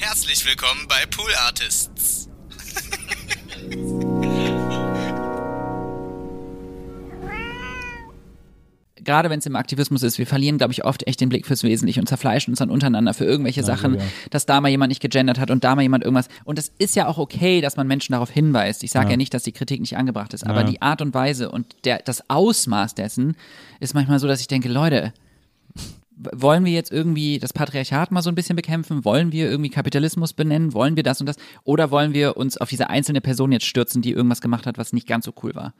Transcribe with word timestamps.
Herzlich 0.00 0.46
willkommen 0.46 0.86
bei 0.88 1.04
Pool 1.10 1.30
Artists. 1.46 2.26
gerade 9.04 9.28
wenn 9.28 9.40
es 9.40 9.46
im 9.46 9.56
Aktivismus 9.56 10.02
ist, 10.02 10.18
wir 10.18 10.26
verlieren, 10.26 10.56
glaube 10.56 10.72
ich, 10.72 10.84
oft 10.84 11.06
echt 11.06 11.20
den 11.20 11.28
Blick 11.28 11.46
fürs 11.46 11.62
Wesentliche 11.62 12.00
und 12.00 12.06
zerfleischen 12.06 12.52
uns 12.52 12.60
dann 12.60 12.70
untereinander 12.70 13.12
für 13.12 13.24
irgendwelche 13.24 13.62
Sachen, 13.62 13.96
ja. 13.96 14.02
dass 14.30 14.46
da 14.46 14.60
mal 14.60 14.68
jemand 14.68 14.88
nicht 14.90 15.02
gegendert 15.02 15.38
hat 15.38 15.50
und 15.50 15.64
da 15.64 15.74
mal 15.74 15.82
jemand 15.82 16.04
irgendwas. 16.04 16.28
Und 16.44 16.58
es 16.58 16.72
ist 16.78 16.96
ja 16.96 17.06
auch 17.06 17.18
okay, 17.18 17.60
dass 17.60 17.76
man 17.76 17.86
Menschen 17.86 18.12
darauf 18.12 18.30
hinweist. 18.30 18.82
Ich 18.84 18.92
sage 18.92 19.06
ja. 19.06 19.10
Ja. 19.12 19.16
nicht, 19.16 19.34
dass 19.34 19.42
die 19.42 19.52
Kritik 19.52 19.80
nicht 19.80 19.96
angebracht 19.96 20.32
ist, 20.32 20.46
aber 20.46 20.60
Ja. 20.60 20.66
die 20.66 20.80
Art 20.80 21.02
und 21.02 21.12
Weise 21.12 21.50
und 21.50 21.74
der, 21.84 21.98
das 21.98 22.30
Ausmaß 22.30 22.94
dessen 22.94 23.36
ist 23.80 23.94
manchmal 23.94 24.18
so, 24.18 24.26
dass 24.26 24.40
ich 24.40 24.48
denke, 24.48 24.68
Leute, 24.68 25.12
wollen 26.32 26.64
wir 26.64 26.72
jetzt 26.72 26.92
irgendwie 26.92 27.38
das 27.38 27.52
Patriarchat 27.52 28.10
mal 28.10 28.22
so 28.22 28.30
ein 28.30 28.34
bisschen 28.34 28.56
bekämpfen? 28.56 29.04
Wollen 29.04 29.32
wir 29.32 29.50
irgendwie 29.50 29.70
Kapitalismus 29.70 30.32
benennen? 30.32 30.74
Wollen 30.74 30.96
wir 30.96 31.02
das 31.02 31.20
und 31.20 31.26
das? 31.26 31.36
Oder 31.64 31.90
wollen 31.90 32.14
wir 32.14 32.36
uns 32.36 32.56
auf 32.56 32.68
diese 32.68 32.90
einzelne 32.90 33.20
Person 33.20 33.52
jetzt 33.52 33.66
stürzen, 33.66 34.02
die 34.02 34.12
irgendwas 34.12 34.40
gemacht 34.40 34.66
hat, 34.66 34.78
was 34.78 34.92
nicht 34.92 35.06
ganz 35.06 35.24
so 35.24 35.32
cool 35.42 35.54
war? 35.54 35.72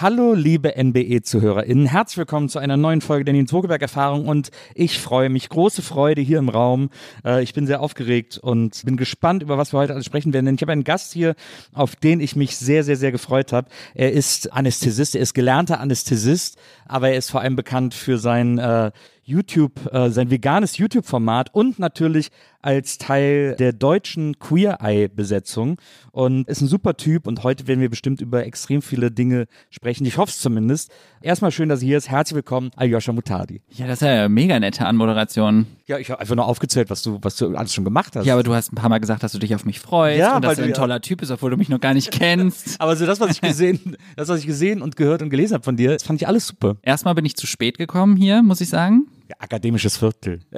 Hallo, 0.00 0.32
liebe 0.32 0.76
NBE-ZuhörerInnen. 0.80 1.86
Herzlich 1.86 2.18
willkommen 2.18 2.48
zu 2.48 2.60
einer 2.60 2.76
neuen 2.76 3.00
Folge 3.00 3.24
der 3.24 3.34
Nils 3.34 3.52
Wogelberg-Erfahrung 3.52 4.28
und 4.28 4.52
ich 4.76 5.00
freue 5.00 5.28
mich, 5.28 5.48
große 5.48 5.82
Freude 5.82 6.20
hier 6.20 6.38
im 6.38 6.48
Raum. 6.48 6.90
Äh, 7.24 7.42
ich 7.42 7.52
bin 7.52 7.66
sehr 7.66 7.80
aufgeregt 7.80 8.38
und 8.38 8.84
bin 8.84 8.96
gespannt, 8.96 9.42
über 9.42 9.58
was 9.58 9.72
wir 9.72 9.80
heute 9.80 9.94
alles 9.94 10.06
sprechen 10.06 10.32
werden, 10.32 10.46
denn 10.46 10.54
ich 10.54 10.62
habe 10.62 10.70
einen 10.70 10.84
Gast 10.84 11.14
hier, 11.14 11.34
auf 11.72 11.96
den 11.96 12.20
ich 12.20 12.36
mich 12.36 12.56
sehr, 12.56 12.84
sehr, 12.84 12.96
sehr 12.96 13.10
gefreut 13.10 13.52
habe. 13.52 13.70
Er 13.96 14.12
ist 14.12 14.52
Anästhesist, 14.52 15.16
er 15.16 15.20
ist 15.20 15.34
gelernter 15.34 15.80
Anästhesist, 15.80 16.58
aber 16.86 17.10
er 17.10 17.18
ist 17.18 17.32
vor 17.32 17.40
allem 17.40 17.56
bekannt 17.56 17.92
für 17.92 18.18
sein 18.18 18.58
äh, 18.58 18.92
YouTube, 19.28 19.92
äh, 19.92 20.10
sein 20.10 20.30
veganes 20.30 20.78
YouTube-Format 20.78 21.54
und 21.54 21.78
natürlich 21.78 22.30
als 22.62 22.98
Teil 22.98 23.56
der 23.58 23.72
deutschen 23.72 24.38
Queer 24.38 24.78
Eye-Besetzung 24.80 25.76
und 26.12 26.48
ist 26.48 26.60
ein 26.60 26.66
super 26.66 26.96
Typ 26.96 27.26
und 27.26 27.44
heute 27.44 27.66
werden 27.66 27.80
wir 27.80 27.90
bestimmt 27.90 28.20
über 28.20 28.44
extrem 28.46 28.82
viele 28.82 29.10
Dinge 29.10 29.46
sprechen. 29.70 30.06
Ich 30.06 30.16
hoffe 30.16 30.30
es 30.30 30.40
zumindest. 30.40 30.90
Erstmal 31.20 31.52
schön, 31.52 31.68
dass 31.68 31.82
er 31.82 31.86
hier 31.86 31.98
ist. 31.98 32.08
Herzlich 32.08 32.36
willkommen, 32.36 32.70
Aljoscha 32.74 33.12
Mutadi. 33.12 33.60
Ja, 33.70 33.86
das 33.86 34.00
ist 34.00 34.06
ja 34.06 34.14
eine 34.14 34.28
mega 34.28 34.58
nette 34.58 34.86
Anmoderation. 34.86 35.66
Ja, 35.86 35.98
ich 35.98 36.10
habe 36.10 36.20
einfach 36.20 36.34
nur 36.34 36.46
aufgezählt, 36.46 36.90
was 36.90 37.02
du, 37.02 37.18
was 37.22 37.36
du 37.36 37.54
alles 37.54 37.74
schon 37.74 37.84
gemacht 37.84 38.16
hast. 38.16 38.24
Ja, 38.24 38.32
aber 38.32 38.42
du 38.42 38.54
hast 38.54 38.72
ein 38.72 38.76
paar 38.76 38.88
Mal 38.88 38.98
gesagt, 38.98 39.22
dass 39.22 39.32
du 39.32 39.38
dich 39.38 39.54
auf 39.54 39.64
mich 39.64 39.78
freust 39.78 40.18
Ja, 40.18 40.36
und 40.36 40.44
dass 40.44 40.56
weil 40.56 40.64
du 40.64 40.70
ein 40.70 40.74
toller 40.74 41.00
Typ 41.00 41.20
bist, 41.20 41.30
obwohl 41.30 41.50
du 41.50 41.56
mich 41.56 41.68
noch 41.68 41.80
gar 41.80 41.94
nicht 41.94 42.10
kennst. 42.10 42.76
aber 42.80 42.96
so 42.96 43.04
das, 43.04 43.20
was 43.20 43.30
ich 43.30 43.40
gesehen, 43.42 43.96
das, 44.16 44.28
was 44.28 44.40
ich 44.40 44.46
gesehen 44.46 44.80
und 44.80 44.96
gehört 44.96 45.20
und 45.20 45.30
gelesen 45.30 45.54
habe 45.54 45.64
von 45.64 45.76
dir, 45.76 45.92
das 45.92 46.02
fand 46.02 46.20
ich 46.20 46.26
alles 46.26 46.46
super. 46.46 46.76
Erstmal 46.82 47.14
bin 47.14 47.26
ich 47.26 47.36
zu 47.36 47.46
spät 47.46 47.76
gekommen 47.78 48.16
hier, 48.16 48.42
muss 48.42 48.60
ich 48.60 48.68
sagen. 48.68 49.06
Ja, 49.28 49.36
akademisches 49.38 49.98
Viertel. 49.98 50.40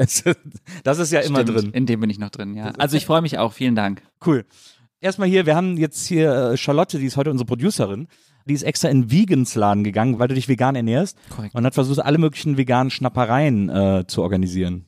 Das 0.84 0.98
ist 0.98 1.12
ja 1.12 1.20
immer 1.20 1.42
Stimmt, 1.42 1.58
drin. 1.58 1.70
In 1.72 1.86
dem 1.86 2.00
bin 2.00 2.10
ich 2.10 2.18
noch 2.18 2.30
drin, 2.30 2.54
ja. 2.54 2.70
Also 2.78 2.96
ich 2.96 3.04
freue 3.04 3.20
mich 3.20 3.38
auch, 3.38 3.52
vielen 3.52 3.74
Dank. 3.74 4.02
Cool. 4.24 4.44
Erstmal 5.00 5.28
hier, 5.28 5.46
wir 5.46 5.56
haben 5.56 5.76
jetzt 5.76 6.06
hier 6.06 6.32
äh, 6.52 6.56
Charlotte, 6.56 6.98
die 6.98 7.06
ist 7.06 7.16
heute 7.16 7.30
unsere 7.30 7.46
Producerin. 7.46 8.06
Die 8.46 8.54
ist 8.54 8.62
extra 8.62 8.88
in 8.88 9.10
Vegans 9.10 9.54
Laden 9.54 9.82
gegangen, 9.82 10.18
weil 10.18 10.28
du 10.28 10.34
dich 10.34 10.48
vegan 10.48 10.76
ernährst. 10.76 11.18
Korrekt. 11.34 11.54
Und 11.54 11.64
hat 11.64 11.74
versucht, 11.74 12.00
alle 12.00 12.18
möglichen 12.18 12.56
veganen 12.56 12.90
Schnappereien 12.90 13.68
äh, 13.68 14.04
zu 14.06 14.22
organisieren. 14.22 14.86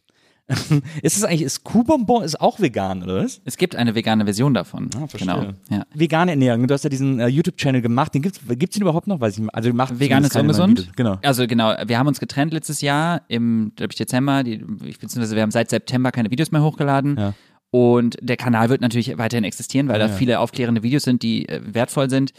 ist 1.02 1.16
es 1.16 1.24
eigentlich, 1.24 1.42
ist 1.42 1.64
Kuhbonbon 1.64 2.22
ist 2.22 2.40
auch 2.40 2.60
vegan, 2.60 3.02
oder 3.02 3.24
was? 3.24 3.40
Es 3.44 3.56
gibt 3.56 3.76
eine 3.76 3.94
vegane 3.94 4.24
Version 4.24 4.54
davon. 4.54 4.90
Ah, 4.96 5.06
verstehe. 5.06 5.34
genau. 5.34 5.52
Ja. 5.70 5.84
Vegane 5.94 6.32
Ernährung. 6.32 6.66
Du 6.66 6.74
hast 6.74 6.84
ja 6.84 6.90
diesen 6.90 7.20
äh, 7.20 7.28
YouTube-Channel 7.28 7.82
gemacht. 7.82 8.14
Den 8.14 8.22
gibt's, 8.22 8.40
gibt's 8.46 8.74
den 8.74 8.82
überhaupt 8.82 9.06
noch? 9.06 9.20
Weiß 9.20 9.34
ich 9.34 9.40
nicht. 9.40 9.54
Also, 9.54 9.70
du 9.70 9.76
machst 9.76 9.98
Vegan 9.98 10.24
ist 10.24 10.36
ungesund. 10.36 10.90
Genau. 10.96 11.18
Also 11.22 11.46
genau, 11.46 11.74
wir 11.86 11.98
haben 11.98 12.06
uns 12.06 12.20
getrennt 12.20 12.52
letztes 12.52 12.80
Jahr 12.80 13.22
im, 13.28 13.72
glaube 13.76 13.92
ich, 13.92 13.96
Dezember. 13.96 14.42
Die, 14.42 14.58
beziehungsweise 14.58 15.34
wir 15.34 15.42
haben 15.42 15.50
seit 15.50 15.70
September 15.70 16.12
keine 16.12 16.30
Videos 16.30 16.50
mehr 16.50 16.62
hochgeladen. 16.62 17.16
Ja. 17.18 17.34
Und 17.70 18.18
der 18.20 18.36
Kanal 18.36 18.68
wird 18.68 18.82
natürlich 18.82 19.16
weiterhin 19.16 19.44
existieren, 19.44 19.88
weil 19.88 19.98
da 19.98 20.06
ja. 20.06 20.12
viele 20.12 20.40
aufklärende 20.40 20.82
Videos 20.82 21.04
sind, 21.04 21.22
die 21.22 21.48
äh, 21.48 21.60
wertvoll 21.64 22.10
sind. 22.10 22.32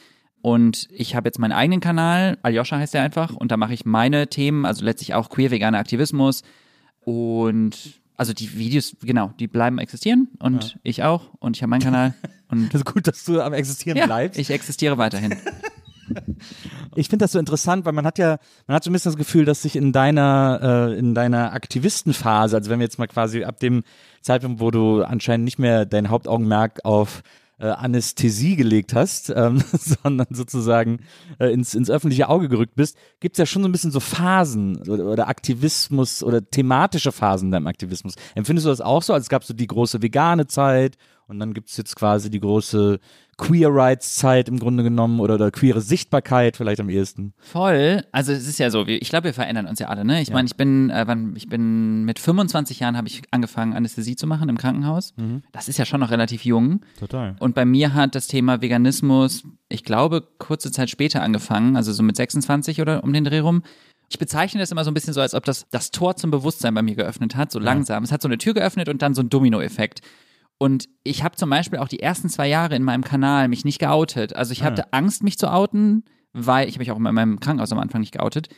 Und 0.44 0.90
ich 0.92 1.16
habe 1.16 1.28
jetzt 1.28 1.40
meinen 1.40 1.54
eigenen 1.54 1.80
Kanal, 1.80 2.38
Aljoscha 2.44 2.78
heißt 2.78 2.94
der 2.94 3.02
einfach, 3.02 3.34
und 3.34 3.52
da 3.52 3.58
mache 3.58 3.74
ich 3.74 3.86
meine 3.86 4.28
Themen, 4.28 4.66
also 4.66 4.84
letztlich 4.84 5.14
auch 5.14 5.30
queer 5.30 5.52
veganer 5.52 5.80
Aktivismus. 5.80 6.44
Und 7.06 8.02
also 8.18 8.34
die 8.34 8.58
Videos, 8.58 8.96
genau, 9.02 9.34
die 9.40 9.48
bleiben 9.48 9.80
existieren 9.80 10.30
und 10.40 10.78
ich 10.84 11.04
auch. 11.04 11.32
Und 11.40 11.58
ich 11.58 11.64
habe 11.64 11.70
meinen 11.70 11.82
Kanal. 11.82 12.14
Und 12.50 12.72
Das 12.72 12.82
ist 12.82 12.86
gut, 12.86 13.08
dass 13.08 13.24
du 13.24 13.42
am 13.42 13.54
Existieren 13.54 13.98
ja, 13.98 14.06
bleibst. 14.06 14.40
ich 14.40 14.52
existiere 14.52 14.98
weiterhin. 14.98 15.36
Ich 16.96 17.08
finde 17.08 17.24
das 17.24 17.32
so 17.32 17.40
interessant, 17.40 17.86
weil 17.86 17.94
man 17.94 18.06
hat 18.06 18.20
ja, 18.20 18.38
man 18.68 18.76
hat 18.76 18.84
so 18.84 18.90
ein 18.90 18.94
bisschen 18.94 19.14
das 19.14 19.18
Gefühl, 19.18 19.46
dass 19.46 19.64
sich 19.64 19.76
in 19.76 19.92
deiner, 19.94 20.90
äh, 20.92 21.00
in 21.00 21.16
deiner 21.16 21.54
Aktivistenphase, 21.54 22.56
also 22.56 22.70
wenn 22.70 22.80
wir 22.80 22.86
jetzt 22.86 23.00
mal 23.00 23.08
quasi 23.08 23.44
ab 23.46 23.60
dem 23.60 23.84
Zeitpunkt, 24.22 24.60
wo 24.60 24.70
du 24.70 25.02
anscheinend 25.02 25.46
nicht 25.46 25.58
mehr 25.58 25.86
dein 25.86 26.10
Hauptaugenmerk 26.10 26.82
auf 26.84 27.24
äh, 27.60 27.68
Anästhesie 27.68 28.56
gelegt 28.56 28.94
hast, 28.94 29.30
ähm, 29.36 29.64
sondern 29.74 30.28
sozusagen 30.32 31.00
äh, 31.40 31.52
ins, 31.54 31.76
ins 31.76 31.90
öffentliche 31.90 32.30
Auge 32.30 32.50
gerückt 32.50 32.76
bist, 32.76 32.98
gibt's 33.20 33.38
ja 33.38 33.46
schon 33.46 33.62
so 33.62 33.70
ein 33.70 33.72
bisschen 33.72 33.92
so 33.92 34.00
Phasen 34.00 34.78
oder, 34.90 35.06
oder 35.06 35.28
Aktivismus 35.28 36.24
oder 36.24 36.44
thematische 36.44 37.12
Phasen 37.12 37.48
in 37.48 37.52
deinem 37.52 37.68
Aktivismus. 37.68 38.16
Empfindest 38.36 38.66
du 38.66 38.70
das 38.70 38.82
auch 38.82 39.04
so? 39.04 39.14
Also 39.14 39.24
es 39.30 39.48
so 39.48 39.54
die 39.54 39.68
große 39.68 40.02
vegane 40.02 40.48
Zeit 40.48 40.98
und 41.28 41.40
dann 41.40 41.54
gibt's 41.54 41.78
jetzt 41.78 41.96
quasi 41.96 42.30
die 42.30 42.40
große 42.40 43.00
Queer 43.38 43.70
Rights 43.74 44.16
Zeit 44.16 44.48
im 44.48 44.60
Grunde 44.60 44.84
genommen 44.84 45.20
oder, 45.20 45.36
oder 45.36 45.52
queere 45.52 45.82
Sichtbarkeit 45.82 46.56
vielleicht 46.56 46.80
am 46.80 46.90
ehesten. 46.90 47.34
Voll. 47.40 48.04
Also 48.12 48.32
es 48.32 48.48
ist 48.48 48.60
ja 48.60 48.70
so, 48.70 48.86
ich 48.86 49.10
glaube, 49.10 49.26
wir 49.26 49.34
verändern 49.34 49.66
uns 49.66 49.80
ja 49.80 49.88
alle. 49.88 50.06
Ne? 50.06 50.22
Ich 50.22 50.32
meine, 50.32 50.46
ich 50.46 50.56
bin, 50.56 50.90
äh, 50.90 51.08
wann, 51.08 51.36
ich 51.36 51.48
bin 51.48 52.04
mit 52.04 52.20
25 52.20 52.80
Jahren 52.80 52.96
habe 52.98 53.08
ich 53.08 53.24
angefangen, 53.32 53.74
Anästhesie 53.74 54.16
zu 54.16 54.28
machen 54.28 54.50
im 54.50 54.58
Krankenhaus. 54.58 55.14
Das 55.52 55.68
ist 55.68 55.78
ja 55.78 55.86
schon 55.86 56.00
noch 56.00 56.12
relativ 56.12 56.46
jung. 56.46 56.82
Total. 57.00 57.36
Und 57.40 57.56
bei 57.56 57.66
mir 57.66 57.94
hat 57.94 58.16
das 58.16 58.28
Thema 58.28 58.62
Veganismus, 58.62 59.44
ich 59.70 59.84
glaube, 59.84 60.24
kurze 60.38 60.72
Zeit 60.72 60.90
später 60.90 61.22
angefangen, 61.22 61.76
also 61.76 61.92
so 61.92 62.04
mit 62.04 62.16
26 62.16 62.82
oder 62.82 63.04
um 63.04 63.14
den 63.14 63.24
Dreh 63.24 63.40
rum. 63.40 63.64
Ich 64.10 64.20
bezeichne 64.20 64.60
das 64.60 64.72
immer 64.72 64.84
so 64.84 64.92
ein 64.92 64.94
bisschen 64.94 65.14
so, 65.14 65.22
als 65.22 65.34
ob 65.34 65.44
das 65.46 65.66
das 65.72 65.90
Tor 65.90 66.16
zum 66.16 66.30
Bewusstsein 66.30 66.76
bei 66.76 66.84
mir 66.84 66.96
geöffnet 66.96 67.36
hat, 67.36 67.52
so 67.52 67.58
langsam. 67.58 68.04
Es 68.04 68.12
hat 68.12 68.22
so 68.22 68.28
eine 68.28 68.38
Tür 68.38 68.54
geöffnet 68.54 68.88
und 68.90 69.02
dann 69.02 69.16
so 69.16 69.24
ein 69.24 69.30
Dominoeffekt. 69.30 70.02
Und 70.58 70.88
ich 71.04 71.24
habe 71.24 71.36
zum 71.36 71.50
Beispiel 71.50 71.80
auch 71.80 71.88
die 71.88 72.00
ersten 72.00 72.30
zwei 72.30 72.48
Jahre 72.48 72.76
in 72.76 72.84
meinem 72.84 73.04
Kanal 73.04 73.48
mich 73.48 73.66
nicht 73.66 73.80
geoutet. 73.80 74.36
Also 74.36 74.54
ich 74.54 74.64
hatte 74.64 74.94
Angst, 74.94 75.24
mich 75.24 75.38
zu 75.38 75.52
outen, 75.52 76.06
weil 76.32 76.68
ich 76.68 76.76
habe 76.76 76.84
mich 76.84 76.92
auch 76.92 76.98
in 76.98 77.04
meinem 77.04 77.40
Krankenhaus 77.40 77.72
am 77.72 77.80
Anfang 77.80 78.02
nicht 78.02 78.14
geoutet, 78.14 78.50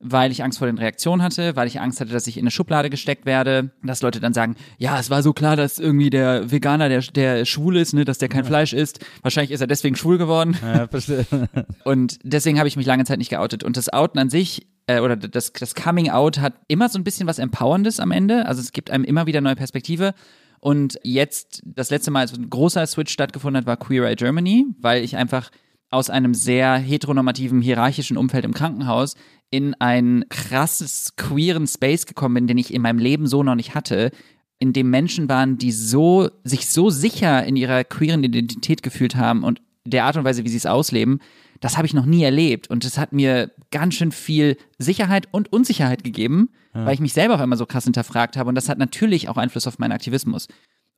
weil 0.00 0.30
ich 0.30 0.44
Angst 0.44 0.58
vor 0.58 0.66
den 0.66 0.78
Reaktionen 0.78 1.22
hatte, 1.22 1.56
weil 1.56 1.66
ich 1.66 1.80
Angst 1.80 2.00
hatte, 2.00 2.12
dass 2.12 2.26
ich 2.26 2.36
in 2.36 2.44
eine 2.44 2.50
Schublade 2.50 2.90
gesteckt 2.90 3.26
werde, 3.26 3.72
dass 3.82 4.02
Leute 4.02 4.20
dann 4.20 4.32
sagen, 4.32 4.54
ja, 4.78 4.98
es 4.98 5.10
war 5.10 5.22
so 5.22 5.32
klar, 5.32 5.56
dass 5.56 5.78
irgendwie 5.78 6.10
der 6.10 6.50
Veganer, 6.50 6.88
der, 6.88 7.00
der 7.00 7.44
schwul 7.44 7.76
ist, 7.76 7.94
ne, 7.94 8.04
dass 8.04 8.18
der 8.18 8.28
kein 8.28 8.44
Fleisch 8.44 8.72
isst. 8.72 9.04
Wahrscheinlich 9.22 9.50
ist 9.50 9.60
er 9.60 9.66
deswegen 9.66 9.96
schwul 9.96 10.18
geworden. 10.18 10.56
Ja. 10.62 10.88
Und 11.84 12.18
deswegen 12.22 12.58
habe 12.58 12.68
ich 12.68 12.76
mich 12.76 12.86
lange 12.86 13.04
Zeit 13.04 13.18
nicht 13.18 13.30
geoutet. 13.30 13.64
Und 13.64 13.76
das 13.76 13.92
Outen 13.92 14.18
an 14.20 14.30
sich, 14.30 14.68
äh, 14.86 15.00
oder 15.00 15.16
das, 15.16 15.52
das 15.52 15.74
Coming 15.74 16.10
Out 16.10 16.38
hat 16.38 16.54
immer 16.68 16.88
so 16.88 16.98
ein 16.98 17.04
bisschen 17.04 17.26
was 17.26 17.38
Empowerndes 17.40 17.98
am 17.98 18.12
Ende. 18.12 18.46
Also 18.46 18.60
es 18.60 18.72
gibt 18.72 18.90
einem 18.90 19.04
immer 19.04 19.26
wieder 19.26 19.40
neue 19.40 19.56
Perspektive. 19.56 20.14
Und 20.60 20.98
jetzt, 21.02 21.62
das 21.64 21.90
letzte 21.90 22.10
Mal, 22.10 22.20
als 22.20 22.34
ein 22.36 22.50
großer 22.50 22.86
Switch 22.86 23.12
stattgefunden 23.12 23.58
hat, 23.60 23.66
war 23.66 23.76
Queer 23.76 24.08
Eye 24.08 24.16
Germany, 24.16 24.66
weil 24.80 25.04
ich 25.04 25.16
einfach 25.16 25.50
aus 25.90 26.10
einem 26.10 26.34
sehr 26.34 26.76
heteronormativen, 26.76 27.62
hierarchischen 27.62 28.16
Umfeld 28.16 28.44
im 28.44 28.54
Krankenhaus 28.54 29.14
in 29.50 29.74
einen 29.74 30.28
krasses 30.28 31.16
queeren 31.16 31.66
Space 31.66 32.04
gekommen 32.04 32.34
bin, 32.34 32.46
den 32.46 32.58
ich 32.58 32.74
in 32.74 32.82
meinem 32.82 32.98
Leben 32.98 33.26
so 33.26 33.42
noch 33.42 33.54
nicht 33.54 33.74
hatte, 33.74 34.10
in 34.58 34.72
dem 34.72 34.90
Menschen 34.90 35.28
waren, 35.28 35.56
die 35.56 35.72
so, 35.72 36.28
sich 36.44 36.68
so 36.68 36.90
sicher 36.90 37.44
in 37.44 37.56
ihrer 37.56 37.84
queeren 37.84 38.24
Identität 38.24 38.82
gefühlt 38.82 39.16
haben 39.16 39.44
und 39.44 39.62
der 39.84 40.04
Art 40.04 40.16
und 40.16 40.24
Weise, 40.24 40.44
wie 40.44 40.48
sie 40.48 40.56
es 40.56 40.66
ausleben, 40.66 41.20
das 41.60 41.76
habe 41.76 41.86
ich 41.86 41.94
noch 41.94 42.06
nie 42.06 42.22
erlebt. 42.22 42.68
Und 42.70 42.84
es 42.84 42.98
hat 42.98 43.12
mir 43.12 43.50
ganz 43.70 43.94
schön 43.94 44.12
viel 44.12 44.56
Sicherheit 44.78 45.28
und 45.30 45.52
Unsicherheit 45.52 46.04
gegeben, 46.04 46.50
ja. 46.74 46.86
weil 46.86 46.94
ich 46.94 47.00
mich 47.00 47.12
selber 47.12 47.36
auch 47.36 47.40
immer 47.40 47.56
so 47.56 47.66
krass 47.66 47.84
hinterfragt 47.84 48.36
habe. 48.36 48.48
Und 48.48 48.54
das 48.54 48.68
hat 48.68 48.78
natürlich 48.78 49.28
auch 49.28 49.36
Einfluss 49.36 49.66
auf 49.66 49.78
meinen 49.78 49.92
Aktivismus. 49.92 50.48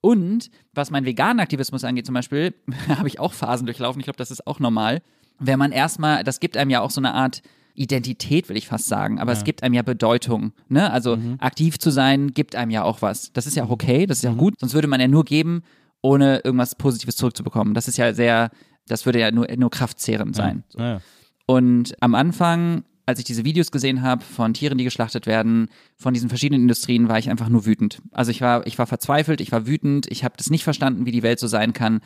Und 0.01 0.51
was 0.73 0.91
meinen 0.91 1.07
veganen 1.07 1.41
Aktivismus 1.41 1.85
angeht, 1.85 2.07
zum 2.07 2.15
Beispiel, 2.15 2.55
habe 2.89 3.09
ich 3.09 3.19
auch 3.19 3.33
Phasen 3.33 3.67
durchlaufen. 3.67 4.01
Ich 4.01 4.05
glaube, 4.05 4.19
das 4.19 4.31
ist 4.31 4.47
auch 4.47 4.61
normal. 4.61 5.03
Wenn 5.39 5.59
man 5.59 5.73
erstmal, 5.73 6.25
das 6.25 6.41
gibt 6.41 6.57
einem 6.57 6.71
ja 6.71 6.81
auch 6.81 6.91
so 6.91 7.01
eine 7.01 7.15
Art 7.15 7.43
Identität, 7.75 8.49
will 8.49 8.57
ich 8.57 8.67
fast 8.67 8.87
sagen, 8.87 9.21
aber 9.21 9.33
ja. 9.33 9.39
es 9.39 9.45
gibt 9.45 9.63
einem 9.63 9.75
ja 9.75 9.83
Bedeutung. 9.83 10.53
Ne? 10.69 10.91
Also 10.91 11.17
mhm. 11.17 11.37
aktiv 11.39 11.79
zu 11.79 11.91
sein, 11.91 12.35
gibt 12.35 12.55
einem 12.55 12.71
ja 12.71 12.83
auch 12.83 13.01
was. 13.01 13.33
Das 13.33 13.47
ist 13.47 13.57
ja 13.57 13.65
auch 13.65 13.71
okay, 13.71 14.07
das 14.07 14.19
ist 14.19 14.25
ja 14.25 14.31
auch 14.31 14.35
mhm. 14.35 14.39
gut. 14.39 14.55
Sonst 14.61 14.75
würde 14.75 14.89
man 14.89 15.01
ja 15.01 15.09
nur 15.09 15.25
geben, 15.25 15.63
ohne 16.03 16.41
irgendwas 16.41 16.75
Positives 16.75 17.17
zurückzubekommen. 17.17 17.75
Das 17.75 17.89
ist 17.89 17.97
ja 17.97 18.13
sehr, 18.13 18.51
das 18.91 19.07
würde 19.07 19.21
ja 19.21 19.31
nur, 19.31 19.47
nur 19.57 19.71
kraftzehrend 19.71 20.35
sein. 20.35 20.65
Ja. 20.77 20.93
Ja. 20.93 21.01
Und 21.47 21.95
am 22.01 22.15
Anfang 22.15 22.85
als 23.11 23.19
ich 23.19 23.25
diese 23.25 23.45
Videos 23.45 23.71
gesehen 23.71 24.03
habe 24.03 24.23
von 24.23 24.55
Tieren, 24.55 24.79
die 24.79 24.85
geschlachtet 24.85 25.27
werden, 25.27 25.69
von 25.97 26.15
diesen 26.15 26.29
verschiedenen 26.29 26.63
Industrien, 26.63 27.09
war 27.09 27.19
ich 27.19 27.29
einfach 27.29 27.49
nur 27.49 27.67
wütend. 27.67 28.01
Also 28.13 28.31
ich 28.31 28.41
war, 28.41 28.67
ich 28.67 28.79
war 28.79 28.87
verzweifelt, 28.87 29.41
ich 29.41 29.53
war 29.53 29.67
wütend, 29.67 30.07
ich 30.11 30.25
habe 30.25 30.37
das 30.39 30.49
nicht 30.49 30.65
verstanden, 30.65 31.07
wie 31.07 31.11
die 31.11 31.25
Welt 31.25 31.41
so 31.41 31.49
sein 31.49 31.73
kann. 31.73 32.01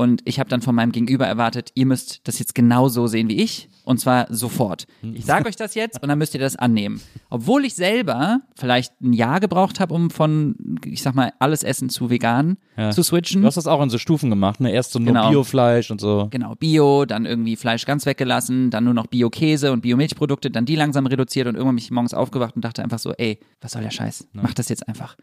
Und 0.00 0.22
ich 0.26 0.38
habe 0.38 0.48
dann 0.48 0.62
von 0.62 0.76
meinem 0.76 0.92
Gegenüber 0.92 1.26
erwartet, 1.26 1.72
ihr 1.74 1.84
müsst 1.84 2.20
das 2.28 2.38
jetzt 2.38 2.54
genauso 2.54 3.08
sehen 3.08 3.28
wie 3.28 3.42
ich. 3.42 3.68
Und 3.82 3.98
zwar 3.98 4.32
sofort. 4.32 4.86
Ich 5.02 5.24
sage 5.24 5.48
euch 5.48 5.56
das 5.56 5.74
jetzt 5.74 6.00
und 6.00 6.08
dann 6.08 6.18
müsst 6.18 6.34
ihr 6.34 6.40
das 6.40 6.54
annehmen. 6.54 7.00
Obwohl 7.30 7.64
ich 7.64 7.74
selber 7.74 8.42
vielleicht 8.54 8.92
ein 9.00 9.12
Jahr 9.12 9.40
gebraucht 9.40 9.80
habe, 9.80 9.92
um 9.92 10.10
von, 10.10 10.78
ich 10.84 11.02
sag 11.02 11.16
mal, 11.16 11.32
alles 11.40 11.64
Essen 11.64 11.90
zu 11.90 12.10
vegan 12.10 12.58
ja. 12.76 12.90
zu 12.90 13.02
switchen. 13.02 13.40
Du 13.42 13.48
hast 13.48 13.56
das 13.56 13.66
auch 13.66 13.82
in 13.82 13.90
so 13.90 13.98
Stufen 13.98 14.30
gemacht, 14.30 14.60
ne? 14.60 14.70
Erst 14.70 14.92
so 14.92 15.00
nur 15.00 15.08
genau. 15.08 15.30
Biofleisch 15.30 15.90
und 15.90 16.00
so. 16.00 16.28
Genau, 16.30 16.54
Bio, 16.54 17.04
dann 17.04 17.26
irgendwie 17.26 17.56
Fleisch 17.56 17.84
ganz 17.84 18.06
weggelassen, 18.06 18.70
dann 18.70 18.84
nur 18.84 18.94
noch 18.94 19.08
Bio-Käse 19.08 19.72
und 19.72 19.80
Bio-Milchprodukte, 19.80 20.48
dann 20.50 20.64
die 20.64 20.76
langsam 20.76 21.06
reduziert 21.06 21.48
und 21.48 21.56
irgendwann 21.56 21.74
bin 21.74 21.84
ich 21.84 21.90
morgens 21.90 22.14
aufgewacht 22.14 22.54
und 22.54 22.64
dachte 22.64 22.84
einfach 22.84 23.00
so, 23.00 23.12
ey, 23.14 23.40
was 23.60 23.72
soll 23.72 23.82
der 23.82 23.90
Scheiß? 23.90 24.28
Mach 24.32 24.54
das 24.54 24.68
jetzt 24.68 24.86
einfach. 24.86 25.16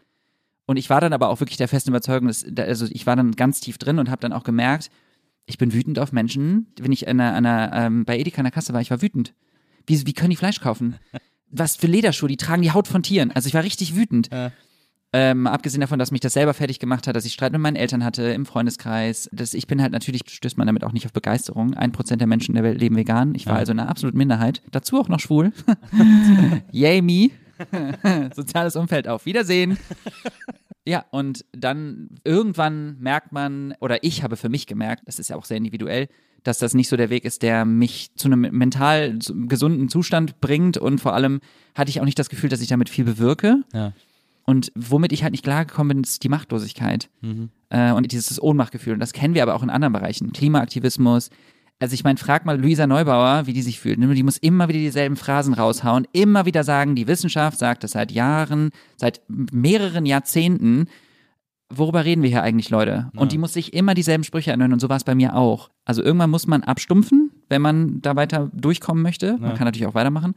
Und 0.66 0.76
ich 0.76 0.90
war 0.90 1.00
dann 1.00 1.12
aber 1.12 1.28
auch 1.28 1.40
wirklich 1.40 1.56
der 1.56 1.68
festen 1.68 1.90
Überzeugung, 1.90 2.28
dass, 2.28 2.44
also 2.58 2.86
ich 2.90 3.06
war 3.06 3.16
dann 3.16 3.32
ganz 3.32 3.60
tief 3.60 3.78
drin 3.78 3.98
und 3.98 4.10
habe 4.10 4.20
dann 4.20 4.32
auch 4.32 4.42
gemerkt, 4.42 4.90
ich 5.46 5.58
bin 5.58 5.72
wütend 5.72 5.98
auf 5.98 6.12
Menschen. 6.12 6.66
Wenn 6.78 6.92
ich 6.92 7.08
an 7.08 7.20
einer, 7.20 7.34
an 7.34 7.46
einer, 7.46 7.86
ähm, 7.86 8.04
bei 8.04 8.18
Edeka 8.18 8.38
an 8.38 8.44
der 8.44 8.52
Kasse 8.52 8.72
war, 8.72 8.80
ich 8.80 8.90
war 8.90 9.00
wütend. 9.00 9.32
Wie, 9.86 10.04
wie 10.06 10.12
können 10.12 10.30
die 10.30 10.36
Fleisch 10.36 10.60
kaufen? 10.60 10.96
Was 11.50 11.76
für 11.76 11.86
Lederschuhe, 11.86 12.28
die 12.28 12.36
tragen 12.36 12.62
die 12.62 12.72
Haut 12.72 12.88
von 12.88 13.04
Tieren. 13.04 13.30
Also 13.30 13.46
ich 13.46 13.54
war 13.54 13.62
richtig 13.62 13.94
wütend. 13.94 14.28
Ja. 14.32 14.50
Ähm, 15.12 15.46
abgesehen 15.46 15.80
davon, 15.80 16.00
dass 16.00 16.10
mich 16.10 16.20
das 16.20 16.32
selber 16.32 16.52
fertig 16.52 16.80
gemacht 16.80 17.06
hat, 17.06 17.14
dass 17.14 17.24
ich 17.24 17.32
Streit 17.32 17.52
mit 17.52 17.60
meinen 17.60 17.76
Eltern 17.76 18.04
hatte 18.04 18.24
im 18.24 18.44
Freundeskreis. 18.44 19.30
Dass 19.32 19.54
ich 19.54 19.68
bin 19.68 19.80
halt 19.80 19.92
natürlich, 19.92 20.22
stößt 20.26 20.58
man 20.58 20.66
damit 20.66 20.82
auch 20.82 20.92
nicht 20.92 21.06
auf 21.06 21.12
Begeisterung. 21.12 21.74
Ein 21.74 21.92
Prozent 21.92 22.20
der 22.20 22.26
Menschen 22.26 22.50
in 22.50 22.56
der 22.56 22.64
Welt 22.64 22.80
leben 22.80 22.96
vegan. 22.96 23.36
Ich 23.36 23.46
war 23.46 23.54
ja. 23.54 23.60
also 23.60 23.70
eine 23.70 23.88
absolute 23.88 24.18
Minderheit. 24.18 24.62
Dazu 24.72 24.98
auch 25.00 25.08
noch 25.08 25.20
schwul. 25.20 25.52
Yay 26.72 27.00
me. 27.00 27.30
Soziales 28.34 28.76
Umfeld 28.76 29.08
auf 29.08 29.26
Wiedersehen. 29.26 29.78
Ja, 30.84 31.04
und 31.10 31.44
dann 31.52 32.10
irgendwann 32.24 32.96
merkt 33.00 33.32
man, 33.32 33.74
oder 33.80 34.04
ich 34.04 34.22
habe 34.22 34.36
für 34.36 34.48
mich 34.48 34.66
gemerkt, 34.66 35.02
das 35.06 35.18
ist 35.18 35.28
ja 35.28 35.36
auch 35.36 35.44
sehr 35.44 35.56
individuell, 35.56 36.08
dass 36.44 36.58
das 36.58 36.74
nicht 36.74 36.88
so 36.88 36.96
der 36.96 37.10
Weg 37.10 37.24
ist, 37.24 37.42
der 37.42 37.64
mich 37.64 38.14
zu 38.14 38.28
einem 38.28 38.40
mental 38.56 39.18
gesunden 39.48 39.88
Zustand 39.88 40.40
bringt. 40.40 40.78
Und 40.78 41.00
vor 41.00 41.12
allem 41.12 41.40
hatte 41.74 41.90
ich 41.90 42.00
auch 42.00 42.04
nicht 42.04 42.18
das 42.18 42.28
Gefühl, 42.28 42.50
dass 42.50 42.60
ich 42.60 42.68
damit 42.68 42.88
viel 42.88 43.04
bewirke. 43.04 43.64
Ja. 43.74 43.92
Und 44.44 44.70
womit 44.76 45.10
ich 45.10 45.24
halt 45.24 45.32
nicht 45.32 45.42
klargekommen 45.42 45.96
bin, 45.96 46.04
ist 46.04 46.22
die 46.22 46.28
Machtlosigkeit 46.28 47.10
mhm. 47.20 47.50
äh, 47.70 47.90
und 47.90 48.12
dieses 48.12 48.40
Ohnmachtgefühl. 48.40 48.92
Und 48.92 49.00
das 49.00 49.12
kennen 49.12 49.34
wir 49.34 49.42
aber 49.42 49.56
auch 49.56 49.62
in 49.64 49.70
anderen 49.70 49.92
Bereichen. 49.92 50.32
Klimaaktivismus, 50.32 51.30
also 51.78 51.94
ich 51.94 52.04
meine, 52.04 52.16
frag 52.16 52.46
mal 52.46 52.58
Luisa 52.58 52.86
Neubauer, 52.86 53.46
wie 53.46 53.52
die 53.52 53.62
sich 53.62 53.80
fühlt. 53.80 53.98
Die 53.98 54.22
muss 54.22 54.38
immer 54.38 54.68
wieder 54.68 54.78
dieselben 54.78 55.16
Phrasen 55.16 55.52
raushauen, 55.52 56.06
immer 56.12 56.46
wieder 56.46 56.64
sagen, 56.64 56.94
die 56.94 57.06
Wissenschaft 57.06 57.58
sagt 57.58 57.84
das 57.84 57.90
seit 57.92 58.12
Jahren, 58.12 58.70
seit 58.96 59.20
mehreren 59.28 60.06
Jahrzehnten. 60.06 60.86
Worüber 61.68 62.04
reden 62.04 62.22
wir 62.22 62.30
hier 62.30 62.42
eigentlich, 62.42 62.70
Leute? 62.70 63.10
Ja. 63.12 63.20
Und 63.20 63.32
die 63.32 63.38
muss 63.38 63.52
sich 63.52 63.74
immer 63.74 63.94
dieselben 63.94 64.24
Sprüche 64.24 64.52
anhören 64.52 64.72
und 64.72 64.80
so 64.80 64.88
war 64.88 64.96
es 64.96 65.04
bei 65.04 65.14
mir 65.14 65.34
auch. 65.34 65.68
Also 65.84 66.02
irgendwann 66.02 66.30
muss 66.30 66.46
man 66.46 66.62
abstumpfen, 66.62 67.30
wenn 67.48 67.60
man 67.60 68.00
da 68.00 68.16
weiter 68.16 68.50
durchkommen 68.54 69.02
möchte. 69.02 69.26
Ja. 69.26 69.36
Man 69.36 69.54
kann 69.54 69.66
natürlich 69.66 69.86
auch 69.86 69.94
weitermachen. 69.94 70.34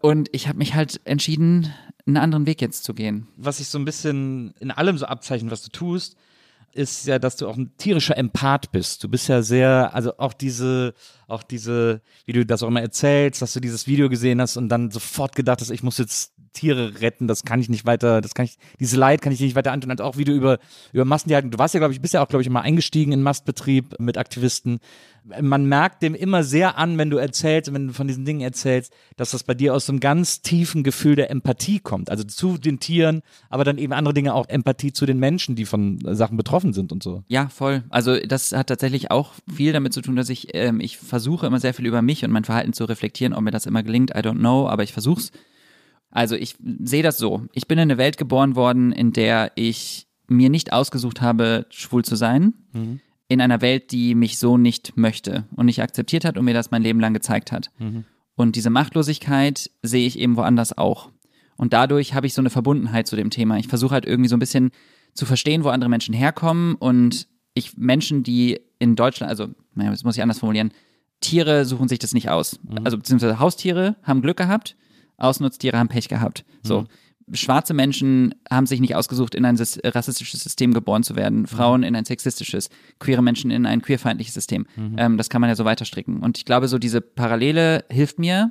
Und 0.00 0.30
ich 0.32 0.48
habe 0.48 0.58
mich 0.58 0.74
halt 0.74 1.00
entschieden, 1.04 1.72
einen 2.06 2.16
anderen 2.16 2.46
Weg 2.46 2.60
jetzt 2.60 2.84
zu 2.84 2.94
gehen. 2.94 3.28
Was 3.36 3.58
sich 3.58 3.68
so 3.68 3.78
ein 3.78 3.84
bisschen 3.84 4.54
in 4.58 4.70
allem 4.70 4.96
so 4.96 5.06
abzeichnet, 5.06 5.52
was 5.52 5.62
du 5.62 5.70
tust, 5.70 6.16
ist 6.72 7.06
ja, 7.06 7.18
dass 7.18 7.36
du 7.36 7.48
auch 7.48 7.56
ein 7.56 7.76
tierischer 7.76 8.16
Empath 8.16 8.72
bist. 8.72 9.02
Du 9.04 9.08
bist 9.08 9.28
ja 9.28 9.42
sehr, 9.42 9.94
also 9.94 10.18
auch 10.18 10.32
diese, 10.32 10.94
auch 11.30 11.42
diese, 11.42 12.02
wie 12.26 12.32
du 12.32 12.44
das 12.44 12.62
auch 12.62 12.68
immer 12.68 12.82
erzählst, 12.82 13.42
dass 13.42 13.52
du 13.52 13.60
dieses 13.60 13.86
Video 13.86 14.08
gesehen 14.08 14.40
hast 14.40 14.56
und 14.56 14.68
dann 14.68 14.90
sofort 14.90 15.34
gedacht 15.34 15.60
hast, 15.60 15.70
ich 15.70 15.82
muss 15.82 15.98
jetzt 15.98 16.32
Tiere 16.52 17.00
retten, 17.00 17.28
das 17.28 17.44
kann 17.44 17.60
ich 17.60 17.68
nicht 17.68 17.86
weiter, 17.86 18.20
das 18.20 18.34
kann 18.34 18.44
ich, 18.44 18.58
dieses 18.80 18.96
Leid 18.96 19.22
kann 19.22 19.32
ich 19.32 19.40
nicht 19.40 19.54
weiter 19.54 19.72
antun. 19.72 19.90
Und 19.90 20.00
auch 20.00 20.16
wie 20.16 20.24
du 20.24 20.32
über, 20.32 20.58
über 20.92 21.04
Massentierhaltung, 21.04 21.50
du 21.50 21.58
warst 21.58 21.74
ja, 21.74 21.78
glaube 21.80 21.94
ich, 21.94 22.00
bist 22.00 22.14
ja 22.14 22.22
auch, 22.22 22.28
glaube 22.28 22.42
ich, 22.42 22.50
mal 22.50 22.60
eingestiegen 22.62 23.12
in 23.12 23.22
Mastbetrieb 23.22 23.98
mit 24.00 24.18
Aktivisten. 24.18 24.80
Man 25.40 25.66
merkt 25.66 26.02
dem 26.02 26.14
immer 26.14 26.42
sehr 26.42 26.78
an, 26.78 26.98
wenn 26.98 27.10
du 27.10 27.18
erzählst, 27.18 27.72
wenn 27.72 27.88
du 27.88 27.92
von 27.92 28.08
diesen 28.08 28.24
Dingen 28.24 28.40
erzählst, 28.40 28.92
dass 29.16 29.30
das 29.30 29.44
bei 29.44 29.54
dir 29.54 29.74
aus 29.74 29.86
so 29.86 29.92
einem 29.92 30.00
ganz 30.00 30.40
tiefen 30.40 30.82
Gefühl 30.82 31.14
der 31.14 31.30
Empathie 31.30 31.78
kommt. 31.78 32.10
Also 32.10 32.24
zu 32.24 32.58
den 32.58 32.80
Tieren, 32.80 33.22
aber 33.48 33.64
dann 33.64 33.78
eben 33.78 33.92
andere 33.92 34.14
Dinge 34.14 34.34
auch 34.34 34.48
Empathie 34.48 34.92
zu 34.92 35.06
den 35.06 35.18
Menschen, 35.18 35.56
die 35.56 35.66
von 35.66 35.98
Sachen 36.16 36.36
betroffen 36.36 36.72
sind 36.72 36.90
und 36.90 37.02
so. 37.02 37.22
Ja, 37.28 37.48
voll. 37.48 37.84
Also 37.90 38.18
das 38.18 38.52
hat 38.52 38.68
tatsächlich 38.68 39.10
auch 39.10 39.34
viel 39.54 39.72
damit 39.72 39.92
zu 39.92 40.00
tun, 40.00 40.16
dass 40.16 40.30
ich, 40.30 40.48
ähm, 40.54 40.80
ich 40.80 40.96
versuche 40.96 41.19
immer 41.42 41.60
sehr 41.60 41.74
viel 41.74 41.86
über 41.86 42.02
mich 42.02 42.24
und 42.24 42.30
mein 42.30 42.44
Verhalten 42.44 42.72
zu 42.72 42.84
reflektieren. 42.84 43.34
Ob 43.34 43.42
mir 43.42 43.50
das 43.50 43.66
immer 43.66 43.82
gelingt, 43.82 44.10
I 44.10 44.20
don't 44.20 44.38
know, 44.38 44.68
aber 44.68 44.82
ich 44.82 44.92
versuch's. 44.92 45.30
Also 46.10 46.34
ich 46.34 46.56
sehe 46.82 47.02
das 47.02 47.18
so. 47.18 47.46
Ich 47.52 47.68
bin 47.68 47.78
in 47.78 47.82
eine 47.82 47.98
Welt 47.98 48.16
geboren 48.16 48.56
worden, 48.56 48.92
in 48.92 49.12
der 49.12 49.52
ich 49.54 50.06
mir 50.26 50.50
nicht 50.50 50.72
ausgesucht 50.72 51.20
habe, 51.20 51.66
schwul 51.70 52.04
zu 52.04 52.16
sein. 52.16 52.54
Mhm. 52.72 53.00
In 53.28 53.40
einer 53.40 53.60
Welt, 53.60 53.92
die 53.92 54.14
mich 54.14 54.38
so 54.38 54.58
nicht 54.58 54.96
möchte 54.96 55.44
und 55.54 55.66
nicht 55.66 55.82
akzeptiert 55.82 56.24
hat 56.24 56.36
und 56.36 56.44
mir 56.44 56.54
das 56.54 56.70
mein 56.72 56.82
Leben 56.82 56.98
lang 56.98 57.14
gezeigt 57.14 57.52
hat. 57.52 57.70
Mhm. 57.78 58.04
Und 58.34 58.56
diese 58.56 58.70
Machtlosigkeit 58.70 59.70
sehe 59.82 60.06
ich 60.06 60.18
eben 60.18 60.36
woanders 60.36 60.76
auch. 60.76 61.10
Und 61.56 61.72
dadurch 61.74 62.14
habe 62.14 62.26
ich 62.26 62.34
so 62.34 62.40
eine 62.40 62.50
Verbundenheit 62.50 63.06
zu 63.06 63.14
dem 63.14 63.30
Thema. 63.30 63.58
Ich 63.58 63.68
versuche 63.68 63.92
halt 63.92 64.06
irgendwie 64.06 64.28
so 64.28 64.36
ein 64.36 64.40
bisschen 64.40 64.70
zu 65.14 65.26
verstehen, 65.26 65.62
wo 65.62 65.68
andere 65.68 65.90
Menschen 65.90 66.14
herkommen 66.14 66.74
und 66.74 67.28
ich 67.54 67.76
Menschen, 67.76 68.22
die 68.22 68.60
in 68.78 68.96
Deutschland, 68.96 69.30
also, 69.30 69.48
naja, 69.74 69.90
das 69.90 70.04
muss 70.04 70.16
ich 70.16 70.22
anders 70.22 70.38
formulieren, 70.38 70.72
Tiere 71.20 71.64
suchen 71.64 71.88
sich 71.88 71.98
das 71.98 72.14
nicht 72.14 72.30
aus. 72.30 72.58
Mhm. 72.62 72.84
Also 72.84 72.96
beziehungsweise 72.96 73.38
Haustiere 73.38 73.96
haben 74.02 74.22
Glück 74.22 74.36
gehabt 74.36 74.76
Ausnutztiere 75.20 75.78
haben 75.78 75.88
Pech 75.88 76.08
gehabt. 76.08 76.44
So. 76.62 76.82
Mhm. 76.82 76.86
Schwarze 77.32 77.74
Menschen 77.74 78.34
haben 78.50 78.66
sich 78.66 78.80
nicht 78.80 78.96
ausgesucht, 78.96 79.36
in 79.36 79.44
ein 79.44 79.56
rassistisches 79.56 80.40
System 80.40 80.74
geboren 80.74 81.04
zu 81.04 81.14
werden, 81.14 81.46
Frauen 81.46 81.84
in 81.84 81.94
ein 81.94 82.04
sexistisches, 82.04 82.70
queere 82.98 83.22
Menschen 83.22 83.52
in 83.52 83.66
ein 83.66 83.82
queerfeindliches 83.82 84.34
System. 84.34 84.66
Mhm. 84.74 84.96
Ähm, 84.98 85.16
das 85.16 85.30
kann 85.30 85.40
man 85.40 85.48
ja 85.48 85.54
so 85.54 85.64
weiterstricken. 85.64 86.20
Und 86.20 86.38
ich 86.38 86.44
glaube, 86.44 86.66
so 86.66 86.78
diese 86.78 87.00
Parallele 87.00 87.84
hilft 87.88 88.18
mir, 88.18 88.50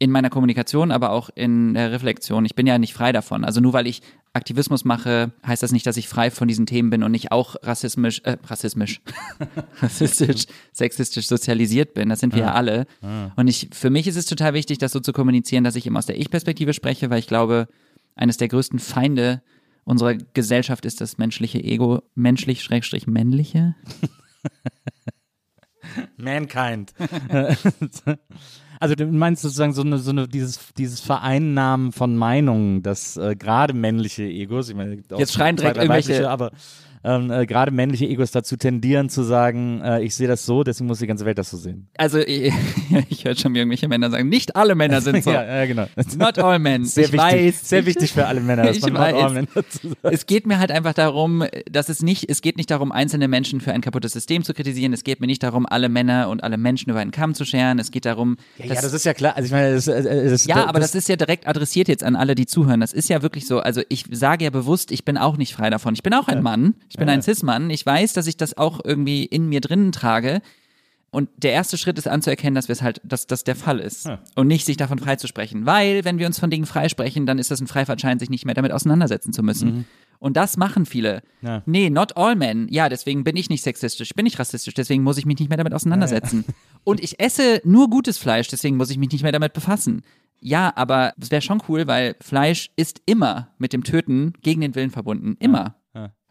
in 0.00 0.10
meiner 0.10 0.28
Kommunikation, 0.28 0.90
aber 0.90 1.12
auch 1.12 1.30
in 1.34 1.72
der 1.72 1.92
Reflexion. 1.92 2.44
Ich 2.44 2.56
bin 2.56 2.66
ja 2.66 2.78
nicht 2.78 2.92
frei 2.92 3.12
davon. 3.12 3.44
Also 3.44 3.60
nur 3.60 3.72
weil 3.72 3.86
ich 3.86 4.02
Aktivismus 4.34 4.84
mache, 4.84 5.32
heißt 5.46 5.62
das 5.62 5.70
nicht, 5.70 5.86
dass 5.86 5.96
ich 5.96 6.08
frei 6.08 6.30
von 6.30 6.48
diesen 6.48 6.66
Themen 6.66 6.90
bin 6.90 7.04
und 7.04 7.12
nicht 7.12 7.30
auch 7.30 7.54
rassismisch, 7.62 8.20
äh, 8.24 8.36
rassismisch, 8.44 9.00
rassistisch, 9.80 10.46
sexistisch 10.72 11.28
sozialisiert 11.28 11.94
bin. 11.94 12.08
Das 12.08 12.18
sind 12.18 12.34
wir 12.34 12.40
ja, 12.40 12.48
ja 12.48 12.54
alle. 12.54 12.86
Ja. 13.00 13.32
Und 13.36 13.46
ich, 13.46 13.68
für 13.72 13.90
mich 13.90 14.08
ist 14.08 14.16
es 14.16 14.26
total 14.26 14.52
wichtig, 14.52 14.78
das 14.78 14.92
so 14.92 14.98
zu 14.98 15.12
kommunizieren, 15.12 15.62
dass 15.62 15.76
ich 15.76 15.86
eben 15.86 15.96
aus 15.96 16.06
der 16.06 16.18
Ich-Perspektive 16.18 16.74
spreche, 16.74 17.10
weil 17.10 17.20
ich 17.20 17.28
glaube, 17.28 17.68
eines 18.16 18.36
der 18.36 18.48
größten 18.48 18.80
Feinde 18.80 19.40
unserer 19.84 20.14
Gesellschaft 20.14 20.84
ist 20.84 21.00
das 21.00 21.16
menschliche 21.16 21.62
Ego, 21.62 22.02
menschlich, 22.14 22.62
schrägstrich 22.62 23.06
männliche. 23.06 23.76
Mankind. 26.16 26.92
Also 28.80 28.94
du 28.94 29.06
meinst 29.06 29.42
sozusagen 29.42 29.72
so 29.72 29.82
eine, 29.82 29.98
so 29.98 30.10
eine 30.10 30.28
dieses, 30.28 30.58
dieses 30.76 31.00
Vereinnahmen 31.00 31.92
von 31.92 32.16
Meinungen, 32.16 32.82
dass 32.82 33.16
äh, 33.16 33.36
gerade 33.36 33.72
männliche 33.74 34.24
Egos, 34.24 34.68
ich 34.68 34.74
meine, 34.74 35.02
auch 35.12 35.18
Jetzt 35.18 35.32
schreien 35.34 35.56
direkt 35.56 35.76
irgendwelche- 35.76 36.28
aber 36.30 36.50
ähm, 37.04 37.30
äh, 37.30 37.46
gerade 37.46 37.70
männliche 37.70 38.06
Egos 38.06 38.30
dazu 38.30 38.56
tendieren 38.56 39.08
zu 39.10 39.22
sagen, 39.22 39.80
äh, 39.82 40.02
ich 40.02 40.14
sehe 40.14 40.26
das 40.26 40.46
so, 40.46 40.64
deswegen 40.64 40.86
muss 40.86 40.98
die 41.00 41.06
ganze 41.06 41.24
Welt 41.26 41.36
das 41.38 41.50
so 41.50 41.56
sehen. 41.58 41.88
Also 41.98 42.18
ich, 42.26 42.52
ich 43.10 43.24
höre 43.24 43.36
schon 43.36 43.54
irgendwelche 43.54 43.88
Männer 43.88 44.10
sagen, 44.10 44.28
nicht 44.28 44.56
alle 44.56 44.74
Männer 44.74 45.00
sind 45.00 45.22
so. 45.24 45.30
ja, 45.30 45.44
ja, 45.44 45.66
genau. 45.66 45.86
Not 46.16 46.38
all 46.38 46.58
men. 46.58 46.84
Sehr 46.84 47.04
ich 47.04 47.12
wichtig, 47.12 47.32
weiß. 47.32 47.68
sehr 47.68 47.80
ich, 47.80 47.86
wichtig 47.86 48.12
für 48.12 48.26
alle 48.26 48.40
Männer, 48.40 48.64
dass 48.64 48.76
Ich 48.76 48.82
man 48.82 48.92
not 48.94 49.00
weiß. 49.02 49.14
all 49.14 49.30
men 49.32 49.48
dazu 49.54 49.88
sagt. 49.88 50.14
Es 50.14 50.26
geht 50.26 50.46
mir 50.46 50.58
halt 50.58 50.70
einfach 50.70 50.94
darum, 50.94 51.44
dass 51.70 51.88
es 51.88 52.02
nicht, 52.02 52.28
es 52.30 52.40
geht 52.42 52.56
nicht 52.56 52.70
darum, 52.70 52.90
einzelne 52.90 53.28
Menschen 53.28 53.60
für 53.60 53.72
ein 53.72 53.80
kaputtes 53.82 54.12
System 54.12 54.42
zu 54.42 54.54
kritisieren. 54.54 54.92
Es 54.92 55.04
geht 55.04 55.20
mir 55.20 55.26
nicht 55.26 55.42
darum, 55.42 55.66
alle 55.66 55.88
Männer 55.88 56.28
und 56.30 56.42
alle 56.42 56.56
Menschen 56.56 56.90
über 56.90 57.00
einen 57.00 57.10
Kamm 57.10 57.34
zu 57.34 57.44
scheren. 57.44 57.78
Es 57.78 57.90
geht 57.90 58.04
darum, 58.06 58.36
Ja, 58.58 58.66
ja, 58.66 58.74
das 58.80 58.92
ist 58.92 59.04
ja 59.04 59.12
klar. 59.14 59.36
Also 59.36 59.46
ich 59.46 59.52
meine, 59.52 59.74
das, 59.74 59.86
äh, 59.88 60.30
das, 60.30 60.46
ja, 60.46 60.66
aber 60.66 60.80
das 60.80 60.94
ist 60.94 61.08
ja 61.08 61.16
direkt 61.16 61.46
adressiert 61.46 61.88
jetzt 61.88 62.02
an 62.02 62.16
alle, 62.16 62.34
die 62.34 62.46
zuhören. 62.46 62.80
Das 62.80 62.92
ist 62.92 63.08
ja 63.08 63.20
wirklich 63.22 63.46
so. 63.46 63.60
Also 63.60 63.82
ich 63.88 64.04
sage 64.10 64.44
ja 64.44 64.50
bewusst, 64.50 64.90
ich 64.90 65.04
bin 65.04 65.18
auch 65.18 65.36
nicht 65.36 65.54
frei 65.54 65.68
davon. 65.70 65.94
Ich 65.94 66.02
bin 66.02 66.14
auch 66.14 66.28
ein 66.28 66.42
Mann. 66.42 66.74
Ich 66.94 66.98
bin 66.98 67.08
ein 67.08 67.22
Cis-Mann. 67.22 67.70
Ich 67.70 67.84
weiß, 67.84 68.12
dass 68.12 68.28
ich 68.28 68.36
das 68.36 68.56
auch 68.56 68.80
irgendwie 68.84 69.24
in 69.24 69.48
mir 69.48 69.60
drinnen 69.60 69.90
trage. 69.90 70.40
Und 71.10 71.28
der 71.36 71.50
erste 71.50 71.76
Schritt 71.76 71.98
ist 71.98 72.06
anzuerkennen, 72.06 72.54
dass 72.54 72.68
wir 72.68 72.72
es 72.72 72.82
halt, 72.82 73.00
dass 73.02 73.26
das 73.26 73.42
der 73.42 73.56
Fall 73.56 73.80
ist. 73.80 74.08
Und 74.36 74.46
nicht 74.46 74.64
sich 74.64 74.76
davon 74.76 75.00
freizusprechen. 75.00 75.66
Weil, 75.66 76.04
wenn 76.04 76.20
wir 76.20 76.26
uns 76.28 76.38
von 76.38 76.50
Dingen 76.50 76.66
freisprechen, 76.66 77.26
dann 77.26 77.40
ist 77.40 77.50
das 77.50 77.60
ein 77.60 77.66
Freifahrtschein, 77.66 78.20
sich 78.20 78.30
nicht 78.30 78.44
mehr 78.44 78.54
damit 78.54 78.70
auseinandersetzen 78.70 79.32
zu 79.32 79.42
müssen. 79.42 79.86
Und 80.20 80.36
das 80.36 80.56
machen 80.56 80.86
viele. 80.86 81.22
Ja. 81.42 81.64
Nee, 81.66 81.90
not 81.90 82.16
all 82.16 82.36
men. 82.36 82.68
Ja, 82.70 82.88
deswegen 82.88 83.24
bin 83.24 83.34
ich 83.36 83.50
nicht 83.50 83.62
sexistisch, 83.62 84.14
bin 84.14 84.24
ich 84.24 84.38
rassistisch, 84.38 84.74
deswegen 84.74 85.02
muss 85.02 85.18
ich 85.18 85.26
mich 85.26 85.40
nicht 85.40 85.48
mehr 85.48 85.58
damit 85.58 85.74
auseinandersetzen. 85.74 86.44
Und 86.84 87.02
ich 87.02 87.18
esse 87.18 87.60
nur 87.64 87.90
gutes 87.90 88.18
Fleisch, 88.18 88.46
deswegen 88.46 88.76
muss 88.76 88.90
ich 88.90 88.98
mich 88.98 89.10
nicht 89.10 89.24
mehr 89.24 89.32
damit 89.32 89.52
befassen. 89.52 90.02
Ja, 90.40 90.72
aber 90.76 91.12
es 91.20 91.32
wäre 91.32 91.42
schon 91.42 91.60
cool, 91.68 91.88
weil 91.88 92.14
Fleisch 92.20 92.70
ist 92.76 93.02
immer 93.06 93.48
mit 93.58 93.72
dem 93.72 93.82
Töten 93.82 94.34
gegen 94.42 94.60
den 94.60 94.76
Willen 94.76 94.90
verbunden. 94.90 95.36
Immer. 95.40 95.74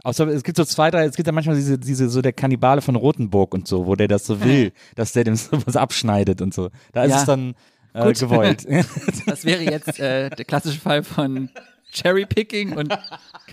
Außer 0.03 0.27
es 0.27 0.43
gibt 0.43 0.57
so 0.57 0.65
zwei, 0.65 0.91
drei, 0.91 1.05
es 1.05 1.15
gibt 1.15 1.27
ja 1.27 1.31
manchmal 1.33 1.55
diese, 1.55 1.79
diese, 1.79 2.09
so 2.09 2.21
der 2.21 2.33
Kannibale 2.33 2.81
von 2.81 2.95
Rotenburg 2.95 3.53
und 3.53 3.67
so, 3.67 3.85
wo 3.87 3.95
der 3.95 4.09
das 4.09 4.25
so 4.25 4.43
will, 4.43 4.73
dass 4.95 5.13
der 5.13 5.23
dem 5.23 5.35
sowas 5.35 5.77
abschneidet 5.77 6.41
und 6.41 6.53
so. 6.53 6.69
Da 6.91 7.03
ist 7.05 7.11
Ja. 7.11 7.17
es 7.19 7.25
dann 7.25 7.55
äh, 7.93 8.03
Gut. 8.03 8.19
gewollt. 8.19 8.67
Das 9.25 9.45
wäre 9.45 9.63
jetzt 9.63 9.99
äh, 9.99 10.29
der 10.29 10.45
klassische 10.45 10.79
Fall 10.79 11.03
von 11.03 11.49
Cherrypicking 11.91 12.73
und 12.75 12.93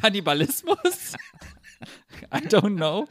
Kannibalismus. 0.00 1.14
I 2.32 2.46
don't 2.48 2.76
know. 2.76 3.06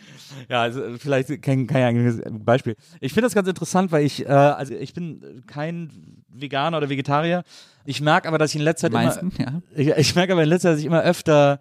ja, 0.49 0.61
also 0.61 0.81
vielleicht 0.99 1.41
kein, 1.41 1.65
kein 1.65 2.43
Beispiel. 2.45 2.75
Ich 2.99 3.13
finde 3.13 3.25
das 3.25 3.33
ganz 3.33 3.47
interessant, 3.47 3.91
weil 3.91 4.05
ich, 4.05 4.25
äh, 4.25 4.29
also 4.29 4.73
ich 4.75 4.93
bin 4.93 5.43
kein 5.47 6.23
Veganer 6.27 6.77
oder 6.77 6.89
Vegetarier. 6.89 7.43
Ich 7.85 8.01
merke 8.01 8.27
aber, 8.27 8.37
dass 8.37 8.51
ich 8.51 8.57
in 8.57 8.61
letzter 8.63 8.87
Zeit 8.87 8.93
meisten, 8.93 9.31
immer, 9.37 9.51
ja. 9.51 9.61
ich, 9.75 9.87
ich 10.09 10.15
merke 10.15 10.33
aber 10.33 10.43
in 10.43 10.49
letzter 10.49 10.69
Zeit, 10.69 10.73
dass 10.73 10.79
ich 10.81 10.85
immer 10.85 11.01
öfter 11.01 11.59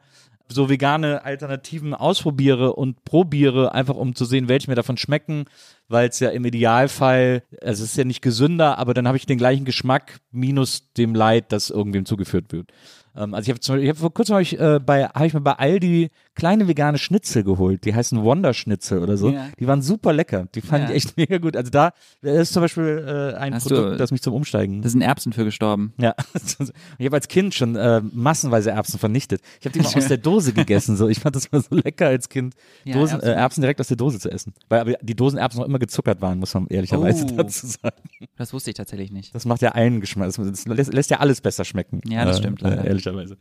so 0.50 0.68
vegane 0.68 1.24
Alternativen 1.24 1.94
ausprobiere 1.94 2.74
und 2.74 3.04
probiere, 3.04 3.74
einfach 3.74 3.96
um 3.96 4.14
zu 4.14 4.24
sehen, 4.24 4.48
welche 4.48 4.70
mir 4.70 4.74
davon 4.74 4.96
schmecken, 4.96 5.44
weil 5.88 6.08
es 6.08 6.20
ja 6.20 6.30
im 6.30 6.44
Idealfall, 6.44 7.42
also 7.62 7.84
es 7.84 7.90
ist 7.90 7.96
ja 7.96 8.04
nicht 8.04 8.22
gesünder, 8.22 8.78
aber 8.78 8.94
dann 8.94 9.06
habe 9.06 9.16
ich 9.16 9.26
den 9.26 9.38
gleichen 9.38 9.64
Geschmack 9.64 10.20
minus 10.30 10.92
dem 10.94 11.14
Leid, 11.14 11.52
das 11.52 11.70
irgendwem 11.70 12.04
zugeführt 12.04 12.52
wird. 12.52 12.70
Ähm, 13.16 13.34
also 13.34 13.50
ich 13.50 13.70
habe 13.70 13.88
habe 13.88 13.98
vor 13.98 14.14
kurzem 14.14 14.34
habe 14.34 14.42
ich, 14.42 14.58
äh, 14.58 14.80
bei, 14.84 15.04
habe 15.06 15.26
ich 15.26 15.34
mir 15.34 15.40
bei 15.40 15.52
Aldi 15.52 16.10
kleine 16.38 16.68
vegane 16.68 16.98
Schnitzel 16.98 17.42
geholt, 17.44 17.84
die 17.84 17.94
heißen 17.94 18.22
Wonder 18.22 18.54
Schnitzel 18.54 19.00
oder 19.00 19.16
so. 19.16 19.30
Ja. 19.30 19.48
Die 19.58 19.66
waren 19.66 19.82
super 19.82 20.12
lecker, 20.12 20.46
die 20.54 20.60
fand 20.60 20.84
Ja. 20.84 20.90
ich 20.94 21.04
echt 21.04 21.16
mega 21.18 21.38
gut. 21.38 21.56
Also 21.56 21.70
da, 21.70 21.92
das 22.22 22.34
ist 22.48 22.52
zum 22.54 22.62
Beispiel 22.62 23.04
äh, 23.34 23.36
ein 23.36 23.54
Hast 23.54 23.66
Produkt, 23.68 23.92
du- 23.92 23.96
das 23.96 24.10
mich 24.12 24.22
zum 24.22 24.32
Umsteigen 24.34 24.80
Da 24.80 24.88
sind 24.88 25.02
Erbsen 25.02 25.32
für 25.32 25.44
gestorben. 25.44 25.92
ja, 26.00 26.14
ich 26.98 27.04
habe 27.06 27.16
als 27.16 27.28
Kind 27.28 27.54
schon 27.54 27.76
äh, 27.76 28.00
massenweise 28.12 28.70
Erbsen 28.70 28.98
vernichtet. 28.98 29.40
Ich 29.60 29.66
habe 29.66 29.76
die 29.78 29.84
mal 29.84 29.94
aus 29.94 30.08
der 30.08 30.16
Dose 30.18 30.52
gegessen. 30.52 30.96
So, 30.96 31.08
ich 31.08 31.20
fand 31.20 31.36
das 31.36 31.50
mal 31.52 31.60
so 31.60 31.74
lecker 31.74 32.06
als 32.06 32.28
Kind, 32.28 32.54
Dosen, 32.86 33.14
Erbsen. 33.16 33.20
Äh, 33.28 33.32
Erbsen 33.34 33.60
direkt 33.62 33.80
aus 33.80 33.88
der 33.88 33.96
Dose 33.96 34.18
zu 34.20 34.30
essen, 34.30 34.54
weil 34.68 34.80
aber 34.80 34.92
die 35.02 35.16
Dosenerbsen 35.16 35.60
noch 35.60 35.66
immer 35.68 35.78
gezuckert 35.78 36.20
waren, 36.22 36.38
muss 36.38 36.54
man 36.54 36.66
ehrlicherweise 36.68 37.26
Oh. 37.32 37.36
dazu 37.36 37.66
sagen. 37.66 37.96
Das 38.36 38.52
wusste 38.52 38.70
ich 38.70 38.76
tatsächlich 38.76 39.10
nicht. 39.10 39.34
Das 39.34 39.44
macht 39.44 39.60
ja 39.62 39.72
allen 39.72 40.00
Geschmack. 40.00 40.32
Das, 40.34 40.66
lässt, 40.66 40.92
lässt 40.92 41.10
ja 41.10 41.18
alles 41.18 41.40
besser 41.40 41.64
schmecken. 41.64 42.00
Ja, 42.08 42.24
das 42.24 42.38
stimmt, 42.38 42.60
leider. 42.60 42.84
Äh, 42.84 42.88
ehrlicherweise. 42.88 43.36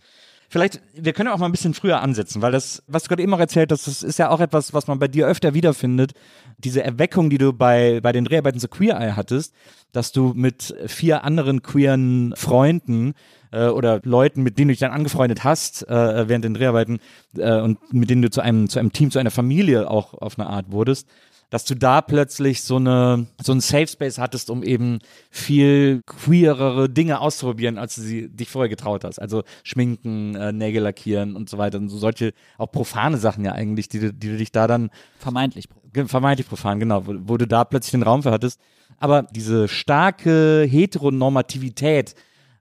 Vielleicht, 0.49 0.81
wir 0.93 1.11
können 1.11 1.27
auch 1.27 1.39
mal 1.39 1.47
ein 1.47 1.51
bisschen 1.51 1.73
früher 1.73 2.01
ansetzen, 2.01 2.41
weil 2.41 2.53
das, 2.53 2.81
was 2.87 3.03
du 3.03 3.09
gerade 3.09 3.21
eben 3.21 3.33
auch 3.33 3.39
erzählt 3.39 3.69
hast, 3.71 3.85
das 3.85 4.01
ist 4.01 4.17
ja 4.17 4.29
auch 4.29 4.39
etwas, 4.39 4.73
was 4.73 4.87
man 4.87 4.97
bei 4.97 5.09
dir 5.09 5.27
öfter 5.27 5.53
wiederfindet. 5.53 6.13
Diese 6.57 6.81
Erweckung, 6.81 7.29
die 7.29 7.37
du 7.37 7.51
bei, 7.51 7.99
bei 8.01 8.13
den 8.13 8.23
Dreharbeiten 8.23 8.59
zu 8.59 8.69
Queer 8.69 8.97
Eye 8.97 9.15
hattest, 9.17 9.53
dass 9.91 10.13
du 10.13 10.33
mit 10.35 10.73
vier 10.87 11.25
anderen 11.25 11.63
queeren 11.63 12.33
Freunden 12.37 13.13
äh, 13.51 13.67
oder 13.67 13.99
Leuten, 14.03 14.41
mit 14.41 14.57
denen 14.57 14.69
du 14.69 14.71
dich 14.73 14.79
dann 14.79 14.91
angefreundet 14.91 15.43
hast 15.43 15.87
äh, 15.89 16.29
während 16.29 16.45
den 16.45 16.53
Dreharbeiten 16.53 16.99
äh, 17.35 17.59
und 17.59 17.93
mit 17.93 18.09
denen 18.09 18.21
du 18.21 18.29
zu 18.29 18.39
einem, 18.39 18.69
zu 18.69 18.79
einem 18.79 18.93
Team, 18.93 19.11
zu 19.11 19.19
einer 19.19 19.31
Familie 19.31 19.89
auch 19.89 20.13
auf 20.13 20.39
eine 20.39 20.47
Art 20.47 20.71
wurdest, 20.71 21.09
dass 21.49 21.63
du 21.63 21.75
da 21.75 22.01
plötzlich 22.01 22.61
so 22.61 22.75
eine 22.75 23.27
so 23.41 23.53
einen 23.53 23.61
Safe 23.61 23.87
Space 23.87 24.17
hattest, 24.17 24.49
um 24.49 24.63
eben 24.63 24.99
viel 25.31 26.01
queerere 26.05 26.89
Dinge 26.89 27.21
auszuprobieren, 27.21 27.77
als 27.77 27.95
du 27.95 28.01
sie 28.01 28.27
dich 28.29 28.49
vorher 28.49 28.67
getraut 28.69 29.03
hast. 29.05 29.19
Also 29.19 29.43
schminken, 29.63 30.35
äh, 30.35 30.51
Nägel 30.51 30.83
lackieren 30.83 31.35
und 31.35 31.49
so 31.49 31.57
weiter 31.57 31.77
und 31.77 31.87
so 31.89 31.97
solche 31.97 32.33
auch 32.57 32.71
profane 32.71 33.17
Sachen 33.17 33.45
ja 33.45 33.53
eigentlich, 33.53 33.87
die, 33.87 33.99
du- 33.99 34.13
die 34.13 34.27
du 34.29 34.37
dich 34.37 34.51
da 34.51 34.67
dann 34.67 34.89
Vermeintlich. 35.19 35.69
vermeintlich 36.07 36.47
profan, 36.49 36.79
genau, 36.79 37.07
wo, 37.07 37.13
wo 37.19 37.37
du 37.37 37.47
da 37.47 37.63
plötzlich 37.63 37.91
den 37.91 38.03
Raum 38.03 38.23
für 38.23 38.31
hattest. 38.31 38.59
Aber 38.99 39.23
diese 39.23 39.67
starke 39.67 40.65
Heteronormativität, 40.69 42.15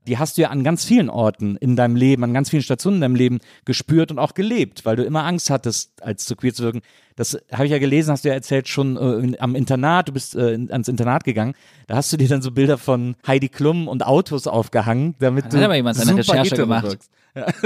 die 0.07 0.19
hast 0.19 0.37
du 0.37 0.43
ja 0.43 0.51
an 0.51 0.65
ganz 0.65 0.85
vielen 0.85 1.11
Orten 1.11 1.57
in 1.57 1.77
deinem 1.77 1.97
Leben, 1.97 2.25
an 2.25 2.33
ganz 2.33 2.51
vielen 2.51 2.63
Stationen 2.63 2.97
in 2.97 3.01
deinem 3.01 3.15
Leben 3.15 3.39
gespürt 3.65 4.11
und 4.11 4.19
auch 4.19 4.35
gelebt, 4.35 4.85
weil 4.85 4.97
du 4.97 5.05
immer 5.05 5.25
Angst 5.25 5.51
hattest, 5.51 6.03
als 6.03 6.25
zu 6.25 6.37
queer 6.37 6.55
zu 6.55 6.63
wirken. 6.63 6.83
Das 7.17 7.39
habe 7.51 7.65
ich 7.65 7.73
ja 7.73 7.79
gelesen, 7.79 8.13
hast 8.13 8.25
du 8.25 8.29
ja 8.29 8.35
erzählt, 8.35 8.69
schon 8.69 8.97
äh, 8.97 9.39
am 9.39 9.55
Internat, 9.55 10.09
du 10.09 10.13
bist 10.13 10.37
äh, 10.37 10.59
ans 10.71 10.89
Internat 10.89 11.25
gegangen, 11.25 11.55
da 11.87 11.97
hast 11.97 12.13
du 12.13 12.17
dir 12.17 12.29
dann 12.29 12.43
so 12.43 12.51
Bilder 12.51 12.79
von 12.79 13.17
Heidi 13.27 13.49
Klum 13.49 13.89
und 13.89 14.05
Autos 14.05 14.47
aufgehangen, 14.47 15.15
damit 15.19 15.47
Hat 15.47 15.53
du 15.55 15.65
aber 15.65 15.77
jemand 15.77 15.97
seine 15.97 16.19
Recherche 16.19 16.57
gemacht. 16.57 16.85
wirkst. 16.85 17.11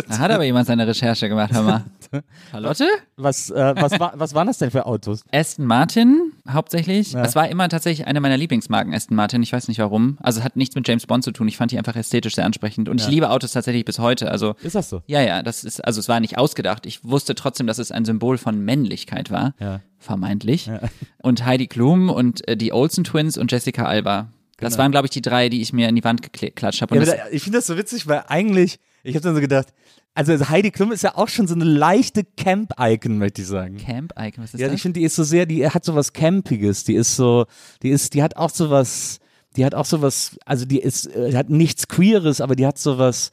Da 0.08 0.18
hat 0.18 0.30
aber 0.30 0.44
jemand 0.44 0.66
seine 0.66 0.86
Recherche 0.86 1.28
gemacht, 1.28 1.52
hör 1.52 1.62
mal. 1.62 1.84
Charlotte? 2.50 2.86
Was, 3.16 3.50
äh, 3.50 3.74
was, 3.76 4.00
war, 4.00 4.12
was 4.16 4.34
waren 4.34 4.46
das 4.48 4.58
denn 4.58 4.70
für 4.70 4.86
Autos? 4.86 5.22
Aston 5.32 5.64
Martin 5.64 6.32
hauptsächlich. 6.50 7.14
Es 7.14 7.36
war 7.36 7.48
immer 7.48 7.68
tatsächlich 7.68 8.06
eine 8.06 8.20
meiner 8.20 8.36
Lieblingsmarken, 8.36 8.92
Aston 8.92 9.16
Martin. 9.16 9.42
Ich 9.42 9.52
weiß 9.52 9.68
nicht 9.68 9.78
warum. 9.78 10.18
Also 10.20 10.40
es 10.40 10.44
hat 10.44 10.56
nichts 10.56 10.74
mit 10.74 10.88
James 10.88 11.06
Bond 11.06 11.22
zu 11.22 11.30
tun. 11.30 11.46
Ich 11.46 11.56
fand 11.56 11.70
die 11.70 11.78
einfach 11.78 11.94
ästhetisch 11.94 12.34
sehr 12.34 12.44
ansprechend. 12.44 12.88
Und 12.88 13.00
ich 13.00 13.08
liebe 13.08 13.30
Autos 13.30 13.52
tatsächlich 13.52 13.84
bis 13.84 13.98
heute. 13.98 14.30
Also 14.30 14.54
Ist 14.62 14.74
das 14.74 14.90
so? 14.90 15.02
ja, 15.06 15.20
ja, 15.20 15.42
das 15.42 15.64
ist, 15.64 15.84
also 15.84 16.00
es 16.00 16.08
war 16.08 16.18
nicht 16.20 16.36
ausgedacht. 16.36 16.86
Ich 16.86 17.04
wusste 17.04 17.34
trotzdem, 17.34 17.66
dass 17.66 17.78
es 17.78 17.92
ein 17.92 18.04
Symbol 18.04 18.38
von 18.38 18.58
Männlichkeit 18.64 19.30
war. 19.30 19.54
Ja. 19.60 19.80
Vermeintlich. 19.98 20.70
Und 21.22 21.44
Heidi 21.44 21.66
Klum 21.66 22.08
und 22.08 22.48
äh, 22.48 22.56
die 22.56 22.72
Olsen 22.72 23.04
Twins 23.04 23.36
und 23.36 23.52
Jessica 23.52 23.84
Alba. 23.84 24.28
Das 24.58 24.78
waren, 24.78 24.90
glaube 24.90 25.06
ich, 25.06 25.10
die 25.10 25.22
drei, 25.22 25.48
die 25.48 25.60
ich 25.62 25.72
mir 25.72 25.88
in 25.88 25.96
die 25.96 26.04
Wand 26.04 26.32
geklatscht 26.32 26.82
habe. 26.82 26.98
Genau. 26.98 27.10
Ja, 27.10 27.24
ich 27.30 27.42
finde 27.42 27.58
das 27.58 27.66
so 27.66 27.76
witzig, 27.76 28.06
weil 28.06 28.24
eigentlich, 28.28 28.78
ich 29.02 29.14
habe 29.14 29.22
dann 29.22 29.34
so 29.34 29.40
gedacht, 29.40 29.68
also 30.14 30.48
Heidi 30.48 30.70
Klum 30.70 30.92
ist 30.92 31.02
ja 31.02 31.16
auch 31.16 31.28
schon 31.28 31.46
so 31.46 31.54
eine 31.54 31.64
leichte 31.64 32.24
Camp-Icon, 32.24 33.18
möchte 33.18 33.42
ich 33.42 33.48
sagen. 33.48 33.76
Camp 33.78 34.12
Icon, 34.18 34.42
was 34.44 34.54
ist 34.54 34.60
Ja, 34.60 34.66
das? 34.66 34.76
ich 34.76 34.82
finde, 34.82 34.98
die 35.00 35.06
ist 35.06 35.16
so 35.16 35.22
sehr, 35.24 35.46
die 35.46 35.66
hat 35.68 35.84
so 35.84 35.94
was 35.94 36.12
Campiges, 36.12 36.84
die 36.84 36.94
ist 36.94 37.14
so, 37.16 37.46
die 37.82 37.90
ist, 37.90 38.14
die 38.14 38.22
hat 38.22 38.36
auch 38.36 38.50
so 38.50 38.70
was, 38.70 39.20
die 39.56 39.64
hat 39.64 39.74
auch 39.74 39.84
so 39.86 40.02
was, 40.02 40.36
also 40.44 40.64
die 40.64 40.80
ist, 40.80 41.06
äh, 41.14 41.34
hat 41.34 41.48
nichts 41.50 41.88
Queeres, 41.88 42.40
aber 42.40 42.56
die 42.56 42.66
hat 42.66 42.78
so 42.78 42.98
was, 42.98 43.30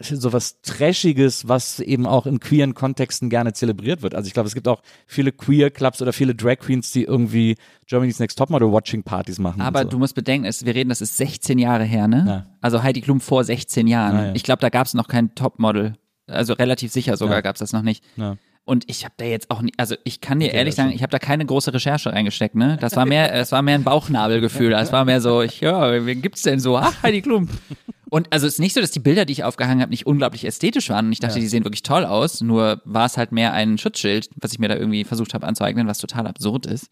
so 0.00 0.32
was 0.32 0.60
Trashiges, 0.60 1.48
was 1.48 1.80
eben 1.80 2.06
auch 2.06 2.26
in 2.26 2.40
queeren 2.40 2.74
Kontexten 2.74 3.30
gerne 3.30 3.52
zelebriert 3.54 4.02
wird. 4.02 4.14
Also 4.14 4.26
ich 4.26 4.34
glaube, 4.34 4.46
es 4.46 4.54
gibt 4.54 4.68
auch 4.68 4.82
viele 5.06 5.32
Queer-Clubs 5.32 6.02
oder 6.02 6.12
viele 6.12 6.34
Drag 6.34 6.58
Queens, 6.58 6.92
die 6.92 7.04
irgendwie 7.04 7.56
Germany's 7.86 8.18
Next 8.18 8.38
Topmodel-Watching-Partys 8.38 9.38
machen. 9.38 9.60
Aber 9.62 9.82
so. 9.82 9.88
du 9.88 9.98
musst 9.98 10.14
bedenken, 10.14 10.46
es, 10.46 10.64
wir 10.66 10.74
reden, 10.74 10.90
das 10.90 11.00
ist 11.00 11.16
16 11.16 11.58
Jahre 11.58 11.84
her, 11.84 12.08
ne? 12.08 12.24
Ja. 12.26 12.46
Also 12.60 12.82
Heidi 12.82 13.00
Klum 13.00 13.20
vor 13.20 13.44
16 13.44 13.86
Jahren. 13.86 14.16
Ah, 14.16 14.26
ja. 14.28 14.34
Ich 14.34 14.42
glaube, 14.42 14.60
da 14.60 14.68
gab 14.68 14.86
es 14.86 14.94
noch 14.94 15.08
kein 15.08 15.34
Topmodel. 15.34 15.94
Also 16.26 16.54
relativ 16.54 16.92
sicher 16.92 17.16
sogar 17.16 17.36
Ja. 17.36 17.40
gab 17.40 17.54
es 17.56 17.60
das 17.60 17.72
noch 17.72 17.82
nicht. 17.82 18.04
Ja. 18.16 18.36
Und 18.66 18.84
ich 18.90 19.04
habe 19.04 19.14
da 19.16 19.24
jetzt 19.24 19.50
auch 19.50 19.62
nicht, 19.62 19.78
also 19.78 19.94
ich 20.02 20.20
kann 20.20 20.40
dir 20.40 20.48
Okay, 20.48 20.56
ehrlich 20.56 20.74
sagen, 20.74 20.90
ich 20.90 21.02
habe 21.02 21.12
da 21.12 21.20
keine 21.20 21.46
große 21.46 21.72
Recherche 21.72 22.12
reingesteckt, 22.12 22.56
ne? 22.56 22.76
Das 22.80 22.96
war 22.96 23.06
mehr, 23.06 23.32
es 23.32 23.52
war 23.52 23.62
mehr 23.62 23.76
ein 23.76 23.84
Bauchnabelgefühl. 23.84 24.72
Es 24.72 24.92
war 24.92 25.04
mehr 25.04 25.20
so, 25.20 25.40
ich, 25.40 25.60
ja, 25.60 26.04
wen 26.04 26.20
gibt's 26.20 26.42
denn 26.42 26.58
so? 26.58 26.76
Ach, 26.76 27.00
Heidi 27.04 27.22
Klum. 27.22 27.48
Und 28.10 28.32
also 28.32 28.46
es 28.46 28.54
ist 28.54 28.58
nicht 28.58 28.74
so, 28.74 28.80
dass 28.80 28.90
die 28.90 28.98
Bilder, 28.98 29.24
die 29.24 29.34
ich 29.34 29.44
aufgehangen 29.44 29.80
habe, 29.80 29.90
nicht 29.90 30.06
unglaublich 30.06 30.44
ästhetisch 30.44 30.90
waren. 30.90 31.06
Und 31.06 31.12
ich 31.12 31.20
dachte, 31.20 31.38
die 31.38 31.46
sehen 31.46 31.64
wirklich 31.64 31.84
toll 31.84 32.04
aus. 32.04 32.40
Nur 32.40 32.82
war 32.84 33.06
es 33.06 33.16
halt 33.16 33.30
mehr 33.30 33.52
ein 33.52 33.78
Schutzschild, 33.78 34.30
was 34.36 34.52
ich 34.52 34.58
mir 34.58 34.68
da 34.68 34.74
irgendwie 34.74 35.04
versucht 35.04 35.32
habe 35.32 35.46
anzueignen, 35.46 35.86
was 35.86 35.98
total 35.98 36.26
absurd 36.26 36.66
ist. 36.66 36.90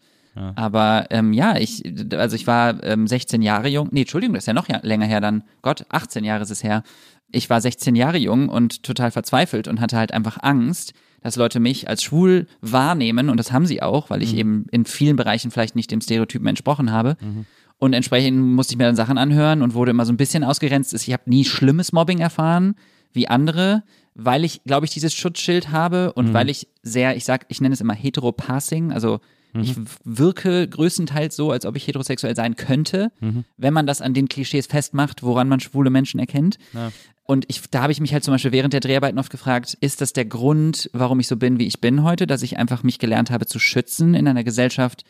Aber 0.55 1.07
ähm, 1.11 1.31
ja, 1.31 1.57
ich, 1.57 1.83
also 2.13 2.35
ich 2.35 2.45
war 2.45 2.83
ähm, 2.83 3.07
16 3.07 3.41
Jahre 3.41 3.69
jung. 3.69 3.87
Nee, 3.91 4.01
Entschuldigung, 4.01 4.33
das 4.33 4.43
ist 4.43 4.47
ja 4.47 4.53
noch 4.53 4.67
ja, 4.67 4.79
länger 4.81 5.05
her 5.05 5.21
dann. 5.21 5.43
Gott, 5.61 5.85
18 5.89 6.25
Jahre 6.25 6.43
ist 6.43 6.51
es 6.51 6.63
her. 6.63 6.83
Ich 7.31 7.49
war 7.49 7.61
16 7.61 7.95
Jahre 7.95 8.17
jung 8.17 8.49
und 8.49 8.83
total 8.83 9.11
verzweifelt 9.11 9.67
und 9.69 9.79
hatte 9.79 9.97
halt 9.97 10.13
einfach 10.13 10.37
Angst, 10.41 10.93
dass 11.25 11.37
Leute 11.37 11.59
mich 11.59 11.89
als 11.89 12.03
schwul 12.03 12.45
wahrnehmen 12.61 13.31
und 13.31 13.37
das 13.37 13.51
haben 13.51 13.65
sie 13.65 13.81
auch, 13.81 14.11
weil 14.11 14.21
ich 14.21 14.35
eben 14.35 14.67
in 14.69 14.85
vielen 14.85 15.15
Bereichen 15.15 15.49
vielleicht 15.49 15.75
nicht 15.75 15.89
dem 15.89 15.99
Stereotypen 15.99 16.45
entsprochen 16.45 16.91
habe. 16.91 17.17
Und 17.79 17.93
entsprechend 17.93 18.39
musste 18.39 18.73
ich 18.73 18.77
mir 18.77 18.83
dann 18.83 18.95
Sachen 18.95 19.17
anhören 19.17 19.63
und 19.63 19.73
wurde 19.73 19.89
immer 19.89 20.05
so 20.05 20.13
ein 20.13 20.17
bisschen 20.17 20.43
ausgegrenzt. 20.43 20.93
Ich 20.93 21.11
habe 21.11 21.23
nie 21.25 21.43
schlimmes 21.43 21.93
Mobbing 21.93 22.19
erfahren 22.19 22.75
wie 23.11 23.27
andere, 23.27 23.81
weil 24.13 24.45
ich, 24.45 24.63
glaube 24.65 24.85
ich, 24.85 24.91
dieses 24.91 25.15
Schutzschild 25.15 25.71
habe 25.71 26.13
und 26.13 26.31
weil 26.35 26.47
ich 26.47 26.67
sehr, 26.83 27.17
ich 27.17 27.25
sag, 27.25 27.47
ich 27.49 27.59
nenne 27.59 27.73
es 27.73 27.81
immer 27.81 27.95
Heteropassing, 27.95 28.91
also 28.91 29.19
ich 29.61 29.75
wirke 30.03 30.67
größtenteils 30.67 31.35
so, 31.35 31.51
als 31.51 31.65
ob 31.65 31.75
ich 31.75 31.87
heterosexuell 31.87 32.35
sein 32.35 32.55
könnte, 32.55 33.11
wenn 33.57 33.73
man 33.73 33.87
das 33.87 34.01
an 34.01 34.13
den 34.13 34.27
Klischees 34.27 34.67
festmacht, 34.67 35.23
woran 35.23 35.47
man 35.47 35.59
schwule 35.59 35.89
Menschen 35.89 36.19
erkennt. 36.19 36.57
Und 37.27 37.45
ich, 37.47 37.61
da 37.71 37.81
habe 37.81 37.91
ich 37.91 37.99
mich 37.99 38.13
halt 38.13 38.23
zum 38.23 38.33
Beispiel 38.33 38.51
während 38.51 38.73
der 38.73 38.81
Dreharbeiten 38.81 39.17
oft 39.17 39.31
gefragt, 39.31 39.75
ist 39.81 39.99
das 40.01 40.13
der 40.13 40.25
Grund, 40.25 40.89
warum 40.93 41.19
ich 41.19 41.27
so 41.27 41.37
bin, 41.37 41.57
wie 41.57 41.65
ich 41.65 41.81
bin 41.81 42.03
heute, 42.03 42.27
dass 42.27 42.43
ich 42.43 42.57
einfach 42.57 42.83
mich 42.83 42.99
gelernt 42.99 43.31
habe 43.31 43.47
zu 43.47 43.57
schützen 43.57 44.13
in 44.13 44.27
einer 44.27 44.43
Gesellschaft, 44.43 45.05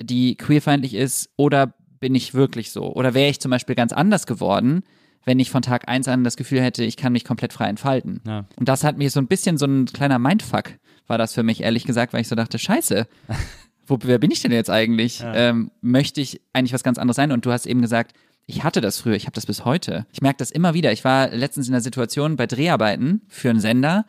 die 0.00 0.36
queerfeindlich 0.36 0.94
ist, 0.94 1.28
oder 1.36 1.74
bin 2.00 2.14
ich 2.14 2.32
wirklich 2.32 2.70
so? 2.70 2.94
Oder 2.94 3.12
wäre 3.12 3.28
ich 3.28 3.40
zum 3.40 3.50
Beispiel 3.50 3.74
ganz 3.74 3.92
anders 3.92 4.26
geworden, 4.26 4.82
wenn 5.24 5.38
ich 5.38 5.50
von 5.50 5.60
Tag 5.60 5.86
eins 5.86 6.08
an 6.08 6.24
das 6.24 6.36
Gefühl 6.36 6.62
hätte, 6.62 6.82
ich 6.82 6.96
kann 6.96 7.12
mich 7.12 7.24
komplett 7.24 7.52
frei 7.52 7.68
entfalten. 7.68 8.22
Ja. 8.26 8.46
Und 8.56 8.68
das 8.68 8.84
hat 8.84 8.96
mir 8.96 9.10
so 9.10 9.20
ein 9.20 9.26
bisschen 9.26 9.58
so 9.58 9.66
ein 9.66 9.84
kleiner 9.84 10.18
Mindfuck, 10.18 10.72
war 11.06 11.18
das 11.18 11.34
für 11.34 11.42
mich, 11.42 11.62
ehrlich 11.62 11.84
gesagt, 11.84 12.12
weil 12.12 12.22
ich 12.22 12.28
so 12.28 12.36
dachte, 12.36 12.58
scheiße, 12.58 13.06
wo, 13.90 13.98
wer 14.02 14.18
bin 14.18 14.30
ich 14.30 14.40
denn 14.40 14.52
jetzt 14.52 14.70
eigentlich? 14.70 15.22
Ähm, 15.24 15.70
möchte 15.80 16.20
ich 16.20 16.40
eigentlich 16.52 16.72
was 16.72 16.82
ganz 16.82 16.98
anderes 16.98 17.16
sein? 17.16 17.32
Und 17.32 17.44
du 17.44 17.52
hast 17.52 17.66
eben 17.66 17.82
gesagt, 17.82 18.12
ich 18.46 18.64
hatte 18.64 18.80
das 18.80 18.98
früher, 19.00 19.14
ich 19.14 19.26
habe 19.26 19.34
das 19.34 19.46
bis 19.46 19.64
heute. 19.64 20.06
Ich 20.12 20.22
merke 20.22 20.38
das 20.38 20.50
immer 20.50 20.74
wieder. 20.74 20.92
Ich 20.92 21.04
war 21.04 21.28
letztens 21.28 21.66
in 21.66 21.72
der 21.72 21.80
Situation 21.80 22.36
bei 22.36 22.46
Dreharbeiten 22.46 23.22
für 23.28 23.50
einen 23.50 23.60
Sender, 23.60 24.06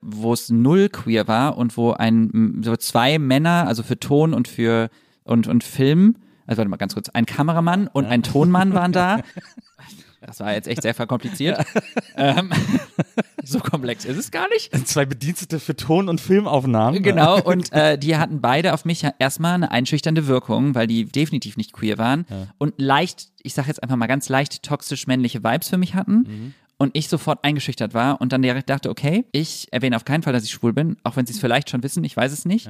wo 0.00 0.32
es 0.32 0.50
null 0.50 0.88
queer 0.88 1.28
war 1.28 1.56
und 1.56 1.76
wo 1.76 1.92
ein 1.92 2.60
so 2.64 2.76
zwei 2.76 3.18
Männer, 3.18 3.66
also 3.66 3.82
für 3.82 3.98
Ton 3.98 4.34
und 4.34 4.48
für 4.48 4.90
und, 5.24 5.46
und 5.46 5.62
Film, 5.62 6.16
also 6.46 6.58
warte 6.58 6.70
mal 6.70 6.76
ganz 6.76 6.94
kurz, 6.94 7.08
ein 7.10 7.26
Kameramann 7.26 7.86
und 7.86 8.06
ein 8.06 8.22
Tonmann 8.22 8.74
waren 8.74 8.92
da. 8.92 9.20
Das 10.24 10.40
war 10.40 10.52
jetzt 10.52 10.68
echt 10.68 10.82
sehr 10.82 10.94
verkompliziert. 10.94 11.64
ähm, 12.16 12.50
so 13.44 13.58
komplex 13.58 14.04
ist 14.04 14.16
es 14.16 14.30
gar 14.30 14.48
nicht. 14.48 14.74
Zwei 14.86 15.04
Bedienstete 15.04 15.58
für 15.58 15.76
Ton- 15.76 16.08
und 16.08 16.20
Filmaufnahmen. 16.20 17.02
Genau, 17.02 17.40
und 17.40 17.72
äh, 17.72 17.98
die 17.98 18.16
hatten 18.16 18.40
beide 18.40 18.72
auf 18.74 18.84
mich 18.84 19.02
ja 19.02 19.12
erstmal 19.18 19.54
eine 19.54 19.70
einschüchternde 19.70 20.26
Wirkung, 20.26 20.74
weil 20.74 20.86
die 20.86 21.04
definitiv 21.04 21.56
nicht 21.56 21.72
queer 21.72 21.98
waren 21.98 22.26
und 22.58 22.74
leicht, 22.78 23.28
ich 23.42 23.54
sag 23.54 23.66
jetzt 23.66 23.82
einfach 23.82 23.96
mal 23.96 24.06
ganz 24.06 24.28
leicht 24.28 24.62
toxisch 24.62 25.06
männliche 25.06 25.42
Vibes 25.42 25.68
für 25.68 25.78
mich 25.78 25.94
hatten. 25.94 26.54
Und 26.78 26.96
ich 26.96 27.08
sofort 27.08 27.44
eingeschüchtert 27.44 27.94
war 27.94 28.20
und 28.20 28.32
dann 28.32 28.42
direkt 28.42 28.68
dachte, 28.68 28.90
okay, 28.90 29.24
ich 29.30 29.68
erwähne 29.72 29.94
auf 29.96 30.04
keinen 30.04 30.22
Fall, 30.22 30.32
dass 30.32 30.44
ich 30.44 30.50
schwul 30.50 30.72
bin, 30.72 30.96
auch 31.04 31.16
wenn 31.16 31.26
sie 31.26 31.32
es 31.32 31.38
vielleicht 31.38 31.70
schon 31.70 31.82
wissen, 31.82 32.02
ich 32.04 32.16
weiß 32.16 32.32
es 32.32 32.44
nicht. 32.44 32.68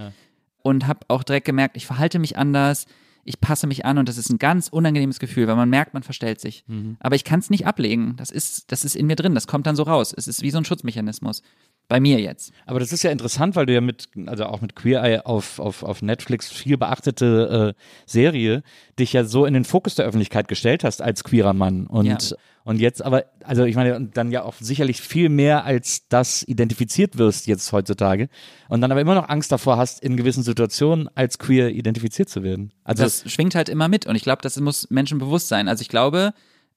Und 0.63 0.87
habe 0.87 1.01
auch 1.09 1.23
direkt 1.23 1.47
gemerkt, 1.47 1.77
ich 1.77 1.87
verhalte 1.87 2.19
mich 2.19 2.37
anders, 2.37 2.87
ich 3.25 3.41
passe 3.41 3.67
mich 3.67 3.85
an 3.85 3.99
und 3.99 4.09
das 4.09 4.19
ist 4.19 4.31
ein 4.31 4.39
ganz 4.39 4.69
unangenehmes 4.69 5.19
Gefühl, 5.19 5.47
weil 5.47 5.57
man 5.57 5.71
merkt, 5.71 5.95
man 5.95 6.03
verstellt 6.03 6.41
sich. 6.41 6.65
Aber 7.01 7.15
ich 7.15 7.25
kann 7.25 7.39
es 7.41 7.51
nicht 7.51 7.67
ablegen. 7.67 8.17
Das 8.17 8.31
ist, 8.31 8.73
das 8.73 8.85
ist 8.85 8.97
in 8.97 9.07
mir 9.07 9.17
drin, 9.17 9.35
das 9.35 9.47
kommt 9.47 9.67
dann 9.67 9.77
so 9.77 9.85
raus. 9.85 10.13
Es 10.17 10.27
ist 10.27 10.43
wie 10.43 10.51
so 10.51 10.59
ein 10.59 10.65
Schutzmechanismus. 10.65 11.43
Bei 11.89 12.01
mir 12.01 12.21
jetzt. 12.21 12.53
Aber 12.65 12.81
das 12.81 12.93
ist 12.93 13.03
ja 13.03 13.11
interessant, 13.11 13.55
weil 13.55 13.67
du 13.67 13.75
ja 13.75 13.83
mit, 13.83 14.09
also 14.27 14.47
auch 14.47 14.63
mit 14.63 14.75
Queer 14.75 15.03
Eye 15.03 15.27
auf, 15.27 15.59
auf, 15.59 15.83
auf 15.83 16.01
Netflix 16.01 16.51
viel 16.51 16.79
beachtete 16.79 17.75
äh, 17.77 17.83
Serie, 18.07 18.63
dich 18.99 19.13
ja 19.13 19.25
so 19.25 19.45
in 19.45 19.53
den 19.53 19.65
Fokus 19.65 19.95
der 19.97 20.07
Öffentlichkeit 20.07 20.49
gestellt 20.49 20.85
hast 20.85 21.03
als 21.03 21.23
queerer 21.23 21.53
Mann. 21.53 21.87
Und, 21.87 22.07
Ja. 22.07 22.17
und 22.65 22.81
jetzt 22.81 23.05
aber, 23.05 23.27
also 23.45 23.65
ich 23.65 23.77
meine, 23.77 24.09
dann 24.15 24.31
ja 24.31 24.43
auch 24.43 24.55
sicherlich 24.59 25.03
viel 25.03 25.29
mehr 25.29 25.65
als 25.65 26.09
das 26.09 26.43
identifiziert 26.45 27.19
wirst 27.19 27.47
jetzt 27.47 27.71
heutzutage. 27.73 28.31
Und 28.71 28.81
dann 28.81 28.91
aber 28.91 29.03
immer 29.03 29.15
noch 29.15 29.29
Angst 29.29 29.53
davor 29.53 29.77
hast, 29.77 30.03
in 30.03 30.17
gewissen 30.17 30.43
Situationen 30.43 31.11
als 31.15 31.39
queer 31.39 31.69
identifiziert 31.69 32.31
zu 32.31 32.43
werden. 32.43 32.73
Also 32.85 33.03
das 33.03 33.31
schwingt 33.31 33.55
halt 33.55 33.69
immer 33.69 33.89
mit 33.89 34.07
und 34.07 34.17
ich 34.17 34.23
glaube, 34.23 34.41
das 34.41 34.59
muss 34.59 34.89
Menschen 34.89 35.19
bewusst 35.19 35.49
sein. 35.49 35.69
Also 35.69 35.83
ich 35.83 35.89
glaube, 35.89 36.33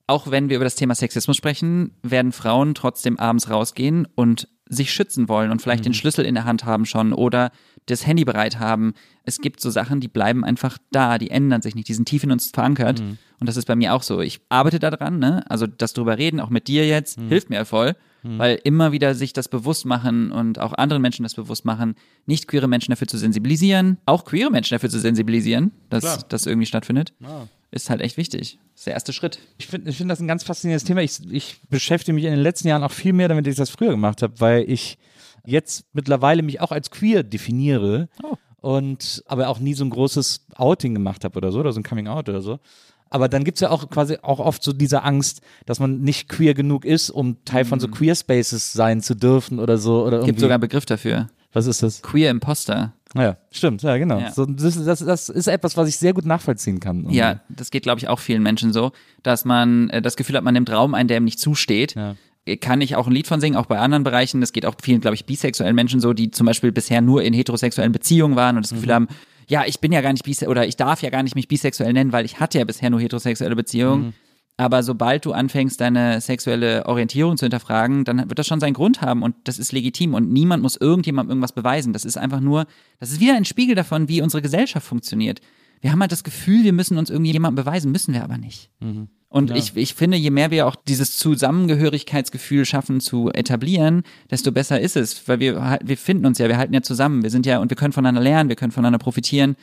auch 0.07 0.29
wenn 0.29 0.49
wir 0.49 0.57
über 0.57 0.65
das 0.65 0.75
Thema 0.75 0.93
Sexismus 0.93 1.37
sprechen, 1.37 1.91
werden 2.03 2.33
Frauen 2.33 2.75
trotzdem 2.75 3.17
abends 3.17 3.49
rausgehen 3.49 4.07
und 4.15 4.49
sich 4.67 4.91
schützen 4.91 5.29
wollen 5.29 5.51
und 5.51 5.61
vielleicht 5.61 5.85
den 5.85 5.93
Schlüssel 5.93 6.25
in 6.25 6.33
der 6.35 6.45
Hand 6.45 6.65
haben 6.65 6.85
schon 6.85 7.13
oder 7.13 7.51
das 7.85 8.07
Handy 8.07 8.25
bereit 8.25 8.57
haben. 8.59 8.93
Es 9.23 9.39
gibt 9.39 9.61
so 9.61 9.69
Sachen, 9.69 9.99
die 9.99 10.07
bleiben 10.07 10.43
einfach 10.43 10.79
da, 10.91 11.19
die 11.19 11.29
ändern 11.29 11.61
sich 11.61 11.75
nicht, 11.75 11.87
die 11.87 11.93
sind 11.93 12.07
tief 12.07 12.23
in 12.23 12.31
uns 12.31 12.49
verankert. 12.51 12.99
Und 13.39 13.47
das 13.47 13.57
ist 13.57 13.65
bei 13.65 13.75
mir 13.75 13.93
auch 13.93 14.01
so. 14.01 14.21
Ich 14.21 14.39
arbeite 14.49 14.79
daran, 14.79 15.19
ne? 15.19 15.43
Also 15.51 15.67
das 15.67 15.93
drüber 15.93 16.17
reden, 16.17 16.39
auch 16.39 16.49
mit 16.49 16.67
dir 16.67 16.87
jetzt, 16.87 17.19
hilft 17.29 17.49
mir 17.49 17.63
voll, 17.65 17.95
weil 18.23 18.59
immer 18.63 18.91
wieder 18.91 19.13
sich 19.13 19.33
das 19.33 19.49
bewusst 19.49 19.85
machen 19.85 20.31
und 20.31 20.57
auch 20.59 20.73
anderen 20.73 21.01
Menschen 21.03 21.21
das 21.21 21.35
bewusst 21.35 21.63
machen, 21.63 21.93
nicht 22.25 22.47
queere 22.47 22.67
Menschen 22.67 22.91
dafür 22.91 23.07
zu 23.07 23.19
sensibilisieren, 23.19 23.97
auch 24.07 24.25
queere 24.25 24.49
Menschen 24.49 24.73
dafür 24.73 24.89
zu 24.89 24.99
sensibilisieren, 24.99 25.71
dass 25.89 26.27
das 26.27 26.47
irgendwie 26.47 26.65
stattfindet, 26.65 27.13
ist 27.75 27.89
halt 27.89 28.01
echt 28.01 28.17
wichtig. 28.17 28.57
Das 28.73 28.81
ist 28.81 28.87
der 28.87 28.93
erste 28.93 29.13
Schritt. 29.13 29.37
Ich 29.57 29.67
finde 29.67 29.89
ich 29.91 29.97
find 29.97 30.09
das 30.09 30.19
ein 30.19 30.27
ganz 30.27 30.43
faszinierendes 30.43 30.85
Thema. 30.85 31.01
Ich, 31.01 31.19
ich 31.31 31.57
beschäftige 31.69 32.15
mich 32.15 32.23
in 32.23 32.31
den 32.31 32.39
letzten 32.39 32.67
Jahren 32.69 32.83
auch 32.83 32.91
viel 32.91 33.13
mehr 33.13 33.27
damit, 33.27 33.45
als 33.45 33.53
ich 33.53 33.57
das 33.59 33.69
früher 33.69 33.91
gemacht 33.91 34.21
habe, 34.23 34.33
weil 34.39 34.69
ich 34.69 34.97
jetzt 35.45 35.85
mittlerweile 35.93 36.41
mich 36.41 36.61
auch 36.61 36.71
als 36.71 36.89
queer 36.89 37.21
definiere 37.23 38.07
Oh. 38.23 38.35
und 38.61 39.23
aber 39.27 39.49
auch 39.49 39.59
nie 39.59 39.73
so 39.75 39.83
ein 39.85 39.89
großes 39.91 40.47
Outing 40.55 40.93
gemacht 40.95 41.23
habe 41.23 41.37
oder 41.37 41.51
so, 41.51 41.59
oder 41.59 41.71
so 41.71 41.79
ein 41.79 41.83
Coming 41.83 42.07
Out 42.07 42.29
oder 42.29 42.41
so. 42.41 42.59
Aber 43.11 43.29
dann 43.29 43.43
gibt's 43.43 43.61
ja 43.61 43.69
auch 43.69 43.87
quasi 43.89 44.17
auch 44.23 44.39
oft 44.39 44.63
so 44.63 44.73
diese 44.73 45.03
Angst, 45.03 45.41
dass 45.65 45.79
man 45.79 46.01
nicht 46.01 46.27
queer 46.27 46.53
genug 46.55 46.83
ist, 46.85 47.11
um 47.11 47.43
Teil 47.45 47.63
von 47.63 47.79
so 47.79 47.87
Queer 47.87 48.15
Spaces 48.15 48.73
sein 48.73 49.01
zu 49.01 49.15
dürfen 49.15 49.59
oder 49.59 49.77
so. 49.77 50.01
Oder 50.03 50.17
irgendwie. 50.17 50.31
Gibt 50.31 50.39
sogar 50.39 50.55
einen 50.55 50.61
Begriff 50.61 50.85
dafür. 50.85 51.27
Was 51.53 51.67
ist 51.67 51.83
das? 51.83 52.01
Queer 52.01 52.31
Imposter. 52.31 52.93
Ja, 53.15 53.37
stimmt, 53.51 53.81
ja, 53.81 53.97
genau. 53.97 54.19
Ja. 54.19 54.31
So, 54.31 54.45
das, 54.45 54.83
das, 54.83 54.99
das 54.99 55.29
ist 55.29 55.47
etwas, 55.47 55.77
was 55.77 55.87
ich 55.87 55.97
sehr 55.97 56.13
gut 56.13 56.25
nachvollziehen 56.25 56.79
kann. 56.79 57.09
Ja, 57.09 57.39
das 57.49 57.71
geht, 57.71 57.83
glaube 57.83 57.99
ich, 57.99 58.07
auch 58.09 58.19
vielen 58.19 58.43
Menschen 58.43 58.73
so, 58.73 58.91
dass 59.23 59.45
man 59.45 59.89
äh, 59.89 60.01
das 60.01 60.17
Gefühl 60.17 60.35
hat, 60.35 60.43
man 60.43 60.53
nimmt 60.53 60.69
Raum 60.69 60.93
ein, 60.93 61.07
der 61.07 61.17
ihm 61.17 61.23
nicht 61.23 61.39
zusteht. 61.39 61.95
Ja. 61.95 62.15
Äh, 62.45 62.57
Kann 62.57 62.81
ich 62.81 62.95
auch 62.95 63.07
ein 63.07 63.13
Lied 63.13 63.27
von 63.27 63.39
singen, 63.39 63.55
auch 63.55 63.67
bei 63.67 63.79
anderen 63.79 64.03
Bereichen. 64.03 64.41
Das 64.41 64.51
geht 64.51 64.65
auch 64.65 64.75
vielen, 64.81 64.99
glaube 64.99 65.15
ich, 65.15 65.25
bisexuellen 65.25 65.75
Menschen 65.75 66.01
so, 66.01 66.13
die 66.13 66.31
zum 66.31 66.45
Beispiel 66.45 66.71
bisher 66.71 67.01
nur 67.01 67.23
in 67.23 67.33
heterosexuellen 67.33 67.93
Beziehungen 67.93 68.35
waren 68.35 68.57
und 68.57 68.65
das 68.65 68.73
Gefühl 68.73 68.93
haben, 68.93 69.07
ja, 69.47 69.63
ich 69.65 69.79
bin 69.79 69.91
ja 69.91 70.01
gar 70.01 70.11
nicht 70.11 70.25
bisexuell 70.25 70.51
oder 70.51 70.67
ich 70.67 70.75
darf 70.75 71.01
ja 71.01 71.09
gar 71.09 71.23
nicht 71.23 71.35
mich 71.35 71.47
bisexuell 71.47 71.93
nennen, 71.93 72.11
weil 72.11 72.25
ich 72.25 72.39
hatte 72.39 72.57
ja 72.57 72.65
bisher 72.65 72.89
nur 72.89 72.99
heterosexuelle 72.99 73.55
Beziehungen. 73.55 74.13
Aber 74.57 74.83
sobald 74.83 75.25
du 75.25 75.33
anfängst, 75.33 75.81
deine 75.81 76.21
sexuelle 76.21 76.85
Orientierung 76.85 77.35
zu 77.35 77.45
hinterfragen, 77.45 78.05
dann 78.05 78.29
wird 78.29 78.39
das 78.39 78.47
schon 78.47 78.61
seinen 78.61 78.73
Grund 78.73 79.01
haben 79.01 79.21
und 79.21 79.35
das 79.43 79.59
ist 79.59 79.73
legitim 79.73 80.13
und 80.13 80.31
niemand 80.31 80.63
muss 80.63 80.77
irgendjemandem 80.77 81.31
irgendwas 81.31 81.51
beweisen. 81.51 81.91
Das 81.91 82.05
ist 82.05 82.17
einfach 82.17 82.39
nur, 82.39 82.65
das 82.99 83.11
ist 83.11 83.19
wieder 83.19 83.35
ein 83.35 83.43
Spiegel 83.43 83.75
davon, 83.75 84.07
wie 84.07 84.21
unsere 84.21 84.41
Gesellschaft 84.41 84.87
funktioniert. 84.87 85.41
Wir 85.81 85.91
haben 85.91 85.99
halt 85.99 86.13
das 86.13 86.23
Gefühl, 86.23 86.63
wir 86.63 86.71
müssen 86.71 86.97
uns 86.97 87.09
irgendwie 87.09 87.33
jemandem 87.33 87.65
beweisen, 87.65 87.91
müssen 87.91 88.13
wir 88.13 88.23
aber 88.23 88.37
nicht. 88.37 88.69
Und 89.27 89.51
ich, 89.51 89.75
ich 89.75 89.93
finde, 89.93 90.15
je 90.15 90.29
mehr 90.29 90.49
wir 90.49 90.65
auch 90.65 90.77
dieses 90.77 91.17
Zusammengehörigkeitsgefühl 91.17 92.63
schaffen 92.63 93.01
zu 93.01 93.31
etablieren, 93.33 94.03
desto 94.31 94.53
besser 94.53 94.79
ist 94.79 94.95
es, 94.95 95.27
weil 95.27 95.41
wir 95.41 95.61
halt, 95.61 95.81
wir 95.85 95.97
finden 95.97 96.25
uns 96.25 96.37
ja, 96.37 96.47
wir 96.47 96.57
halten 96.57 96.73
ja 96.73 96.81
zusammen, 96.81 97.21
wir 97.21 97.29
sind 97.29 97.45
ja 97.45 97.59
und 97.59 97.69
wir 97.69 97.75
können 97.75 97.91
voneinander 97.91 98.21
lernen, 98.21 98.47
wir 98.47 98.55
können 98.55 98.71
voneinander 98.71 98.99
profitieren, 98.99 99.57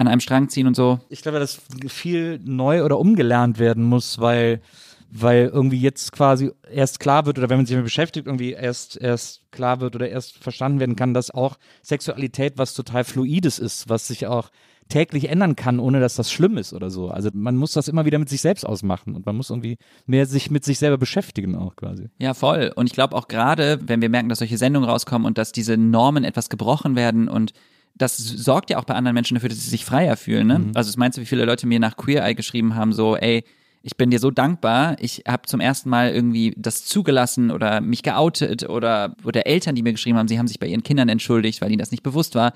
an 0.00 0.08
einem 0.08 0.20
Strang 0.20 0.48
ziehen 0.48 0.66
und 0.66 0.74
so. 0.74 0.98
ich 1.10 1.20
glaube, 1.20 1.38
dass 1.38 1.60
viel 1.88 2.40
neu 2.42 2.84
oder 2.84 2.98
umgelernt 2.98 3.58
werden 3.58 3.84
muss, 3.84 4.18
weil, 4.18 4.62
weil 5.10 5.50
irgendwie 5.52 5.78
jetzt 5.78 6.10
quasi 6.12 6.52
erst 6.72 7.00
klar 7.00 7.26
wird 7.26 7.38
oder 7.38 7.50
wenn 7.50 7.58
man 7.58 7.66
sich 7.66 7.74
damit 7.74 7.84
beschäftigt, 7.84 8.26
irgendwie 8.26 8.52
erst, 8.52 8.98
erst 8.98 9.42
klar 9.52 9.80
wird 9.82 9.94
oder 9.94 10.08
erst 10.08 10.38
verstanden 10.38 10.80
werden 10.80 10.96
kann, 10.96 11.12
dass 11.12 11.30
auch 11.30 11.58
Sexualität 11.82 12.54
was 12.56 12.72
total 12.72 13.04
Fluides 13.04 13.58
ist, 13.58 13.90
was 13.90 14.06
sich 14.06 14.26
auch 14.26 14.48
täglich 14.88 15.28
ändern 15.28 15.54
kann, 15.54 15.78
ohne 15.78 16.00
dass 16.00 16.14
das 16.14 16.32
schlimm 16.32 16.56
ist 16.56 16.72
oder 16.72 16.88
so. 16.88 17.10
Also 17.10 17.28
man 17.34 17.56
muss 17.56 17.74
das 17.74 17.86
immer 17.86 18.06
wieder 18.06 18.18
mit 18.18 18.30
sich 18.30 18.40
selbst 18.40 18.64
ausmachen 18.64 19.14
und 19.14 19.26
man 19.26 19.36
muss 19.36 19.50
irgendwie 19.50 19.76
mehr 20.06 20.24
sich 20.24 20.50
mit 20.50 20.64
sich 20.64 20.78
selber 20.78 20.96
beschäftigen 20.96 21.56
auch 21.56 21.76
quasi. 21.76 22.08
Ja, 22.18 22.32
voll. 22.32 22.72
Und 22.74 22.86
ich 22.86 22.94
glaube 22.94 23.14
auch 23.14 23.28
gerade, 23.28 23.78
wenn 23.82 24.00
wir 24.00 24.08
merken, 24.08 24.30
dass 24.30 24.38
solche 24.38 24.56
Sendungen 24.56 24.88
rauskommen 24.88 25.26
und 25.26 25.36
dass 25.36 25.52
diese 25.52 25.76
Normen 25.76 26.24
etwas 26.24 26.48
gebrochen 26.48 26.96
werden 26.96 27.28
und 27.28 27.52
das 27.94 28.16
sorgt 28.16 28.70
ja 28.70 28.78
auch 28.78 28.84
bei 28.84 28.94
anderen 28.94 29.14
Menschen 29.14 29.34
dafür, 29.34 29.48
dass 29.50 29.62
sie 29.62 29.70
sich 29.70 29.84
freier 29.84 30.16
fühlen. 30.16 30.46
Ne? 30.46 30.70
Also, 30.74 30.88
es 30.88 30.96
meinst 30.96 31.18
du, 31.18 31.22
wie 31.22 31.26
viele 31.26 31.44
Leute 31.44 31.66
mir 31.66 31.80
nach 31.80 31.96
Queer 31.96 32.24
Eye 32.24 32.34
geschrieben 32.34 32.74
haben, 32.74 32.92
so, 32.92 33.16
ey, 33.16 33.44
ich 33.82 33.96
bin 33.96 34.10
dir 34.10 34.18
so 34.18 34.30
dankbar, 34.30 34.96
ich 35.00 35.24
habe 35.26 35.46
zum 35.46 35.60
ersten 35.60 35.88
Mal 35.88 36.10
irgendwie 36.10 36.54
das 36.56 36.84
zugelassen 36.84 37.50
oder 37.50 37.80
mich 37.80 38.02
geoutet 38.02 38.68
oder, 38.68 39.16
oder 39.24 39.46
Eltern, 39.46 39.74
die 39.74 39.82
mir 39.82 39.92
geschrieben 39.92 40.18
haben, 40.18 40.28
sie 40.28 40.38
haben 40.38 40.48
sich 40.48 40.60
bei 40.60 40.66
ihren 40.66 40.82
Kindern 40.82 41.08
entschuldigt, 41.08 41.60
weil 41.60 41.70
ihnen 41.70 41.78
das 41.78 41.90
nicht 41.90 42.02
bewusst 42.02 42.34
war. 42.34 42.52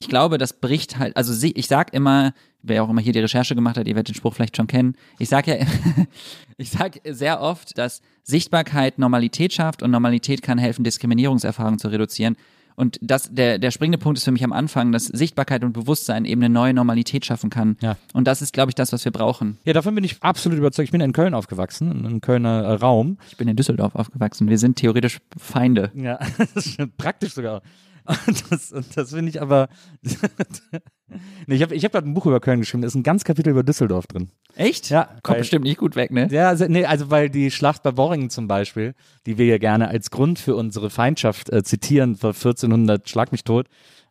Ich 0.00 0.08
glaube, 0.08 0.38
das 0.38 0.54
bricht 0.54 0.98
halt, 0.98 1.16
also 1.16 1.46
ich 1.46 1.66
sag 1.66 1.92
immer, 1.92 2.32
wer 2.62 2.82
auch 2.82 2.90
immer 2.90 3.00
hier 3.00 3.12
die 3.12 3.20
Recherche 3.20 3.54
gemacht 3.54 3.76
hat, 3.76 3.86
ihr 3.86 3.94
werdet 3.94 4.08
den 4.08 4.14
Spruch 4.14 4.34
vielleicht 4.34 4.56
schon 4.56 4.66
kennen, 4.66 4.96
ich 5.18 5.28
sag 5.28 5.46
ja, 5.46 5.56
ich 6.56 6.70
sag 6.70 7.00
sehr 7.04 7.40
oft, 7.40 7.76
dass 7.76 8.00
Sichtbarkeit 8.22 8.98
Normalität 8.98 9.52
schafft 9.52 9.82
und 9.82 9.90
Normalität 9.90 10.42
kann 10.42 10.58
helfen, 10.58 10.84
Diskriminierungserfahrungen 10.84 11.78
zu 11.78 11.88
reduzieren. 11.88 12.36
Und 12.80 12.98
das, 13.02 13.28
der, 13.30 13.58
der 13.58 13.70
springende 13.70 13.98
Punkt 13.98 14.16
ist 14.16 14.24
für 14.24 14.32
mich 14.32 14.42
am 14.42 14.54
Anfang, 14.54 14.90
dass 14.90 15.04
Sichtbarkeit 15.04 15.64
und 15.64 15.74
Bewusstsein 15.74 16.24
eben 16.24 16.42
eine 16.42 16.52
neue 16.52 16.72
Normalität 16.72 17.26
schaffen 17.26 17.50
kann. 17.50 17.76
Ja. 17.82 17.98
Und 18.14 18.26
das 18.26 18.40
ist, 18.40 18.54
glaube 18.54 18.70
ich, 18.70 18.74
das, 18.74 18.90
was 18.90 19.04
wir 19.04 19.12
brauchen. 19.12 19.58
Ja, 19.64 19.74
davon 19.74 19.94
bin 19.94 20.02
ich 20.02 20.22
absolut 20.22 20.56
überzeugt. 20.56 20.86
Ich 20.86 20.92
bin 20.92 21.02
in 21.02 21.12
Köln 21.12 21.34
aufgewachsen, 21.34 22.06
im 22.06 22.22
Kölner 22.22 22.62
äh, 22.62 22.72
Raum. 22.72 23.18
Ich 23.28 23.36
bin 23.36 23.48
in 23.48 23.56
Düsseldorf 23.56 23.94
aufgewachsen. 23.94 24.48
Wir 24.48 24.56
sind 24.56 24.76
theoretisch 24.76 25.18
Feinde. 25.36 25.92
Ja, 25.94 26.18
das 26.54 26.66
ist 26.66 26.96
praktisch 26.96 27.34
sogar. 27.34 27.60
Das, 28.50 28.74
das 28.94 29.10
finde 29.10 29.28
ich 29.28 29.40
aber. 29.40 29.68
nee, 31.46 31.54
ich 31.56 31.62
habe 31.62 31.74
ich 31.74 31.84
hab 31.84 31.92
gerade 31.92 32.08
ein 32.08 32.14
Buch 32.14 32.26
über 32.26 32.40
Köln 32.40 32.60
geschrieben, 32.60 32.82
da 32.82 32.86
ist 32.88 32.94
ein 32.94 33.02
ganz 33.02 33.24
Kapitel 33.24 33.50
über 33.50 33.62
Düsseldorf 33.62 34.06
drin. 34.06 34.28
Echt? 34.56 34.90
Ja, 34.90 35.04
Kommt 35.22 35.28
weil- 35.28 35.38
bestimmt 35.38 35.64
nicht 35.64 35.78
gut 35.78 35.96
weg, 35.96 36.10
ne? 36.10 36.28
Ja, 36.30 36.48
also, 36.48 36.66
nee, 36.68 36.84
also 36.84 37.10
weil 37.10 37.30
die 37.30 37.50
Schlacht 37.50 37.82
bei 37.82 37.96
Worringen 37.96 38.30
zum 38.30 38.48
Beispiel, 38.48 38.94
die 39.26 39.38
wir 39.38 39.46
ja 39.46 39.58
gerne 39.58 39.88
als 39.88 40.10
Grund 40.10 40.38
für 40.38 40.54
unsere 40.56 40.90
Feindschaft 40.90 41.50
äh, 41.50 41.62
zitieren, 41.62 42.16
vor 42.16 42.30
1400 42.30 43.08
Schlag 43.08 43.32
mich 43.32 43.44
tot, 43.44 43.66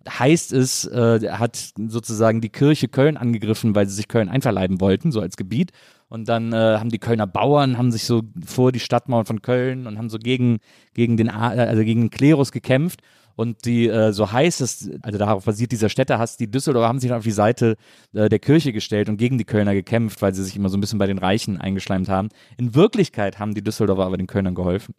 heißt 0.08 0.54
es, 0.54 0.86
äh, 0.86 1.30
hat 1.32 1.58
sozusagen 1.78 2.42
die 2.42 2.50
Kirche 2.50 2.88
Köln 2.88 3.18
angegriffen, 3.18 3.76
weil 3.76 3.88
sie 3.88 3.96
sich 3.96 4.08
Köln 4.08 4.30
einverleiben 4.30 4.80
wollten, 4.80 5.12
so 5.12 5.20
als 5.20 5.36
Gebiet. 5.38 5.72
Und 6.08 6.28
dann 6.28 6.54
äh, 6.54 6.56
haben 6.56 6.90
die 6.90 6.98
Kölner 6.98 7.28
Bauern, 7.28 7.78
haben 7.78 7.92
sich 7.92 8.06
so 8.06 8.24
vor 8.44 8.72
die 8.72 8.80
Stadtmauern 8.80 9.26
von 9.26 9.42
Köln 9.42 9.86
und 9.86 9.98
haben 9.98 10.10
so 10.10 10.18
gegen, 10.18 10.58
gegen 10.94 11.18
den, 11.18 11.28
äh, 11.28 11.32
also 11.32 11.84
gegen 11.84 12.02
den 12.02 12.10
Klerus 12.10 12.52
gekämpft. 12.52 13.02
Und 13.40 13.64
die, 13.64 13.88
äh, 13.88 14.12
so 14.12 14.34
heißt 14.34 14.60
es, 14.60 14.90
also 15.02 15.18
darauf 15.18 15.46
basiert 15.46 15.72
dieser 15.72 15.88
Städtehass, 15.88 16.36
die 16.36 16.52
Düsseldorfer 16.52 16.90
haben 16.90 17.00
sich 17.00 17.08
dann 17.08 17.20
auf 17.20 17.24
die 17.24 17.32
Seite 17.32 17.78
äh, 18.12 18.28
der 18.28 18.40
Kirche 18.40 18.74
gestellt 18.74 19.08
und 19.08 19.16
gegen 19.16 19.38
die 19.38 19.46
Kölner 19.46 19.74
gekämpft, 19.74 20.22
weil 20.22 20.34
sie 20.34 20.44
sich 20.44 20.58
immer 20.58 20.68
so 20.68 20.76
ein 20.76 20.82
bisschen 20.82 21.00
bei 21.00 21.08
den 21.08 21.20
Reichen 21.20 21.56
eingeschleimt 21.56 22.10
haben. 22.10 22.28
In 22.58 22.76
Wirklichkeit 22.76 23.40
haben 23.40 23.54
die 23.54 23.62
Düsseldorfer 23.62 24.04
aber 24.04 24.18
den 24.18 24.28
Kölnern 24.28 24.56
geholfen. 24.56 24.94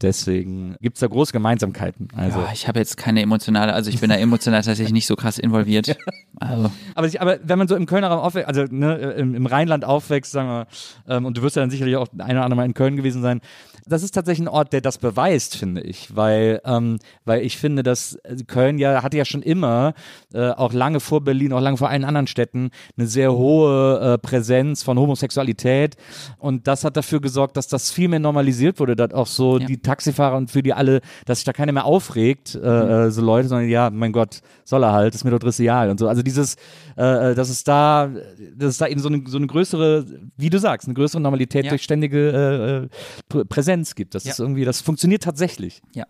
Deswegen 0.00 0.76
gibt's 0.80 1.00
da 1.00 1.06
große 1.06 1.32
Gemeinsamkeiten. 1.32 2.08
Also. 2.16 2.38
Ja, 2.38 2.50
ich 2.50 2.66
habe 2.66 2.78
jetzt 2.78 2.96
keine 2.96 3.20
emotionale, 3.20 3.74
also 3.74 3.90
ich 3.90 4.00
bin 4.00 4.08
da 4.08 4.16
emotional 4.16 4.62
tatsächlich 4.62 4.94
nicht 4.94 5.06
so 5.06 5.14
krass 5.14 5.38
involviert. 5.38 5.94
Also, 6.38 6.70
Aber, 6.94 7.08
sich, 7.08 7.22
aber 7.22 7.38
wenn 7.44 7.58
man 7.58 7.66
so 7.66 7.74
im 7.76 7.86
Kölner 7.86 8.08
Raum 8.08 8.20
aufwächst, 8.20 8.46
also 8.46 8.64
ne, 8.70 8.94
im, 9.12 9.34
im 9.34 9.46
Rheinland 9.46 9.86
aufwächst, 9.86 10.32
sagen 10.32 10.48
wir, 10.48 10.66
ähm, 11.08 11.24
und 11.24 11.38
du 11.38 11.40
wirst 11.40 11.56
ja 11.56 11.62
dann 11.62 11.70
sicherlich 11.70 11.96
auch 11.96 12.08
ein 12.12 12.32
oder 12.32 12.44
andere 12.44 12.56
Mal 12.56 12.66
in 12.66 12.74
Köln 12.74 12.94
gewesen 12.94 13.22
sein, 13.22 13.40
das 13.88 14.02
ist 14.02 14.12
tatsächlich 14.12 14.44
ein 14.46 14.48
Ort, 14.48 14.72
der 14.72 14.80
das 14.80 14.98
beweist, 14.98 15.56
finde 15.56 15.80
ich, 15.80 16.14
weil, 16.16 16.60
ähm, 16.64 16.98
weil 17.24 17.42
ich 17.42 17.56
finde, 17.56 17.82
dass 17.82 18.16
äh, 18.24 18.36
Köln 18.46 18.78
ja 18.78 19.02
hatte 19.02 19.16
ja 19.16 19.24
schon 19.24 19.42
immer, 19.42 19.94
äh, 20.34 20.50
auch 20.50 20.72
lange 20.72 21.00
vor 21.00 21.22
Berlin, 21.22 21.52
auch 21.52 21.60
lange 21.60 21.76
vor 21.76 21.88
allen 21.88 22.04
anderen 22.04 22.26
Städten, 22.26 22.70
eine 22.98 23.06
sehr 23.06 23.32
hohe 23.32 24.14
äh, 24.14 24.18
Präsenz 24.18 24.82
von 24.82 24.98
Homosexualität 24.98 25.96
und 26.38 26.66
das 26.66 26.84
hat 26.84 26.96
dafür 26.96 27.20
gesorgt, 27.20 27.56
dass 27.56 27.68
das 27.68 27.90
viel 27.90 28.08
mehr 28.08 28.18
normalisiert 28.18 28.80
wurde, 28.80 28.96
dass 28.96 29.12
auch 29.12 29.26
so 29.26 29.58
Ja. 29.58 29.66
die 29.66 29.78
Taxifahrer 29.78 30.36
und 30.36 30.50
für 30.50 30.62
die 30.62 30.72
alle, 30.74 31.00
dass 31.24 31.38
sich 31.38 31.44
da 31.44 31.52
keiner 31.52 31.72
mehr 31.72 31.84
aufregt, 31.84 32.54
äh, 32.54 33.06
äh, 33.06 33.10
so 33.10 33.22
Leute, 33.22 33.48
sondern 33.48 33.68
ja, 33.68 33.90
mein 33.90 34.12
Gott, 34.12 34.40
soll 34.64 34.82
er 34.84 34.92
halt, 34.92 35.14
ist 35.14 35.24
mir 35.24 35.30
doch 35.30 35.38
dressial 35.38 35.90
und 35.90 35.98
so. 36.00 36.08
Also 36.08 36.22
dieses, 36.22 36.54
äh, 36.96 37.34
dass 37.34 37.48
es 37.50 37.62
da, 37.64 38.10
dass 38.56 38.70
es 38.70 38.78
da 38.78 38.86
eben 38.88 39.00
so 39.00 39.08
eine, 39.08 39.22
so 39.26 39.36
eine 39.36 39.46
größere, 39.46 40.06
wie 40.36 40.50
du 40.50 40.58
sagst, 40.58 40.88
eine 40.88 40.94
größere 40.94 41.20
Normalität 41.20 41.64
Ja. 41.66 41.70
durch 41.70 41.82
ständige 41.84 42.88
äh, 42.90 43.36
Präsenz 43.76 43.94
gibt. 43.94 44.14
Das 44.14 44.24
Ja. 44.24 44.32
ist 44.32 44.38
irgendwie, 44.40 44.64
das 44.64 44.80
funktioniert 44.80 45.22
tatsächlich. 45.22 45.82
ja. 45.94 46.06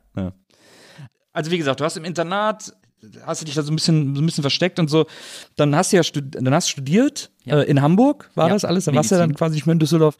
Also 1.32 1.50
wie 1.50 1.58
gesagt, 1.58 1.80
du 1.80 1.84
hast 1.84 1.98
im 1.98 2.04
Internat, 2.06 2.72
hast 3.26 3.42
du 3.42 3.44
dich 3.44 3.54
da 3.54 3.62
so 3.62 3.70
ein 3.70 3.76
bisschen, 3.76 4.14
so 4.16 4.22
ein 4.22 4.26
bisschen 4.26 4.40
versteckt 4.42 4.78
und 4.78 4.88
so. 4.88 5.04
Dann 5.56 5.76
hast 5.76 5.92
du 5.92 5.96
ja 5.98 6.02
stud 6.02 6.34
dann 6.34 6.54
hast 6.54 6.70
studiert 6.70 7.30
Ja. 7.44 7.60
äh, 7.60 7.64
in 7.64 7.82
Hamburg, 7.82 8.30
war 8.34 8.48
Ja, 8.48 8.54
das 8.54 8.64
alles? 8.64 8.86
Dann 8.86 8.94
warst 8.94 9.10
du 9.10 9.16
ja 9.16 9.18
dann 9.18 9.28
Medizin. 9.28 9.38
quasi 9.38 9.54
nicht 9.56 9.66
mehr 9.66 9.74
in 9.74 9.78
Düsseldorf 9.78 10.16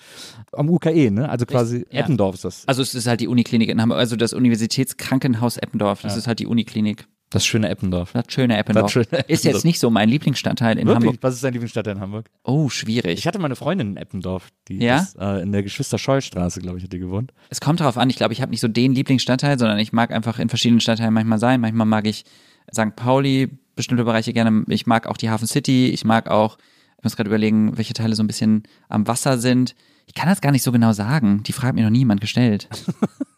am 0.53 0.69
UKE, 0.69 1.11
ne? 1.11 1.29
Also 1.31 1.47
quasi 1.47 1.87
ja. 1.91 2.01
Eppendorf 2.01 2.35
ist 2.35 2.45
das. 2.45 2.69
Also 2.69 2.83
es 2.83 2.95
ist 2.95 3.07
halt 3.07 3.21
die 3.21 3.29
Uniklinik 3.29 3.71
in 3.71 3.81
Hamburg, 3.81 3.99
also 3.99 4.15
das 4.17 4.35
Universitätskrankenhaus 4.35 5.57
Eppendorf, 5.57 6.03
das 6.03 6.19
ist 6.19 6.27
halt 6.27 6.39
die 6.39 6.47
Uniklinik. 6.47 7.07
Das 7.31 7.45
schöne 7.45 7.69
Eppendorf. 7.69 8.13
Das 8.13 8.25
schöne 8.29 8.57
Eppendorf. 8.57 8.91
schöne 8.93 9.05
Ist 9.07 9.13
Eppendorf. 9.19 9.45
jetzt 9.45 9.65
nicht 9.65 9.81
so 9.81 9.91
mein 9.91 10.09
Lieblingsstadtteil 10.09 10.79
in 10.79 10.87
Wirklich? 10.87 11.07
Hamburg. 11.09 11.23
Was 11.23 11.35
ist 11.35 11.43
dein 11.43 11.53
Lieblingsstadtteil 11.55 11.97
in 11.97 12.01
Hamburg? 12.01 12.31
Oh, 12.45 12.69
schwierig. 12.69 13.19
Ich 13.19 13.27
hatte 13.27 13.41
meine 13.41 13.57
Freundin 13.57 13.91
in 13.93 13.97
Eppendorf, 13.97 14.49
die 14.69 14.79
Ja? 14.79 14.99
ist, 14.99 15.17
äh, 15.19 15.41
in 15.43 15.51
der 15.51 15.65
Geschwister-Scholl-Straße, 15.65 16.61
glaube 16.61 16.79
ich, 16.79 16.85
hat 16.85 16.93
die 16.93 17.01
gewohnt. 17.01 17.33
Es 17.51 17.61
kommt 17.61 17.81
darauf 17.81 17.99
an, 17.99 18.09
ich 18.11 18.17
glaube, 18.17 18.33
ich 18.33 18.43
habe 18.43 18.51
nicht 18.51 18.61
so 18.61 18.69
den 18.69 18.95
Lieblingsstadtteil, 18.95 19.59
sondern 19.59 19.79
ich 19.81 19.93
mag 19.93 20.13
einfach 20.13 20.39
in 20.39 20.49
verschiedenen 20.49 20.81
Stadtteilen 20.81 21.13
manchmal 21.13 21.39
sein. 21.41 21.61
Manchmal 21.61 21.87
mag 21.87 22.07
ich 22.07 22.25
St. 22.73 22.95
Pauli, 22.95 23.49
bestimmte 23.75 24.05
Bereiche 24.05 24.33
gerne. 24.33 24.65
Ich 24.69 24.87
mag 24.87 25.07
auch 25.09 25.17
die 25.17 25.29
Hafen 25.29 25.49
City. 25.49 25.89
Ich 25.89 26.05
mag 26.05 26.31
auch, 26.31 26.59
ich 26.99 27.05
muss 27.05 27.17
gerade 27.17 27.29
überlegen, 27.29 27.77
welche 27.77 27.93
Teile 27.95 28.15
so 28.15 28.23
ein 28.23 28.29
bisschen 28.29 28.63
am 28.89 29.07
Wasser 29.09 29.39
sind. 29.39 29.75
Ich 30.07 30.15
kann 30.15 30.29
das 30.29 30.41
gar 30.41 30.53
nicht 30.53 30.63
so 30.63 30.71
genau 30.71 30.93
sagen. 30.93 31.43
Die 31.43 31.53
Frage 31.53 31.69
hat 31.69 31.75
mir 31.75 31.83
noch 31.83 31.91
niemand 31.91 32.21
gestellt. 32.21 32.69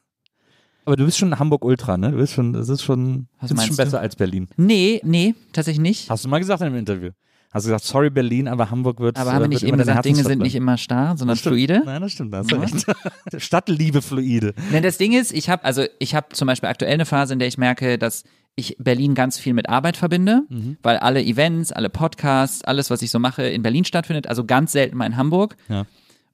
Aber 0.89 0.97
du 0.97 1.05
bist 1.05 1.19
schon 1.19 1.39
Hamburg-Ultra, 1.39 1.99
ne? 1.99 2.13
Du 2.13 2.17
bist 2.17 2.33
schon, 2.33 2.55
das 2.55 2.71
ist 2.71 2.83
schon, 2.83 3.29
Was 3.41 3.51
das 3.51 3.57
meinst 3.59 3.67
schon 3.69 3.77
du? 3.77 3.83
besser 3.83 4.01
als 4.01 4.17
Berlin. 4.17 4.49
Nee, 4.57 5.03
nee, 5.05 5.35
tatsächlich 5.53 5.83
nicht. 5.83 6.09
Hast 6.09 6.25
du 6.25 6.31
mal 6.31 6.39
gesagt 6.39 6.63
in 6.63 6.69
einem 6.69 6.77
Interview. 6.77 7.11
Hast 7.53 7.67
du 7.67 7.69
gesagt, 7.69 7.85
sorry 7.85 8.09
Berlin, 8.09 8.49
aber 8.49 8.71
Hamburg 8.71 8.99
wird 8.99 9.19
Aber 9.19 9.33
haben 9.35 9.41
wir 9.41 9.45
äh, 9.47 9.49
nicht 9.49 9.65
eben 9.65 9.77
gesagt, 9.77 10.07
Dinge 10.07 10.25
sind 10.25 10.39
nicht 10.41 10.55
immer 10.55 10.79
starr, 10.79 11.19
sondern 11.19 11.37
Das 11.37 11.43
fluide? 11.43 11.83
Nein, 11.85 12.01
das 12.01 12.13
stimmt, 12.13 12.33
da 12.33 12.39
hast 12.39 12.51
du 12.51 12.57
recht. 12.57 12.87
Stadtliebe 13.37 14.01
fluide. 14.01 14.55
Nein, 14.73 14.83
das 14.83 14.97
Ding 14.97 15.13
ist, 15.13 15.33
ich 15.35 15.51
habe 15.51 15.63
also 15.65 15.85
ich 15.99 16.15
habe 16.15 16.29
zum 16.33 16.47
Beispiel 16.47 16.71
aktuell 16.71 16.95
eine 16.95 17.05
Phase, 17.05 17.35
in 17.35 17.39
der 17.39 17.49
ich 17.49 17.59
merke, 17.59 17.99
dass 17.99 18.25
ich 18.57 18.77
Berlin 18.79 19.15
ganz 19.15 19.39
viel 19.39 19.53
mit 19.53 19.69
Arbeit 19.69 19.97
verbinde, 19.99 20.43
Mhm. 20.49 20.79
weil 20.83 20.97
alle 20.97 21.23
Events, 21.23 21.71
alle 21.71 21.91
Podcasts, 21.91 22.65
alles, 22.65 22.89
was 22.91 23.03
ich 23.03 23.11
so 23.11 23.19
mache, 23.19 23.43
in 23.45 23.63
Berlin 23.63 23.85
stattfindet, 23.85 24.27
also 24.27 24.45
ganz 24.45 24.73
selten 24.73 24.97
mal 24.97 25.05
in 25.07 25.17
Hamburg. 25.17 25.57
Ja. 25.69 25.85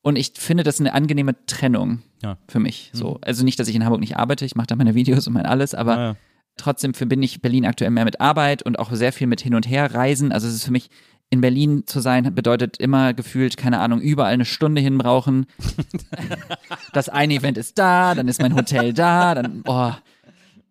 Und 0.05 0.17
ich 0.17 0.33
finde 0.37 0.63
das 0.65 0.79
eine 0.81 0.93
angenehme 0.93 1.35
Trennung 1.47 2.03
Ja. 2.23 2.37
für 2.47 2.61
mich. 2.61 2.91
So, 2.93 3.19
also 3.23 3.43
nicht, 3.45 3.59
dass 3.59 3.69
ich 3.69 3.75
in 3.75 3.85
Hamburg 3.85 4.01
nicht 4.01 4.17
arbeite, 4.19 4.45
ich 4.45 4.55
mache 4.55 4.67
da 4.69 4.77
meine 4.77 4.95
Videos 4.95 5.27
und 5.27 5.33
mein 5.33 5.47
alles, 5.47 5.75
aber 5.75 5.97
Ja, 5.97 6.05
ja. 6.11 6.17
trotzdem 6.59 6.93
verbinde 6.95 7.25
ich 7.25 7.41
Berlin 7.41 7.65
aktuell 7.65 7.91
mehr 7.91 8.05
mit 8.05 8.21
Arbeit 8.21 8.63
und 8.63 8.79
auch 8.79 8.93
sehr 8.93 9.13
viel 9.13 9.27
mit 9.27 9.41
hin 9.41 9.55
und 9.55 9.67
her 9.69 9.95
reisen. 9.95 10.31
Also 10.31 10.47
es 10.47 10.55
ist 10.55 10.65
für 10.65 10.73
mich 10.73 10.91
in 11.31 11.41
Berlin 11.41 11.85
zu 11.87 12.01
sein 12.01 12.35
bedeutet 12.35 12.77
immer 12.77 13.15
gefühlt, 13.15 13.57
keine 13.57 13.81
Ahnung, 13.81 14.01
überall 14.03 14.35
eine 14.35 14.45
Stunde 14.45 14.81
hin 14.83 14.99
brauchen. 14.99 15.47
das 16.93 17.09
eine 17.09 17.35
Event 17.35 17.59
ist 17.59 17.79
da, 17.79 18.15
dann 18.15 18.29
ist 18.29 18.41
mein 18.43 18.55
Hotel 18.55 18.93
da, 18.93 19.35
dann, 19.35 19.63
boah. 19.63 20.01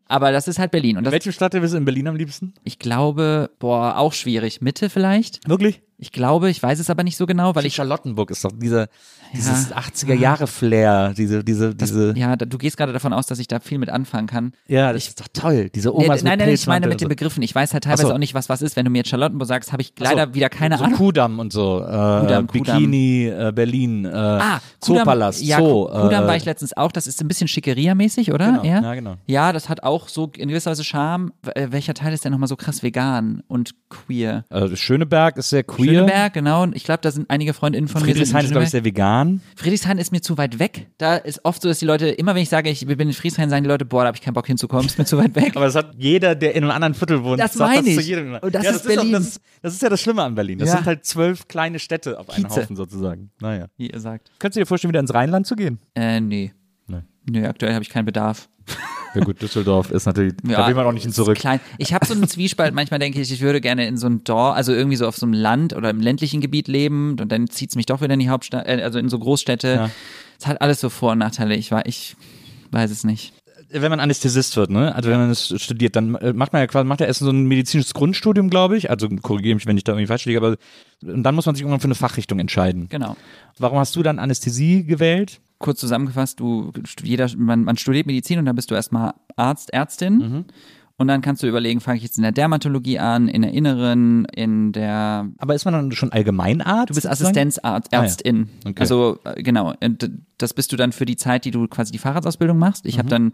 Aber 0.05 0.31
das 0.31 0.47
ist 0.47 0.59
halt 0.59 0.69
Berlin. 0.71 0.97
Und 0.97 1.05
das, 1.05 1.11
Welche 1.11 1.31
Stadt 1.31 1.53
bist 1.53 1.73
du 1.73 1.77
in 1.77 1.85
Berlin 1.85 2.07
am 2.07 2.15
liebsten? 2.15 2.53
ich 2.63 2.77
glaube, 2.77 3.49
boah, 3.57 3.97
auch 3.97 4.13
schwierig. 4.13 4.61
Mitte 4.61 4.89
vielleicht? 4.89 5.47
Wirklich? 5.49 5.81
Ich 5.97 6.11
glaube, 6.11 6.49
ich 6.49 6.61
weiß 6.61 6.79
es 6.79 6.89
aber 6.89 7.03
nicht 7.03 7.15
so 7.17 7.25
genau, 7.25 7.55
weil 7.55 7.65
ich 7.65 7.75
Charlottenburg 7.75 8.31
ist 8.31 8.43
doch 8.43 8.51
dieser, 8.51 8.87
dieses 9.33 9.71
80er-Jahre-Flair, 10.23 11.13
diese, 11.15 11.43
diese, 11.43 11.75
diese, 11.75 12.13
ja, 12.17 12.35
da- 12.35 12.45
du 12.45 12.57
gehst 12.57 12.77
gerade 12.77 12.93
davon 12.93 13.13
aus, 13.13 13.27
dass 13.27 13.39
ich 13.39 13.47
da 13.47 13.59
viel 13.59 13.77
mit 13.77 13.89
anfangen 13.89 14.27
kann. 14.27 14.53
ja, 14.67 14.91
das 14.93 15.07
ist 15.07 15.19
doch 15.19 15.27
toll. 15.33 15.69
Diese 15.69 15.89
Nee, 15.89 16.05
Omas 16.05 16.23
nein, 16.23 16.37
mit 16.37 16.45
nein, 16.47 16.55
ich 16.55 16.67
meine 16.67 16.87
mit 16.87 17.01
den 17.01 17.09
Begriffen. 17.09 17.43
Ich 17.43 17.53
weiß 17.53 17.73
halt 17.73 17.83
teilweise 17.85 18.07
so. 18.07 18.13
auch 18.13 18.17
nicht, 18.17 18.33
was 18.33 18.49
was 18.49 18.61
ist. 18.61 18.75
Wenn 18.75 18.85
du 18.85 18.91
mir 18.91 18.99
jetzt 18.99 19.09
Charlottenburg 19.09 19.47
sagst, 19.47 19.71
habe 19.71 19.81
ich 19.81 19.93
leider 19.99 20.27
so. 20.27 20.33
wieder 20.33 20.49
keine 20.49 20.77
so 20.77 20.83
Ahnung. 20.85 20.97
Kudamm 20.97 21.39
und 21.39 21.53
so, 21.53 21.79
äh, 21.81 21.85
Kudamm, 22.21 22.47
Bikini, 22.47 23.27
äh, 23.27 23.51
Berlin, 23.53 24.05
äh, 24.05 24.09
Ah, 24.13 24.59
Zoopalast, 24.81 25.41
ja, 25.43 25.57
Zoo. 25.59 25.85
Ku- 25.87 26.01
Kudamm 26.01 26.23
äh, 26.23 26.27
war 26.27 26.35
ich 26.35 26.45
letztens 26.45 26.75
auch. 26.75 26.91
Das 26.91 27.07
ist 27.07 27.21
ein 27.21 27.27
bisschen 27.27 27.47
Schickeria-mäßig, 27.47 28.31
oder? 28.33 28.47
Genau, 28.51 28.63
ja? 28.63 28.81
ja, 28.81 28.93
genau. 28.95 29.15
Ja, 29.25 29.53
das 29.53 29.69
hat 29.69 29.83
auch 29.83 30.07
so 30.09 30.31
in 30.37 30.49
gewisser 30.49 30.71
Weise 30.71 30.83
Charme. 30.83 31.31
Äh, 31.55 31.67
Welcher 31.71 31.93
Teil 31.93 32.13
ist 32.13 32.25
denn 32.25 32.31
nochmal 32.31 32.47
so 32.49 32.55
krass 32.55 32.83
vegan 32.83 33.43
und 33.47 33.71
queer? 33.89 34.45
äh, 34.49 34.75
Schöneberg 34.75 35.37
ist 35.37 35.49
sehr 35.49 35.63
queer. 35.63 35.92
Schöneberg, 35.99 36.33
genau. 36.33 36.63
Und 36.63 36.75
Ich 36.75 36.83
glaube, 36.83 36.99
da 37.01 37.11
sind 37.11 37.29
einige 37.29 37.53
Freundinnen 37.53 37.87
von 37.87 38.01
mir. 38.01 38.07
sind 38.07 38.17
in 38.21 38.25
Friedrichshain 38.25 38.45
ist, 38.45 38.51
glaube 38.51 38.63
ich, 38.65 38.69
sehr 38.71 38.83
vegan. 38.85 39.41
Friedrichshain 39.55 39.97
ist 39.97 40.11
mir 40.11 40.21
zu 40.21 40.37
weit 40.37 40.59
weg. 40.59 40.87
Da 40.97 41.15
ist 41.15 41.43
oft 41.45 41.61
so, 41.61 41.69
dass 41.69 41.79
die 41.79 41.85
Leute, 41.85 42.07
immer 42.09 42.35
wenn 42.35 42.41
ich 42.43 42.49
sage, 42.49 42.69
ich 42.69 42.85
bin 42.85 42.99
in 42.99 43.13
Friedrichshain, 43.13 43.49
sagen 43.49 43.63
die 43.63 43.69
Leute, 43.69 43.85
boah, 43.85 44.01
da 44.03 44.07
habe 44.07 44.17
ich 44.17 44.21
keinen 44.21 44.33
Bock 44.33 44.47
hinzukommen, 44.47 44.85
ist 44.85 44.97
mir 44.97 45.05
zu 45.05 45.17
weit 45.17 45.35
weg. 45.35 45.55
Aber 45.55 45.65
das 45.65 45.75
hat 45.75 45.91
jeder, 45.97 46.35
der 46.35 46.55
in 46.55 46.63
einem 46.63 46.71
anderen 46.71 46.93
Viertel 46.93 47.23
wohnt, 47.23 47.39
Das 47.39 47.53
sagt 47.53 47.73
meine 47.75 47.85
das 47.85 47.95
zu 47.95 48.01
ich. 48.01 48.07
jedem. 48.07 48.35
Und 48.35 48.53
das 48.55 48.63
ja, 48.63 48.71
ist 48.71 48.85
das 48.85 48.95
Berlin. 48.95 49.15
auch, 49.15 49.19
das, 49.19 49.27
ist, 49.27 49.41
das 49.61 49.73
ist 49.73 49.81
ja 49.81 49.89
das 49.89 50.01
Schlimme 50.01 50.23
an 50.23 50.35
Berlin. 50.35 50.59
Das 50.59 50.69
Ja. 50.69 50.75
sind 50.77 50.85
halt 50.85 51.05
zwölf 51.05 51.47
kleine 51.47 51.79
Städte 51.79 52.19
auf 52.19 52.29
einen 52.29 52.45
Kieze. 52.47 52.61
Haufen 52.61 52.75
sozusagen. 52.75 53.31
Naja. 53.41 53.67
Wie 53.77 53.89
ihr 53.89 53.99
sagt. 53.99 54.31
Könntest 54.39 54.57
du 54.57 54.61
dir 54.61 54.65
vorstellen, 54.65 54.89
wieder 54.91 54.99
ins 54.99 55.13
Rheinland 55.13 55.47
zu 55.47 55.55
gehen? 55.55 55.79
Äh, 55.95 56.19
nee. 56.21 56.53
Nee. 56.87 57.01
Nö, 57.29 57.47
aktuell 57.47 57.73
habe 57.73 57.83
ich 57.83 57.89
keinen 57.89 58.05
Bedarf. 58.05 58.49
Ja 59.15 59.23
gut, 59.23 59.41
Düsseldorf 59.41 59.91
ist 59.91 60.05
natürlich, 60.05 60.33
da 60.43 60.51
Ja, 60.51 60.67
will 60.67 60.75
man 60.75 60.85
auch 60.85 60.91
nicht 60.91 61.03
hin 61.03 61.11
zurück. 61.11 61.37
Klein. 61.37 61.59
Ich 61.77 61.93
habe 61.93 62.05
so 62.05 62.13
einen 62.13 62.27
Zwiespalt, 62.27 62.73
manchmal 62.75 62.99
denke 62.99 63.21
ich, 63.21 63.31
ich 63.31 63.41
würde 63.41 63.61
gerne 63.61 63.87
in 63.87 63.97
so 63.97 64.07
einem 64.07 64.23
Dorf, 64.23 64.55
also 64.55 64.73
irgendwie 64.73 64.97
so 64.97 65.07
auf 65.07 65.17
so 65.17 65.25
einem 65.25 65.33
Land 65.33 65.73
oder 65.73 65.89
im 65.89 65.99
ländlichen 65.99 66.41
Gebiet 66.41 66.67
leben 66.67 67.17
und 67.19 67.31
dann 67.31 67.47
zieht's 67.47 67.75
mich 67.75 67.85
doch 67.85 68.01
wieder 68.01 68.13
in 68.13 68.19
die 68.19 68.29
Hauptstadt, 68.29 68.67
äh, 68.67 68.81
also 68.83 68.99
in 68.99 69.09
so 69.09 69.19
Großstädte. 69.19 69.67
Ja. 69.67 69.89
Es 70.39 70.47
hat 70.47 70.61
alles 70.61 70.79
so 70.79 70.89
Vor- 70.89 71.11
und 71.13 71.19
Nachteile. 71.19 71.55
Ich 71.55 71.71
war, 71.71 71.85
ich 71.85 72.15
weiß 72.71 72.91
es 72.91 73.03
nicht. 73.03 73.33
Wenn 73.73 73.89
man 73.89 73.99
Anästhesist 73.99 74.55
wird, 74.55 74.69
ne? 74.69 74.93
Also 74.95 75.09
wenn 75.09 75.17
man 75.19 75.29
es 75.31 75.53
studiert, 75.61 75.95
dann 75.95 76.15
äh, 76.15 76.31
macht 76.33 76.53
man 76.53 76.61
ja 76.61 76.67
quasi, 76.67 76.85
macht 76.85 76.99
ja 77.01 77.07
erst 77.07 77.19
so 77.19 77.29
ein 77.29 77.45
medizinisches 77.47 77.93
Grundstudium, 77.93 78.49
glaube 78.49 78.77
ich. 78.77 78.89
Also 78.89 79.09
korrigiere 79.09 79.55
mich, 79.55 79.65
wenn 79.65 79.77
ich 79.77 79.83
da 79.83 79.93
irgendwie 79.93 80.07
falsch 80.07 80.25
liege, 80.25 80.37
aber 80.37 80.55
und 81.03 81.23
dann 81.23 81.35
muss 81.35 81.45
man 81.45 81.55
sich 81.55 81.63
irgendwann 81.63 81.81
für 81.81 81.85
eine 81.87 81.95
Fachrichtung 81.95 82.39
entscheiden. 82.39 82.87
Genau. 82.89 83.15
Warum 83.57 83.79
hast 83.79 83.95
du 83.95 84.03
dann 84.03 84.19
Anästhesie 84.19 84.85
gewählt? 84.85 85.41
Kurz 85.59 85.79
zusammengefasst, 85.79 86.39
du, 86.39 86.71
jeder, 87.03 87.29
man, 87.37 87.63
man 87.63 87.77
studiert 87.77 88.05
Medizin 88.07 88.39
und 88.39 88.45
dann 88.45 88.55
bist 88.55 88.71
du 88.71 88.75
erstmal 88.75 89.13
Arzt, 89.35 89.73
Ärztin. 89.73 90.17
Mhm. 90.17 90.45
Und 90.95 91.07
dann 91.07 91.21
kannst 91.21 91.41
du 91.41 91.47
überlegen, 91.47 91.81
fange 91.81 91.97
ich 91.97 92.03
jetzt 92.03 92.17
in 92.17 92.21
der 92.23 92.31
Dermatologie 92.31 92.99
an, 92.99 93.27
in 93.27 93.41
der 93.41 93.51
Inneren, 93.51 94.25
in 94.25 94.71
der 94.73 95.27
Aber 95.39 95.55
ist 95.55 95.65
man 95.65 95.73
dann 95.73 95.91
schon 95.91 96.11
Allgemeinarzt? 96.11 96.91
Du 96.91 96.93
bist? 96.93 97.07
Assistenzarzt, 97.07 97.89
Ah, 97.91 97.97
ja. 97.97 98.03
Ärztin. 98.03 98.49
Okay. 98.63 98.75
Also 98.79 99.17
äh, 99.23 99.41
genau, 99.41 99.73
das 100.37 100.53
bist 100.53 100.71
du 100.71 100.75
dann 100.75 100.91
für 100.91 101.05
die 101.05 101.15
Zeit, 101.15 101.45
die 101.45 101.51
du 101.51 101.67
quasi 101.67 101.91
die 101.91 101.97
Facharztausbildung 101.97 102.57
machst. 102.59 102.85
Mhm. 102.85 102.89
Ich 102.89 102.99
habe 102.99 103.09
dann, 103.09 103.33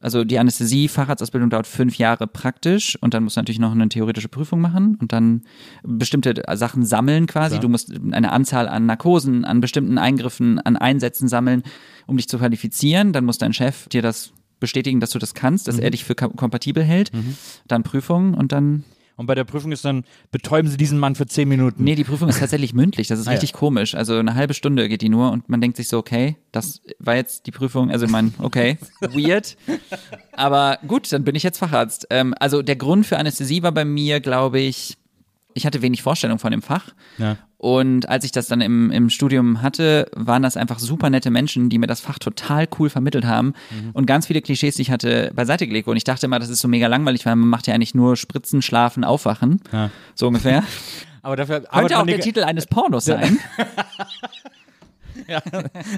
also 0.00 0.24
die 0.24 0.38
Anästhesie, 0.38 0.88
Facharztausbildung 0.88 1.50
dauert 1.50 1.66
fünf 1.66 1.98
Jahre 1.98 2.26
praktisch 2.26 2.96
und 3.00 3.12
dann 3.12 3.24
musst 3.24 3.36
du 3.36 3.40
natürlich 3.40 3.58
noch 3.58 3.72
eine 3.72 3.88
theoretische 3.88 4.28
Prüfung 4.28 4.60
machen 4.60 4.96
und 5.00 5.12
dann 5.12 5.42
bestimmte 5.82 6.42
Sachen 6.54 6.84
sammeln 6.84 7.26
quasi. 7.26 7.50
Klar. 7.56 7.60
Du 7.62 7.68
musst 7.68 7.92
eine 8.12 8.32
Anzahl 8.32 8.68
an 8.68 8.86
Narkosen, 8.86 9.44
an 9.44 9.60
bestimmten 9.60 9.98
Eingriffen, 9.98 10.58
an 10.58 10.76
Einsätzen 10.76 11.28
sammeln, 11.28 11.62
um 12.06 12.16
dich 12.16 12.28
zu 12.28 12.38
qualifizieren. 12.38 13.12
Dann 13.12 13.24
muss 13.24 13.38
dein 13.38 13.52
Chef 13.52 13.88
dir 13.88 14.00
das 14.02 14.32
bestätigen, 14.58 15.00
dass 15.00 15.10
du 15.10 15.18
das 15.18 15.34
kannst, 15.34 15.68
dass 15.68 15.76
Mhm. 15.76 15.82
er 15.82 15.90
dich 15.90 16.04
für 16.04 16.12
kom- 16.14 16.34
kompatibel 16.36 16.82
hält. 16.82 17.10
Dann 17.66 17.82
Prüfung 17.82 18.34
und 18.34 18.52
dann. 18.52 18.84
Und 19.20 19.26
bei 19.26 19.34
der 19.34 19.44
Prüfung 19.44 19.70
ist 19.70 19.84
dann, 19.84 20.04
betäuben 20.30 20.70
Sie 20.70 20.78
diesen 20.78 20.98
Mann 20.98 21.14
für 21.14 21.26
zehn 21.26 21.46
Minuten. 21.46 21.84
Nee, 21.84 21.94
die 21.94 22.04
Prüfung 22.04 22.30
ist 22.30 22.38
tatsächlich 22.40 22.72
mündlich. 22.72 23.06
Das 23.06 23.18
ist 23.18 23.26
Ah, 23.28 23.32
ja. 23.32 23.34
richtig 23.34 23.52
komisch. 23.52 23.94
Also 23.94 24.16
eine 24.16 24.34
halbe 24.34 24.54
Stunde 24.54 24.88
geht 24.88 25.02
die 25.02 25.10
nur 25.10 25.30
und 25.30 25.46
man 25.46 25.60
denkt 25.60 25.76
sich 25.76 25.88
so, 25.88 25.98
okay, 25.98 26.36
das 26.52 26.80
war 26.98 27.16
jetzt 27.16 27.46
die 27.46 27.50
Prüfung. 27.50 27.90
Also 27.90 28.06
man, 28.06 28.32
okay, 28.38 28.78
weird. 29.00 29.58
Aber 30.32 30.78
gut, 30.88 31.12
dann 31.12 31.22
bin 31.24 31.34
ich 31.34 31.42
jetzt 31.42 31.58
Facharzt. 31.58 32.06
Ähm, 32.08 32.32
also 32.40 32.62
der 32.62 32.76
Grund 32.76 33.04
für 33.04 33.18
Anästhesie 33.18 33.62
war 33.62 33.72
bei 33.72 33.84
mir, 33.84 34.20
glaube 34.20 34.58
ich, 34.58 34.96
ich 35.60 35.66
hatte 35.66 35.82
wenig 35.82 36.02
Vorstellung 36.02 36.38
von 36.38 36.50
dem 36.50 36.62
Fach. 36.62 36.86
Ja. 37.18 37.36
Und 37.58 38.08
als 38.08 38.24
ich 38.24 38.32
das 38.32 38.48
dann 38.48 38.62
im, 38.62 38.90
im 38.90 39.10
Studium 39.10 39.60
hatte, 39.60 40.10
waren 40.16 40.42
das 40.42 40.56
einfach 40.56 40.78
super 40.78 41.10
nette 41.10 41.30
Menschen, 41.30 41.68
die 41.68 41.78
mir 41.78 41.86
das 41.86 42.00
Fach 42.00 42.18
total 42.18 42.66
cool 42.78 42.88
vermittelt 42.88 43.26
haben 43.26 43.52
Mhm. 43.70 43.90
und 43.92 44.06
ganz 44.06 44.26
viele 44.26 44.40
Klischees, 44.40 44.76
die 44.76 44.82
ich 44.82 44.90
hatte, 44.90 45.30
beiseite 45.34 45.66
gelegt. 45.66 45.86
Und 45.86 45.96
ich 45.98 46.04
dachte 46.04 46.24
immer, 46.26 46.38
das 46.38 46.48
ist 46.48 46.60
so 46.60 46.68
mega 46.68 46.86
langweilig, 46.86 47.26
weil 47.26 47.36
man 47.36 47.48
macht 47.48 47.66
ja 47.66 47.74
eigentlich 47.74 47.94
nur 47.94 48.16
Spritzen, 48.16 48.62
Schlafen, 48.62 49.04
Aufwachen. 49.04 49.60
Ja. 49.72 49.90
So 50.14 50.28
ungefähr. 50.28 50.64
Aber 51.22 51.36
dafür 51.36 51.60
Könnte 51.60 51.98
auch 51.98 52.06
der 52.06 52.20
Titel 52.20 52.42
eines 52.42 52.66
Pornos 52.66 53.04
sein. 53.04 53.38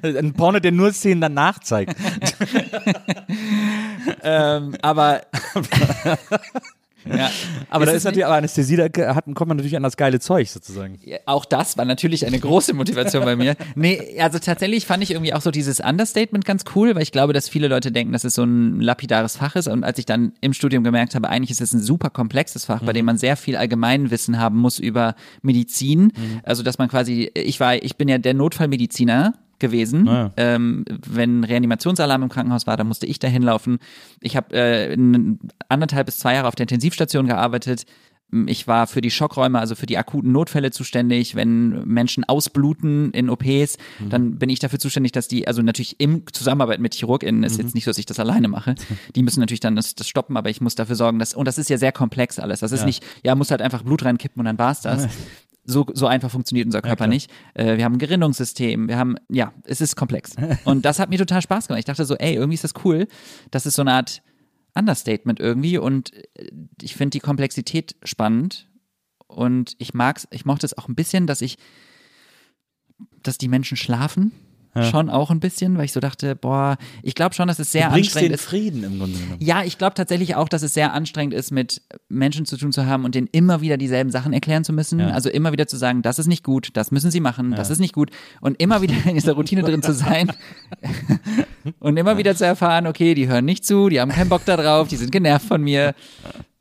Ein 0.03 0.33
Porno, 0.33 0.59
der 0.59 0.72
nur 0.72 0.92
Szenen 0.92 1.20
danach 1.20 1.61
zeigt. 1.61 1.94
ähm, 4.22 4.75
aber 4.83 5.22
ja, 7.07 7.31
Aber 7.71 7.87
da 7.87 7.93
es 7.93 7.99
ist 7.99 8.05
natürlich, 8.05 8.27
aber 8.27 8.37
Anästhesie, 8.37 8.77
da 8.77 9.15
hat, 9.15 9.25
kommt 9.35 9.49
man 9.49 9.57
natürlich 9.57 9.77
an 9.77 9.83
das 9.83 9.97
geile 9.97 10.21
Zeug 10.21 10.49
sozusagen. 10.49 10.99
Ja, 11.05 11.19
Auch 11.27 11.45
das 11.45 11.77
war 11.77 11.85
natürlich 11.85 12.27
eine 12.27 12.38
große 12.38 12.75
Motivation 12.75 13.25
bei 13.25 13.37
mir. 13.37 13.57
Nee, 13.75 14.19
also 14.21 14.38
tatsächlich 14.38 14.87
fand 14.87 15.03
ich 15.03 15.12
irgendwie 15.12 15.33
auch 15.33 15.41
so 15.41 15.51
dieses 15.51 15.81
Understatement 15.81 16.45
ganz 16.45 16.65
cool, 16.75 16.95
weil 16.95 17.03
ich 17.03 17.11
glaube, 17.11 17.33
dass 17.33 17.49
viele 17.49 17.69
Leute 17.69 17.91
denken, 17.91 18.12
dass 18.12 18.25
es 18.25 18.35
so 18.35 18.45
ein 18.45 18.81
lapidares 18.81 19.37
Fach 19.37 19.57
ist. 19.57 19.67
Und 19.67 19.83
als 19.83 19.99
ich 19.99 20.05
dann 20.05 20.33
im 20.41 20.53
Studium 20.53 20.85
gemerkt 20.85 21.15
habe, 21.15 21.29
eigentlich 21.29 21.51
ist 21.51 21.61
es 21.61 21.73
ein 21.73 21.81
super 21.81 22.11
komplexes 22.11 22.67
Fach, 22.67 22.83
bei 22.83 22.93
dem 22.93 23.07
man 23.07 23.19
sehr 23.19 23.37
viel 23.37 23.57
Allgemeinwissen 23.57 24.38
haben 24.38 24.59
muss 24.59 24.79
über 24.79 25.15
Medizin. 25.43 26.12
Also, 26.43 26.62
dass 26.62 26.79
man 26.79 26.88
quasi, 26.88 27.31
ich 27.35 27.61
war, 27.61 27.77
ich 27.77 27.97
bin 27.97 28.09
ja 28.09 28.19
der 28.19 28.35
Notfallmediziner 28.35 29.35
gewesen. 29.62 30.07
Ah, 30.07 30.31
Ähm, 30.37 30.85
wenn 31.09 31.42
Reanimationsalarm 31.44 32.22
im 32.25 32.29
Krankenhaus 32.29 32.66
war, 32.66 32.77
dann 32.77 32.88
musste 32.88 33.07
ich 33.07 33.18
da 33.18 33.29
hinlaufen. 33.29 33.79
Ich 34.20 34.37
habe 34.37 34.55
äh, 34.55 34.94
anderthalb 35.70 36.05
bis 36.07 36.18
zwei 36.18 36.35
Jahre 36.35 36.48
auf 36.48 36.55
der 36.55 36.64
Intensivstation 36.64 37.27
gearbeitet. 37.27 37.87
Ich 38.46 38.66
war 38.66 38.87
für 38.87 39.03
die 39.03 39.11
Schockräume, 39.11 39.59
also 39.59 39.75
für 39.75 39.85
die 39.85 39.98
akuten 39.98 40.33
Notfälle 40.33 40.70
zuständig. 40.70 41.35
Wenn 41.35 41.85
Menschen 41.87 42.25
ausbluten 42.25 43.11
in 43.11 43.29
OPs, 43.29 43.77
dann 44.09 44.38
bin 44.38 44.48
ich 44.48 44.59
dafür 44.59 44.79
zuständig, 44.79 45.12
dass 45.12 45.29
die, 45.29 45.46
also 45.46 45.61
natürlich 45.61 46.01
im 46.01 46.22
Zusammenarbeit 46.33 46.81
mit 46.81 46.94
ChirurgInnen, 46.94 47.42
ist 47.42 47.59
jetzt 47.59 47.75
nicht 47.75 47.85
so, 47.85 47.90
dass 47.90 47.98
ich 47.98 48.07
das 48.07 48.18
alleine 48.18 48.48
mache. 48.48 48.75
Die 49.14 49.22
müssen 49.22 49.40
natürlich 49.40 49.61
dann 49.61 49.77
das, 49.77 49.94
das 49.96 50.09
stoppen, 50.09 50.38
aber 50.38 50.48
ich 50.48 50.62
muss 50.62 50.75
dafür 50.75 50.96
sorgen, 50.96 51.18
dass, 51.18 51.35
und 51.35 51.46
das 51.46 51.59
ist 51.59 51.68
ja 51.68 51.77
sehr 51.77 51.92
komplex 51.92 52.38
alles. 52.38 52.61
Das 52.61 52.72
ist 52.72 52.81
nicht, 52.87 53.05
ja, 53.22 53.35
muss 53.35 53.51
halt 53.51 53.61
einfach 53.61 53.83
Blut 53.83 54.03
reinkippen 54.03 54.40
und 54.40 54.46
dann 54.46 54.59
war's 54.59 54.81
das. 54.81 55.09
So, 55.64 55.87
so 55.92 56.07
einfach 56.07 56.31
funktioniert 56.31 56.66
unser 56.66 56.83
Körper 56.83 57.07
nicht. 57.07 57.31
Äh, 57.55 57.77
wir 57.77 57.85
haben 57.85 57.94
ein 57.94 57.98
Gerinnungssystem, 57.98 58.88
wir 58.88 58.98
haben, 58.98 59.16
ja, 59.29 59.53
es 59.64 59.81
ist 59.81 59.94
komplex. 59.94 60.33
Und 60.64 60.85
das 60.85 60.98
hat 60.98 61.09
mir 61.09 61.18
total 61.18 61.40
Spaß 61.40 61.68
gemacht. 61.68 61.79
Ich 61.79 61.85
dachte 61.85 62.05
so, 62.05 62.16
ey, 62.16 62.35
irgendwie 62.35 62.55
ist 62.55 62.64
das 62.64 62.75
cool. 62.85 63.07
Das 63.51 63.66
ist 63.66 63.77
so 63.77 63.83
eine 63.83 63.92
Art 63.92 64.22
Understatement 64.75 65.40
irgendwie 65.40 65.79
und 65.79 66.14
äh, 66.14 66.51
ich 66.81 66.96
finde 66.96 67.11
die 67.11 67.20
Komplexität 67.20 67.96
spannend 68.05 68.68
und 69.27 69.75
ich 69.79 69.94
mag's, 69.94 70.27
ich 70.31 70.44
mochte 70.44 70.66
es 70.66 70.77
auch 70.77 70.88
ein 70.88 70.94
bisschen, 70.94 71.27
dass 71.27 71.42
ich, 71.42 71.59
dass 73.22 73.38
die 73.38 73.48
Menschen 73.48 73.77
schlafen. 73.77 74.33
Schon 74.80 75.11
auch 75.11 75.30
ein 75.30 75.38
bisschen, 75.38 75.76
weil 75.76 75.85
ich 75.85 75.92
so 75.92 76.00
dachte, 76.00 76.35
boah, 76.35 76.78
ich 77.02 77.14
glaube 77.14 77.35
schon, 77.35 77.46
dass 77.46 77.58
es 77.58 77.72
sehr 77.72 77.90
du 77.90 77.96
anstrengend 77.96 78.30
den 78.30 78.35
ist. 78.35 78.44
Frieden 78.44 78.85
im 78.85 78.98
Grunde 78.98 79.18
genommen. 79.18 79.37
Ja, 79.38 79.62
ich 79.64 79.76
glaube 79.76 79.92
tatsächlich 79.92 80.35
auch, 80.35 80.48
dass 80.48 80.62
es 80.62 80.72
sehr 80.72 80.94
anstrengend 80.94 81.35
ist, 81.35 81.50
mit 81.50 81.82
Menschen 82.08 82.46
zu 82.46 82.56
tun 82.56 82.72
zu 82.72 82.87
haben 82.87 83.04
und 83.04 83.14
denen 83.14 83.28
immer 83.32 83.61
wieder 83.61 83.76
dieselben 83.76 84.11
Sachen 84.11 84.32
erklären 84.32 84.64
zu 84.64 84.72
müssen. 84.72 84.98
Ja. 84.98 85.08
Also 85.08 85.28
immer 85.28 85.52
wieder 85.52 85.66
zu 85.66 85.76
sagen, 85.76 86.00
das 86.00 86.18
ist 86.18 86.26
nicht 86.26 86.42
gut, 86.42 86.70
das 86.72 86.90
müssen 86.90 87.11
sie 87.11 87.20
machen, 87.20 87.52
das 87.54 87.68
ist 87.68 87.80
nicht 87.80 87.92
gut. 87.92 88.11
Und 88.40 88.62
immer 88.62 88.80
wieder 88.80 88.94
in 89.04 89.14
dieser 89.14 89.35
Routine 89.35 89.62
drin 89.62 89.82
zu 89.82 89.92
sein 89.92 90.32
und 91.78 91.98
immer 91.98 92.16
wieder 92.16 92.35
zu 92.35 92.46
erfahren, 92.46 92.87
okay, 92.87 93.14
die 93.14 93.28
hören 93.28 93.44
nicht 93.44 93.66
zu, 93.66 93.90
die 93.90 94.00
haben 94.00 94.11
keinen 94.11 94.30
Bock 94.30 94.46
da 94.46 94.56
drauf, 94.56 94.88
die 94.88 94.96
sind 94.96 95.12
genervt 95.12 95.46
von 95.46 95.62
mir. 95.62 95.94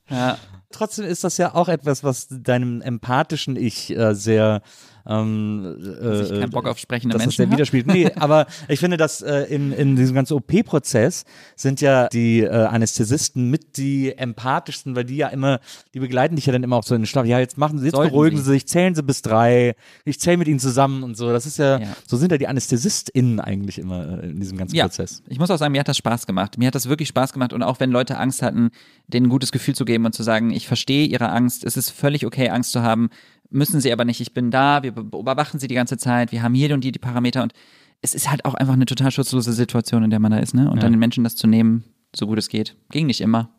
Ja, 0.10 0.38
Trotzdem 0.72 1.06
ist 1.06 1.24
das 1.24 1.38
ja 1.38 1.54
auch 1.54 1.68
etwas, 1.68 2.04
was 2.04 2.28
deinem 2.30 2.82
empathischen 2.82 3.56
Ich 3.56 3.96
äh, 3.96 4.16
sehr 4.16 4.62
ähm, 5.08 5.76
dass 6.02 6.30
ich 6.30 6.38
äh, 6.38 6.40
keinen 6.42 6.50
Bock 6.52 6.68
auf 6.68 6.78
sprechende 6.78 7.14
dass 7.14 7.24
das 7.24 7.38
Menschen 7.38 7.38
sehr 7.38 7.46
habe. 7.48 7.56
widerspiegelt. 7.56 7.88
Nee, 7.96 8.12
aber 8.22 8.48
ich 8.68 8.80
finde, 8.80 8.98
dass 8.98 9.22
äh, 9.22 9.44
in, 9.44 9.72
in 9.72 9.96
diesem 9.96 10.16
ganzen 10.16 10.34
OP-Prozess 10.36 11.26
sind 11.56 11.82
ja 11.82 12.08
die 12.10 12.42
äh, 12.42 12.50
Anästhesisten 12.50 13.50
mit 13.50 13.78
die 13.78 14.18
empathischsten, 14.18 14.96
weil 14.96 15.06
die 15.06 15.18
ja 15.18 15.28
immer, 15.30 15.60
die 15.94 16.00
begleiten 16.00 16.36
dich 16.36 16.46
ja 16.46 16.54
dann 16.54 16.64
immer 16.64 16.76
auch 16.78 16.84
so 16.84 16.96
in 16.96 17.02
den 17.02 17.08
Schlaf. 17.08 17.26
Ja, 17.26 17.40
jetzt 17.40 17.58
machen 17.58 17.80
sie, 17.80 17.86
jetzt 17.86 17.96
Sollten 17.96 18.12
beruhigen 18.12 18.38
sie. 18.38 18.44
sie 18.44 18.52
sich, 18.52 18.68
zählen 18.68 18.96
sie 18.96 19.04
bis 19.04 19.22
drei, 19.22 19.76
ich 20.06 20.20
zähle 20.20 20.38
mit 20.38 20.48
ihnen 20.48 20.60
zusammen 20.60 21.04
und 21.04 21.16
so. 21.18 21.32
Das 21.32 21.46
ist 21.46 21.58
ja, 21.58 21.80
Ja. 21.80 21.88
so 22.08 22.18
sind 22.18 22.32
ja 22.32 22.38
die 22.38 22.48
AnästhesistInnen 22.48 23.40
eigentlich 23.40 23.80
immer 23.80 24.22
äh, 24.24 24.30
in 24.30 24.40
diesem 24.40 24.58
ganzen 24.58 24.76
Ja, 24.76 24.86
Prozess. 24.86 25.24
ich 25.28 25.40
muss 25.40 25.50
auch 25.52 25.58
sagen, 25.58 25.72
mir 25.72 25.80
hat 25.80 25.88
das 25.88 25.98
Spaß 25.98 26.28
gemacht. 26.28 26.58
Mir 26.58 26.68
hat 26.68 26.76
das 26.76 26.88
wirklich 26.90 27.10
Spaß 27.10 27.34
gemacht 27.34 27.54
und 27.54 27.64
auch 27.64 27.80
wenn 27.80 27.92
Leute 27.92 28.18
Angst 28.18 28.42
hatten, 28.42 28.70
denen 29.08 29.28
ein 29.28 29.30
gutes 29.30 29.52
Gefühl 29.52 29.76
zu 29.76 29.86
geben 29.86 30.06
und 30.06 30.14
zu 30.14 30.24
sagen, 30.24 30.52
ich 30.52 30.68
verstehe 30.68 31.06
ihre 31.06 31.30
Angst, 31.30 31.64
es 31.66 31.78
ist 31.78 31.90
völlig 31.90 32.26
okay, 32.26 32.50
Angst 32.50 32.72
zu 32.72 32.82
haben, 32.82 33.10
müssen 33.52 33.82
sie 33.82 33.92
aber 33.92 34.06
nicht, 34.06 34.22
ich 34.22 34.34
bin 34.34 34.50
da, 34.52 34.84
wir 34.84 34.92
beobachten 34.92 35.60
sie 35.60 35.68
die 35.68 35.76
ganze 35.76 35.98
Zeit, 35.98 36.32
wir 36.32 36.42
haben 36.42 36.54
hier 36.54 36.74
und 36.74 36.84
hier 36.84 36.92
die 36.92 37.00
Parameter 37.00 37.44
und 37.44 37.54
es 38.02 38.16
ist 38.16 38.32
halt 38.32 38.46
auch 38.46 38.56
einfach 38.56 38.74
eine 38.74 38.86
total 38.86 39.12
schutzlose 39.12 39.54
Situation, 39.54 40.04
in 40.04 40.10
der 40.10 40.20
man 40.20 40.32
da 40.32 40.40
ist, 40.40 40.56
ne? 40.56 40.70
Und 40.70 40.82
dann 40.82 40.92
den 40.92 41.00
Menschen 41.00 41.24
das 41.24 41.36
zu 41.36 41.46
nehmen, 41.46 41.84
so 42.16 42.26
gut 42.26 42.40
es 42.40 42.50
geht. 42.50 42.76
Ging 42.90 43.06
nicht 43.06 43.22
immer. 43.22 43.50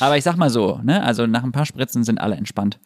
Aber 0.00 0.16
ich 0.16 0.24
sag 0.24 0.36
mal 0.36 0.50
so, 0.50 0.80
ne? 0.82 1.02
Also 1.02 1.26
nach 1.26 1.44
ein 1.44 1.52
paar 1.52 1.66
Spritzen 1.66 2.04
sind 2.04 2.18
alle 2.20 2.36
entspannt. 2.36 2.78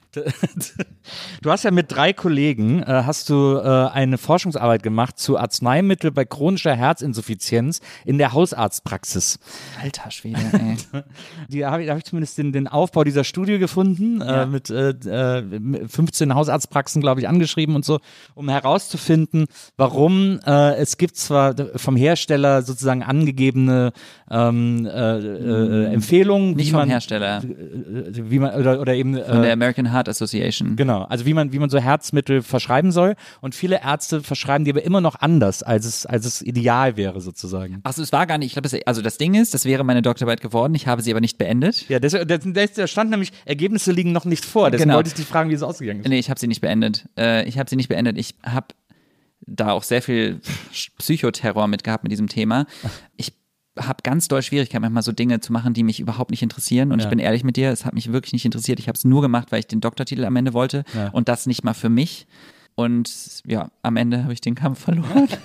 Du 1.42 1.50
hast 1.50 1.62
ja 1.64 1.70
mit 1.70 1.90
drei 1.92 2.12
Kollegen, 2.12 2.82
äh, 2.82 3.02
hast 3.06 3.30
du 3.30 3.56
äh, 3.56 3.88
eine 3.92 4.18
Forschungsarbeit 4.18 4.82
gemacht 4.82 5.18
zu 5.18 5.38
Arzneimittel 5.38 6.10
bei 6.10 6.24
chronischer 6.24 6.74
Herzinsuffizienz 6.74 7.80
in 8.04 8.18
der 8.18 8.32
Hausarztpraxis. 8.32 9.38
Alter 9.80 10.10
Schwede, 10.10 10.38
ey. 10.52 10.76
Die 11.48 11.64
habe 11.64 11.82
ich, 11.82 11.86
da 11.86 11.92
hab 11.92 11.98
ich 11.98 12.04
zumindest 12.04 12.36
den, 12.38 12.52
den 12.52 12.66
Aufbau 12.68 13.04
dieser 13.04 13.24
Studie 13.24 13.58
gefunden, 13.58 14.20
Ja. 14.20 14.42
äh, 14.42 14.46
mit 14.46 14.68
äh, 14.70 14.90
äh, 14.90 15.88
15 15.88 16.34
Hausarztpraxen, 16.34 17.00
glaube 17.00 17.20
ich, 17.20 17.28
angeschrieben 17.28 17.74
und 17.76 17.84
so, 17.84 18.00
um 18.34 18.48
herauszufinden, 18.48 19.46
warum 19.76 20.40
äh, 20.44 20.74
es 20.74 20.96
gibt 20.98 21.16
zwar 21.16 21.54
vom 21.76 21.96
Hersteller 21.96 22.62
sozusagen 22.62 23.02
angegebene 23.02 23.92
ähm, 24.30 24.86
äh, 24.86 25.18
äh, 25.18 25.92
Empfehlungen, 25.94 26.54
Nicht 26.56 26.70
wie 26.72 26.76
man, 26.76 26.89
Hersteller, 26.90 27.42
äh, 27.44 28.12
wie 28.30 28.38
man 28.38 28.54
oder, 28.54 28.80
oder 28.80 28.94
eben 28.94 29.14
von 29.14 29.40
der 29.42 29.50
äh, 29.50 29.52
American 29.52 29.92
Heart 29.92 30.08
Association. 30.08 30.76
Genau, 30.76 31.02
also 31.04 31.24
wie 31.26 31.34
man, 31.34 31.52
wie 31.52 31.58
man 31.58 31.70
so 31.70 31.78
Herzmittel 31.78 32.42
verschreiben 32.42 32.92
soll. 32.92 33.14
Und 33.40 33.54
viele 33.54 33.80
Ärzte 33.82 34.22
verschreiben 34.22 34.64
die 34.64 34.70
aber 34.72 34.82
immer 34.82 35.00
noch 35.00 35.16
anders, 35.20 35.62
als 35.62 35.86
es, 35.86 36.06
als 36.06 36.26
es 36.26 36.42
ideal 36.42 36.96
wäre, 36.96 37.20
sozusagen. 37.20 37.80
Achso, 37.84 38.02
es 38.02 38.12
war 38.12 38.26
gar 38.26 38.38
nicht, 38.38 38.48
ich 38.48 38.52
glaube, 38.54 38.68
das- 38.68 38.80
also 38.86 39.02
das 39.02 39.16
Ding 39.18 39.34
ist, 39.34 39.54
das 39.54 39.64
wäre 39.64 39.84
meine 39.84 40.02
Doktorarbeit 40.02 40.40
geworden, 40.40 40.74
ich 40.74 40.86
habe 40.86 41.02
sie 41.02 41.10
aber 41.10 41.20
nicht 41.20 41.38
beendet. 41.38 41.88
Ja, 41.88 41.98
das, 41.98 42.12
das, 42.12 42.40
das, 42.44 42.72
da 42.72 42.86
stand 42.86 43.10
nämlich, 43.10 43.32
Ergebnisse 43.44 43.92
liegen 43.92 44.12
noch 44.12 44.24
nicht 44.24 44.44
vor. 44.44 44.70
Deswegen 44.70 44.88
Genau. 44.88 44.96
wollte 44.96 45.08
ich 45.08 45.14
dich 45.14 45.26
fragen, 45.26 45.50
wie 45.50 45.54
es 45.54 45.62
ausgegangen 45.62 46.00
ist. 46.00 46.08
Nee, 46.08 46.18
ich 46.18 46.30
habe 46.30 46.38
sie 46.40 46.46
nicht 46.48 46.60
beendet. 46.60 47.08
Äh, 47.16 47.48
ich 47.48 47.58
habe 47.58 47.70
sie 47.70 47.76
nicht 47.76 47.88
beendet. 47.88 48.18
Ich 48.18 48.34
habe 48.44 48.66
da 49.46 49.70
auch 49.72 49.82
sehr 49.82 50.02
viel 50.02 50.40
Psychoterror 50.98 51.66
mit 51.66 51.84
gehabt 51.84 52.02
mit 52.04 52.12
diesem 52.12 52.28
Thema. 52.28 52.66
Ich 53.16 53.32
habe 53.78 54.02
ganz 54.02 54.28
doll 54.28 54.42
Schwierigkeiten, 54.42 54.82
manchmal 54.82 55.02
so 55.02 55.12
Dinge 55.12 55.40
zu 55.40 55.52
machen, 55.52 55.74
die 55.74 55.82
mich 55.82 56.00
überhaupt 56.00 56.30
nicht 56.30 56.42
interessieren. 56.42 56.92
Und 56.92 56.98
Ja. 56.98 57.04
ich 57.06 57.10
bin 57.10 57.18
ehrlich 57.18 57.44
mit 57.44 57.56
dir, 57.56 57.70
es 57.70 57.84
hat 57.84 57.94
mich 57.94 58.12
wirklich 58.12 58.32
nicht 58.32 58.44
interessiert. 58.44 58.78
Ich 58.80 58.88
habe 58.88 58.96
es 58.96 59.04
nur 59.04 59.22
gemacht, 59.22 59.52
weil 59.52 59.60
ich 59.60 59.66
den 59.66 59.80
Doktortitel 59.80 60.24
am 60.24 60.36
Ende 60.36 60.52
wollte 60.54 60.84
Ja. 60.94 61.08
und 61.10 61.28
das 61.28 61.46
nicht 61.46 61.62
mal 61.64 61.74
für 61.74 61.88
mich. 61.88 62.26
Und 62.76 63.42
ja, 63.46 63.70
am 63.82 63.96
Ende 63.96 64.22
habe 64.22 64.32
ich 64.32 64.40
den 64.40 64.54
Kampf 64.54 64.80
verloren. 64.80 65.28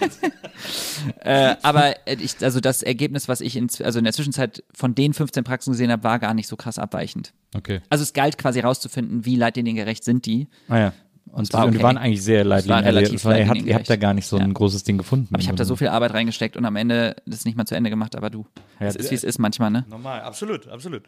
äh, 1.20 1.56
aber 1.64 2.08
äh, 2.08 2.16
ich, 2.16 2.36
also 2.42 2.60
das 2.60 2.82
Ergebnis, 2.82 3.28
was 3.28 3.42
ich 3.42 3.56
in, 3.58 3.68
also 3.84 4.00
in 4.00 4.06
der 4.06 4.14
Zwischenzeit 4.14 4.64
von 4.74 4.96
den 4.96 5.14
15 5.14 5.44
Praxen 5.44 5.72
gesehen 5.72 5.92
habe, 5.92 6.04
war 6.04 6.20
gar 6.20 6.34
nicht 6.34 6.48
so 6.48 6.56
krass 6.56 6.80
abweichend. 6.80 7.34
Okay. 7.56 7.82
Also 7.90 8.04
es 8.04 8.14
galt 8.14 8.38
quasi 8.38 8.60
rauszufinden, 8.62 9.26
wie 9.26 9.36
leitliniengerecht 9.36 10.04
sind 10.04 10.26
die. 10.26 10.48
Ah 10.70 10.78
ja. 10.78 10.94
Und, 11.32 11.52
war 11.54 11.66
und 11.66 11.72
die 11.72 11.78
okay. 11.78 11.84
waren 11.84 11.98
eigentlich 11.98 12.24
sehr 12.24 12.46
leidlich. 12.46 12.72
relativ 12.72 13.26
ihr, 13.26 13.48
habt, 13.50 13.62
ihr 13.64 13.76
habt 13.76 13.90
da 13.90 13.96
gar 13.98 14.14
nicht 14.14 14.26
so 14.28 14.38
ein 14.38 14.48
Ja. 14.48 14.54
großes 14.54 14.84
Ding 14.84 14.98
gefunden. 14.98 15.28
Aber 15.34 15.42
ich 15.42 15.48
habe 15.48 15.58
da 15.58 15.66
so 15.66 15.76
viel 15.76 15.88
Arbeit 15.90 16.14
reingesteckt 16.14 16.56
und 16.56 16.64
am 16.66 16.76
Ende 16.78 17.16
das 17.26 17.44
nicht 17.46 17.58
mal 17.58 17.66
zu 17.66 17.76
Ende 17.76 17.90
gemacht, 17.90 18.16
aber 18.16 18.30
du. 18.30 18.46
Ja, 18.80 18.88
es 18.88 18.96
ist, 18.96 19.12
wie 19.12 19.16
es 19.16 19.24
ist 19.24 19.40
manchmal, 19.40 19.70
ne? 19.72 19.86
Normal, 19.90 20.22
absolut, 20.22 20.68
absolut. 20.70 21.04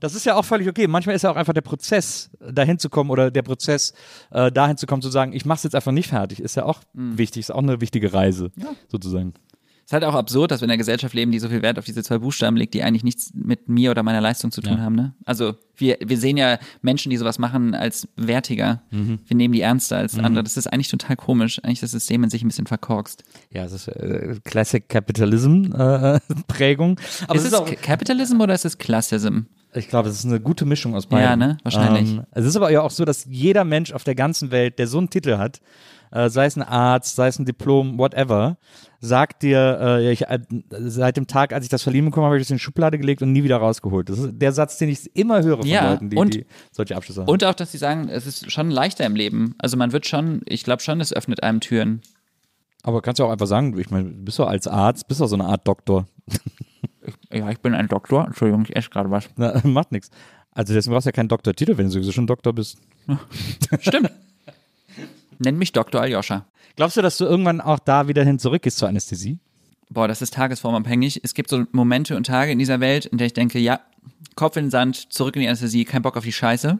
Das 0.00 0.14
ist 0.14 0.24
ja 0.24 0.34
auch 0.36 0.44
völlig 0.44 0.68
okay. 0.68 0.86
Manchmal 0.86 1.14
ist 1.16 1.22
ja 1.22 1.30
auch 1.30 1.36
einfach 1.36 1.52
der 1.52 1.60
Prozess, 1.62 2.30
dahin 2.40 2.78
zu 2.78 2.88
kommen 2.88 3.10
oder 3.10 3.30
der 3.30 3.42
Prozess, 3.42 3.92
äh, 4.30 4.50
dahin 4.52 4.76
zu 4.78 4.86
kommen, 4.86 5.02
zu 5.02 5.10
sagen, 5.10 5.32
ich 5.32 5.44
mache 5.44 5.56
es 5.56 5.62
jetzt 5.64 5.74
einfach 5.74 5.92
nicht 5.92 6.08
fertig, 6.08 6.40
ist 6.40 6.54
ja 6.54 6.64
auch 6.64 6.80
Mhm. 6.94 7.18
wichtig, 7.18 7.40
ist 7.40 7.50
auch 7.50 7.58
eine 7.62 7.80
wichtige 7.80 8.12
Reise, 8.14 8.52
sozusagen. 8.88 9.34
Ist 9.86 9.92
halt 9.92 10.02
auch 10.04 10.14
absurd, 10.14 10.50
dass 10.50 10.60
wir 10.60 10.64
in 10.64 10.70
einer 10.72 10.78
Gesellschaft 10.78 11.14
leben, 11.14 11.30
die 11.30 11.38
so 11.38 11.48
viel 11.48 11.62
Wert 11.62 11.78
auf 11.78 11.84
diese 11.84 12.02
zwei 12.02 12.18
Buchstaben 12.18 12.56
legt, 12.56 12.74
die 12.74 12.82
eigentlich 12.82 13.04
nichts 13.04 13.30
mit 13.34 13.68
mir 13.68 13.92
oder 13.92 14.02
meiner 14.02 14.20
Leistung 14.20 14.50
zu 14.50 14.60
tun 14.60 14.74
Ja. 14.78 14.80
haben. 14.80 14.96
Ne? 14.96 15.14
Also 15.24 15.54
wir, 15.76 15.96
wir 16.04 16.18
sehen 16.18 16.36
ja 16.36 16.58
Menschen, 16.82 17.10
die 17.10 17.16
sowas 17.16 17.38
machen, 17.38 17.72
als 17.74 18.08
wertiger. 18.16 18.82
Mhm. 18.90 19.20
Wir 19.26 19.36
nehmen 19.36 19.54
die 19.54 19.60
ernster 19.60 19.98
als 19.98 20.18
andere. 20.18 20.42
Das 20.42 20.56
ist 20.56 20.66
eigentlich 20.66 20.88
total 20.88 21.14
komisch. 21.14 21.60
Eigentlich 21.62 21.80
das 21.80 21.92
System 21.92 22.24
in 22.24 22.30
sich 22.30 22.42
ein 22.42 22.48
bisschen 22.48 22.66
verkorkst. 22.66 23.22
Ja, 23.52 23.64
es 23.64 23.72
ist 23.72 23.86
äh, 23.88 24.34
Classic 24.44 24.88
Capitalism 24.88 25.72
äh, 25.72 26.18
Prägung. 26.48 26.98
Aber 27.28 27.36
ist 27.36 27.42
es 27.42 27.48
ist 27.48 27.54
auch, 27.54 27.66
Ca- 27.66 27.76
Capitalism 27.76 28.40
oder 28.40 28.54
ist 28.54 28.64
es 28.64 28.78
Classism? 28.78 29.40
ich 29.74 29.88
glaube, 29.88 30.08
es 30.08 30.18
ist 30.18 30.24
eine 30.24 30.40
gute 30.40 30.64
Mischung 30.64 30.94
aus 30.94 31.06
beiden. 31.06 31.24
Ja, 31.24 31.36
ne? 31.36 31.58
Wahrscheinlich. 31.62 32.10
Ähm, 32.10 32.22
es 32.30 32.46
ist 32.46 32.56
aber 32.56 32.70
ja 32.70 32.80
auch 32.80 32.90
so, 32.90 33.04
dass 33.04 33.26
jeder 33.28 33.62
Mensch 33.64 33.92
auf 33.92 34.04
der 34.04 34.14
ganzen 34.14 34.50
Welt, 34.50 34.78
der 34.78 34.86
so 34.86 34.96
einen 34.96 35.10
Titel 35.10 35.36
hat, 35.36 35.60
äh, 36.16 36.30
sei 36.30 36.46
es 36.46 36.56
ein 36.56 36.62
Arzt, 36.62 37.16
sei 37.16 37.28
es 37.28 37.38
ein 37.38 37.44
Diplom, 37.44 37.98
whatever, 37.98 38.56
sagt 39.00 39.42
dir, 39.42 39.78
äh, 39.80 40.04
ja, 40.04 40.10
ich, 40.10 40.22
äh, 40.28 40.38
seit 40.70 41.16
dem 41.16 41.26
Tag, 41.26 41.52
als 41.52 41.64
ich 41.64 41.68
das 41.70 41.82
verliehen 41.82 42.04
bekommen 42.06 42.24
habe, 42.24 42.32
habe 42.34 42.38
ich 42.40 42.44
das 42.46 42.50
in 42.50 42.56
die 42.56 42.62
Schublade 42.62 42.98
gelegt 42.98 43.22
und 43.22 43.32
nie 43.32 43.44
wieder 43.44 43.58
rausgeholt. 43.58 44.08
Das 44.08 44.18
ist 44.18 44.30
der 44.32 44.52
Satz, 44.52 44.78
den 44.78 44.88
ich 44.88 45.14
immer 45.16 45.42
höre 45.42 45.58
von 45.58 45.66
Ja, 45.66 45.92
Leuten, 45.92 46.10
die, 46.10 46.16
und- 46.16 46.34
die 46.34 46.46
solche 46.72 46.96
Abschlüsse 46.96 47.20
haben. 47.22 47.28
Und 47.30 47.44
auch, 47.44 47.54
dass 47.54 47.72
sie 47.72 47.78
sagen, 47.78 48.08
es 48.08 48.26
ist 48.26 48.50
schon 48.50 48.70
leichter 48.70 49.04
im 49.04 49.14
Leben. 49.16 49.54
Also 49.58 49.76
man 49.76 49.92
wird 49.92 50.06
schon, 50.06 50.40
ich 50.46 50.64
glaube 50.64 50.82
schon, 50.82 51.00
es 51.00 51.12
öffnet 51.12 51.42
einem 51.42 51.60
Türen. 51.60 52.00
aber 52.82 53.02
kannst 53.02 53.18
du 53.20 53.24
auch 53.24 53.30
einfach 53.30 53.46
sagen, 53.46 53.72
du, 53.72 53.78
ich 53.78 53.90
meine, 53.90 54.10
du 54.10 54.24
bist 54.24 54.38
doch 54.38 54.48
als 54.48 54.66
Arzt, 54.66 55.08
bist 55.08 55.20
doch 55.20 55.26
so 55.26 55.36
eine 55.36 55.44
Art 55.44 55.66
Doktor. 55.68 56.06
Ja, 57.32 57.50
ich 57.50 57.58
bin 57.60 57.74
ein 57.74 57.88
Doktor. 57.88 58.26
Entschuldigung, 58.26 58.64
ich 58.64 58.74
esse 58.74 58.90
gerade 58.90 59.10
was. 59.10 59.28
Na, 59.36 59.60
macht 59.64 59.92
nichts. 59.92 60.10
Also 60.52 60.72
deswegen 60.72 60.92
brauchst 60.94 61.04
du 61.06 61.08
ja 61.08 61.12
keinen 61.12 61.28
Doktortitel, 61.28 61.76
wenn 61.76 61.84
du 61.86 61.90
sowieso 61.92 62.12
schon 62.12 62.26
Doktor 62.26 62.52
bist. 62.54 62.78
Stimmt. 63.80 64.10
Nenn 65.38 65.58
mich 65.58 65.72
Dr. 65.72 66.00
Aljoscha. 66.00 66.46
Glaubst 66.76 66.96
du, 66.96 67.02
dass 67.02 67.18
du 67.18 67.24
irgendwann 67.24 67.60
auch 67.60 67.78
da 67.78 68.08
wieder 68.08 68.24
hin 68.24 68.38
zurückgehst 68.38 68.78
zur 68.78 68.88
Anästhesie? 68.88 69.38
Boah, 69.88 70.08
das 70.08 70.22
ist 70.22 70.34
tagesformabhängig. 70.34 71.20
Es 71.22 71.34
gibt 71.34 71.50
so 71.50 71.64
Momente 71.72 72.16
und 72.16 72.26
Tage 72.26 72.52
in 72.52 72.58
dieser 72.58 72.80
Welt, 72.80 73.06
in 73.06 73.18
der 73.18 73.28
ich 73.28 73.34
denke, 73.34 73.58
ja, 73.58 73.80
Kopf 74.34 74.56
in 74.56 74.66
den 74.66 74.70
Sand, 74.70 75.12
zurück 75.12 75.36
in 75.36 75.42
die 75.42 75.48
Anästhesie, 75.48 75.84
kein 75.84 76.02
Bock 76.02 76.16
auf 76.16 76.24
die 76.24 76.32
Scheiße. 76.32 76.78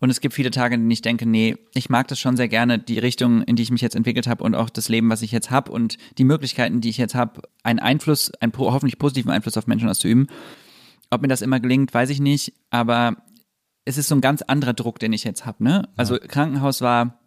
Und 0.00 0.08
es 0.08 0.20
gibt 0.20 0.34
viele 0.34 0.50
Tage, 0.50 0.76
in 0.76 0.80
denen 0.80 0.90
ich 0.90 1.02
denke, 1.02 1.26
nee, 1.26 1.56
ich 1.74 1.90
mag 1.90 2.08
das 2.08 2.18
schon 2.18 2.36
sehr 2.36 2.48
gerne, 2.48 2.78
die 2.78 2.98
Richtung, 2.98 3.42
in 3.42 3.56
die 3.56 3.62
ich 3.62 3.70
mich 3.70 3.82
jetzt 3.82 3.96
entwickelt 3.96 4.26
habe 4.26 4.42
und 4.44 4.54
auch 4.54 4.70
das 4.70 4.88
Leben, 4.88 5.10
was 5.10 5.20
ich 5.20 5.30
jetzt 5.30 5.50
habe 5.50 5.70
und 5.70 5.98
die 6.16 6.24
Möglichkeiten, 6.24 6.80
die 6.80 6.88
ich 6.88 6.96
jetzt 6.96 7.14
habe, 7.14 7.42
einen 7.62 7.80
Einfluss, 7.80 8.32
einen 8.40 8.52
hoffentlich 8.56 8.98
positiven 8.98 9.30
Einfluss 9.30 9.58
auf 9.58 9.66
Menschen 9.66 9.90
auszuüben. 9.90 10.28
Ob 11.10 11.20
mir 11.20 11.28
das 11.28 11.42
immer 11.42 11.60
gelingt, 11.60 11.92
weiß 11.92 12.08
ich 12.08 12.20
nicht, 12.20 12.54
aber 12.70 13.16
es 13.84 13.98
ist 13.98 14.08
so 14.08 14.14
ein 14.14 14.22
ganz 14.22 14.40
anderer 14.40 14.72
Druck, 14.72 14.98
den 15.00 15.12
ich 15.12 15.24
jetzt 15.24 15.44
habe. 15.44 15.62
Ne? 15.62 15.88
Also 15.96 16.16
Krankenhaus 16.18 16.80
war 16.80 17.19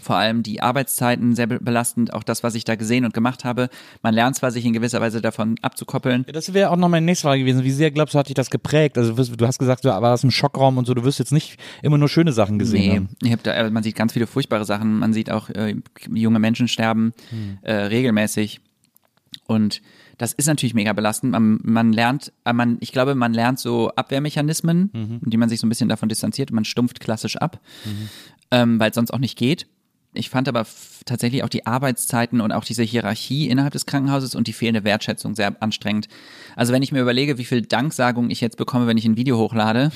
vor 0.00 0.16
allem 0.16 0.42
die 0.42 0.60
Arbeitszeiten 0.60 1.34
sehr 1.34 1.46
be- 1.46 1.60
belastend, 1.60 2.12
auch 2.12 2.22
das, 2.22 2.42
was 2.42 2.54
ich 2.54 2.64
da 2.64 2.74
gesehen 2.74 3.04
und 3.04 3.14
gemacht 3.14 3.44
habe. 3.44 3.68
Man 4.02 4.12
lernt 4.14 4.36
zwar, 4.36 4.50
sich 4.50 4.64
in 4.64 4.72
gewisser 4.72 5.00
Weise 5.00 5.20
davon 5.22 5.56
abzukoppeln. 5.62 6.24
Ja, 6.26 6.32
das 6.32 6.52
wäre 6.52 6.70
auch 6.70 6.76
noch 6.76 6.88
meine 6.88 7.06
nächste 7.06 7.28
Frage 7.28 7.40
gewesen. 7.40 7.62
Wie 7.64 7.70
sehr 7.70 7.90
glaubst 7.90 8.14
du, 8.14 8.18
hat 8.18 8.28
dich 8.28 8.34
das 8.34 8.50
geprägt? 8.50 8.98
Also 8.98 9.14
du 9.14 9.46
hast 9.46 9.58
gesagt, 9.58 9.84
du 9.84 9.88
warst 9.88 10.24
im 10.24 10.30
Schockraum 10.30 10.78
und 10.78 10.86
so, 10.86 10.94
du 10.94 11.04
wirst 11.04 11.18
jetzt 11.18 11.32
nicht 11.32 11.58
immer 11.82 11.98
nur 11.98 12.08
schöne 12.08 12.32
Sachen 12.32 12.58
gesehen 12.58 12.80
Nee, 12.80 12.96
haben. 12.96 13.08
ich 13.22 13.32
hab 13.32 13.42
da, 13.42 13.52
äh, 13.52 13.70
man 13.70 13.82
sieht 13.82 13.94
ganz 13.96 14.12
viele 14.12 14.26
furchtbare 14.26 14.64
Sachen. 14.64 14.98
Man 14.98 15.12
sieht 15.12 15.30
auch 15.30 15.48
äh, 15.50 15.76
junge 16.12 16.38
Menschen 16.38 16.68
sterben 16.68 17.12
äh, 17.62 17.72
regelmäßig. 17.72 18.60
Und 19.46 19.82
das 20.16 20.32
ist 20.32 20.46
natürlich 20.46 20.74
mega 20.74 20.92
belastend. 20.92 21.32
Man, 21.32 21.58
man 21.62 21.92
lernt, 21.92 22.32
äh, 22.44 22.52
man, 22.52 22.78
ich 22.80 22.92
glaube, 22.92 23.14
man 23.14 23.32
lernt 23.34 23.58
so 23.58 23.90
Abwehrmechanismen, 23.90 25.20
die 25.24 25.36
man 25.36 25.48
sich 25.48 25.60
so 25.60 25.66
ein 25.66 25.68
bisschen 25.68 25.88
davon 25.88 26.08
distanziert. 26.08 26.50
Man 26.52 26.64
stumpft 26.64 27.00
klassisch 27.00 27.36
ab, 27.36 27.60
ähm, 28.50 28.78
weil 28.80 28.90
es 28.90 28.94
sonst 28.94 29.12
auch 29.12 29.18
nicht 29.18 29.36
geht. 29.36 29.66
Ich 30.14 30.30
fand 30.30 30.48
aber 30.48 30.64
tatsächlich 31.04 31.42
auch 31.42 31.48
die 31.48 31.66
Arbeitszeiten 31.66 32.40
und 32.40 32.52
auch 32.52 32.64
diese 32.64 32.84
Hierarchie 32.84 33.48
innerhalb 33.48 33.72
des 33.72 33.84
Krankenhauses 33.84 34.36
und 34.36 34.46
die 34.46 34.52
fehlende 34.52 34.84
Wertschätzung 34.84 35.34
sehr 35.34 35.60
anstrengend. 35.60 36.06
Also 36.54 36.72
wenn 36.72 36.82
ich 36.82 36.92
mir 36.92 37.02
überlege, 37.02 37.36
wie 37.36 37.44
viel 37.44 37.62
Danksagung 37.62 38.30
ich 38.30 38.40
jetzt 38.40 38.56
bekomme, 38.56 38.86
wenn 38.86 38.96
ich 38.96 39.04
ein 39.04 39.16
Video 39.16 39.36
hochlade, 39.38 39.90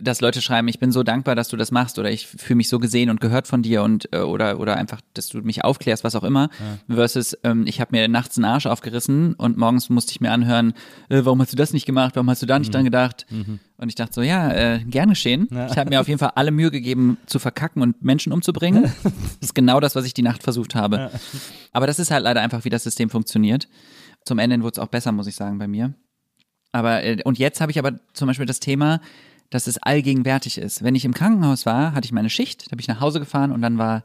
dass 0.00 0.20
Leute 0.20 0.42
schreiben, 0.42 0.68
ich 0.68 0.78
bin 0.78 0.92
so 0.92 1.02
dankbar, 1.02 1.34
dass 1.34 1.48
du 1.48 1.56
das 1.56 1.70
machst 1.70 1.98
oder 1.98 2.10
ich 2.10 2.26
fühle 2.26 2.56
mich 2.56 2.68
so 2.68 2.78
gesehen 2.78 3.10
und 3.10 3.20
gehört 3.20 3.46
von 3.46 3.62
dir 3.62 3.82
und 3.82 4.12
äh, 4.12 4.18
oder 4.18 4.60
oder 4.60 4.76
einfach, 4.76 5.00
dass 5.14 5.28
du 5.28 5.38
mich 5.38 5.64
aufklärst, 5.64 6.04
was 6.04 6.14
auch 6.14 6.24
immer, 6.24 6.50
versus 6.88 7.36
ähm, 7.44 7.64
ich 7.66 7.80
habe 7.80 7.96
mir 7.96 8.08
nachts 8.08 8.36
einen 8.36 8.44
Arsch 8.44 8.66
aufgerissen 8.66 9.34
und 9.34 9.56
morgens 9.56 9.88
musste 9.88 10.12
ich 10.12 10.20
mir 10.20 10.32
anhören, 10.32 10.74
äh, 11.08 11.20
warum 11.24 11.40
hast 11.40 11.52
du 11.52 11.56
das 11.56 11.72
nicht 11.72 11.86
gemacht, 11.86 12.14
warum 12.16 12.28
hast 12.28 12.42
du 12.42 12.46
da 12.46 12.58
nicht 12.58 12.72
dran 12.74 12.84
gedacht? 12.84 13.26
Und 13.78 13.88
ich 13.88 13.94
dachte 13.94 14.14
so, 14.14 14.22
ja, 14.22 14.52
äh, 14.52 14.80
gern 14.84 15.10
geschehen. 15.10 15.48
Ich 15.70 15.76
habe 15.76 15.90
mir 15.90 16.00
auf 16.00 16.08
jeden 16.08 16.18
Fall 16.18 16.32
alle 16.34 16.50
Mühe 16.50 16.70
gegeben, 16.70 17.18
zu 17.26 17.38
verkacken 17.38 17.82
und 17.82 18.02
Menschen 18.02 18.32
umzubringen. 18.32 18.84
das 19.02 19.12
ist 19.40 19.54
genau 19.54 19.80
das, 19.80 19.94
was 19.94 20.06
ich 20.06 20.14
die 20.14 20.22
Nacht 20.22 20.42
versucht 20.42 20.74
habe. 20.74 21.10
Aber 21.72 21.86
das 21.86 21.98
ist 21.98 22.10
halt 22.10 22.24
leider 22.24 22.40
einfach, 22.40 22.64
wie 22.64 22.70
das 22.70 22.84
System 22.84 23.10
funktioniert. 23.10 23.68
Zum 24.24 24.38
Ende 24.38 24.58
wurde 24.60 24.72
es 24.72 24.78
auch 24.78 24.88
besser, 24.88 25.12
muss 25.12 25.26
ich 25.26 25.36
sagen, 25.36 25.58
bei 25.58 25.68
mir. 25.68 25.94
Aber 26.72 27.02
äh, 27.04 27.22
und 27.24 27.38
jetzt 27.38 27.60
habe 27.60 27.70
ich 27.70 27.78
aber 27.78 27.92
zum 28.12 28.26
Beispiel 28.28 28.46
das 28.46 28.60
Thema, 28.60 29.00
dass 29.50 29.66
es 29.66 29.78
allgegenwärtig 29.78 30.58
ist. 30.58 30.82
Wenn 30.82 30.94
ich 30.94 31.04
im 31.04 31.14
Krankenhaus 31.14 31.66
war, 31.66 31.94
hatte 31.94 32.06
ich 32.06 32.12
meine 32.12 32.30
Schicht, 32.30 32.66
da 32.66 32.76
bin 32.76 32.80
ich 32.80 32.88
nach 32.88 33.00
Hause 33.00 33.20
gefahren 33.20 33.52
und 33.52 33.62
dann 33.62 33.78
war 33.78 34.04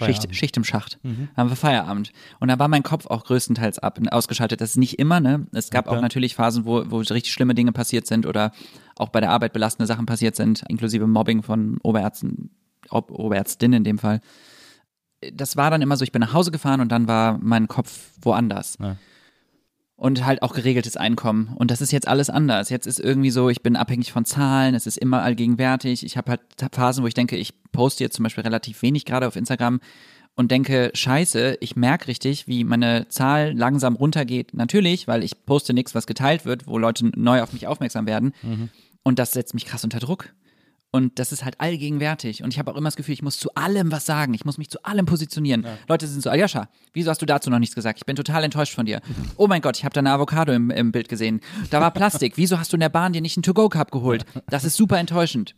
Schicht, 0.00 0.34
Schicht 0.34 0.56
im 0.56 0.64
Schacht. 0.64 0.98
Dann 1.02 1.36
haben 1.36 1.48
wir 1.50 1.56
Feierabend. 1.56 2.12
Und 2.40 2.48
da 2.48 2.58
war 2.58 2.68
mein 2.68 2.82
Kopf 2.82 3.06
auch 3.06 3.24
größtenteils 3.24 3.78
ab, 3.78 4.00
ausgeschaltet. 4.10 4.60
Das 4.60 4.70
ist 4.70 4.76
nicht 4.76 4.98
immer, 4.98 5.20
ne? 5.20 5.46
Es 5.52 5.70
gab 5.70 5.86
auch 5.86 6.00
natürlich 6.00 6.34
Phasen, 6.34 6.64
wo, 6.64 6.90
wo 6.90 6.98
richtig 6.98 7.32
schlimme 7.32 7.54
Dinge 7.54 7.72
passiert 7.72 8.06
sind 8.06 8.26
oder 8.26 8.52
auch 8.96 9.10
bei 9.10 9.20
der 9.20 9.30
Arbeit 9.30 9.52
belastende 9.52 9.86
Sachen 9.86 10.06
passiert 10.06 10.34
sind, 10.34 10.64
inklusive 10.68 11.06
Mobbing 11.06 11.42
von 11.42 11.78
Oberärzten, 11.82 12.50
Ob 12.88 13.10
Oberärztinnen 13.10 13.78
in 13.78 13.84
dem 13.84 13.98
Fall. 13.98 14.20
Das 15.32 15.56
war 15.56 15.70
dann 15.70 15.82
immer 15.82 15.96
so, 15.96 16.04
ich 16.04 16.12
bin 16.12 16.20
nach 16.20 16.32
Hause 16.32 16.50
gefahren 16.50 16.80
und 16.80 16.90
dann 16.90 17.06
war 17.06 17.38
mein 17.40 17.68
Kopf 17.68 18.10
woanders 18.22 18.78
und 20.02 20.26
halt 20.26 20.42
auch 20.42 20.52
geregeltes 20.52 20.96
Einkommen. 20.96 21.52
Und 21.54 21.70
das 21.70 21.80
ist 21.80 21.92
jetzt 21.92 22.08
alles 22.08 22.28
anders. 22.28 22.70
Jetzt 22.70 22.88
ist 22.88 22.98
irgendwie 22.98 23.30
so, 23.30 23.48
ich 23.50 23.62
bin 23.62 23.76
abhängig 23.76 24.10
von 24.10 24.24
Zahlen, 24.24 24.74
es 24.74 24.88
ist 24.88 24.96
immer 24.96 25.22
allgegenwärtig. 25.22 26.04
Ich 26.04 26.16
habe 26.16 26.32
halt 26.32 26.40
Phasen, 26.72 27.04
wo 27.04 27.06
ich 27.06 27.14
denke, 27.14 27.36
ich 27.36 27.54
poste 27.70 28.02
jetzt 28.02 28.16
zum 28.16 28.24
Beispiel 28.24 28.42
relativ 28.42 28.82
wenig 28.82 29.04
gerade 29.04 29.28
auf 29.28 29.36
Instagram 29.36 29.78
und 30.34 30.50
denke, 30.50 30.90
scheiße, 30.92 31.58
ich 31.60 31.76
merke 31.76 32.08
richtig, 32.08 32.48
wie 32.48 32.64
meine 32.64 33.06
Zahl 33.10 33.56
langsam 33.56 33.94
runtergeht. 33.94 34.54
Natürlich, 34.54 35.06
weil 35.06 35.22
ich 35.22 35.46
poste 35.46 35.72
nichts, 35.72 35.94
was 35.94 36.08
geteilt 36.08 36.44
wird, 36.44 36.66
wo 36.66 36.78
Leute 36.78 37.08
neu 37.14 37.40
auf 37.40 37.52
mich 37.52 37.68
aufmerksam 37.68 38.04
werden. 38.04 38.32
Und 39.04 39.20
das 39.20 39.30
setzt 39.30 39.54
mich 39.54 39.66
krass 39.66 39.84
unter 39.84 40.00
Druck. 40.00 40.34
Und 40.94 41.18
das 41.18 41.32
ist 41.32 41.42
halt 41.42 41.58
allgegenwärtig. 41.58 42.42
Und 42.42 42.52
ich 42.52 42.58
habe 42.58 42.70
auch 42.70 42.76
immer 42.76 42.88
das 42.88 42.96
Gefühl, 42.96 43.14
ich 43.14 43.22
muss 43.22 43.38
zu 43.38 43.54
allem 43.54 43.90
was 43.90 44.04
sagen. 44.04 44.34
Ich 44.34 44.44
muss 44.44 44.58
mich 44.58 44.68
zu 44.68 44.84
allem 44.84 45.06
positionieren. 45.06 45.64
Leute 45.88 46.06
sind 46.06 46.22
so, 46.22 46.28
Aljoscha, 46.28 46.68
wieso 46.92 47.10
hast 47.10 47.22
du 47.22 47.26
dazu 47.26 47.48
noch 47.48 47.58
nichts 47.58 47.74
gesagt? 47.74 47.98
Ich 47.98 48.04
bin 48.04 48.14
total 48.14 48.44
enttäuscht 48.44 48.74
von 48.74 48.84
dir. 48.84 49.00
Oh 49.38 49.46
mein 49.46 49.62
Gott, 49.62 49.78
ich 49.78 49.84
habe 49.86 49.94
da 49.94 50.00
eine 50.00 50.12
Avocado 50.12 50.52
im, 50.52 50.70
im 50.70 50.92
Bild 50.92 51.08
gesehen. 51.08 51.40
Da 51.70 51.80
war 51.80 51.92
Plastik. 51.92 52.34
Wieso 52.36 52.58
hast 52.58 52.72
du 52.72 52.76
in 52.76 52.80
der 52.80 52.90
Bahn 52.90 53.14
dir 53.14 53.22
nicht 53.22 53.38
einen 53.38 53.42
To-Go-Cup 53.42 53.90
geholt? 53.90 54.26
Das 54.50 54.64
ist 54.64 54.76
super 54.76 54.98
enttäuschend. 54.98 55.54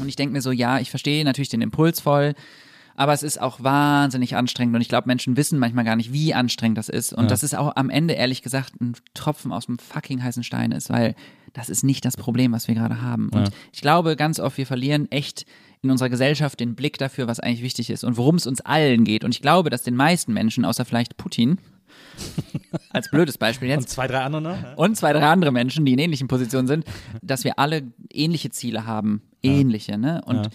Und 0.00 0.08
ich 0.08 0.16
denke 0.16 0.32
mir 0.32 0.42
so, 0.42 0.50
ja, 0.50 0.80
ich 0.80 0.90
verstehe 0.90 1.24
natürlich 1.24 1.48
den 1.50 1.62
Impuls 1.62 2.00
voll. 2.00 2.34
Aber 2.96 3.12
es 3.12 3.22
ist 3.22 3.40
auch 3.40 3.62
wahnsinnig 3.62 4.36
anstrengend 4.36 4.74
und 4.76 4.80
ich 4.80 4.88
glaube, 4.88 5.08
Menschen 5.08 5.36
wissen 5.36 5.58
manchmal 5.58 5.84
gar 5.84 5.96
nicht, 5.96 6.12
wie 6.12 6.32
anstrengend 6.32 6.78
das 6.78 6.88
ist. 6.88 7.12
Und 7.12 7.30
das 7.30 7.42
ist 7.42 7.56
auch 7.56 7.74
am 7.74 7.90
Ende, 7.90 8.14
ehrlich 8.14 8.40
gesagt, 8.42 8.80
ein 8.80 8.94
Tropfen 9.14 9.52
aus 9.52 9.66
dem 9.66 9.78
fucking 9.78 10.22
heißen 10.22 10.44
Stein 10.44 10.70
ist, 10.70 10.90
weil 10.90 11.16
das 11.54 11.70
ist 11.70 11.84
nicht 11.84 12.04
das 12.04 12.16
Problem, 12.16 12.52
was 12.52 12.68
wir 12.68 12.74
gerade 12.74 13.00
haben. 13.00 13.30
Und 13.30 13.50
ich 13.72 13.80
glaube 13.80 14.16
ganz 14.16 14.38
oft, 14.38 14.58
wir 14.58 14.66
verlieren 14.66 15.10
echt 15.10 15.46
in 15.82 15.90
unserer 15.90 16.10
Gesellschaft 16.10 16.60
den 16.60 16.74
Blick 16.74 16.98
dafür, 16.98 17.28
was 17.28 17.40
eigentlich 17.40 17.62
wichtig 17.62 17.90
ist 17.90 18.04
und 18.04 18.16
worum 18.16 18.34
es 18.34 18.46
uns 18.46 18.60
allen 18.60 19.04
geht. 19.04 19.24
Und 19.24 19.34
ich 19.34 19.40
glaube, 19.40 19.70
dass 19.70 19.82
den 19.82 19.96
meisten 19.96 20.32
Menschen, 20.32 20.64
außer 20.64 20.84
vielleicht 20.84 21.16
Putin, 21.16 21.58
als 22.90 23.10
blödes 23.10 23.38
Beispiel 23.38 23.68
jetzt, 23.68 23.78
Und 23.78 23.88
zwei, 23.88 24.08
drei 24.08 24.20
andere 24.20 24.42
noch? 24.42 24.56
und 24.76 24.96
zwei, 24.96 25.12
drei 25.12 25.26
andere 25.26 25.52
Menschen, 25.52 25.84
die 25.84 25.92
in 25.92 25.98
ähnlichen 25.98 26.26
Positionen 26.28 26.66
sind, 26.66 26.84
dass 27.22 27.44
wir 27.44 27.58
alle 27.58 27.82
ähnliche 28.12 28.50
Ziele 28.50 28.86
haben. 28.86 29.22
Ähnliche, 29.42 29.98
ne? 29.98 30.22
Und 30.24 30.48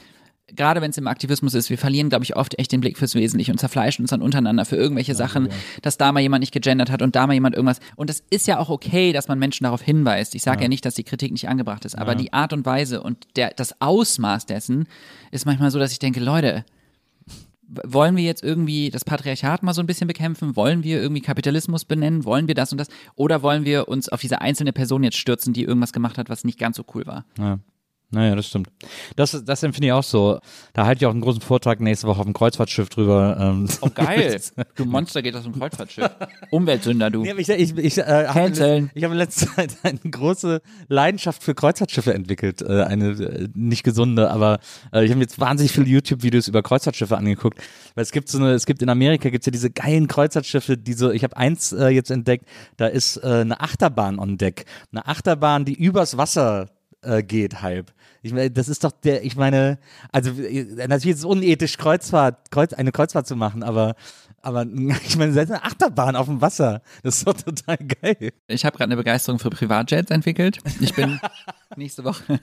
gerade 0.55 0.81
wenn 0.81 0.91
es 0.91 0.97
im 0.97 1.07
Aktivismus 1.07 1.53
ist, 1.53 1.69
wir 1.69 1.77
verlieren, 1.77 2.09
glaube 2.09 2.23
ich, 2.23 2.35
oft 2.35 2.57
echt 2.59 2.71
den 2.71 2.81
Blick 2.81 2.97
fürs 2.97 3.15
Wesentliche 3.15 3.51
und 3.51 3.57
zerfleischen 3.57 4.03
uns 4.03 4.11
dann 4.11 4.21
untereinander 4.21 4.65
für 4.65 4.75
irgendwelche 4.75 5.15
Sachen, 5.15 5.49
dass 5.81 5.97
da 5.97 6.11
mal 6.11 6.19
jemand 6.19 6.41
nicht 6.41 6.53
gegendert 6.53 6.91
hat 6.91 7.01
und 7.01 7.15
da 7.15 7.27
mal 7.27 7.33
jemand 7.33 7.55
irgendwas. 7.55 7.79
Und 7.95 8.09
das 8.09 8.23
ist 8.29 8.47
ja 8.47 8.59
auch 8.59 8.69
okay, 8.69 9.13
dass 9.13 9.27
man 9.27 9.39
Menschen 9.39 9.63
darauf 9.63 9.81
hinweist. 9.81 10.35
Ich 10.35 10.41
sage 10.41 10.63
ja. 10.63 10.67
nicht, 10.67 10.85
dass 10.85 10.95
die 10.95 11.03
Kritik 11.03 11.31
nicht 11.31 11.47
angebracht 11.47 11.85
ist, 11.85 11.97
aber 11.97 12.15
die 12.15 12.33
Art 12.33 12.53
und 12.53 12.65
Weise 12.65 13.01
und 13.01 13.27
der, 13.35 13.51
das 13.51 13.81
Ausmaß 13.81 14.45
dessen 14.45 14.87
ist 15.31 15.45
manchmal 15.45 15.71
so, 15.71 15.79
dass 15.79 15.91
ich 15.91 15.99
denke, 15.99 16.19
Leute, 16.19 16.65
wollen 17.69 18.15
wir 18.15 18.23
jetzt 18.23 18.43
irgendwie 18.43 18.89
das 18.89 19.05
Patriarchat 19.05 19.63
mal 19.63 19.73
so 19.73 19.81
ein 19.81 19.87
bisschen 19.87 20.07
bekämpfen? 20.07 20.55
Wollen 20.55 20.83
wir 20.83 21.01
irgendwie 21.01 21.21
Kapitalismus 21.21 21.85
benennen? 21.85 22.25
Wollen 22.25 22.47
wir 22.47 22.55
das 22.55 22.71
und 22.71 22.79
das? 22.79 22.87
Oder 23.15 23.43
wollen 23.43 23.63
wir 23.65 23.87
uns 23.87 24.09
auf 24.09 24.21
diese 24.21 24.41
einzelne 24.41 24.73
Person 24.73 25.03
jetzt 25.03 25.17
stürzen, 25.17 25.53
die 25.53 25.63
irgendwas 25.63 25.93
gemacht 25.93 26.17
hat, 26.17 26.29
was 26.29 26.43
nicht 26.43 26.57
ganz 26.57 26.77
so 26.77 26.85
cool 26.93 27.05
war? 27.05 27.25
Ja. 27.37 27.59
Naja, 28.11 28.35
das 28.35 28.47
stimmt. 28.47 28.69
Das, 29.15 29.39
das 29.45 29.61
empfinde 29.61 29.87
ich 29.87 29.93
auch 29.93 30.03
so. 30.03 30.39
Da 30.73 30.87
halte 30.87 31.03
ich 31.03 31.05
auch 31.05 31.11
einen 31.11 31.21
großen 31.21 31.41
Vortrag 31.41 31.79
nächste 31.79 32.07
Woche 32.07 32.19
auf 32.19 32.25
dem 32.25 32.33
Kreuzfahrtschiff 32.33 32.89
drüber. 32.89 33.37
Ähm. 33.39 33.67
Oh, 33.81 33.89
geil. 33.93 34.41
du 34.75 34.85
Monster 34.85 35.21
geht 35.21 35.35
aus 35.35 35.43
dem 35.43 35.53
Kreuzfahrtschiff. 35.53 36.09
Umweltsünder, 36.49 37.11
du. 37.11 37.21
Nee, 37.21 37.33
ich 37.37 37.49
ich, 37.49 37.77
ich, 37.77 37.97
äh, 37.99 38.27
habe 38.27 38.89
ich 38.95 39.03
habe 39.03 39.13
in 39.13 39.19
letzter 39.19 39.53
Zeit 39.53 39.77
eine 39.83 39.99
große 39.99 40.61
Leidenschaft 40.87 41.43
für 41.43 41.53
Kreuzfahrtschiffe 41.53 42.15
entwickelt. 42.15 42.63
Äh, 42.63 42.81
eine 42.81 43.09
äh, 43.09 43.47
nicht 43.53 43.83
gesunde, 43.83 44.31
aber 44.31 44.59
äh, 44.91 45.05
ich 45.05 45.11
habe 45.11 45.19
mir 45.19 45.25
jetzt 45.25 45.39
wahnsinnig 45.39 45.71
viele 45.71 45.85
YouTube-Videos 45.85 46.47
über 46.47 46.63
Kreuzfahrtschiffe 46.63 47.15
angeguckt. 47.15 47.59
Weil 47.93 48.01
es 48.01 48.11
gibt 48.11 48.29
so 48.29 48.39
eine, 48.39 48.53
es 48.53 48.65
gibt 48.65 48.81
in 48.81 48.89
Amerika 48.89 49.29
gibt's 49.29 49.45
ja 49.45 49.51
diese 49.51 49.69
geilen 49.69 50.07
Kreuzfahrtschiffe, 50.07 50.77
die 50.77 50.93
so, 50.93 51.11
ich 51.11 51.23
habe 51.23 51.37
eins 51.37 51.73
äh, 51.73 51.89
jetzt 51.89 52.09
entdeckt, 52.09 52.45
da 52.77 52.87
ist 52.87 53.17
äh, 53.17 53.41
eine 53.41 53.59
Achterbahn 53.61 54.17
on 54.17 54.37
Deck. 54.37 54.65
Eine 54.91 55.07
Achterbahn, 55.07 55.65
die 55.65 55.75
übers 55.75 56.17
Wasser 56.17 56.69
äh, 57.01 57.23
geht 57.23 57.61
halb. 57.61 57.93
Ich 58.21 58.33
meine, 58.33 58.51
das 58.51 58.67
ist 58.67 58.83
doch 58.83 58.91
der, 58.91 59.23
ich 59.23 59.35
meine, 59.37 59.79
also 60.11 60.31
äh, 60.31 60.63
natürlich 60.87 61.15
ist 61.15 61.19
es 61.19 61.25
unethisch, 61.25 61.77
Kreuzfahrt, 61.77 62.51
Kreuz, 62.51 62.73
eine 62.73 62.91
Kreuzfahrt 62.91 63.25
zu 63.25 63.37
machen, 63.37 63.63
aber, 63.63 63.95
aber 64.41 64.65
ich 65.07 65.15
meine, 65.17 65.31
selbst 65.31 65.51
eine 65.51 65.63
Achterbahn 65.63 66.17
auf 66.17 66.25
dem 66.25 66.41
Wasser, 66.41 66.81
das 67.03 67.19
ist 67.19 67.27
doch 67.27 67.33
total 67.33 67.77
geil. 67.77 68.31
Ich 68.47 68.65
habe 68.65 68.77
gerade 68.77 68.89
eine 68.89 68.97
Begeisterung 68.97 69.39
für 69.39 69.49
Privatjets 69.49 70.11
entwickelt. 70.11 70.59
Ich 70.81 70.93
bin 70.93 71.19
nächste 71.77 72.03
Woche. 72.03 72.39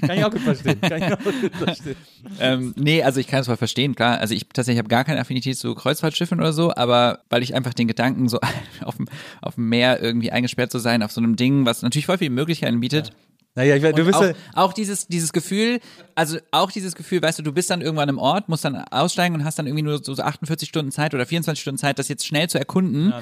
Kann 0.00 0.16
ich 0.16 0.24
auch 0.24 0.30
gut 0.30 0.40
verstehen. 0.40 0.80
Kann 0.80 1.02
ich 1.02 1.12
auch 1.12 1.22
gut 1.22 1.56
verstehen. 1.56 1.96
ähm, 2.40 2.74
nee, 2.78 3.02
also 3.02 3.20
ich 3.20 3.26
kann 3.26 3.40
es 3.40 3.46
voll 3.46 3.58
verstehen, 3.58 3.94
klar. 3.94 4.18
Also 4.18 4.34
ich 4.34 4.48
tatsächlich 4.48 4.78
habe 4.78 4.88
gar 4.88 5.04
keine 5.04 5.20
Affinität 5.20 5.58
zu 5.58 5.74
Kreuzfahrtschiffen 5.74 6.40
oder 6.40 6.54
so, 6.54 6.74
aber 6.74 7.20
weil 7.28 7.42
ich 7.42 7.54
einfach 7.54 7.74
den 7.74 7.88
Gedanken, 7.88 8.30
so 8.30 8.38
auf 8.82 8.96
dem, 8.96 9.08
auf 9.42 9.56
dem 9.56 9.68
Meer 9.68 10.02
irgendwie 10.02 10.32
eingesperrt 10.32 10.72
zu 10.72 10.78
sein, 10.78 11.02
auf 11.02 11.12
so 11.12 11.20
einem 11.20 11.36
Ding, 11.36 11.66
was 11.66 11.82
natürlich 11.82 12.06
voll 12.06 12.16
viele 12.18 12.30
Möglichkeiten 12.30 12.80
bietet. 12.80 13.12
Naja, 13.56 13.74
ich, 13.76 13.82
du 13.82 14.04
bist 14.04 14.14
auch, 14.14 14.22
ja, 14.22 14.34
auch 14.54 14.72
dieses, 14.72 15.08
dieses 15.08 15.32
Gefühl, 15.32 15.80
also 16.14 16.38
auch 16.50 16.70
dieses 16.70 16.94
Gefühl, 16.94 17.20
weißt 17.22 17.38
du, 17.38 17.42
du 17.42 17.52
bist 17.52 17.70
dann 17.70 17.80
irgendwann 17.80 18.08
im 18.08 18.18
Ort, 18.18 18.48
musst 18.48 18.64
dann 18.64 18.76
aussteigen 18.76 19.34
und 19.34 19.44
hast 19.44 19.58
dann 19.58 19.66
irgendwie 19.66 19.82
nur 19.82 20.04
so 20.04 20.14
so 20.14 20.22
48 20.22 20.68
Stunden 20.68 20.92
Zeit 20.92 21.14
oder 21.14 21.26
24 21.26 21.60
Stunden 21.60 21.78
Zeit, 21.78 21.98
das 21.98 22.08
jetzt 22.08 22.26
schnell 22.26 22.48
zu 22.48 22.58
erkunden. 22.58 23.12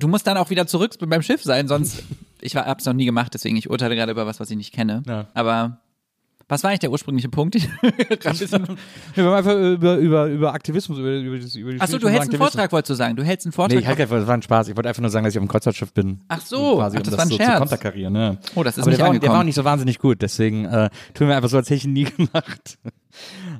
Du 0.00 0.08
musst 0.08 0.26
dann 0.26 0.36
auch 0.38 0.50
wieder 0.50 0.66
zurück 0.66 0.94
beim 0.98 1.22
Schiff 1.22 1.42
sein, 1.44 1.68
sonst, 1.68 2.02
ich 2.40 2.54
war- 2.54 2.64
hab's 2.66 2.84
noch 2.86 2.94
nie 2.94 3.04
gemacht, 3.04 3.32
deswegen 3.34 3.56
ich 3.56 3.70
urteile 3.70 3.94
gerade 3.94 4.10
über 4.12 4.26
was, 4.26 4.40
was 4.40 4.50
ich 4.50 4.56
nicht 4.56 4.72
kenne. 4.74 5.02
Ja. 5.06 5.26
Aber 5.34 5.78
was 6.48 6.62
war 6.62 6.70
eigentlich 6.70 6.80
der 6.80 6.90
ursprüngliche 6.90 7.28
Punkt? 7.28 7.54
wir 7.54 9.24
haben 9.24 9.32
einfach 9.34 9.54
über, 9.56 9.96
über, 9.96 10.26
über 10.26 10.52
Aktivismus, 10.52 10.98
über, 10.98 11.10
über, 11.16 11.38
das- 11.38 11.54
über 11.54 11.72
die 11.72 11.80
Achso, 11.80 11.98
du 11.98 12.08
hältst 12.08 12.30
einen. 12.30 12.38
Vortrag, 12.38 12.70
wolltest 12.72 12.90
du 12.90 12.94
sagen. 12.94 13.16
Du 13.16 13.22
hältst 13.24 13.46
einen 13.46 13.50
Nee, 13.52 13.54
Vortrag. 13.56 13.78
ich 13.80 13.86
halt 13.86 14.00
einfach, 14.00 14.16
das 14.18 14.26
war 14.26 14.34
ein 14.34 14.42
Spaß. 14.42 14.68
Ich 14.68 14.76
wollte 14.76 14.88
einfach 14.88 15.00
nur 15.02 15.10
sagen, 15.10 15.24
dass 15.24 15.34
ich 15.34 15.38
auf 15.38 15.44
dem 15.44 15.48
Kreuzfahrtschiff 15.48 15.92
bin. 15.92 16.20
Ach 16.28 16.40
so, 16.40 16.76
quasi, 16.76 16.96
ach, 16.96 17.00
um 17.00 17.04
das 17.04 17.10
das, 17.10 17.18
war 17.18 17.24
ein 17.24 17.28
so 17.30 17.36
Scherz. 17.36 17.52
zu 17.52 17.58
konterkarieren. 17.58 18.38
Oh, 18.54 18.62
das 18.62 18.76
ist 18.76 18.82
Aber 18.82 18.90
nicht 18.90 19.00
der 19.00 19.06
war, 19.08 19.18
der 19.18 19.30
war 19.30 19.40
auch 19.40 19.44
nicht 19.44 19.54
so 19.54 19.64
wahnsinnig 19.64 19.98
gut, 19.98 20.20
deswegen 20.22 20.64
äh, 20.66 20.90
tun 21.14 21.28
wir 21.28 21.36
einfach 21.36 21.48
so, 21.48 21.56
als 21.56 21.66
hätte 21.68 21.76
ich 21.76 21.84
ihn 21.84 21.92
nie 21.92 22.04
gemacht. 22.16 22.78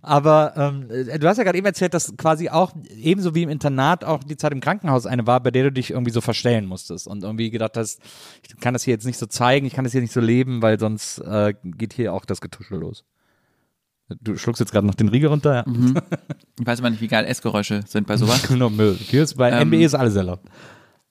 Aber 0.03 0.53
ähm, 0.57 0.91
äh, 0.91 1.19
du 1.19 1.29
hast 1.29 1.37
ja 1.39 1.45
gerade 1.45 1.57
eben 1.57 1.67
erzählt, 1.67 1.95
dass 1.95 2.17
quasi 2.17 2.49
auch 2.49 2.73
ebenso 2.99 3.35
wie 3.37 3.45
im 3.45 3.49
Internat 3.49 4.05
auch 4.05 4.25
die 4.25 4.37
Zeit 4.37 4.51
im 4.53 4.61
Krankenhaus 4.61 5.07
eine 5.07 5.27
war, 5.29 5.39
bei 5.41 5.53
der 5.53 5.63
du 5.65 5.73
dich 5.73 5.91
irgendwie 5.93 6.11
so 6.11 6.21
verstellen 6.21 6.67
musstest 6.67 7.07
und 7.07 7.23
irgendwie 7.23 7.51
gedacht 7.51 7.77
hast, 7.77 8.01
ich 8.43 8.57
kann 8.61 8.73
das 8.75 8.83
hier 8.83 8.93
jetzt 8.95 9.07
nicht 9.07 9.17
so 9.19 9.27
zeigen, 9.27 9.65
ich 9.67 9.73
kann 9.73 9.85
das 9.85 9.93
hier 9.93 10.01
nicht 10.01 10.13
so 10.13 10.21
leben, 10.21 10.61
weil 10.61 10.81
sonst 10.81 11.19
äh, 11.19 11.55
geht 11.63 11.93
hier 11.93 12.13
auch 12.13 12.25
das 12.25 12.41
Getuschel 12.41 12.74
los. 12.77 13.05
Du 14.21 14.37
schluckst 14.37 14.61
jetzt 14.61 14.71
gerade 14.73 14.87
noch 14.87 14.95
den 14.95 15.09
Riegel 15.09 15.31
runter, 15.31 15.55
ja. 15.55 15.65
Mhm. 15.67 15.97
Ich 16.61 16.67
weiß 16.67 16.81
aber 16.81 16.91
nicht, 16.91 17.01
wie 17.01 17.09
geil 17.09 17.25
Essgeräusche 17.25 17.81
sind 17.87 18.07
bei 18.07 18.17
sowas. 18.17 18.43
Genau, 18.49 18.69
Müll. 18.69 18.99
Bei 19.37 19.51
Ähm, 19.51 19.69
MBE 19.69 19.85
ist 19.85 19.95
alles 19.95 20.15
erlaubt. 20.15 20.47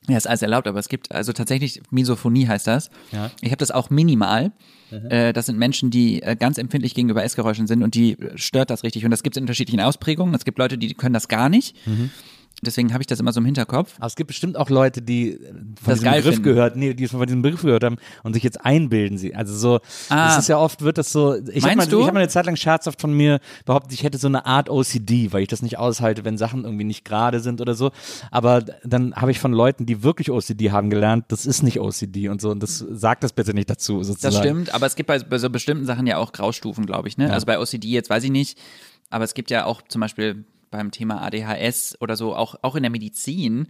Ja, 0.07 0.17
ist 0.17 0.27
alles 0.27 0.41
erlaubt, 0.41 0.67
aber 0.67 0.79
es 0.79 0.89
gibt 0.89 1.11
also 1.11 1.31
tatsächlich 1.33 1.81
Misophonie 1.89 2.45
heißt 2.47 2.67
das. 2.67 2.89
Ja. 3.11 3.31
Ich 3.41 3.49
habe 3.49 3.57
das 3.57 3.71
auch 3.71 3.89
minimal. 3.89 4.51
Äh, 4.91 5.33
das 5.33 5.47
sind 5.47 5.57
Menschen, 5.57 5.89
die 5.89 6.21
äh, 6.21 6.35
ganz 6.35 6.57
empfindlich 6.57 6.93
gegenüber 6.93 7.23
Essgeräuschen 7.23 7.65
sind 7.67 7.81
und 7.83 7.95
die 7.95 8.17
stört 8.35 8.69
das 8.69 8.83
richtig. 8.83 9.05
Und 9.05 9.11
das 9.11 9.23
gibt 9.23 9.35
es 9.35 9.37
in 9.37 9.43
unterschiedlichen 9.43 9.79
Ausprägungen. 9.79 10.35
Es 10.35 10.45
gibt 10.45 10.59
Leute, 10.59 10.77
die 10.77 10.93
können 10.93 11.13
das 11.13 11.27
gar 11.27 11.49
nicht. 11.49 11.75
Mhm. 11.87 12.11
Deswegen 12.63 12.93
habe 12.93 13.01
ich 13.03 13.07
das 13.07 13.19
immer 13.19 13.31
so 13.33 13.39
im 13.39 13.45
Hinterkopf. 13.45 13.93
Aber 13.97 14.07
es 14.07 14.15
gibt 14.15 14.27
bestimmt 14.27 14.57
auch 14.57 14.69
Leute, 14.69 15.01
die 15.01 15.31
äh, 15.33 15.47
von 15.51 15.55
Das 15.85 15.99
diesem 15.99 16.11
Begriff 16.13 16.25
finden. 16.35 16.43
gehört, 16.43 16.75
nee, 16.75 16.93
die 16.93 17.07
von 17.07 17.25
diesem 17.25 17.41
Begriff 17.41 17.61
gehört 17.61 17.83
haben 17.83 17.97
und 18.23 18.33
sich 18.33 18.43
jetzt 18.43 18.63
einbilden 18.65 19.17
sie. 19.17 19.35
Also 19.35 19.55
so, 19.55 19.79
Ah. 20.09 20.27
das 20.27 20.39
ist 20.39 20.47
ja 20.49 20.57
oft, 20.57 20.81
wird 20.81 20.97
das 20.97 21.11
so, 21.11 21.35
ich 21.35 21.63
habe 21.63 21.75
mal, 21.75 21.87
ich 21.87 21.93
hab 21.93 22.13
mal 22.13 22.19
eine 22.19 22.27
Zeit 22.29 22.45
lang 22.45 22.55
scherzhaft 22.55 22.99
von 23.01 23.13
mir 23.13 23.39
behauptet, 23.65 23.93
ich 23.93 24.03
hätte 24.03 24.17
so 24.17 24.27
eine 24.27 24.45
Art 24.45 24.69
OCD, 24.69 25.31
weil 25.33 25.41
ich 25.43 25.47
das 25.47 25.61
nicht 25.61 25.77
aushalte, 25.77 26.25
wenn 26.25 26.37
Sachen 26.37 26.63
irgendwie 26.63 26.83
nicht 26.85 27.05
gerade 27.05 27.39
sind 27.39 27.61
oder 27.61 27.73
so. 27.75 27.91
Aber 28.31 28.61
dann 28.83 29.13
habe 29.15 29.31
ich 29.31 29.39
von 29.39 29.53
Leuten, 29.53 29.85
die 29.85 30.03
wirklich 30.03 30.31
OCD 30.31 30.71
haben, 30.71 30.89
gelernt, 30.89 31.25
das 31.29 31.45
ist 31.45 31.63
nicht 31.63 31.79
OCD 31.79 32.29
und 32.29 32.41
so 32.41 32.49
und 32.51 32.61
das 32.63 32.77
sagt 32.79 33.23
das 33.23 33.33
bitte 33.33 33.53
nicht 33.53 33.69
dazu 33.69 34.03
sozusagen. 34.03 34.33
Das 34.33 34.41
stimmt, 34.43 34.73
aber 34.73 34.85
es 34.85 34.95
gibt 34.95 35.07
bei, 35.07 35.19
bei 35.19 35.37
so 35.37 35.49
bestimmten 35.49 35.85
Sachen 35.85 36.07
ja 36.07 36.17
auch 36.17 36.31
Graustufen, 36.31 36.85
glaube 36.85 37.07
ich. 37.07 37.17
Ne? 37.17 37.31
Also 37.31 37.45
bei 37.45 37.59
OCD 37.59 37.87
jetzt 37.89 38.09
weiß 38.09 38.23
ich 38.23 38.31
nicht, 38.31 38.57
aber 39.09 39.23
es 39.23 39.33
gibt 39.33 39.51
ja 39.51 39.65
auch 39.65 39.81
zum 39.87 40.01
Beispiel 40.01 40.45
beim 40.73 40.91
Thema 40.91 41.21
ADHS 41.21 41.97
oder 42.01 42.15
so, 42.17 42.35
auch, 42.35 42.55
auch 42.61 42.75
in 42.75 42.83
der 42.83 42.91
Medizin, 42.91 43.67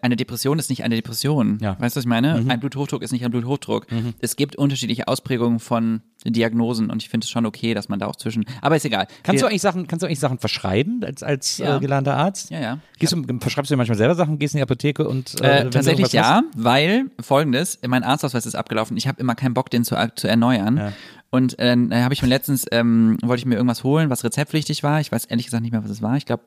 eine 0.00 0.16
Depression 0.16 0.58
ist 0.58 0.68
nicht 0.68 0.84
eine 0.84 0.96
Depression. 0.96 1.58
Ja. 1.62 1.76
Weißt 1.80 1.96
du, 1.96 1.98
was 1.98 2.04
ich 2.04 2.08
meine? 2.08 2.38
Mhm. 2.38 2.50
Ein 2.50 2.60
Bluthochdruck 2.60 3.02
ist 3.02 3.10
nicht 3.12 3.24
ein 3.24 3.30
Bluthochdruck. 3.30 3.86
Es 4.20 4.36
gibt 4.36 4.54
unterschiedliche 4.54 5.08
Ausprägungen 5.08 5.60
von 5.60 6.02
Diagnosen 6.26 6.90
und 6.90 7.02
ich 7.02 7.08
finde 7.08 7.24
es 7.24 7.30
schon 7.30 7.46
okay, 7.46 7.72
dass 7.72 7.88
man 7.88 8.00
da 8.00 8.06
auch 8.06 8.16
zwischen. 8.16 8.44
Aber 8.60 8.76
ist 8.76 8.84
egal. 8.84 9.06
Kannst 9.22 9.42
du 9.42 9.46
eigentlich 9.46 9.62
Sachen, 9.62 9.86
kannst 9.86 10.02
du 10.02 10.06
eigentlich 10.06 10.20
Sachen 10.20 10.38
verschreiben 10.38 11.02
als, 11.02 11.22
als 11.22 11.56
Ja. 11.56 11.78
äh, 11.78 11.80
gelernter 11.80 12.16
Arzt? 12.18 12.50
Ja, 12.50 12.60
ja. 12.60 12.78
Gehst 12.98 13.14
du, 13.14 13.22
verschreibst 13.40 13.70
du 13.70 13.74
dir 13.74 13.78
manchmal 13.78 13.96
selber 13.96 14.14
Sachen, 14.14 14.38
gehst 14.38 14.52
in 14.54 14.58
die 14.58 14.62
Apotheke 14.62 15.08
und 15.08 15.40
äh, 15.40 15.60
Äh, 15.60 15.70
tatsächlich 15.70 16.12
ja, 16.12 16.42
weil 16.54 17.06
folgendes, 17.20 17.78
mein 17.86 18.04
Arztausweis 18.04 18.44
ist 18.44 18.56
abgelaufen, 18.56 18.98
ich 18.98 19.08
habe 19.08 19.18
immer 19.22 19.34
keinen 19.34 19.54
Bock, 19.54 19.70
den 19.70 19.84
zu, 19.84 19.96
zu 20.16 20.28
erneuern. 20.28 20.76
Ja. 20.76 20.92
Und 21.34 21.58
äh, 21.58 21.66
dann 21.66 21.92
habe 21.94 22.14
ich 22.14 22.22
mir 22.22 22.28
letztens, 22.28 22.64
ähm, 22.70 23.18
wollte 23.22 23.40
ich 23.40 23.46
mir 23.46 23.56
irgendwas 23.56 23.82
holen, 23.84 24.08
was 24.10 24.22
rezeptpflichtig 24.24 24.82
war. 24.82 25.00
Ich 25.00 25.10
weiß 25.10 25.24
ehrlich 25.24 25.46
gesagt 25.46 25.62
nicht 25.62 25.72
mehr, 25.72 25.82
was 25.82 25.90
es 25.90 26.00
war. 26.02 26.16
Ich 26.16 26.26
glaube, 26.26 26.44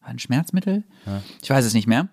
ein 0.00 0.18
Schmerzmittel? 0.18 0.82
Ich 1.42 1.50
weiß 1.50 1.64
es 1.64 1.74
nicht 1.74 1.86
mehr. 1.86 2.08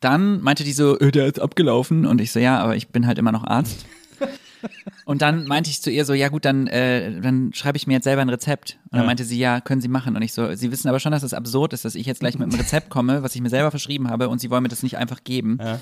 Dann 0.00 0.40
meinte 0.42 0.64
die 0.64 0.72
so, 0.72 0.98
äh, 0.98 1.10
der 1.12 1.26
ist 1.26 1.40
abgelaufen. 1.40 2.04
Und 2.06 2.20
ich 2.20 2.32
so, 2.32 2.38
ja, 2.40 2.58
aber 2.58 2.76
ich 2.76 2.88
bin 2.88 3.06
halt 3.06 3.18
immer 3.18 3.32
noch 3.32 3.44
Arzt. 3.44 3.86
Und 5.04 5.22
dann 5.22 5.46
meinte 5.46 5.70
ich 5.70 5.80
zu 5.82 5.90
ihr 5.90 6.04
so, 6.04 6.12
ja 6.14 6.28
gut, 6.28 6.44
dann, 6.44 6.66
äh, 6.66 7.20
dann 7.20 7.52
schreibe 7.54 7.76
ich 7.76 7.86
mir 7.86 7.94
jetzt 7.94 8.04
selber 8.04 8.22
ein 8.22 8.28
Rezept. 8.28 8.78
Und 8.84 8.92
dann 8.94 9.00
Ja. 9.02 9.06
meinte 9.06 9.24
sie, 9.24 9.38
ja, 9.38 9.60
können 9.60 9.80
Sie 9.80 9.88
machen. 9.88 10.16
Und 10.16 10.22
ich 10.22 10.32
so, 10.32 10.52
Sie 10.54 10.72
wissen 10.72 10.88
aber 10.88 10.98
schon, 10.98 11.12
dass 11.12 11.22
es 11.22 11.32
absurd 11.34 11.72
ist, 11.72 11.84
dass 11.84 11.94
ich 11.94 12.06
jetzt 12.06 12.18
gleich 12.20 12.36
mit 12.38 12.48
einem 12.50 12.58
Rezept 12.60 12.90
komme, 12.90 13.22
was 13.22 13.34
ich 13.36 13.40
mir 13.40 13.50
selber 13.50 13.70
verschrieben 13.70 14.08
habe 14.10 14.28
und 14.28 14.40
Sie 14.40 14.50
wollen 14.50 14.62
mir 14.64 14.68
das 14.68 14.82
nicht 14.82 14.96
einfach 14.98 15.22
geben. 15.22 15.58
Ja. 15.60 15.80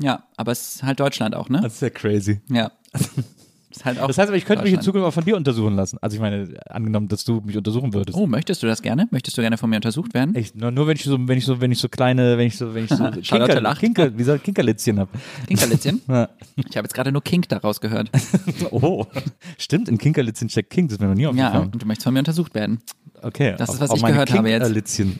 Ja, 0.00 0.22
aber 0.36 0.52
es 0.52 0.76
ist 0.76 0.82
halt 0.82 0.98
Deutschland 1.00 1.34
auch, 1.34 1.48
ne? 1.48 1.60
Das 1.62 1.74
ist 1.74 1.82
ja 1.82 1.90
crazy. 1.90 2.40
Ja. 2.48 2.70
Ist 3.74 3.84
halt 3.84 3.98
auch 3.98 4.06
Das 4.06 4.18
heißt 4.18 4.28
aber, 4.28 4.36
ich 4.36 4.44
könnte 4.44 4.62
mich 4.62 4.72
in. 4.72 4.80
Zukunft 4.80 5.04
auch 5.06 5.12
von 5.12 5.24
dir 5.24 5.36
untersuchen 5.36 5.74
lassen. 5.74 5.98
Also 6.00 6.14
ich 6.14 6.20
meine, 6.20 6.48
angenommen, 6.70 7.08
dass 7.08 7.24
du 7.24 7.40
mich 7.44 7.56
untersuchen 7.56 7.92
würdest. 7.92 8.16
Oh, 8.16 8.26
möchtest 8.26 8.62
du 8.62 8.68
das 8.68 8.82
gerne? 8.82 9.08
Möchtest 9.10 9.36
du 9.36 9.42
gerne 9.42 9.58
von 9.58 9.68
mir 9.68 9.76
untersucht 9.76 10.14
werden? 10.14 10.34
Echt, 10.36 10.54
nur, 10.54 10.70
nur 10.70 10.86
wenn 10.86 10.94
ich 10.96 11.02
so, 11.02 11.18
wenn 11.26 11.36
ich 11.38 11.44
so, 11.44 11.60
wenn 11.60 11.72
ich 11.72 11.78
so 11.78 11.88
kleine, 11.88 12.38
wenn 12.38 12.46
ich 12.46 12.56
so, 12.56 12.72
wenn 12.72 12.84
ich 12.84 12.90
so 12.90 13.02
lacht. 13.36 13.80
Kinker, 13.80 14.16
wie 14.16 14.22
soll 14.22 14.38
Kinkerlitzchen 14.38 15.00
hab. 15.00 15.08
Kinkerlitzchen? 15.48 16.00
Ja. 16.08 16.28
Ich 16.56 16.76
habe 16.76 16.84
jetzt 16.86 16.94
gerade 16.94 17.10
nur 17.10 17.22
Kink 17.22 17.48
daraus 17.48 17.80
gehört. 17.80 18.10
Oh, 18.70 19.06
stimmt, 19.58 19.88
in 19.88 19.98
Kinkerlitzchen 19.98 20.48
steckt 20.48 20.70
King, 20.70 20.86
das 20.86 20.94
ist 20.96 21.00
mir 21.00 21.08
noch 21.08 21.14
nie 21.14 21.22
Ja, 21.22 21.30
aufgefallen. 21.30 21.70
und 21.72 21.82
du 21.82 21.86
möchtest 21.86 22.04
von 22.04 22.12
mir 22.14 22.20
untersucht 22.20 22.54
werden. 22.54 22.78
Okay. 23.22 23.54
Das 23.58 23.72
ist, 23.74 23.80
was 23.80 23.92
ich 23.94 24.04
gehört 24.04 24.32
habe 24.32 24.48
jetzt. 24.50 24.62
Kinkerlitzchen. 24.62 25.18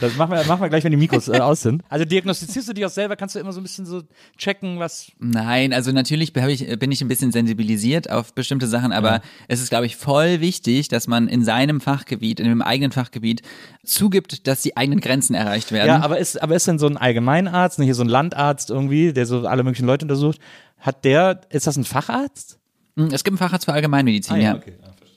Das 0.00 0.16
machen 0.16 0.32
wir, 0.32 0.44
machen 0.44 0.60
wir 0.60 0.68
gleich, 0.68 0.84
wenn 0.84 0.90
die 0.92 0.96
Mikros 0.96 1.28
äh, 1.28 1.38
aus 1.40 1.62
sind. 1.62 1.82
Also 1.88 2.04
diagnostizierst 2.04 2.68
du 2.68 2.72
dich 2.72 2.84
auch 2.86 2.90
selber, 2.90 3.16
kannst 3.16 3.34
du 3.34 3.38
immer 3.40 3.52
so 3.52 3.60
ein 3.60 3.62
bisschen 3.62 3.84
so 3.86 4.02
checken, 4.36 4.78
was. 4.78 5.10
Nein, 5.18 5.72
also 5.72 5.90
natürlich 5.92 6.32
ich, 6.36 6.78
bin 6.78 6.92
ich 6.92 7.00
ein 7.02 7.08
bisschen 7.08 7.32
sensibilisiert 7.32 8.10
auf 8.10 8.32
bestimmte 8.34 8.66
Sachen, 8.66 8.92
aber 8.92 9.20
es 9.48 9.60
ist, 9.60 9.70
glaube 9.70 9.86
ich, 9.86 9.96
voll 9.96 10.40
wichtig, 10.40 10.88
dass 10.88 11.06
man 11.08 11.28
in 11.28 11.44
seinem 11.44 11.80
Fachgebiet, 11.80 12.40
in 12.40 12.46
dem 12.48 12.62
eigenen 12.62 12.92
Fachgebiet 12.92 13.42
zugibt, 13.84 14.46
dass 14.46 14.62
die 14.62 14.76
eigenen 14.76 15.00
Grenzen 15.00 15.34
erreicht 15.34 15.72
werden. 15.72 15.88
Ja, 15.88 16.00
aber 16.00 16.18
ist, 16.18 16.40
aber 16.42 16.54
ist 16.54 16.66
denn 16.66 16.78
so 16.78 16.86
ein 16.86 16.96
Allgemeinarzt, 16.96 17.78
ne, 17.78 17.84
hier 17.84 17.94
so 17.94 18.02
ein 18.02 18.08
Landarzt 18.08 18.70
irgendwie, 18.70 19.12
der 19.12 19.26
so 19.26 19.46
alle 19.46 19.62
möglichen 19.64 19.86
Leute 19.86 20.04
untersucht, 20.04 20.38
hat 20.78 21.04
der, 21.04 21.40
ist 21.50 21.66
das 21.66 21.76
ein 21.76 21.84
Facharzt? 21.84 22.58
Hm, 22.96 23.06
Es 23.12 23.24
gibt 23.24 23.32
einen 23.32 23.38
Facharzt 23.38 23.64
für 23.64 23.72
Allgemeinmedizin, 23.72 24.36
Ah, 24.36 24.38
ja, 24.38 24.44
ja. 24.50 24.56
okay. 24.56 24.74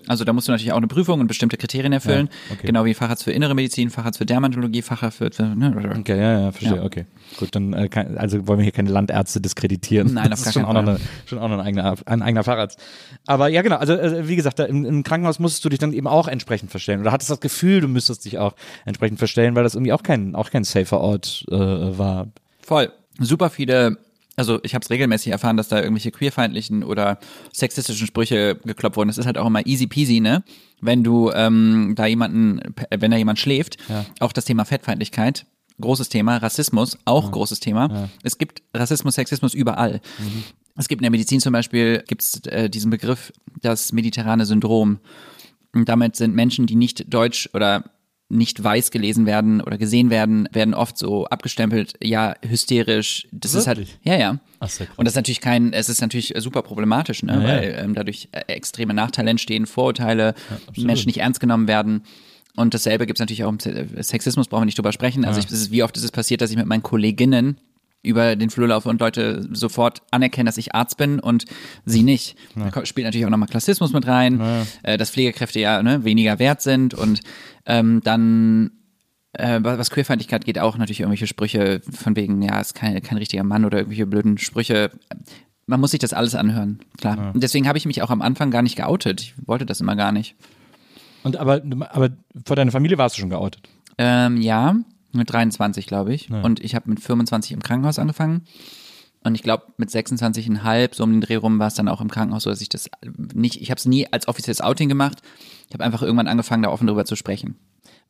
Also 0.08 0.24
da 0.24 0.34
musst 0.34 0.48
du 0.48 0.52
natürlich 0.52 0.72
auch 0.74 0.78
eine 0.78 0.88
Prüfung 0.88 1.20
und 1.20 1.28
bestimmte 1.28 1.58
Kriterien 1.58 1.94
erfüllen. 1.94 2.30
Ja, 2.50 2.56
okay. 2.56 2.68
Genau 2.68 2.86
wie 2.86 2.94
Facharzt 2.94 3.24
für 3.24 3.32
innere 3.32 3.56
Medizin, 3.56 3.90
Facharzt 3.90 4.18
für 4.18 4.26
Dermatologie, 4.26 4.82
Facharzt 4.82 5.18
für... 5.18 5.30
ne, 5.56 5.96
Okay, 6.00 6.18
ja, 6.18 6.40
ja, 6.40 6.52
verstehe, 6.52 6.78
Ja. 6.78 6.84
okay. 6.84 7.06
Gut, 7.38 7.56
dann 7.56 7.74
äh, 7.74 7.90
also 8.18 8.48
wollen 8.48 8.60
wir 8.60 8.64
hier 8.64 8.72
keine 8.72 8.90
Landärzte 8.90 9.42
diskreditieren. 9.42 10.14
Nein, 10.14 10.30
das 10.30 10.42
auf 10.42 10.48
ist 10.48 10.54
gar 10.54 10.54
schon 10.54 10.66
auch, 10.66 10.74
noch 10.74 10.82
eine, 10.82 11.00
schon 11.26 11.40
auch 11.40 11.48
noch 11.48 11.60
ein 11.60 11.66
eigener, 11.66 11.96
ein 12.06 12.22
eigener 12.22 12.44
Facharzt. 12.44 12.80
Aber 13.28 13.48
ja, 13.48 13.62
genau, 13.62 13.78
also 13.78 13.94
äh, 13.94 14.28
wie 14.28 14.36
gesagt, 14.36 14.60
da 14.60 14.66
im, 14.66 14.86
im 14.86 15.04
Krankenhaus 15.04 15.40
musstest 15.40 15.64
du 15.66 15.70
dich 15.70 15.80
dann 15.80 15.94
eben 15.94 16.08
auch 16.08 16.28
entsprechend 16.28 16.72
verstellen. 16.72 17.02
Oder 17.02 17.12
hattest 17.12 17.30
das 17.30 17.40
Gefühl, 17.40 17.82
du 17.82 17.88
müsstest 17.88 18.26
dich 18.26 18.38
auch 18.38 18.56
entsprechend 18.86 19.20
verstellen, 19.20 19.56
weil 19.56 19.64
das 19.64 19.76
irgendwie 19.76 19.94
auch 19.94 20.04
kein, 20.04 20.36
auch 20.36 20.50
kein 20.50 20.64
safer 20.64 21.00
Ort 21.00 21.46
äh, 21.50 21.56
war. 21.56 22.28
Voll. 22.62 22.92
Super 23.20 23.50
viele, 23.50 23.98
also 24.38 24.60
ich 24.64 24.74
habe 24.74 24.84
es 24.84 24.90
regelmäßig 24.90 25.32
erfahren, 25.32 25.58
dass 25.58 25.68
da 25.68 25.78
irgendwelche 25.80 26.12
queerfeindlichen 26.12 26.84
oder 26.84 27.20
sexistischen 27.54 28.08
Sprüche 28.08 28.56
geklopft 28.64 28.98
wurden. 28.98 29.10
Das 29.10 29.18
ist 29.18 29.26
halt 29.26 29.38
auch 29.38 29.48
immer 29.48 29.66
easy 29.66 29.88
peasy, 29.88 30.20
ne? 30.20 30.44
Wenn 30.80 31.04
du 31.04 31.32
ähm, 31.32 31.94
da 31.96 32.06
jemanden, 32.06 32.60
wenn 32.90 33.12
da 33.12 33.18
jemand 33.18 33.40
schläft, 33.40 33.78
Ja. 33.90 34.06
auch 34.20 34.32
das 34.34 34.46
Thema 34.46 34.66
Fettfeindlichkeit, 34.66 35.46
großes 35.80 36.10
Thema, 36.10 36.38
Rassismus, 36.38 36.98
auch 37.06 37.32
großes 37.32 37.60
Thema. 37.60 38.10
Es 38.24 38.38
gibt 38.38 38.62
Rassismus, 38.74 39.16
Sexismus 39.16 39.54
überall. 39.54 40.00
Es 40.78 40.88
gibt 40.88 41.02
in 41.02 41.04
der 41.04 41.12
Medizin 41.12 41.40
zum 41.40 41.54
Beispiel, 41.54 42.04
gibt 42.08 42.22
es 42.24 42.40
äh, 42.46 42.70
diesen 42.70 42.90
Begriff, 42.90 43.32
das 43.62 43.92
mediterrane 43.92 44.46
Syndrom. 44.46 45.00
Und 45.74 45.88
damit 45.90 46.16
sind 46.16 46.34
Menschen, 46.36 46.66
die 46.66 46.76
nicht 46.76 47.14
deutsch 47.14 47.50
oder 47.54 47.84
nicht 48.32 48.64
weiß 48.64 48.92
gelesen 48.92 49.26
werden 49.26 49.62
oder 49.62 49.78
gesehen 49.78 50.10
werden, 50.10 50.48
werden 50.52 50.74
oft 50.74 50.98
so 50.98 51.26
abgestempelt, 51.26 51.94
ja, 52.02 52.36
hysterisch. 52.48 53.28
Das 53.32 53.54
ist 53.54 53.68
halt, 53.68 53.80
Wirklich? 53.80 53.98
ja, 54.04 54.18
ja. 54.18 54.40
Ach, 54.60 54.70
sehr 54.70 54.88
krass. 54.88 54.98
Und 54.98 55.06
das 55.06 55.14
ist 55.14 55.18
natürlich 55.18 55.42
kein, 55.42 55.74
es 55.74 55.90
ist 55.90 56.02
natürlich 56.02 56.34
super 56.38 56.62
problematisch, 56.62 57.24
ne? 57.24 57.34
Ja, 57.34 57.40
ja. 57.42 57.48
weil 57.48 57.76
ähm, 57.84 57.94
dadurch 57.94 58.30
äh, 58.32 58.42
extreme 58.48 58.94
Nachteile 58.94 59.30
entstehen, 59.32 59.66
Vorurteile, 59.66 60.34
Menschen 60.78 61.08
nicht 61.08 61.18
ernst 61.20 61.40
genommen 61.40 61.68
werden. 61.68 62.04
Und 62.56 62.74
dasselbe 62.74 63.06
gibt 63.06 63.18
es 63.18 63.22
natürlich 63.22 63.44
auch 63.44 63.50
im 63.50 63.60
Se- 63.60 63.88
Sexismus, 64.02 64.48
brauchen 64.48 64.64
wir 64.64 64.66
nicht 64.66 64.78
drüber 64.78 64.92
sprechen. 64.92 65.24
Also 65.26 65.40
ich, 65.40 65.72
wie 65.72 65.84
oft 65.84 65.96
ist 65.98 66.04
es 66.04 66.12
passiert, 66.12 66.42
dass 66.42 66.52
ich 66.52 66.58
mit 66.58 66.66
meinen 66.68 66.84
Kolleginnen 66.84 67.58
über 68.04 68.36
den 68.36 68.50
Flur 68.50 68.68
laufe 68.68 68.90
und 68.90 69.00
Leute 69.00 69.48
sofort 69.52 70.02
anerkennen, 70.12 70.46
dass 70.48 70.58
ich 70.58 70.74
Arzt 70.74 70.98
bin 70.98 71.20
und 71.20 71.46
sie 71.86 72.04
nicht. 72.04 72.36
Da 72.56 72.72
kommt- 72.72 72.88
spielt 72.88 73.06
natürlich 73.06 73.26
auch 73.26 73.30
nochmal 73.30 73.48
Klassismus 73.50 73.94
mit 73.94 74.08
rein, 74.08 74.42
äh, 74.84 74.98
dass 74.98 75.12
Pflegekräfte 75.12 75.60
ja 75.60 75.84
ne, 75.84 76.04
weniger 76.04 76.40
wert 76.40 76.62
sind 76.62 76.94
und 76.94 77.20
ähm, 77.66 78.02
dann 78.04 78.72
äh, 79.34 79.60
was 79.62 79.92
Queerfeindlichkeit 79.92 80.44
geht 80.46 80.60
auch 80.60 80.78
natürlich 80.78 81.00
irgendwelche 81.02 81.28
Sprüche 81.28 81.82
von 81.92 82.16
wegen, 82.16 82.42
ja, 82.42 82.60
ist 82.60 82.74
kein, 82.76 83.02
kein 83.02 83.18
richtiger 83.18 83.44
Mann 83.44 83.64
oder 83.66 83.78
irgendwelche 83.78 84.06
blöden 84.08 84.38
Sprüche. 84.38 84.92
Man 85.68 85.80
muss 85.80 85.92
sich 85.92 86.00
das 86.02 86.12
alles 86.12 86.36
anhören, 86.36 86.80
klar. 86.98 87.32
Und 87.34 87.42
deswegen 87.44 87.68
habe 87.68 87.78
ich 87.78 87.86
mich 87.86 88.02
auch 88.02 88.10
am 88.10 88.22
Anfang 88.22 88.52
gar 88.52 88.62
nicht 88.62 88.76
geoutet. 88.76 89.22
Ich 89.22 89.36
wollte 89.46 89.66
das 89.66 89.80
immer 89.80 89.96
gar 89.96 90.12
nicht. 90.12 90.36
Und 91.24 91.38
aber, 91.38 91.62
aber 91.92 92.10
vor 92.46 92.56
deiner 92.58 92.72
Familie 92.72 92.98
warst 92.98 93.16
du 93.16 93.22
schon 93.22 93.30
geoutet. 93.30 93.70
Ähm, 93.98 94.42
ja, 94.42 94.76
mit 95.14 95.32
23, 95.32 95.88
glaube 95.88 96.14
ich. 96.14 96.30
Und 96.30 96.60
ich 96.64 96.76
habe 96.76 96.90
mit 96.90 97.00
25 97.00 97.52
im 97.52 97.62
Krankenhaus 97.62 98.00
angefangen. 98.00 98.46
Und 99.24 99.36
ich 99.36 99.44
glaube, 99.44 99.66
mit 99.78 99.90
26,5, 99.90 100.96
so 100.96 101.04
um 101.04 101.12
den 101.12 101.22
Dreh 101.22 101.36
rum, 101.36 101.60
war 101.60 101.68
es 101.68 101.76
dann 101.76 101.88
auch 101.88 102.02
im 102.02 102.10
Krankenhaus 102.10 102.44
so, 102.44 102.50
dass 102.50 102.62
ich 102.62 102.70
das 102.70 102.90
nicht, 103.34 103.62
ich 103.62 103.70
habe 103.70 103.78
es 103.78 103.86
nie 103.86 104.08
als 104.12 104.28
offizielles 104.28 104.62
Outing 104.62 104.90
gemacht. 104.90 105.20
Ich 105.68 105.74
habe 105.74 105.84
einfach 105.84 106.02
irgendwann 106.02 106.28
angefangen, 106.28 106.64
da 106.64 106.70
offen 106.70 106.88
drüber 106.88 107.06
zu 107.06 107.16
sprechen. 107.16 107.56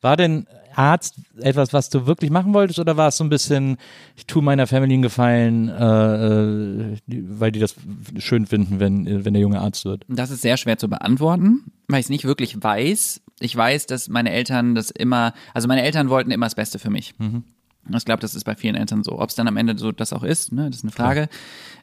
War 0.00 0.16
denn 0.16 0.46
Arzt 0.74 1.16
etwas, 1.38 1.72
was 1.72 1.90
du 1.90 2.06
wirklich 2.06 2.30
machen 2.30 2.54
wolltest 2.54 2.78
oder 2.78 2.96
war 2.96 3.08
es 3.08 3.18
so 3.18 3.24
ein 3.24 3.28
bisschen, 3.28 3.76
ich 4.16 4.26
tue 4.26 4.42
meiner 4.42 4.66
Familie 4.66 4.94
einen 4.94 5.02
Gefallen, 5.02 5.68
äh, 5.68 6.94
äh, 6.94 6.96
weil 7.06 7.52
die 7.52 7.60
das 7.60 7.76
schön 8.18 8.46
finden, 8.46 8.80
wenn, 8.80 9.24
wenn 9.24 9.34
der 9.34 9.42
Junge 9.42 9.60
Arzt 9.60 9.84
wird? 9.84 10.04
Das 10.08 10.30
ist 10.30 10.40
sehr 10.40 10.56
schwer 10.56 10.78
zu 10.78 10.88
beantworten, 10.88 11.72
weil 11.88 12.00
ich 12.00 12.06
es 12.06 12.10
nicht 12.10 12.24
wirklich 12.24 12.62
weiß. 12.62 13.20
Ich 13.42 13.56
weiß, 13.56 13.86
dass 13.86 14.08
meine 14.08 14.30
Eltern 14.30 14.74
das 14.74 14.90
immer, 14.90 15.34
also 15.54 15.68
meine 15.68 15.82
Eltern 15.82 16.08
wollten 16.08 16.30
immer 16.30 16.46
das 16.46 16.54
Beste 16.54 16.78
für 16.78 16.90
mich. 16.90 17.14
Ich 17.96 18.04
glaube, 18.04 18.20
das 18.20 18.36
ist 18.36 18.44
bei 18.44 18.54
vielen 18.54 18.76
Eltern 18.76 19.02
so. 19.02 19.18
Ob 19.18 19.28
es 19.30 19.34
dann 19.34 19.48
am 19.48 19.56
Ende 19.56 19.76
so 19.76 19.90
das 19.90 20.12
auch 20.12 20.22
ist, 20.22 20.52
ne, 20.52 20.68
das 20.68 20.78
ist 20.78 20.84
eine 20.84 20.92
Frage. 20.92 21.28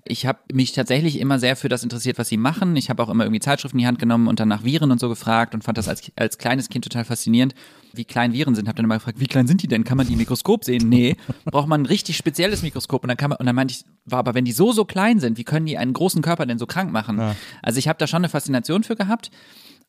Ich 0.05 0.25
habe 0.25 0.39
mich 0.53 0.71
tatsächlich 0.71 1.19
immer 1.19 1.39
sehr 1.39 1.57
für 1.57 1.67
das 1.67 1.83
interessiert, 1.83 2.17
was 2.17 2.29
sie 2.29 2.37
machen. 2.37 2.77
Ich 2.77 2.89
habe 2.89 3.03
auch 3.03 3.09
immer 3.09 3.25
irgendwie 3.25 3.41
Zeitschriften 3.41 3.77
in 3.77 3.81
die 3.81 3.87
Hand 3.87 3.99
genommen 3.99 4.29
und 4.29 4.39
dann 4.39 4.47
nach 4.47 4.63
Viren 4.63 4.91
und 4.91 4.99
so 5.01 5.09
gefragt 5.09 5.53
und 5.53 5.63
fand 5.65 5.77
das 5.77 5.89
als, 5.89 6.09
als 6.15 6.37
kleines 6.37 6.69
Kind 6.69 6.85
total 6.85 7.03
faszinierend, 7.03 7.53
wie 7.91 8.05
klein 8.05 8.31
Viren 8.31 8.55
sind. 8.55 8.69
Habe 8.69 8.77
dann 8.77 8.85
immer 8.85 8.95
gefragt, 8.95 9.19
wie 9.19 9.27
klein 9.27 9.45
sind 9.45 9.61
die 9.61 9.67
denn? 9.67 9.83
Kann 9.83 9.97
man 9.97 10.07
die 10.07 10.13
im 10.13 10.19
Mikroskop 10.19 10.63
sehen? 10.63 10.87
Nee, 10.87 11.17
braucht 11.45 11.67
man 11.67 11.81
ein 11.81 11.85
richtig 11.85 12.15
spezielles 12.15 12.61
Mikroskop 12.61 13.03
und 13.03 13.09
dann 13.09 13.17
kann 13.17 13.31
man 13.31 13.37
und 13.37 13.45
dann 13.45 13.55
meinte 13.55 13.73
ich, 13.73 13.83
war 14.05 14.19
aber 14.19 14.33
wenn 14.35 14.45
die 14.45 14.53
so 14.53 14.71
so 14.71 14.85
klein 14.85 15.19
sind, 15.19 15.37
wie 15.37 15.43
können 15.43 15.65
die 15.65 15.77
einen 15.77 15.91
großen 15.91 16.21
Körper 16.21 16.45
denn 16.45 16.59
so 16.59 16.65
krank 16.65 16.93
machen? 16.93 17.17
Also 17.61 17.77
ich 17.77 17.89
habe 17.89 17.99
da 17.99 18.07
schon 18.07 18.19
eine 18.19 18.29
Faszination 18.29 18.83
für 18.83 18.95
gehabt. 18.95 19.31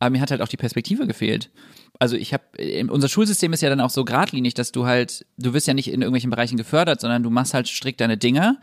Aber 0.01 0.11
mir 0.11 0.21
hat 0.21 0.31
halt 0.31 0.43
auch 0.43 0.49
die 0.49 0.57
Perspektive 0.57 1.07
gefehlt. 1.07 1.51
Also 1.99 2.17
ich 2.17 2.33
habe, 2.33 2.43
unser 2.89 3.09
Schulsystem 3.09 3.53
ist 3.53 3.61
ja 3.61 3.69
dann 3.69 3.81
auch 3.81 3.91
so 3.91 4.05
geradlinig, 4.05 4.55
dass 4.55 4.73
du 4.73 4.87
halt, 4.87 5.27
du 5.37 5.53
wirst 5.53 5.67
ja 5.67 5.75
nicht 5.75 5.89
in 5.89 6.01
irgendwelchen 6.01 6.31
Bereichen 6.31 6.57
gefördert, 6.57 7.01
sondern 7.01 7.23
du 7.23 7.31
machst 7.31 7.55
halt 7.55 7.69
strikt 7.69 8.01
deine 8.01 8.17
Dinge. 8.17 8.59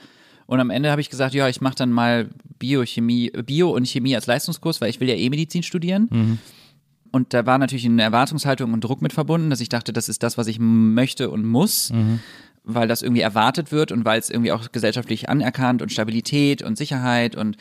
Und 0.48 0.60
am 0.60 0.70
Ende 0.72 0.90
habe 0.90 1.02
ich 1.02 1.10
gesagt, 1.10 1.34
ja, 1.36 1.48
ich 1.48 1.62
mache 1.62 1.76
dann 1.76 1.92
mal 1.92 2.30
Biochemie, 2.58 3.30
Bio 3.46 3.70
und 3.70 3.88
Chemie 3.88 4.16
als 4.16 4.26
Leistungskurs, 4.26 4.82
weil 4.82 4.90
ich 4.90 5.00
will 5.00 5.08
ja 5.10 5.16
eh 5.16 5.30
Medizin 5.30 5.62
studieren. 5.62 6.08
Und 7.12 7.34
da 7.34 7.46
war 7.46 7.58
natürlich 7.58 7.86
eine 7.86 8.02
Erwartungshaltung 8.02 8.74
und 8.74 8.84
Druck 8.84 9.02
mit 9.02 9.14
verbunden, 9.14 9.50
dass 9.50 9.62
ich 9.62 9.70
dachte, 9.70 9.94
das 9.94 10.10
ist 10.10 10.24
das, 10.24 10.38
was 10.38 10.48
ich 10.48 10.58
möchte 10.60 11.30
und 11.30 11.46
muss, 11.46 11.92
weil 12.64 12.88
das 12.88 13.02
irgendwie 13.02 13.22
erwartet 13.22 13.72
wird 13.72 13.92
und 13.92 14.06
weil 14.06 14.20
es 14.20 14.30
irgendwie 14.30 14.52
auch 14.52 14.72
gesellschaftlich 14.72 15.30
anerkannt 15.30 15.82
und 15.82 15.92
Stabilität 15.92 16.64
und 16.64 16.78
Sicherheit 16.78 17.36
und 17.36 17.58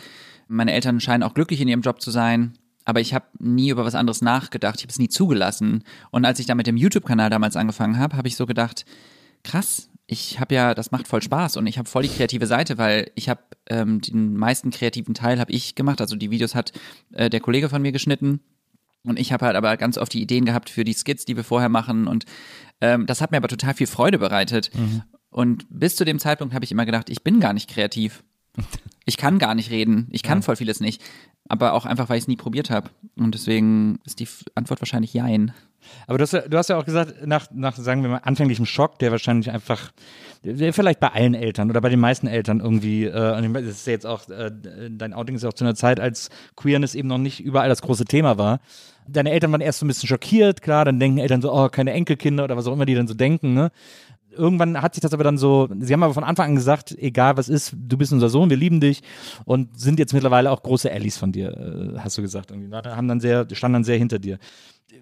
meine 0.48 0.72
Eltern 0.72 1.00
scheinen 1.00 1.22
auch 1.22 1.34
glücklich 1.34 1.60
in 1.60 1.68
ihrem 1.68 1.82
Job 1.82 2.00
zu 2.00 2.10
sein. 2.10 2.54
Aber 2.86 3.00
ich 3.00 3.12
habe 3.12 3.26
nie 3.38 3.68
über 3.68 3.84
was 3.84 3.96
anderes 3.96 4.22
nachgedacht. 4.22 4.76
Ich 4.76 4.84
habe 4.84 4.92
es 4.92 4.98
nie 4.98 5.08
zugelassen. 5.08 5.82
Und 6.10 6.24
als 6.24 6.38
ich 6.38 6.46
da 6.46 6.54
mit 6.54 6.66
dem 6.66 6.76
YouTube-Kanal 6.76 7.28
damals 7.28 7.56
angefangen 7.56 7.98
habe, 7.98 8.16
habe 8.16 8.28
ich 8.28 8.36
so 8.36 8.46
gedacht, 8.46 8.86
krass, 9.42 9.90
ich 10.06 10.38
habe 10.38 10.54
ja, 10.54 10.72
das 10.72 10.92
macht 10.92 11.08
voll 11.08 11.20
Spaß 11.20 11.56
und 11.56 11.66
ich 11.66 11.78
habe 11.78 11.88
voll 11.88 12.04
die 12.04 12.08
kreative 12.08 12.46
Seite, 12.46 12.78
weil 12.78 13.10
ich 13.16 13.28
habe 13.28 13.42
ähm, 13.68 14.00
den 14.00 14.36
meisten 14.36 14.70
kreativen 14.70 15.14
Teil 15.14 15.40
habe 15.40 15.50
ich 15.50 15.74
gemacht. 15.74 16.00
Also 16.00 16.14
die 16.14 16.30
Videos 16.30 16.54
hat 16.54 16.72
äh, 17.12 17.28
der 17.28 17.40
Kollege 17.40 17.68
von 17.68 17.82
mir 17.82 17.90
geschnitten. 17.90 18.40
Und 19.02 19.18
ich 19.18 19.32
habe 19.32 19.46
halt 19.46 19.56
aber 19.56 19.76
ganz 19.76 19.98
oft 19.98 20.12
die 20.12 20.22
Ideen 20.22 20.44
gehabt 20.44 20.70
für 20.70 20.84
die 20.84 20.94
Skits, 20.94 21.24
die 21.24 21.36
wir 21.36 21.44
vorher 21.44 21.68
machen. 21.68 22.06
Und 22.06 22.24
ähm, 22.80 23.06
das 23.06 23.20
hat 23.20 23.32
mir 23.32 23.38
aber 23.38 23.48
total 23.48 23.74
viel 23.74 23.86
Freude 23.88 24.18
bereitet. 24.18 24.70
Und 25.30 25.66
bis 25.70 25.96
zu 25.96 26.04
dem 26.04 26.20
Zeitpunkt 26.20 26.54
habe 26.54 26.64
ich 26.64 26.72
immer 26.72 26.86
gedacht, 26.86 27.10
ich 27.10 27.24
bin 27.24 27.40
gar 27.40 27.52
nicht 27.52 27.68
kreativ. 27.68 28.22
Ich 29.04 29.16
kann 29.16 29.38
gar 29.38 29.54
nicht 29.54 29.70
reden. 29.70 30.08
Ich 30.10 30.22
kann 30.22 30.42
voll 30.42 30.56
vieles 30.56 30.80
nicht. 30.80 31.02
Aber 31.48 31.72
auch 31.74 31.86
einfach, 31.86 32.08
weil 32.08 32.18
ich 32.18 32.24
es 32.24 32.28
nie 32.28 32.36
probiert 32.36 32.70
habe. 32.70 32.90
Und 33.16 33.34
deswegen 33.34 33.98
ist 34.04 34.20
die 34.20 34.28
Antwort 34.54 34.80
wahrscheinlich 34.80 35.14
Jein. 35.14 35.52
Aber 36.06 36.18
du 36.18 36.22
hast, 36.22 36.32
ja, 36.32 36.40
du 36.40 36.56
hast 36.56 36.68
ja 36.68 36.78
auch 36.78 36.84
gesagt, 36.84 37.26
nach, 37.26 37.46
nach, 37.52 37.76
sagen 37.76 38.02
wir 38.02 38.10
mal, 38.10 38.18
anfänglichem 38.18 38.66
Schock, 38.66 38.98
der 38.98 39.10
wahrscheinlich 39.10 39.50
einfach, 39.50 39.92
der 40.42 40.72
vielleicht 40.72 41.00
bei 41.00 41.08
allen 41.08 41.34
Eltern 41.34 41.70
oder 41.70 41.80
bei 41.80 41.88
den 41.88 42.00
meisten 42.00 42.26
Eltern 42.26 42.60
irgendwie, 42.60 43.04
äh, 43.04 43.52
das 43.52 43.64
ist 43.64 43.86
ja 43.86 43.92
jetzt 43.92 44.06
auch, 44.06 44.28
äh, 44.28 44.50
dein 44.90 45.12
Outing 45.12 45.36
ist 45.36 45.42
ja 45.42 45.48
auch 45.48 45.54
zu 45.54 45.64
einer 45.64 45.74
Zeit, 45.74 46.00
als 46.00 46.30
Queerness 46.56 46.94
eben 46.94 47.08
noch 47.08 47.18
nicht 47.18 47.40
überall 47.40 47.68
das 47.68 47.82
große 47.82 48.04
Thema 48.04 48.38
war. 48.38 48.60
Deine 49.08 49.30
Eltern 49.30 49.52
waren 49.52 49.60
erst 49.60 49.78
so 49.78 49.86
ein 49.86 49.88
bisschen 49.88 50.08
schockiert, 50.08 50.62
klar, 50.62 50.84
dann 50.84 50.98
denken 50.98 51.18
Eltern 51.18 51.42
so, 51.42 51.52
oh, 51.52 51.68
keine 51.68 51.92
Enkelkinder 51.92 52.44
oder 52.44 52.56
was 52.56 52.66
auch 52.66 52.72
immer 52.72 52.86
die 52.86 52.94
dann 52.94 53.06
so 53.06 53.14
denken, 53.14 53.54
ne? 53.54 53.70
Irgendwann 54.36 54.80
hat 54.82 54.94
sich 54.94 55.00
das 55.00 55.12
aber 55.12 55.24
dann 55.24 55.38
so, 55.38 55.68
sie 55.80 55.92
haben 55.92 56.02
aber 56.02 56.14
von 56.14 56.24
Anfang 56.24 56.50
an 56.50 56.54
gesagt, 56.56 56.94
egal 56.98 57.36
was 57.36 57.48
ist, 57.48 57.74
du 57.76 57.96
bist 57.96 58.12
unser 58.12 58.28
Sohn, 58.28 58.50
wir 58.50 58.56
lieben 58.56 58.80
dich 58.80 59.02
und 59.44 59.78
sind 59.78 59.98
jetzt 59.98 60.12
mittlerweile 60.12 60.50
auch 60.50 60.62
große 60.62 60.90
Allies 60.90 61.16
von 61.16 61.32
dir, 61.32 61.50
äh, 61.96 61.98
hast 61.98 62.18
du 62.18 62.22
gesagt. 62.22 62.50
Irgendwie. 62.50 62.74
Haben 62.74 63.08
dann 63.08 63.20
sehr, 63.20 63.46
standen 63.52 63.74
dann 63.74 63.84
sehr 63.84 63.98
hinter 63.98 64.18
dir. 64.18 64.38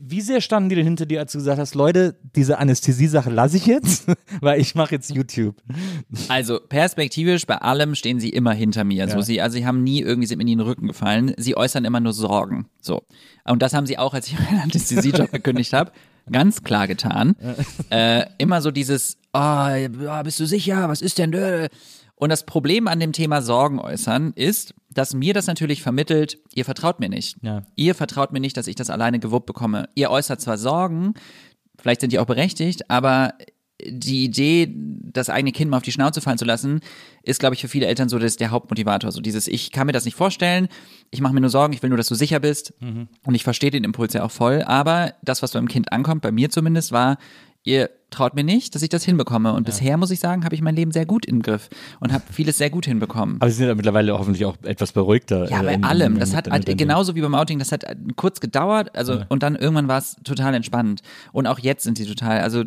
Wie 0.00 0.22
sehr 0.22 0.40
standen 0.40 0.70
die 0.70 0.74
denn 0.76 0.84
hinter 0.84 1.06
dir, 1.06 1.20
als 1.20 1.32
du 1.32 1.38
gesagt 1.38 1.58
hast, 1.58 1.74
Leute, 1.74 2.16
diese 2.34 2.58
Anästhesie-Sache 2.58 3.30
lasse 3.30 3.58
ich 3.58 3.66
jetzt, 3.66 4.06
weil 4.40 4.60
ich 4.60 4.74
mache 4.74 4.94
jetzt 4.94 5.10
YouTube. 5.14 5.56
Also 6.28 6.58
perspektivisch 6.58 7.46
bei 7.46 7.58
allem 7.58 7.94
stehen 7.94 8.18
sie 8.18 8.30
immer 8.30 8.52
hinter 8.52 8.82
mir. 8.84 9.08
So 9.08 9.16
Ja. 9.16 9.22
sie, 9.22 9.40
also 9.40 9.54
sie 9.56 9.66
haben 9.66 9.84
nie 9.84 10.00
irgendwie 10.00 10.26
sind 10.26 10.38
mir 10.38 10.42
in 10.42 10.58
den 10.58 10.60
Rücken 10.60 10.88
gefallen. 10.88 11.34
Sie 11.36 11.56
äußern 11.56 11.84
immer 11.84 12.00
nur 12.00 12.12
Sorgen. 12.12 12.66
So 12.80 13.02
und 13.44 13.62
das 13.62 13.74
haben 13.74 13.86
sie 13.86 13.98
auch, 13.98 14.14
als 14.14 14.26
ich 14.28 14.38
meinen 14.50 14.60
Anästhesiejob 14.62 15.30
gekündigt 15.30 15.72
habe, 15.72 15.92
ganz 16.30 16.62
klar 16.62 16.86
getan. 16.88 17.36
Äh, 17.90 18.26
immer 18.38 18.60
so 18.62 18.70
dieses, 18.70 19.18
oh, 19.32 19.66
bist 20.24 20.40
du 20.40 20.46
sicher? 20.46 20.88
Was 20.88 21.02
ist 21.02 21.18
denn? 21.18 21.68
Und 22.16 22.30
das 22.30 22.44
Problem 22.44 22.88
an 22.88 23.00
dem 23.00 23.12
Thema 23.12 23.42
Sorgen 23.42 23.78
äußern 23.80 24.32
ist, 24.34 24.74
dass 24.90 25.14
mir 25.14 25.34
das 25.34 25.46
natürlich 25.46 25.82
vermittelt, 25.82 26.38
ihr 26.54 26.64
vertraut 26.64 27.00
mir 27.00 27.08
nicht. 27.08 27.36
Ja. 27.42 27.62
Ihr 27.74 27.94
vertraut 27.94 28.32
mir 28.32 28.40
nicht, 28.40 28.56
dass 28.56 28.68
ich 28.68 28.76
das 28.76 28.90
alleine 28.90 29.18
gewuppt 29.18 29.46
bekomme. 29.46 29.88
Ihr 29.94 30.10
äußert 30.10 30.40
zwar 30.40 30.56
Sorgen, 30.56 31.14
vielleicht 31.76 32.00
sind 32.00 32.12
die 32.12 32.18
auch 32.18 32.26
berechtigt, 32.26 32.90
aber 32.90 33.34
die 33.82 34.24
Idee, 34.24 34.72
das 34.74 35.30
eigene 35.30 35.52
Kind 35.52 35.70
mal 35.70 35.78
auf 35.78 35.82
die 35.82 35.92
Schnauze 35.92 36.20
fallen 36.20 36.38
zu 36.38 36.44
lassen, 36.44 36.80
ist, 37.22 37.40
glaube 37.40 37.54
ich, 37.54 37.60
für 37.60 37.68
viele 37.68 37.86
Eltern 37.86 38.08
so 38.08 38.18
das, 38.18 38.36
der 38.36 38.50
Hauptmotivator. 38.50 39.10
So 39.10 39.20
dieses, 39.20 39.48
ich 39.48 39.72
kann 39.72 39.86
mir 39.86 39.92
das 39.92 40.04
nicht 40.04 40.16
vorstellen, 40.16 40.68
ich 41.10 41.20
mache 41.20 41.34
mir 41.34 41.40
nur 41.40 41.50
Sorgen, 41.50 41.72
ich 41.72 41.82
will 41.82 41.90
nur, 41.90 41.96
dass 41.98 42.08
du 42.08 42.14
sicher 42.14 42.40
bist. 42.40 42.72
Und 43.26 43.34
ich 43.34 43.44
verstehe 43.44 43.70
den 43.70 43.84
Impuls 43.84 44.12
ja 44.12 44.22
auch 44.22 44.30
voll. 44.30 44.62
Aber 44.62 45.14
das, 45.22 45.42
was 45.42 45.52
beim 45.52 45.68
Kind 45.68 45.92
ankommt, 45.92 46.22
bei 46.22 46.32
mir 46.32 46.50
zumindest, 46.50 46.92
war, 46.92 47.18
ihr 47.64 47.90
traut 48.10 48.34
mir 48.36 48.44
nicht, 48.44 48.76
dass 48.76 48.82
ich 48.82 48.90
das 48.90 49.02
hinbekomme. 49.04 49.52
Und 49.54 49.64
bisher, 49.64 49.96
muss 49.96 50.12
ich 50.12 50.20
sagen, 50.20 50.44
habe 50.44 50.54
ich 50.54 50.62
mein 50.62 50.76
Leben 50.76 50.92
sehr 50.92 51.04
gut 51.04 51.26
im 51.26 51.42
Griff 51.42 51.68
und 51.98 52.12
habe 52.12 52.22
vieles 52.32 52.58
sehr 52.58 52.70
gut 52.70 52.86
hinbekommen. 52.86 53.38
Aber 53.40 53.50
sie 53.50 53.56
sind 53.56 53.66
ja 53.66 53.74
mittlerweile 53.74 54.16
hoffentlich 54.16 54.44
auch 54.44 54.56
etwas 54.62 54.92
beruhigter. 54.92 55.50
Ja, 55.50 55.62
äh, 55.62 55.64
bei 55.64 55.74
in- 55.74 55.82
allem. 55.84 56.12
in- 56.14 56.20
Das 56.20 56.28
mit- 56.28 56.36
hat 56.52 56.66
mit- 56.68 56.78
genauso 56.78 57.16
wie 57.16 57.22
beim 57.22 57.34
Outing, 57.34 57.58
das 57.58 57.72
hat 57.72 57.82
äh, 57.82 57.96
kurz 58.14 58.38
gedauert, 58.38 58.94
also 58.94 59.22
und 59.30 59.42
dann 59.42 59.56
irgendwann 59.56 59.88
war 59.88 59.98
es 59.98 60.14
total 60.22 60.54
entspannt. 60.54 61.00
Und 61.32 61.48
auch 61.48 61.58
jetzt 61.58 61.82
sind 61.82 61.98
sie 61.98 62.06
total, 62.06 62.40
also 62.42 62.62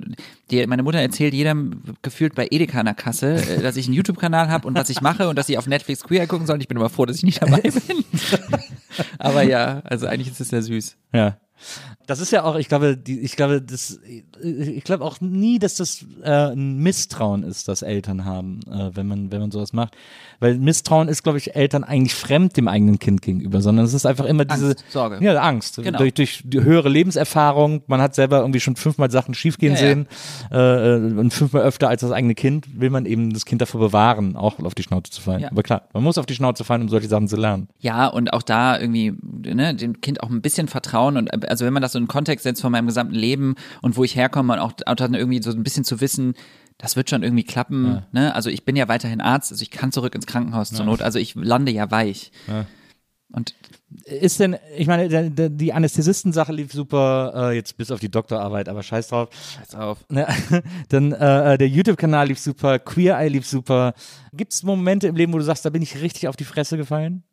die, 0.51 0.67
meine 0.67 0.83
Mutter 0.83 0.99
erzählt 0.99 1.33
jedem 1.33 1.81
gefühlt 2.01 2.35
bei 2.35 2.47
Edeka 2.51 2.79
an 2.81 2.85
der 2.87 2.95
Kasse, 2.95 3.35
äh, 3.35 3.61
dass 3.61 3.77
ich 3.77 3.85
einen 3.85 3.93
YouTube-Kanal 3.95 4.49
habe 4.49 4.67
und 4.67 4.75
was 4.75 4.89
ich 4.89 4.99
mache 4.99 5.29
und 5.29 5.37
dass 5.37 5.47
sie 5.47 5.57
auf 5.57 5.65
Netflix 5.67 6.03
Queer 6.03 6.27
gucken 6.27 6.45
sollen. 6.45 6.59
Ich 6.59 6.67
bin 6.67 6.75
immer 6.77 6.89
froh, 6.89 7.05
dass 7.05 7.15
ich 7.15 7.23
nicht 7.23 7.41
dabei 7.41 7.61
bin. 7.61 8.03
Aber 9.19 9.43
ja, 9.43 9.79
also 9.85 10.07
eigentlich 10.07 10.27
ist 10.27 10.41
es 10.41 10.49
sehr 10.49 10.61
süß. 10.61 10.97
Ja. 11.13 11.37
Das 12.07 12.21
ist 12.21 12.31
ja 12.31 12.43
auch, 12.43 12.55
ich 12.55 12.69
glaube, 12.69 12.95
die, 12.95 13.19
ich 13.19 13.35
glaube, 13.35 13.61
das, 13.61 13.99
ich 14.41 14.83
glaube 14.85 15.03
auch 15.03 15.19
nie, 15.19 15.59
dass 15.59 15.75
das 15.75 16.05
äh, 16.23 16.53
ein 16.53 16.77
Misstrauen 16.77 17.43
ist, 17.43 17.67
das 17.67 17.81
Eltern 17.81 18.23
haben, 18.23 18.61
äh, 18.71 18.95
wenn 18.95 19.07
man, 19.07 19.29
wenn 19.29 19.41
man 19.41 19.51
sowas 19.51 19.73
macht. 19.73 19.93
Weil 20.39 20.57
Misstrauen 20.57 21.09
ist, 21.09 21.23
glaube 21.23 21.37
ich, 21.37 21.55
Eltern 21.55 21.83
eigentlich 21.83 22.15
fremd 22.15 22.55
dem 22.55 22.69
eigenen 22.69 22.99
Kind 22.99 23.21
gegenüber, 23.21 23.61
sondern 23.61 23.85
es 23.85 23.93
ist 23.93 24.05
einfach 24.05 24.23
immer 24.23 24.45
diese 24.45 24.67
Angst, 24.67 24.85
Sorge. 24.89 25.17
Ja, 25.21 25.41
Angst. 25.41 25.75
Genau. 25.83 25.97
Durch, 25.97 26.13
durch 26.13 26.43
die 26.45 26.63
höhere 26.63 26.87
Lebenserfahrung, 26.87 27.83
man 27.87 27.99
hat 27.99 28.15
selber 28.15 28.39
irgendwie 28.39 28.61
schon 28.61 28.77
fünfmal 28.77 29.11
Sachen 29.11 29.33
schiefgehen 29.33 29.75
Ja, 29.75 29.81
ja. 29.81 29.87
sehen 29.87 30.07
äh, 30.49 30.95
äh, 30.95 31.19
und 31.19 31.33
fünfmal 31.33 31.63
öfter 31.63 31.89
als 31.89 32.01
das 32.01 32.11
eigene 32.11 32.35
Kind, 32.35 32.79
will 32.79 32.89
man 32.89 33.05
eben 33.05 33.33
das 33.33 33.43
Kind 33.43 33.61
davor 33.61 33.81
bewahren, 33.81 34.37
auch 34.37 34.59
auf 34.59 34.75
die 34.75 34.83
Schnauze 34.83 35.11
zu 35.11 35.21
fallen. 35.21 35.41
Ja. 35.41 35.51
Aber 35.51 35.63
klar, 35.63 35.81
man 35.91 36.03
muss 36.03 36.17
auf 36.17 36.25
die 36.25 36.35
Schnauze 36.35 36.63
fallen, 36.63 36.83
um 36.83 36.89
solche 36.89 37.09
Sachen 37.09 37.27
zu 37.27 37.35
lernen. 37.35 37.67
Ja, 37.79 38.07
und 38.07 38.31
auch 38.31 38.43
da 38.43 38.79
irgendwie, 38.79 39.13
ne, 39.21 39.75
dem 39.75 39.99
Kind 39.99 40.23
auch 40.23 40.29
ein 40.29 40.41
bisschen 40.41 40.69
vertrauen 40.69 41.17
und 41.17 41.49
also 41.49 41.65
wenn 41.65 41.73
man 41.73 41.81
das 41.81 41.96
so 41.96 41.96
in 41.97 42.03
den 42.03 42.07
Kontext 42.07 42.43
setzt 42.43 42.61
von 42.61 42.71
meinem 42.71 42.87
gesamten 42.87 43.15
Leben 43.15 43.55
und 43.81 43.97
wo 43.97 44.03
ich 44.03 44.15
herkomme 44.15 44.53
und 44.53 44.59
auch, 44.59 44.73
auch 44.85 44.95
dann 44.95 45.13
irgendwie 45.13 45.41
so 45.41 45.51
ein 45.51 45.63
bisschen 45.63 45.83
zu 45.83 45.99
wissen, 45.99 46.35
das 46.77 46.95
wird 46.95 47.09
schon 47.09 47.23
irgendwie 47.23 47.43
klappen, 47.43 48.03
ne? 48.11 48.35
Also 48.35 48.49
ich 48.51 48.63
bin 48.63 48.75
ja 48.75 48.87
weiterhin 48.87 49.19
Arzt, 49.19 49.51
also 49.51 49.61
ich 49.63 49.71
kann 49.71 49.91
zurück 49.91 50.13
ins 50.13 50.27
Krankenhaus 50.27 50.69
zur 50.69 50.85
Not, 50.85 51.01
also 51.01 51.17
ich 51.17 51.33
lande 51.35 51.71
ja 51.71 51.89
weich. 51.89 52.31
Und 53.33 53.55
Ist 54.05 54.39
denn, 54.39 54.55
ich 54.77 54.87
meine, 54.87 55.31
die 55.31 55.73
Anästhesistensache 55.73 56.53
lief 56.53 56.71
super, 56.71 57.33
äh, 57.51 57.55
jetzt 57.55 57.77
bis 57.77 57.91
auf 57.91 57.99
die 57.99 58.09
Doktorarbeit, 58.09 58.69
aber 58.69 58.83
scheiß 58.83 59.09
drauf. 59.09 59.29
pass 59.59 59.75
auf. 59.75 59.97
Ne? 60.09 60.27
Dann 60.89 61.11
äh, 61.11 61.57
der 61.57 61.67
YouTube-Kanal 61.67 62.27
lief 62.27 62.39
super, 62.39 62.79
Queer 62.79 63.17
Eye 63.17 63.29
lief 63.29 63.45
super. 63.45 63.93
Gibt 64.33 64.53
es 64.53 64.63
Momente 64.63 65.07
im 65.07 65.15
Leben, 65.15 65.33
wo 65.33 65.37
du 65.37 65.43
sagst, 65.43 65.65
da 65.65 65.69
bin 65.69 65.81
ich 65.81 66.01
richtig 66.01 66.27
auf 66.27 66.35
die 66.35 66.45
Fresse 66.45 66.77
gefallen? 66.77 67.23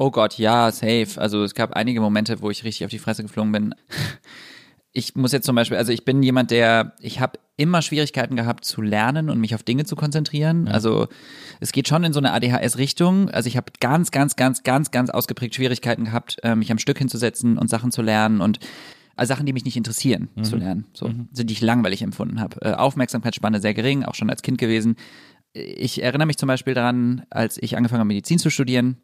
Oh 0.00 0.12
Gott, 0.12 0.38
ja, 0.38 0.70
safe. 0.70 1.08
Also 1.16 1.42
es 1.42 1.54
gab 1.54 1.72
einige 1.72 2.00
Momente, 2.00 2.40
wo 2.40 2.50
ich 2.50 2.62
richtig 2.62 2.84
auf 2.84 2.90
die 2.90 3.00
Fresse 3.00 3.22
geflogen 3.22 3.52
bin. 3.52 3.74
Ich 4.94 5.14
muss 5.14 5.32
jetzt 5.32 5.44
zum 5.44 5.54
Beispiel, 5.54 5.76
also 5.76 5.92
ich 5.92 6.06
bin 6.06 6.22
jemand, 6.22 6.50
der, 6.50 6.94
ich 6.98 7.20
habe 7.20 7.38
immer 7.58 7.82
Schwierigkeiten 7.82 8.36
gehabt 8.36 8.64
zu 8.64 8.80
lernen 8.80 9.28
und 9.28 9.38
mich 9.38 9.54
auf 9.54 9.62
Dinge 9.62 9.84
zu 9.84 9.94
konzentrieren. 9.96 10.66
Also 10.66 11.08
es 11.60 11.72
geht 11.72 11.86
schon 11.86 12.02
in 12.04 12.14
so 12.14 12.18
eine 12.18 12.32
ADHS-Richtung. 12.32 13.28
Also 13.28 13.48
ich 13.48 13.58
habe 13.58 13.70
ganz, 13.80 14.10
ganz, 14.10 14.34
ganz, 14.34 14.62
ganz, 14.62 14.90
ganz 14.90 15.10
ausgeprägt 15.10 15.54
Schwierigkeiten 15.54 16.06
gehabt, 16.06 16.38
äh, 16.42 16.56
mich 16.56 16.72
am 16.72 16.78
Stück 16.78 16.98
hinzusetzen 16.98 17.58
und 17.58 17.68
Sachen 17.68 17.92
zu 17.92 18.00
lernen 18.00 18.40
und 18.40 18.60
also 19.14 19.34
Sachen, 19.34 19.46
die 19.46 19.52
mich 19.52 19.66
nicht 19.66 19.76
interessieren, 19.76 20.30
zu 20.42 20.56
lernen, 20.56 20.86
so, 20.94 21.10
so 21.32 21.42
die 21.44 21.52
ich 21.52 21.60
langweilig 21.60 22.02
empfunden 22.02 22.40
habe. 22.40 22.62
Äh, 22.62 22.72
Aufmerksamkeitsspanne 22.72 23.60
sehr 23.60 23.74
gering, 23.74 24.04
auch 24.04 24.14
schon 24.14 24.30
als 24.30 24.42
Kind 24.42 24.58
gewesen. 24.58 24.96
Ich 25.52 26.02
erinnere 26.02 26.26
mich 26.26 26.38
zum 26.38 26.46
Beispiel 26.46 26.74
daran, 26.74 27.26
als 27.28 27.58
ich 27.60 27.76
angefangen 27.76 28.00
habe, 28.00 28.08
Medizin 28.08 28.38
zu 28.38 28.48
studieren, 28.48 28.96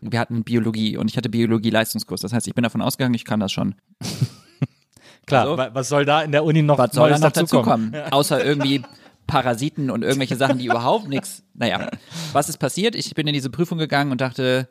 wir 0.00 0.18
hatten 0.20 0.44
Biologie 0.44 0.96
und 0.96 1.10
ich 1.10 1.16
hatte 1.16 1.28
Biologie-Leistungskurs. 1.28 2.20
Das 2.20 2.32
heißt, 2.32 2.46
ich 2.48 2.54
bin 2.54 2.62
davon 2.62 2.80
ausgegangen, 2.82 3.14
ich 3.14 3.24
kann 3.24 3.40
das 3.40 3.52
schon. 3.52 3.74
Klar, 5.26 5.42
Also- 5.42 5.58
wa- 5.58 5.70
was 5.72 5.88
soll 5.88 6.04
da 6.04 6.22
in 6.22 6.32
der 6.32 6.44
Uni 6.44 6.62
noch 6.62 6.78
Was 6.78 6.94
soll 6.94 7.10
da 7.10 7.18
noch 7.18 7.30
dazukommen? 7.32 7.92
dazukommen? 7.92 8.12
Außer 8.12 8.44
irgendwie 8.44 8.82
Parasiten 9.26 9.90
und 9.90 10.02
irgendwelche 10.02 10.36
Sachen, 10.36 10.58
die 10.58 10.66
überhaupt 10.66 11.08
nichts. 11.08 11.42
Naja, 11.54 11.90
was 12.32 12.48
ist 12.48 12.56
passiert? 12.58 12.94
Ich 12.94 13.14
bin 13.14 13.26
in 13.26 13.34
diese 13.34 13.50
Prüfung 13.50 13.76
gegangen 13.76 14.10
und 14.10 14.20
dachte, 14.22 14.68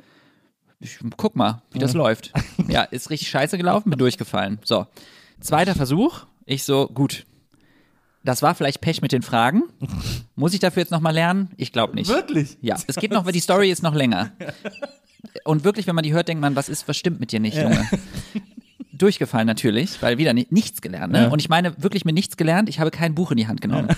ich, 0.80 0.98
guck 1.16 1.36
mal, 1.36 1.62
wie 1.72 1.80
das 1.80 1.94
läuft. 1.94 2.34
Ja, 2.68 2.84
ist 2.84 3.10
richtig 3.10 3.30
scheiße 3.30 3.58
gelaufen, 3.58 3.90
bin 3.92 4.00
durchgefallen. 4.00 4.60
So, 4.64 4.88
zweiter 5.40 5.74
Versuch. 5.76 6.26
Ich 6.46 6.64
so, 6.64 6.88
gut. 6.88 7.26
Das 8.24 8.42
war 8.42 8.56
vielleicht 8.56 8.82
Pech 8.82 9.02
mit 9.02 9.12
den 9.14 9.22
Fragen. 9.22 9.64
Muss 10.36 10.54
ich 10.54 10.60
dafür 10.60 10.82
jetzt 10.82 10.92
nochmal 10.92 11.14
lernen? 11.14 11.52
Ich 11.56 11.72
glaube 11.72 11.96
nicht. 11.96 12.10
Wirklich? 12.10 12.58
Ja, 12.62 12.76
es 12.88 12.96
geht 12.98 13.12
noch, 13.12 13.26
weil 13.26 13.32
die 13.32 13.40
Story 13.40 13.72
ist 13.72 13.84
noch 13.84 13.94
länger. 13.96 14.32
Und 15.44 15.64
wirklich, 15.64 15.88
wenn 15.88 15.96
man 15.96 16.04
die 16.04 16.14
hört, 16.14 16.28
denkt 16.28 16.42
man, 16.42 16.56
was 16.56 16.70
ist, 16.70 16.88
was 16.88 16.98
stimmt 16.98 17.20
mit 17.20 17.32
dir 17.32 17.40
nicht, 17.40 17.58
Junge? 17.58 17.88
Durchgefallen 18.92 19.46
natürlich, 19.46 20.02
weil 20.02 20.18
wieder 20.18 20.34
ni 20.34 20.48
nichts 20.50 20.82
gelernt. 20.82 21.14
Ne? 21.14 21.24
Ja. 21.24 21.28
Und 21.28 21.40
ich 21.40 21.50
meine 21.50 21.82
wirklich 21.82 22.04
mit 22.06 22.16
nichts 22.16 22.38
gelernt. 22.38 22.68
Ich 22.70 22.80
habe 22.80 22.90
kein 22.90 23.14
Buch 23.14 23.32
in 23.32 23.38
die 23.38 23.48
Hand 23.48 23.62
genommen. 23.62 23.90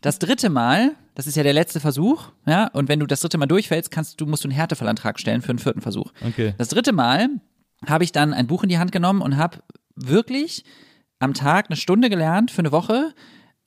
Das 0.00 0.18
dritte 0.18 0.48
Mal, 0.48 0.92
das 1.14 1.26
ist 1.26 1.36
ja 1.36 1.42
der 1.42 1.52
letzte 1.52 1.78
Versuch, 1.78 2.30
ja, 2.46 2.68
und 2.68 2.88
wenn 2.88 3.00
du 3.00 3.06
das 3.06 3.20
dritte 3.20 3.36
Mal 3.36 3.46
durchfällst, 3.46 3.90
kannst 3.90 4.20
du, 4.20 4.26
musst 4.26 4.44
du 4.44 4.48
einen 4.48 4.56
Härtefallantrag 4.56 5.20
stellen 5.20 5.42
für 5.42 5.50
einen 5.50 5.58
vierten 5.58 5.82
Versuch. 5.82 6.12
Okay. 6.26 6.54
Das 6.56 6.68
dritte 6.68 6.92
Mal 6.92 7.28
habe 7.86 8.04
ich 8.04 8.12
dann 8.12 8.32
ein 8.32 8.46
Buch 8.46 8.62
in 8.62 8.70
die 8.70 8.78
Hand 8.78 8.92
genommen 8.92 9.20
und 9.20 9.36
habe 9.36 9.58
wirklich 9.94 10.64
am 11.18 11.34
Tag 11.34 11.66
eine 11.68 11.76
Stunde 11.76 12.08
gelernt 12.08 12.50
für 12.50 12.60
eine 12.60 12.72
Woche. 12.72 13.12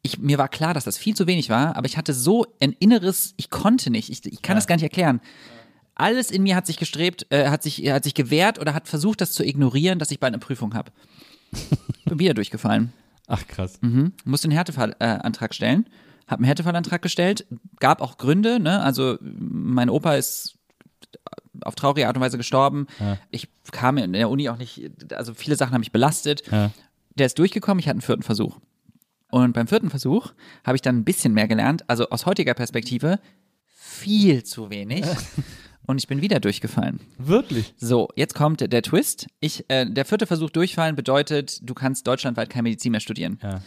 Ich, 0.01 0.17
mir 0.17 0.37
war 0.37 0.49
klar, 0.49 0.73
dass 0.73 0.85
das 0.85 0.97
viel 0.97 1.15
zu 1.15 1.27
wenig 1.27 1.49
war, 1.49 1.75
aber 1.75 1.85
ich 1.85 1.97
hatte 1.97 2.13
so 2.13 2.47
ein 2.59 2.73
inneres, 2.79 3.35
ich 3.37 3.49
konnte 3.49 3.91
nicht, 3.91 4.09
ich, 4.09 4.25
ich 4.25 4.41
kann 4.41 4.55
das 4.55 4.65
gar 4.65 4.75
nicht 4.75 4.83
erklären. 4.83 5.21
Alles 5.95 6.31
in 6.31 6.43
mir 6.43 6.55
hat 6.55 6.65
sich 6.65 6.77
gestrebt, 6.77 7.27
äh, 7.29 7.49
hat 7.49 7.63
sich, 7.63 7.89
hat 7.91 8.03
sich 8.03 8.13
gewehrt 8.13 8.59
oder 8.59 8.73
hat 8.73 8.87
versucht, 8.87 9.21
das 9.21 9.31
zu 9.31 9.43
ignorieren, 9.43 9.99
dass 9.99 10.11
ich 10.11 10.19
bald 10.19 10.33
eine 10.33 10.39
Prüfung 10.39 10.73
habe. 10.73 10.91
Bin 12.05 12.19
wieder 12.19 12.33
durchgefallen. 12.33 12.93
Ach 13.27 13.45
krass. 13.47 13.79
Mhm. 13.81 14.13
Musste 14.25 14.45
einen 14.45 14.55
Härtefallantrag 14.55 15.51
äh, 15.51 15.53
stellen. 15.53 15.87
Hab 16.27 16.39
einen 16.39 16.45
Härtefallantrag 16.45 17.01
gestellt. 17.01 17.45
Gab 17.79 18.01
auch 18.01 18.17
Gründe, 18.17 18.59
ne? 18.59 18.81
Also 18.81 19.17
mein 19.21 19.89
Opa 19.89 20.15
ist 20.15 20.55
auf 21.61 21.75
traurige 21.75 22.07
Art 22.07 22.15
und 22.15 22.21
Weise 22.21 22.37
gestorben. 22.37 22.87
Ich 23.29 23.47
kam 23.71 23.97
in 23.97 24.13
der 24.13 24.29
Uni 24.29 24.49
auch 24.49 24.57
nicht, 24.57 24.89
also 25.13 25.33
viele 25.33 25.55
Sachen 25.55 25.73
haben 25.73 25.81
mich 25.81 25.91
belastet. 25.91 26.43
Ja. 26.51 26.71
Der 27.15 27.27
ist 27.27 27.37
durchgekommen, 27.37 27.79
ich 27.79 27.85
hatte 27.85 27.95
einen 27.95 28.01
vierten 28.01 28.23
Versuch. 28.23 28.59
Und 29.29 29.53
beim 29.53 29.67
vierten 29.67 29.89
Versuch 29.89 30.33
habe 30.63 30.75
ich 30.75 30.81
dann 30.81 30.97
ein 30.97 31.03
bisschen 31.03 31.33
mehr 31.33 31.47
gelernt. 31.47 31.87
Also 31.89 32.09
aus 32.09 32.25
heutiger 32.25 32.53
Perspektive 32.53 33.19
viel 33.65 34.43
zu 34.43 34.69
wenig. 34.69 35.05
Und 35.85 35.97
ich 35.97 36.07
bin 36.07 36.21
wieder 36.21 36.39
durchgefallen. 36.39 37.01
Wirklich? 37.17 37.73
So, 37.77 38.09
jetzt 38.15 38.35
kommt 38.35 38.61
der 38.61 38.81
Twist. 38.81 39.27
Ich, 39.39 39.65
äh, 39.69 39.85
der 39.85 40.05
vierte 40.05 40.25
Versuch 40.25 40.49
durchfallen 40.49 40.95
bedeutet, 40.95 41.59
du 41.61 41.73
kannst 41.73 42.07
deutschlandweit 42.07 42.49
keine 42.49 42.63
Medizin 42.63 42.91
mehr 42.91 43.01
studieren. 43.01 43.39
Ja. 43.43 43.61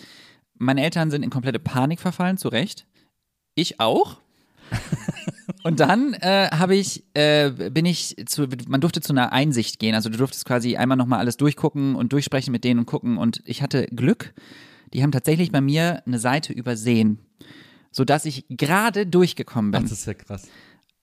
Meine 0.55 0.83
Eltern 0.83 1.11
sind 1.11 1.23
in 1.23 1.31
komplette 1.31 1.59
Panik 1.59 2.01
verfallen, 2.01 2.39
zu 2.39 2.49
Recht. 2.49 2.87
Ich 3.55 3.81
auch. 3.81 4.19
Und 5.62 5.81
dann 5.81 6.14
äh, 6.14 6.49
habe 6.53 6.75
ich, 6.75 7.05
äh, 7.14 7.51
bin 7.51 7.85
ich 7.85 8.17
zu, 8.27 8.49
man 8.69 8.81
durfte 8.81 9.01
zu 9.01 9.12
einer 9.12 9.33
Einsicht 9.33 9.79
gehen. 9.79 9.95
Also 9.95 10.09
du 10.09 10.17
durftest 10.17 10.45
quasi 10.45 10.77
einmal 10.77 10.97
nochmal 10.97 11.19
alles 11.19 11.37
durchgucken 11.37 11.97
und 11.97 12.12
durchsprechen 12.12 12.53
mit 12.53 12.64
denen 12.64 12.81
und 12.81 12.87
gucken. 12.87 13.19
Und 13.19 13.43
ich 13.45 13.62
hatte 13.62 13.87
Glück. 13.87 14.33
Die 14.93 15.03
haben 15.03 15.12
tatsächlich 15.12 15.53
bei 15.53 15.61
mir 15.61 16.03
eine 16.07 16.19
Seite 16.19 16.53
übersehen, 16.53 17.19
sodass 17.91 18.25
ich 18.25 18.47
gerade 18.49 19.07
durchgekommen 19.07 19.73
bin. 19.73 19.83
Das 19.83 19.93
ist 19.93 20.07
ja 20.07 20.14
krass. 20.14 20.49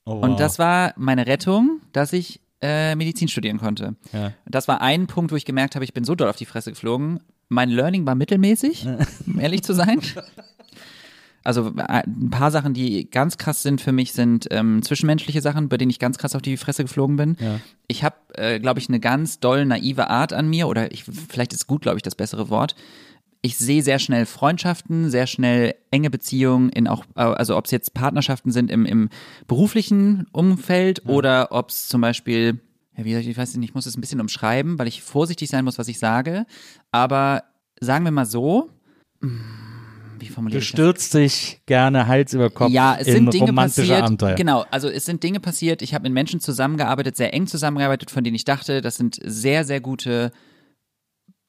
Oh, 0.06 0.16
wow. 0.16 0.24
Und 0.24 0.39
das 0.39 0.60
war 0.60 0.93
meine 0.97 1.28
Rettung, 1.28 1.82
dass 1.91 2.14
ich 2.14 2.41
äh, 2.62 2.95
Medizin 2.95 3.28
studieren 3.28 3.58
konnte. 3.58 3.95
Ja. 4.12 4.34
Das 4.45 4.68
war 4.68 4.82
ein 4.82 5.08
Punkt, 5.08 5.32
wo 5.32 5.36
ich 5.36 5.45
gemerkt 5.45 5.76
habe, 5.76 5.86
ich 5.86 5.93
bin 5.93 6.04
so 6.04 6.16
doll 6.16 6.30
auf 6.30 6.36
die 6.36 6.45
Fresse 6.45 6.72
geflogen. 6.72 7.20
Mein 7.49 7.70
Learning 7.70 8.06
war 8.06 8.16
mittelmäßig, 8.16 8.88
um 9.28 9.39
ehrlich 9.39 9.64
zu 9.64 9.74
sein. 9.74 10.01
Also 11.43 11.74
äh, 11.78 12.04
ein 12.06 12.30
paar 12.30 12.51
Sachen, 12.51 12.74
die 12.74 13.10
ganz 13.10 13.38
krass 13.38 13.64
sind 13.64 13.82
für 13.82 13.91
mich, 13.91 14.14
sind 14.14 14.47
ähm, 14.51 14.82
zwischenmenschliche 14.82 15.41
Sachen, 15.41 15.68
bei 15.68 15.78
denen 15.78 15.89
ich 15.91 15.99
ganz 15.99 16.18
krass 16.18 16.36
auf 16.36 16.41
die 16.41 16.56
Fresse 16.56 16.84
geflogen 16.84 17.18
bin. 17.18 17.38
Ja. 17.39 17.60
Ich 17.88 18.04
habe, 18.04 18.16
äh, 18.36 18.60
glaube 18.60 18.80
ich, 18.80 18.88
eine 18.88 19.01
ganz 19.01 19.39
doll 19.39 19.66
naive 19.66 20.10
Art 20.10 20.32
an 20.32 20.49
mir, 20.49 20.68
oder 20.68 20.91
ich, 20.93 21.04
vielleicht 21.04 21.54
ist 21.54 21.68
gut, 21.68 21.82
glaube 21.82 21.97
ich, 21.97 22.04
das 22.04 22.16
bessere 22.16 22.49
Wort. 22.49 22.76
Ich 23.45 23.57
sehe 23.57 23.83
sehr 23.83 23.99
schnell 23.99 24.25
Freundschaften, 24.25 25.09
sehr 25.09 25.27
schnell 25.27 25.75
enge 25.91 26.09
Beziehungen 26.09 26.69
in 26.69 26.87
auch, 26.87 27.03
äh, 27.15 27.21
also 27.21 27.57
ob 27.57 27.65
es 27.65 27.71
jetzt 27.71 27.93
Partnerschaften 27.93 28.51
sind 28.53 28.71
im, 28.71 28.85
im 28.85 29.09
beruflichen 29.47 30.27
Umfeld 30.31 31.05
oder 31.07 31.49
ob 31.51 31.69
es 31.69 31.89
zum 31.89 31.99
Beispiel, 31.99 32.61
ja, 32.97 33.03
wie, 33.03 33.11
soll 33.11 33.21
ich 33.21 33.27
ich 33.27 33.37
weiß 33.37 33.53
nicht, 33.57 33.69
ich 33.69 33.75
muss 33.75 33.85
es 33.85 33.97
ein 33.97 34.01
bisschen 34.01 34.21
umschreiben, 34.21 34.79
weil 34.79 34.87
ich 34.87 35.03
vorsichtig 35.03 35.49
sein 35.49 35.65
muss, 35.65 35.77
was 35.77 35.89
ich 35.89 35.99
sage. 35.99 36.45
Aber 36.91 37.43
sagen 37.81 38.05
wir 38.05 38.11
mal 38.11 38.25
so, 38.25 38.69
hm, 39.21 39.41
wie 40.19 40.29
formuliere 40.29 40.59
Du 40.59 40.63
ich 40.63 40.71
das? 40.71 40.79
stürzt 40.79 41.13
dich 41.13 41.59
gerne 41.65 42.07
Hals 42.07 42.33
über 42.33 42.49
Kopf 42.49 42.71
Ja, 42.71 42.95
es 42.97 43.07
in 43.07 43.13
sind 43.13 43.33
Dinge 43.33 43.51
passiert. 43.51 44.03
Abenteuer. 44.03 44.35
Genau, 44.35 44.63
also 44.71 44.87
es 44.87 45.03
sind 45.03 45.21
Dinge 45.21 45.41
passiert. 45.41 45.81
Ich 45.81 45.93
habe 45.93 46.03
mit 46.03 46.13
Menschen 46.13 46.39
zusammengearbeitet, 46.39 47.17
sehr 47.17 47.33
eng 47.33 47.47
zusammengearbeitet, 47.47 48.09
von 48.09 48.23
denen 48.23 48.35
ich 48.35 48.45
dachte, 48.45 48.79
das 48.79 48.95
sind 48.95 49.19
sehr, 49.21 49.65
sehr 49.65 49.81
gute 49.81 50.31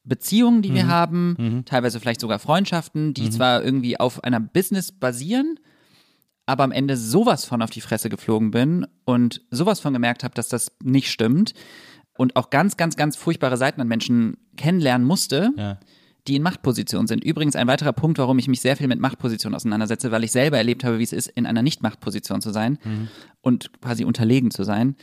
Beziehungen, 0.04 0.62
die 0.62 0.70
Mhm. 0.70 0.74
wir 0.74 0.86
haben, 0.88 1.62
teilweise 1.66 1.98
vielleicht 2.00 2.20
sogar 2.20 2.38
Freundschaften, 2.38 3.14
die 3.14 3.30
zwar 3.30 3.62
irgendwie 3.64 3.98
auf 3.98 4.22
einer 4.22 4.40
Business 4.40 4.92
basieren, 4.92 5.58
aber 6.46 6.64
am 6.64 6.72
Ende 6.72 6.96
sowas 6.96 7.44
von 7.46 7.62
auf 7.62 7.70
die 7.70 7.80
Fresse 7.80 8.10
geflogen 8.10 8.50
bin 8.50 8.86
und 9.06 9.40
sowas 9.50 9.80
von 9.80 9.92
gemerkt 9.94 10.22
habe, 10.24 10.34
dass 10.34 10.48
das 10.48 10.72
nicht 10.82 11.10
stimmt 11.10 11.54
und 12.18 12.36
auch 12.36 12.50
ganz, 12.50 12.76
ganz, 12.76 12.96
ganz 12.96 13.16
furchtbare 13.16 13.56
Seiten 13.56 13.80
an 13.80 13.88
Menschen 13.88 14.36
kennenlernen 14.56 15.06
musste, 15.06 15.52
Ja. 15.56 15.78
die 16.28 16.36
in 16.36 16.42
Machtpositionen 16.42 17.06
sind. 17.06 17.24
Übrigens 17.24 17.56
ein 17.56 17.66
weiterer 17.66 17.92
Punkt, 17.94 18.18
warum 18.18 18.38
ich 18.38 18.46
mich 18.48 18.60
sehr 18.60 18.76
viel 18.76 18.88
mit 18.88 19.00
Machtpositionen 19.00 19.56
auseinandersetze, 19.56 20.10
weil 20.10 20.22
ich 20.24 20.32
selber 20.32 20.58
erlebt 20.58 20.84
habe, 20.84 20.98
wie 20.98 21.02
es 21.02 21.12
ist, 21.14 21.28
in 21.28 21.46
einer 21.46 21.62
Nicht-Machtposition 21.62 22.40
zu 22.42 22.50
sein 22.50 22.78
und 23.40 23.70
quasi 23.80 24.04
unterlegen 24.04 24.50
zu 24.50 24.64
sein. 24.64 24.96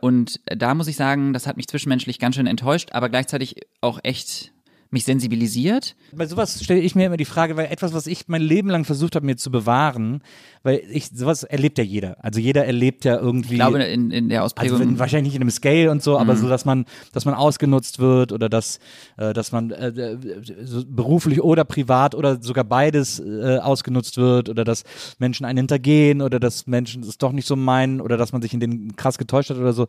Und 0.00 0.40
da 0.46 0.74
muss 0.74 0.86
ich 0.88 0.96
sagen, 0.96 1.32
das 1.32 1.46
hat 1.46 1.56
mich 1.56 1.66
zwischenmenschlich 1.66 2.18
ganz 2.18 2.36
schön 2.36 2.46
enttäuscht, 2.46 2.90
aber 2.92 3.08
gleichzeitig 3.08 3.56
auch 3.80 3.98
echt 4.02 4.52
mich 4.90 5.04
sensibilisiert. 5.04 5.96
Bei 6.14 6.26
sowas 6.26 6.62
stelle 6.64 6.80
ich 6.80 6.94
mir 6.94 7.06
immer 7.06 7.16
die 7.16 7.24
Frage, 7.24 7.56
weil 7.56 7.66
etwas, 7.66 7.92
was 7.92 8.06
ich 8.06 8.26
mein 8.28 8.40
Leben 8.42 8.70
lang 8.70 8.84
versucht 8.84 9.16
habe, 9.16 9.26
mir 9.26 9.36
zu 9.36 9.50
bewahren, 9.50 10.22
weil 10.62 10.82
ich, 10.90 11.08
sowas 11.08 11.42
erlebt 11.42 11.78
ja 11.78 11.84
jeder. 11.84 12.16
Also 12.24 12.40
jeder 12.40 12.64
erlebt 12.64 13.04
ja 13.04 13.18
irgendwie. 13.18 13.54
Ich 13.54 13.58
glaube, 13.58 13.82
in, 13.82 14.10
in 14.10 14.28
der 14.28 14.44
Ausprägung. 14.44 14.80
Also 14.80 14.98
wahrscheinlich 14.98 15.32
nicht 15.32 15.36
in 15.36 15.42
einem 15.42 15.50
Scale 15.50 15.90
und 15.90 16.02
so, 16.02 16.18
aber 16.18 16.34
Mhm. 16.34 16.38
so, 16.38 16.48
dass 16.48 16.64
man, 16.64 16.84
dass 17.12 17.24
man 17.24 17.34
ausgenutzt 17.34 17.98
wird 17.98 18.32
oder 18.32 18.48
dass, 18.48 18.78
äh, 19.18 19.32
dass 19.34 19.52
man 19.52 19.70
äh, 19.70 19.88
äh, 19.88 20.18
so 20.64 20.84
beruflich 20.86 21.42
oder 21.42 21.64
privat 21.64 22.14
oder 22.14 22.42
sogar 22.42 22.64
beides 22.64 23.20
äh, 23.20 23.58
ausgenutzt 23.58 24.16
wird 24.16 24.48
oder 24.48 24.64
dass 24.64 24.84
Menschen 25.18 25.44
einen 25.44 25.58
hintergehen 25.58 26.22
oder 26.22 26.40
dass 26.40 26.66
Menschen 26.66 27.02
es 27.02 27.18
doch 27.18 27.32
nicht 27.32 27.46
so 27.46 27.56
meinen 27.56 28.00
oder 28.00 28.16
dass 28.16 28.32
man 28.32 28.40
sich 28.42 28.54
in 28.54 28.60
den 28.60 28.96
krass 28.96 29.18
getäuscht 29.18 29.50
hat 29.50 29.58
oder 29.58 29.72
so. 29.72 29.86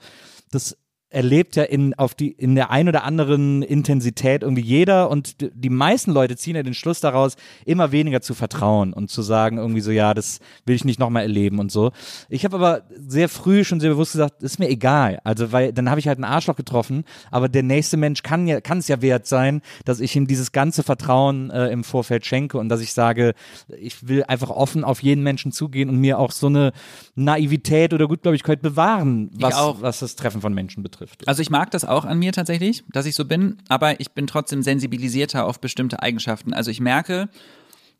Das 0.51 0.77
erlebt 1.09 1.55
ja 1.55 1.63
in 1.63 1.95
auf 1.95 2.13
die 2.13 2.31
in 2.31 2.53
der 2.53 2.69
ein 2.69 2.87
oder 2.87 3.03
anderen 3.03 3.63
Intensität 3.63 4.43
irgendwie 4.43 4.61
jeder 4.61 5.09
und 5.09 5.37
die 5.39 5.69
meisten 5.69 6.11
Leute 6.11 6.35
ziehen 6.35 6.55
ja 6.55 6.61
den 6.61 6.75
Schluss 6.75 6.99
daraus 6.99 7.35
immer 7.65 7.91
weniger 7.91 8.21
zu 8.21 8.35
vertrauen 8.35 8.93
und 8.93 9.09
zu 9.09 9.23
sagen 9.23 9.57
irgendwie 9.57 9.81
so 9.81 9.89
ja 9.89 10.13
das 10.13 10.39
will 10.65 10.75
ich 10.75 10.85
nicht 10.85 10.99
nochmal 10.99 11.23
erleben 11.23 11.57
und 11.57 11.71
so. 11.71 11.91
Ich 12.29 12.45
habe 12.45 12.57
aber 12.57 12.83
sehr 12.95 13.27
früh 13.27 13.63
schon 13.63 13.79
sehr 13.79 13.89
bewusst 13.89 14.11
gesagt 14.11 14.43
ist 14.43 14.59
mir 14.59 14.69
egal. 14.69 15.19
Also 15.23 15.51
weil 15.51 15.73
dann 15.73 15.89
habe 15.89 15.99
ich 15.99 16.07
halt 16.07 16.19
einen 16.19 16.31
Arschloch 16.31 16.55
getroffen 16.55 17.03
aber 17.31 17.49
der 17.49 17.63
nächste 17.63 17.97
Mensch 17.97 18.21
kann 18.21 18.45
ja 18.45 18.61
kann 18.61 18.77
es 18.77 18.87
ja 18.87 19.01
wert 19.01 19.25
sein 19.25 19.61
dass 19.85 19.99
ich 20.01 20.15
ihm 20.15 20.27
dieses 20.27 20.51
ganze 20.51 20.83
Vertrauen 20.83 21.49
äh, 21.49 21.69
im 21.69 21.83
Vorfeld 21.83 22.27
schenke 22.27 22.59
und 22.59 22.69
dass 22.69 22.81
ich 22.81 22.93
sage 22.93 23.33
ich 23.79 24.07
will 24.07 24.23
einfach 24.25 24.51
offen 24.51 24.83
auf 24.83 25.01
jeden 25.01 25.23
Menschen 25.23 25.51
zugehen 25.51 25.89
und 25.89 25.97
mir 25.97 26.19
auch 26.19 26.31
so 26.31 26.47
eine 26.47 26.71
Naivität 27.15 27.95
oder 27.95 28.07
Gutgläubigkeit 28.07 28.61
bewahren 28.61 29.31
was 29.33 29.55
auch. 29.55 29.81
was 29.81 29.99
das 29.99 30.15
Treffen 30.15 30.41
von 30.41 30.53
Menschen 30.53 30.83
betrifft 30.83 30.98
Also 31.27 31.41
ich 31.41 31.49
mag 31.49 31.71
das 31.71 31.85
auch 31.85 32.05
an 32.05 32.19
mir 32.19 32.31
tatsächlich, 32.31 32.83
dass 32.91 33.05
ich 33.05 33.15
so 33.15 33.25
bin, 33.25 33.57
aber 33.69 33.99
ich 33.99 34.11
bin 34.11 34.27
trotzdem 34.27 34.61
sensibilisierter 34.63 35.45
auf 35.45 35.59
bestimmte 35.59 36.01
Eigenschaften. 36.01 36.53
Also 36.53 36.71
ich 36.71 36.79
merke, 36.81 37.29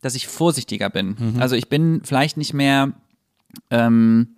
dass 0.01 0.15
ich 0.15 0.27
vorsichtiger 0.27 0.89
bin. 0.89 1.35
Also 1.39 1.55
ich 1.55 1.67
bin 1.69 2.01
vielleicht 2.03 2.37
nicht 2.37 2.53
mehr, 2.53 2.93
ähm, 3.69 4.35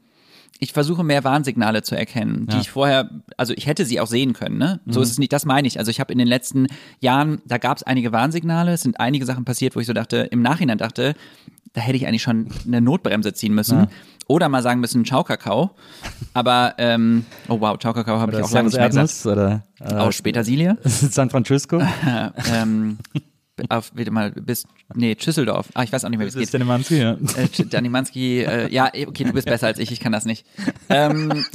ich 0.60 0.74
versuche 0.74 1.04
mehr 1.04 1.24
Warnsignale 1.24 1.82
zu 1.82 1.96
erkennen, 1.96 2.46
die 2.48 2.54
Ja. 2.56 2.62
ich 2.62 2.70
vorher, 2.70 3.10
also 3.38 3.54
ich 3.56 3.66
hätte 3.66 3.84
sie 3.86 4.00
auch 4.00 4.06
sehen 4.08 4.34
können, 4.34 4.58
ne? 4.60 4.80
So 4.86 5.02
ist 5.02 5.10
es 5.10 5.18
nicht, 5.18 5.34
das 5.34 5.44
meine 5.46 5.68
ich. 5.68 5.80
Also 5.80 5.90
ich 5.90 6.00
habe 6.00 6.14
in 6.14 6.20
den 6.20 6.28
letzten 6.28 6.68
Jahren, 7.00 7.42
da 7.46 7.58
gab 7.58 7.78
es 7.78 7.84
einige 7.84 8.12
Warnsignale, 8.12 8.74
es 8.74 8.82
sind 8.82 9.00
einige 9.00 9.26
Sachen 9.26 9.44
passiert, 9.44 9.76
wo 9.76 9.80
ich 9.80 9.88
so 9.88 9.94
dachte, 9.94 10.18
im 10.18 10.42
Nachhinein 10.44 10.78
dachte, 10.78 11.16
da 11.74 11.82
hätte 11.82 11.98
ich 11.98 12.08
eigentlich 12.08 12.22
schon 12.22 12.48
eine 12.66 12.82
Notbremse 12.82 13.34
ziehen 13.34 13.54
müssen. 13.54 13.88
Oder 14.28 14.50
mal 14.50 14.64
sagen 14.64 14.80
müssen, 14.80 15.04
Ciao 15.04 15.24
Kakao. 15.24 15.72
Aber, 16.34 16.76
ähm, 16.78 17.26
oh 17.50 17.60
wow, 17.60 17.78
Ciao 17.78 17.94
Kakao 17.94 18.20
habe 18.20 18.32
ich 18.32 18.42
auch 18.42 18.52
lange 18.52 18.68
nicht 18.68 18.78
mehr 18.78 18.88
gesagt. 18.88 19.10
Erdnuss 19.10 19.26
oder 19.26 19.64
äh, 19.80 19.94
Aus 19.94 20.22
Petersilie. 20.22 20.78
San 20.84 21.30
Francisco. 21.30 21.82
ähm, 22.54 22.98
auf, 23.70 23.92
bitte 23.92 24.12
mal, 24.12 24.32
bis, 24.32 24.66
nee, 24.94 25.16
Schüsseldorf. 25.20 25.70
Ah, 25.74 25.84
ich 25.84 25.92
weiß 25.92 26.06
auch 26.06 26.10
nicht 26.10 26.18
mehr, 26.18 26.26
wie 26.26 26.30
es 26.30 26.36
geht. 26.36 26.54
der 26.54 26.60
Nemanski, 26.60 27.00
ja. 27.00 27.18
Äh, 27.38 27.90
Mansky, 27.90 28.42
äh, 28.42 28.74
ja, 28.74 28.88
okay, 28.88 29.24
du 29.24 29.34
bist 29.34 29.48
besser 29.48 29.68
als 29.68 29.80
ich, 29.80 29.92
ich 29.92 30.00
kann 30.00 30.12
das 30.12 30.26
nicht. 30.26 30.46
Ähm, 30.90 31.46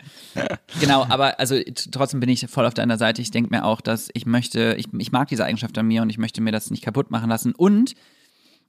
genau, 0.80 1.04
aber 1.08 1.38
also 1.40 1.56
trotzdem 1.90 2.20
bin 2.20 2.28
ich 2.28 2.46
voll 2.48 2.66
auf 2.66 2.74
deiner 2.74 2.96
Seite. 2.96 3.20
Ich 3.22 3.30
denke 3.30 3.50
mir 3.50 3.64
auch, 3.64 3.80
dass 3.80 4.08
ich 4.14 4.26
möchte, 4.26 4.76
ich, 4.78 4.86
ich 4.96 5.12
mag 5.12 5.28
diese 5.28 5.44
Eigenschaft 5.44 5.76
an 5.76 5.86
mir 5.86 6.02
und 6.02 6.10
ich 6.10 6.18
möchte 6.18 6.40
mir 6.40 6.52
das 6.52 6.70
nicht 6.70 6.84
kaputt 6.84 7.10
machen 7.10 7.28
lassen. 7.28 7.54
Und 7.54 7.94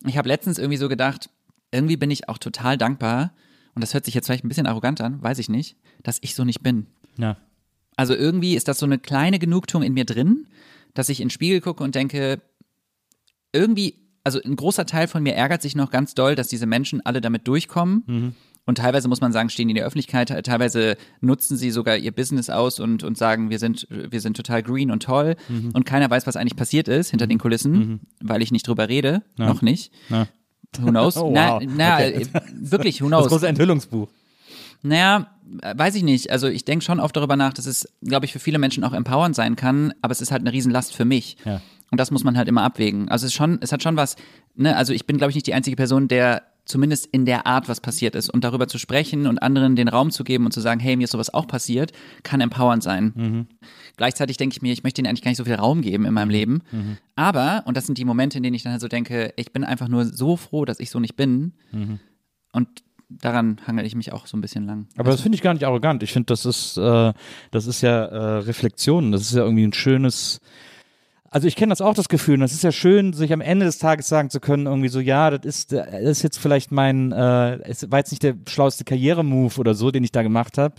ich 0.08 0.18
habe 0.18 0.28
letztens 0.28 0.58
irgendwie 0.58 0.78
so 0.78 0.90
gedacht, 0.90 1.30
irgendwie 1.72 1.98
bin 1.98 2.12
ich 2.12 2.30
auch 2.30 2.38
total 2.38 2.78
dankbar, 2.78 3.34
und 3.76 3.82
das 3.82 3.94
hört 3.94 4.06
sich 4.06 4.14
jetzt 4.14 4.28
vielleicht 4.28 4.46
ein 4.46 4.48
bisschen 4.48 4.68
arrogant 4.68 5.02
an, 5.02 5.22
weiß 5.22 5.38
ich 5.40 5.50
nicht, 5.50 5.76
dass 6.04 6.20
ich 6.22 6.36
so 6.36 6.44
nicht 6.44 6.62
bin. 6.64 6.88
ja. 7.18 7.38
Also 7.98 8.14
irgendwie 8.14 8.56
ist 8.56 8.68
das 8.68 8.78
so 8.80 8.86
eine 8.86 9.00
kleine 9.00 9.40
Genugtuung 9.40 9.82
in 9.82 9.94
mir 9.94 10.04
drin, 10.04 10.48
dass 10.94 11.08
ich 11.08 11.22
in 11.22 11.28
den 11.28 11.32
Spiegel 11.32 11.62
gucke 11.62 11.82
und 11.82 11.96
denke, 11.96 12.42
irgendwie, 13.54 14.10
also 14.26 14.42
ein 14.44 14.58
großer 14.58 14.86
Teil 14.86 15.08
von 15.08 15.24
mir 15.24 15.34
ärgert 15.34 15.62
sich 15.62 15.78
noch 15.78 15.92
ganz 15.92 16.14
doll, 16.14 16.36
dass 16.36 16.50
diese 16.50 16.66
Menschen 16.66 17.06
alle 17.06 17.22
damit 17.22 17.48
durchkommen. 17.48 18.36
Und 18.68 18.80
teilweise 18.80 19.08
muss 19.08 19.22
man 19.22 19.32
sagen, 19.32 19.50
stehen 19.50 19.68
die 19.68 19.74
in 19.74 19.76
der 19.78 19.86
Öffentlichkeit, 19.86 20.30
teilweise 20.46 20.98
nutzen 21.22 21.56
sie 21.56 21.70
sogar 21.70 21.98
ihr 21.98 22.12
Business 22.12 22.50
aus 22.50 22.80
und, 22.80 23.04
und 23.04 23.18
sagen, 23.18 23.50
wir 23.52 23.60
sind, 23.60 23.88
wir 23.90 24.20
sind 24.22 24.36
total 24.36 24.64
green 24.64 24.90
und 24.92 25.04
toll. 25.04 25.36
Und 25.74 25.86
keiner 25.86 26.10
weiß, 26.10 26.26
was 26.26 26.36
eigentlich 26.36 26.56
passiert 26.56 26.88
ist 26.88 27.12
hinter 27.12 27.28
den 27.28 27.38
Kulissen, 27.38 28.00
weil 28.22 28.42
ich 28.42 28.52
nicht 28.52 28.68
drüber 28.68 28.90
rede. 28.90 29.22
Noch 29.38 29.62
nicht. 29.62 29.92
Ja. 30.10 30.28
Who 30.80 30.90
knows? 30.90 31.16
Oh, 31.18 31.32
na, 31.34 31.54
wow. 31.56 31.64
na, 31.78 31.96
Okay. 31.98 32.24
äh, 32.24 32.42
wirklich, 32.54 33.02
who 33.02 33.10
Das 33.10 33.20
knows? 33.20 33.28
große 33.30 33.48
Enthüllungsbuch. 33.48 34.10
Naja, 34.82 35.28
weiß 35.76 35.96
ich 35.96 36.04
nicht. 36.04 36.32
Also 36.32 36.48
ich 36.48 36.66
denke 36.66 36.84
schon 36.84 37.00
oft 37.00 37.16
darüber 37.16 37.36
nach, 37.36 37.54
dass 37.54 37.66
es, 37.66 37.88
glaube 38.04 38.26
ich, 38.26 38.34
für 38.34 38.40
viele 38.40 38.58
Menschen 38.60 38.84
auch 38.84 38.94
empowernd 38.94 39.36
sein 39.36 39.56
kann, 39.56 39.94
aber 40.02 40.12
es 40.12 40.22
ist 40.22 40.32
halt 40.32 40.42
eine 40.42 40.52
Riesenlast 40.52 40.96
für 40.96 41.06
mich. 41.06 41.38
Ja. 41.46 41.62
Und 41.92 42.00
das 42.00 42.12
muss 42.12 42.24
man 42.24 42.36
halt 42.38 42.48
immer 42.48 42.64
abwägen. 42.64 43.10
Also 43.10 43.26
es 43.26 43.32
ist 43.32 43.36
schon, 43.38 43.60
es 43.62 43.72
hat 43.72 43.84
schon 43.84 43.96
was, 43.96 44.16
ne, 44.56 44.76
also 44.76 44.92
ich 44.92 45.06
bin, 45.06 45.18
glaube 45.18 45.30
ich, 45.32 45.36
nicht 45.36 45.48
die 45.48 45.54
einzige 45.54 45.76
Person, 45.76 46.08
der 46.08 46.44
zumindest 46.66 47.06
in 47.08 47.26
der 47.26 47.46
Art 47.46 47.70
was 47.70 47.80
passiert 47.80 48.16
ist. 48.16 48.30
Und 48.30 48.44
darüber 48.44 48.68
zu 48.68 48.78
sprechen 48.78 49.28
und 49.28 49.38
anderen 49.40 49.76
den 49.76 49.88
Raum 49.88 50.12
zu 50.12 50.24
geben 50.24 50.46
und 50.46 50.52
zu 50.52 50.62
sagen, 50.62 50.80
hey, 50.80 50.96
mir 50.96 51.04
ist 51.06 51.12
sowas 51.12 51.34
auch 51.34 51.48
passiert, 51.48 51.92
kann 52.24 52.42
empowernd 52.42 52.84
sein. 52.84 53.48
Gleichzeitig 53.98 54.38
denke 54.38 54.56
ich 54.56 54.62
mir, 54.62 54.74
ich 54.74 54.84
möchte 54.84 55.00
ihnen 55.02 55.08
eigentlich 55.08 55.22
gar 55.22 55.32
nicht 55.32 55.38
so 55.38 55.46
viel 55.46 55.56
Raum 55.56 55.82
geben 55.82 56.06
in 56.06 56.14
meinem 56.14 56.30
Leben. 56.30 56.62
Aber, 57.16 57.64
und 57.66 57.78
das 57.78 57.86
sind 57.86 57.98
die 57.98 58.06
Momente, 58.06 58.38
in 58.38 58.44
denen 58.44 58.56
ich 58.56 58.64
dann 58.64 58.72
halt 58.72 58.82
so 58.82 58.88
denke, 58.88 59.34
ich 59.38 59.54
bin 59.54 59.64
einfach 59.64 59.88
nur 59.88 60.06
so 60.06 60.36
froh, 60.38 60.66
dass 60.66 60.80
ich 60.80 60.90
so 60.90 61.00
nicht 61.00 61.16
bin. 61.16 61.54
Und 62.52 62.68
daran 63.10 63.62
hangel 63.68 63.86
ich 63.86 63.96
mich 63.96 64.12
auch 64.12 64.26
so 64.26 64.36
ein 64.36 64.42
bisschen 64.42 64.66
lang. 64.66 64.88
Aber 64.98 65.12
das 65.12 65.22
finde 65.22 65.36
ich 65.36 65.42
gar 65.44 65.54
nicht 65.54 65.66
arrogant. 65.66 66.02
Ich 66.02 66.12
finde, 66.12 66.26
das 66.26 66.46
ist, 66.46 66.78
äh, 66.78 67.14
das 67.52 67.68
ist 67.68 67.82
ja 67.82 68.06
äh, 68.06 68.38
Reflexion. 68.40 69.12
Das 69.12 69.22
ist 69.22 69.34
ja 69.34 69.44
irgendwie 69.44 69.66
ein 69.66 69.74
schönes. 69.74 70.40
Also 71.36 71.50
ich 71.50 71.58
kenne 71.58 71.72
das 71.72 71.82
auch, 71.82 71.94
das 71.94 72.08
Gefühl. 72.08 72.36
Und 72.36 72.40
das 72.40 72.54
ist 72.54 72.64
ja 72.64 72.72
schön, 72.72 73.12
sich 73.12 73.34
am 73.34 73.42
Ende 73.42 73.66
des 73.66 73.78
Tages 73.78 74.08
sagen 74.08 74.30
zu 74.30 74.40
können, 74.40 74.68
irgendwie 74.68 74.88
so, 74.88 75.02
ja, 75.02 75.30
das 75.30 75.44
ist, 75.44 75.74
das 75.74 75.92
ist 75.92 76.24
jetzt 76.24 76.38
vielleicht 76.38 76.72
mein, 76.72 77.12
äh, 77.12 77.58
es 77.64 77.92
war 77.92 78.00
jetzt 78.00 78.12
nicht 78.12 78.24
der 78.24 78.36
schlauste 78.48 78.86
Karrieremove 78.86 79.60
oder 79.60 79.74
so, 79.74 79.92
den 79.92 80.06
ich 80.06 80.14
da 80.14 80.24
gemacht 80.24 80.58
habe. 80.58 80.76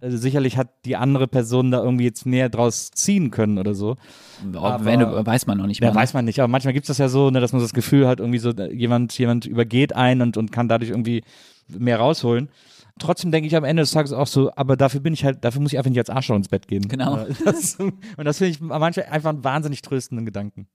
Äh, 0.00 0.08
sicherlich 0.12 0.56
hat 0.56 0.68
die 0.86 0.96
andere 0.96 1.28
Person 1.28 1.70
da 1.70 1.82
irgendwie 1.82 2.04
jetzt 2.04 2.24
näher 2.24 2.48
draus 2.48 2.90
ziehen 2.90 3.30
können 3.30 3.58
oder 3.58 3.74
so. 3.74 3.96
Aber 4.54 4.82
wenn 4.86 5.02
weiß 5.02 5.46
man 5.46 5.58
noch 5.58 5.66
nicht 5.66 5.82
Ja, 5.82 5.92
mal. 5.92 6.00
weiß 6.00 6.14
man 6.14 6.24
nicht, 6.24 6.40
aber 6.40 6.48
manchmal 6.48 6.72
gibt 6.72 6.84
es 6.84 6.88
das 6.88 6.96
ja 6.96 7.10
so, 7.10 7.28
ne, 7.28 7.40
dass 7.40 7.52
man 7.52 7.60
das 7.60 7.74
Gefühl 7.74 8.08
hat, 8.08 8.18
irgendwie 8.18 8.38
so, 8.38 8.48
äh, 8.52 8.72
jemand, 8.72 9.18
jemand 9.18 9.44
übergeht 9.44 9.94
einen 9.94 10.22
und, 10.22 10.38
und 10.38 10.52
kann 10.52 10.68
dadurch 10.68 10.88
irgendwie 10.88 11.22
mehr 11.68 11.98
rausholen. 11.98 12.48
Trotzdem 12.98 13.30
denke 13.32 13.46
ich 13.46 13.56
am 13.56 13.64
Ende 13.64 13.82
des 13.82 13.90
Tages 13.90 14.12
auch 14.12 14.26
so, 14.26 14.50
aber 14.56 14.76
dafür 14.76 15.00
bin 15.00 15.12
ich 15.14 15.24
halt, 15.24 15.44
dafür 15.44 15.60
muss 15.60 15.72
ich 15.72 15.78
einfach 15.78 15.90
nicht 15.90 15.98
als 15.98 16.10
Arschloch 16.10 16.36
ins 16.36 16.48
Bett 16.48 16.68
gehen. 16.68 16.88
Genau. 16.88 17.26
Das, 17.44 17.76
und 17.76 17.94
das 18.24 18.38
finde 18.38 18.50
ich 18.50 18.60
manchmal 18.60 19.06
einfach 19.06 19.30
einen 19.30 19.44
wahnsinnig 19.44 19.82
tröstenden 19.82 20.24
Gedanken. 20.26 20.66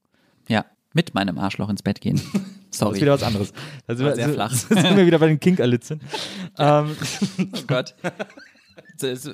Ja, 0.48 0.64
mit 0.92 1.14
meinem 1.14 1.38
Arschloch 1.38 1.68
ins 1.68 1.82
Bett 1.82 2.00
gehen. 2.00 2.20
Das 2.74 2.80
Sorry. 2.80 2.96
ist 2.96 3.02
wieder 3.02 3.12
was 3.12 3.22
anderes. 3.22 3.52
Da 3.86 3.94
sind 3.94 4.04
wir- 4.04 4.16
sehr 4.16 4.30
flach. 4.30 4.50
Sind 4.52 4.96
wir 4.96 5.06
wieder 5.06 5.20
bei 5.20 5.28
den 5.28 5.38
Kinkerlitzen. 5.38 6.00
ähm, 6.58 6.96
Oh 7.38 7.58
Gott. 7.68 7.94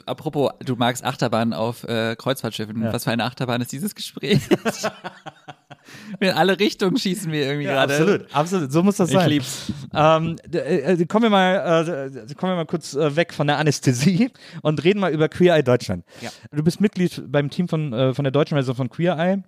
Apropos, 0.07 0.51
du 0.65 0.77
magst 0.77 1.05
Achterbahn 1.05 1.53
auf 1.53 1.85
äh, 1.85 2.17
Kreuzfahrtschiffen. 2.17 2.83
Ja. 2.83 2.93
Was 2.93 3.05
für 3.05 3.11
eine 3.11 3.25
Achterbahn 3.25 3.61
ist 3.61 3.73
dieses 3.73 3.95
Gespräch? 3.95 4.41
In 6.21 6.31
alle 6.31 6.59
Richtungen 6.59 6.97
schießen 6.97 7.33
wir 7.33 7.47
irgendwie 7.47 7.67
ja, 7.67 7.73
gerade. 7.87 7.95
absolut, 7.95 8.35
absolut. 8.35 8.73
So 8.73 8.83
muss 8.83 8.97
das 8.97 9.11
Ich 9.11 9.17
sein. 9.17 9.29
lieb's. 9.29 9.73
Ähm, 9.95 10.37
d- 10.47 10.59
äh, 10.59 11.07
kommen 11.07 11.25
wir 11.25 11.31
mal, 11.31 12.11
äh, 12.27 12.35
kommen 12.35 12.53
wir 12.53 12.57
mal 12.57 12.67
kurz 12.67 12.95
äh, 12.95 13.17
weg 13.17 13.33
von 13.35 13.47
der 13.47 13.59
Anästhesie 13.59 14.31
und 14.63 14.83
reden 14.85 15.01
mal 15.01 15.13
über 15.13 15.29
Queer 15.29 15.57
Eye 15.57 15.63
Deutschland. 15.63 16.05
Ja. 16.21 16.31
Du 16.53 16.63
bist 16.63 16.81
Mitglied 16.81 17.23
beim 17.27 17.51
Team 17.51 17.67
von, 17.67 17.93
äh, 17.93 18.15
von 18.15 18.25
der 18.25 18.31
deutschen 18.33 18.55
Version 18.57 18.77
von 18.77 18.89
Queer 18.91 19.17
Eye. 19.19 19.43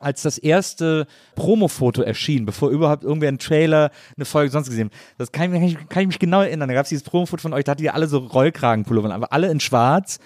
Als 0.00 0.22
das 0.22 0.38
erste 0.38 1.06
Promo-Foto 1.36 2.02
erschien, 2.02 2.46
bevor 2.46 2.70
überhaupt 2.70 3.04
irgendwer 3.04 3.28
einen 3.28 3.38
Trailer, 3.38 3.90
eine 4.16 4.24
Folge 4.24 4.50
sonst 4.50 4.68
gesehen. 4.68 4.90
Das 5.18 5.32
kann 5.32 5.54
ich, 5.54 5.88
kann 5.88 6.02
ich, 6.02 6.08
mich 6.08 6.18
genau 6.18 6.42
erinnern. 6.42 6.68
Da 6.68 6.74
gab 6.74 6.84
es 6.84 6.88
dieses 6.88 7.04
Promo-Foto 7.04 7.42
von 7.42 7.52
euch, 7.52 7.64
da 7.64 7.72
hattet 7.72 7.84
ihr 7.84 7.94
alle 7.94 8.06
so 8.06 8.18
Rollkragenpullover, 8.18 9.14
aber 9.14 9.32
alle 9.32 9.50
in 9.50 9.60
schwarz. 9.60 10.18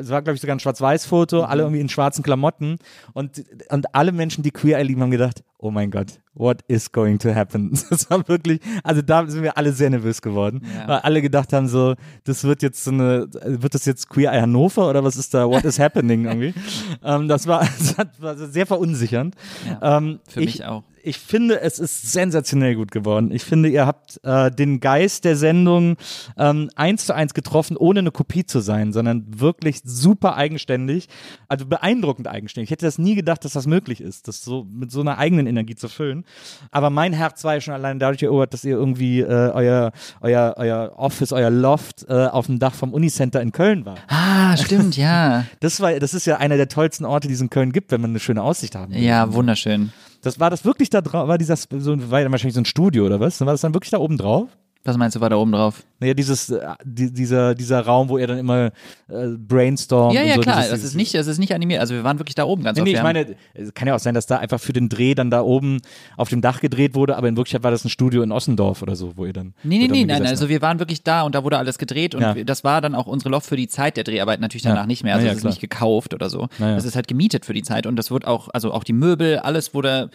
Es 0.00 0.10
war, 0.10 0.22
glaube 0.22 0.34
ich, 0.34 0.40
sogar 0.40 0.56
ein 0.56 0.60
Schwarz-Weiß-Foto, 0.60 1.42
alle 1.42 1.62
irgendwie 1.62 1.80
in 1.80 1.88
schwarzen 1.88 2.22
Klamotten. 2.22 2.78
Und, 3.12 3.44
und 3.70 3.94
alle 3.94 4.12
Menschen, 4.12 4.42
die 4.42 4.50
Queer 4.50 4.78
Eye 4.78 4.84
lieben, 4.84 5.02
haben 5.02 5.10
gedacht, 5.10 5.42
oh 5.58 5.70
mein 5.70 5.90
Gott, 5.90 6.20
what 6.34 6.58
is 6.68 6.92
going 6.92 7.18
to 7.18 7.34
happen? 7.34 7.72
Das 7.90 8.10
war 8.10 8.26
wirklich, 8.28 8.60
also 8.82 9.00
da 9.02 9.26
sind 9.26 9.42
wir 9.42 9.56
alle 9.56 9.72
sehr 9.72 9.88
nervös 9.90 10.20
geworden, 10.20 10.62
Ja. 10.76 10.88
weil 10.88 10.98
alle 10.98 11.22
gedacht 11.22 11.52
haben 11.52 11.68
so, 11.68 11.94
das 12.24 12.44
wird 12.44 12.62
jetzt 12.62 12.84
so 12.84 12.90
eine, 12.90 13.28
wird 13.32 13.74
das 13.74 13.84
jetzt 13.86 14.08
Queer 14.10 14.32
Eye 14.32 14.42
Hannover 14.42 14.88
oder 14.90 15.02
was 15.04 15.16
ist 15.16 15.32
da, 15.32 15.48
what 15.48 15.64
is 15.64 15.78
happening 15.78 16.24
irgendwie? 16.26 16.54
ähm, 17.04 17.28
das 17.28 17.46
war, 17.46 17.60
das 17.96 18.20
war 18.20 18.36
sehr 18.36 18.66
verunsichernd. 18.66 19.34
Ja, 19.66 19.98
ähm, 19.98 20.20
für 20.28 20.40
ich, 20.40 20.46
mich 20.46 20.64
auch. 20.64 20.82
Ich 21.04 21.18
finde, 21.18 21.60
es 21.60 21.78
ist 21.78 22.12
sensationell 22.12 22.74
gut 22.76 22.90
geworden. 22.90 23.30
Ich 23.30 23.44
finde, 23.44 23.68
ihr 23.68 23.86
habt 23.86 24.18
äh, 24.24 24.50
den 24.50 24.80
Geist 24.80 25.24
der 25.24 25.36
Sendung 25.36 25.96
ähm, 26.38 26.70
eins 26.76 27.04
zu 27.04 27.14
eins 27.14 27.34
getroffen, 27.34 27.76
ohne 27.76 28.00
eine 28.00 28.10
Kopie 28.10 28.46
zu 28.46 28.60
sein, 28.60 28.92
sondern 28.92 29.26
wirklich 29.28 29.82
super 29.84 30.36
eigenständig, 30.36 31.08
also 31.48 31.66
beeindruckend 31.66 32.26
eigenständig. 32.26 32.68
Ich 32.68 32.70
hätte 32.70 32.86
das 32.86 32.98
nie 32.98 33.14
gedacht, 33.14 33.44
dass 33.44 33.52
das 33.52 33.66
möglich 33.66 34.00
ist, 34.00 34.28
das 34.28 34.42
so 34.42 34.66
mit 34.70 34.90
so 34.90 35.02
einer 35.02 35.18
eigenen 35.18 35.46
Energie 35.46 35.74
zu 35.74 35.88
füllen. 35.88 36.24
Aber 36.70 36.88
mein 36.88 37.12
Herz 37.12 37.44
war 37.44 37.54
ja 37.54 37.60
schon 37.60 37.74
allein 37.74 37.98
dadurch 37.98 38.22
erobert, 38.22 38.54
dass 38.54 38.64
ihr 38.64 38.74
irgendwie 38.74 39.20
äh, 39.20 39.26
euer, 39.26 39.92
euer, 40.22 40.54
euer 40.56 40.92
Office, 40.96 41.32
euer 41.32 41.50
Loft 41.50 42.06
äh, 42.08 42.12
auf 42.12 42.46
dem 42.46 42.58
Dach 42.58 42.74
vom 42.74 42.94
Unicenter 42.94 43.42
in 43.42 43.52
Köln 43.52 43.84
war. 43.84 43.96
Ah, 44.08 44.56
stimmt, 44.56 44.96
ja. 44.96 45.44
Das 45.60 45.80
war, 45.80 45.98
das 45.98 46.14
ist 46.14 46.26
ja 46.26 46.38
einer 46.38 46.56
der 46.56 46.68
tollsten 46.68 47.04
Orte, 47.04 47.28
die 47.28 47.34
es 47.34 47.40
in 47.40 47.50
Köln 47.50 47.72
gibt, 47.72 47.90
wenn 47.90 48.00
man 48.00 48.10
eine 48.10 48.20
schöne 48.20 48.42
Aussicht 48.42 48.74
haben 48.74 48.92
will. 48.92 49.02
Ja, 49.02 49.32
wunderschön. 49.32 49.92
Das 50.24 50.40
war 50.40 50.48
das 50.48 50.64
wirklich 50.64 50.88
da 50.88 51.02
drauf, 51.02 51.28
war 51.28 51.36
dieser, 51.36 51.54
so, 51.56 52.10
war 52.10 52.20
ja 52.20 52.30
wahrscheinlich 52.30 52.54
so 52.54 52.60
ein 52.62 52.64
Studio 52.64 53.04
oder 53.04 53.20
was? 53.20 53.40
War 53.40 53.48
das 53.48 53.60
dann 53.60 53.74
wirklich 53.74 53.90
da 53.90 53.98
oben 53.98 54.16
drauf? 54.16 54.48
Was 54.86 54.98
meinst 54.98 55.16
du, 55.16 55.20
war 55.20 55.30
da 55.30 55.36
oben 55.36 55.52
drauf? 55.52 55.82
Naja, 55.98 56.12
dieses, 56.12 56.50
äh, 56.50 56.60
die, 56.84 57.10
dieser, 57.10 57.54
dieser 57.54 57.80
Raum, 57.80 58.10
wo 58.10 58.18
er 58.18 58.26
dann 58.26 58.36
immer 58.36 58.66
äh, 59.08 59.28
brainstormt. 59.38 60.14
Ja, 60.14 60.20
und 60.20 60.28
ja, 60.28 60.34
so, 60.34 60.40
klar. 60.42 60.56
dieses, 60.56 60.70
Das 60.72 60.84
ist 60.84 60.94
nicht, 60.94 61.14
das 61.14 61.26
ist 61.26 61.38
nicht 61.38 61.54
animiert. 61.54 61.80
Also 61.80 61.94
wir 61.94 62.04
waren 62.04 62.18
wirklich 62.18 62.34
da 62.34 62.44
oben 62.44 62.62
ganz 62.64 62.76
Nee, 62.76 62.82
oft. 62.82 62.90
nee, 62.90 62.96
ich 62.98 63.02
meine, 63.02 63.34
es 63.54 63.72
kann 63.72 63.88
ja 63.88 63.94
auch 63.94 63.98
sein, 63.98 64.14
dass 64.14 64.26
da 64.26 64.36
einfach 64.38 64.60
für 64.60 64.74
den 64.74 64.90
Dreh 64.90 65.14
dann 65.14 65.30
da 65.30 65.40
oben 65.40 65.80
auf 66.18 66.28
dem 66.28 66.42
Dach 66.42 66.60
gedreht 66.60 66.94
wurde, 66.94 67.16
aber 67.16 67.28
in 67.28 67.36
Wirklichkeit 67.38 67.62
war 67.62 67.70
das 67.70 67.82
ein 67.84 67.88
Studio 67.88 68.22
in 68.22 68.30
Ossendorf 68.30 68.82
oder 68.82 68.94
so, 68.94 69.16
wo 69.16 69.24
ihr 69.24 69.32
dann. 69.32 69.54
Nee, 69.62 69.78
nee, 69.78 69.88
nee, 69.88 70.04
nein, 70.04 70.26
also 70.26 70.50
wir 70.50 70.60
waren 70.60 70.78
wirklich 70.78 71.02
da 71.02 71.22
und 71.22 71.34
da 71.34 71.44
wurde 71.44 71.56
alles 71.56 71.78
gedreht 71.78 72.14
und 72.14 72.20
Ja. 72.20 72.34
das 72.34 72.62
war 72.64 72.82
dann 72.82 72.94
auch 72.94 73.06
unsere 73.06 73.30
Loft 73.30 73.46
für 73.46 73.56
die 73.56 73.68
Zeit 73.68 73.96
der 73.96 74.04
Dreharbeiten 74.04 74.42
natürlich 74.42 74.64
danach 74.64 74.82
Ja. 74.82 74.86
nicht 74.86 75.02
mehr. 75.02 75.14
Also 75.14 75.24
Ja, 75.24 75.32
ja, 75.32 75.38
es 75.38 75.38
ist 75.38 75.44
nicht 75.48 75.60
gekauft 75.60 76.12
oder 76.12 76.28
so. 76.28 76.48
Es 76.58 76.84
ist 76.84 76.94
halt 76.94 77.08
gemietet 77.08 77.46
für 77.46 77.54
die 77.54 77.62
Zeit 77.62 77.86
und 77.86 77.96
das 77.96 78.10
wird 78.10 78.26
auch, 78.26 78.48
also 78.52 78.72
auch 78.72 78.84
die 78.84 78.92
Möbel, 78.92 79.38
alles 79.38 79.72
wurde 79.72 80.10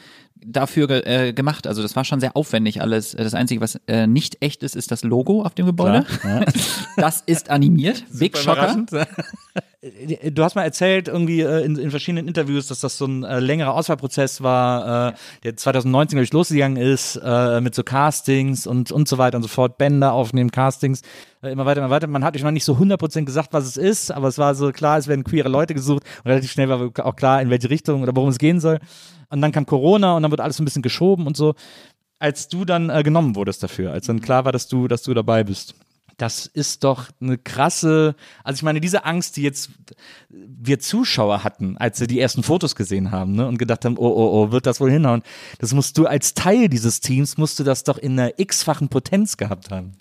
dafür 0.45 0.89
äh, 0.89 1.33
gemacht. 1.33 1.67
Also 1.67 1.81
das 1.81 1.95
war 1.95 2.05
schon 2.05 2.19
sehr 2.19 2.35
aufwendig 2.35 2.81
alles. 2.81 3.11
Das 3.11 3.33
Einzige, 3.33 3.61
was 3.61 3.79
äh, 3.87 4.07
nicht 4.07 4.37
echt 4.41 4.63
ist, 4.63 4.75
ist 4.75 4.91
das 4.91 5.03
Logo 5.03 5.43
auf 5.43 5.53
dem 5.55 5.65
Gebäude. 5.65 6.03
Klar, 6.03 6.41
ja. 6.41 6.45
Das 6.97 7.21
ist 7.25 7.49
animiert. 7.49 8.03
Big 8.11 8.37
Shocker. 8.37 8.73
Überraschend. 8.73 8.91
Du 10.35 10.43
hast 10.43 10.55
mal 10.55 10.63
erzählt, 10.63 11.07
irgendwie 11.07 11.39
äh, 11.39 11.63
in, 11.63 11.77
in 11.77 11.89
verschiedenen 11.89 12.27
Interviews, 12.27 12.67
dass 12.67 12.81
das 12.81 12.97
so 12.97 13.05
ein 13.05 13.23
äh, 13.23 13.39
längerer 13.39 13.73
Auswahlprozess 13.73 14.43
war, 14.43 15.09
äh, 15.09 15.13
der 15.43 15.55
2019, 15.55 16.17
glaube 16.17 16.25
ich, 16.25 16.33
losgegangen 16.33 16.75
ist, 16.75 17.15
äh, 17.23 17.61
mit 17.61 17.73
so 17.75 17.83
Castings 17.83 18.67
und, 18.67 18.91
und 18.91 19.07
so 19.07 19.17
weiter 19.17 19.37
und 19.37 19.43
so 19.43 19.47
fort, 19.47 19.77
Bänder 19.77 20.11
aufnehmen, 20.11 20.51
Castings, 20.51 21.01
äh, 21.41 21.51
immer 21.51 21.65
weiter, 21.65 21.79
immer 21.79 21.89
weiter. 21.89 22.07
Man 22.07 22.25
hat 22.25 22.35
euch 22.35 22.43
noch 22.43 22.51
nicht 22.51 22.65
so 22.65 22.73
100% 22.73 23.23
gesagt, 23.23 23.53
was 23.53 23.65
es 23.65 23.77
ist, 23.77 24.11
aber 24.11 24.27
es 24.27 24.37
war 24.37 24.53
so 24.53 24.73
klar, 24.73 24.97
es 24.97 25.07
werden 25.07 25.23
queere 25.23 25.47
Leute 25.47 25.73
gesucht 25.73 26.03
und 26.25 26.29
relativ 26.29 26.51
schnell 26.51 26.67
war 26.67 26.91
auch 27.05 27.15
klar, 27.15 27.41
in 27.41 27.49
welche 27.49 27.69
Richtung 27.69 28.03
oder 28.03 28.13
worum 28.13 28.29
es 28.29 28.37
gehen 28.37 28.59
soll. 28.59 28.79
Und 29.29 29.41
dann 29.41 29.51
kam 29.51 29.65
Corona 29.65 30.15
und 30.15 30.23
dann 30.23 30.31
wird 30.31 30.41
alles 30.41 30.59
ein 30.59 30.65
bisschen 30.65 30.81
geschoben 30.81 31.27
und 31.27 31.37
so. 31.37 31.55
Als 32.19 32.49
du 32.49 32.65
dann 32.65 32.89
äh, 32.89 33.03
genommen 33.03 33.35
wurdest 33.35 33.63
dafür, 33.63 33.93
als 33.93 34.07
dann 34.07 34.21
klar 34.21 34.45
war, 34.45 34.51
dass 34.51 34.67
du, 34.67 34.87
dass 34.87 35.03
du 35.03 35.13
dabei 35.13 35.43
bist. 35.43 35.75
Das 36.17 36.45
ist 36.47 36.83
doch 36.83 37.05
eine 37.21 37.37
krasse, 37.37 38.13
also 38.43 38.57
ich 38.57 38.63
meine, 38.63 38.81
diese 38.81 39.05
Angst, 39.05 39.37
die 39.37 39.41
jetzt 39.41 39.69
wir 40.29 40.79
Zuschauer 40.79 41.45
hatten, 41.45 41.77
als 41.77 41.97
sie 41.97 42.07
die 42.07 42.19
ersten 42.19 42.43
Fotos 42.43 42.75
gesehen 42.75 43.11
haben, 43.11 43.35
ne, 43.35 43.47
und 43.47 43.57
gedacht 43.57 43.85
haben, 43.85 43.97
oh, 43.97 44.07
oh, 44.07 44.29
oh, 44.33 44.51
wird 44.51 44.65
das 44.65 44.81
wohl 44.81 44.91
hinhauen? 44.91 45.23
Das 45.59 45.73
musst 45.73 45.97
du 45.97 46.07
als 46.07 46.33
Teil 46.33 46.67
dieses 46.67 46.99
Teams, 46.99 47.37
musst 47.37 47.57
du 47.57 47.63
das 47.63 47.85
doch 47.85 47.97
in 47.97 48.19
einer 48.19 48.37
x-fachen 48.37 48.89
Potenz 48.89 49.37
gehabt 49.37 49.71
haben. 49.71 49.93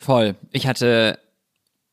Voll. 0.00 0.34
Ich 0.50 0.66
hatte 0.66 1.20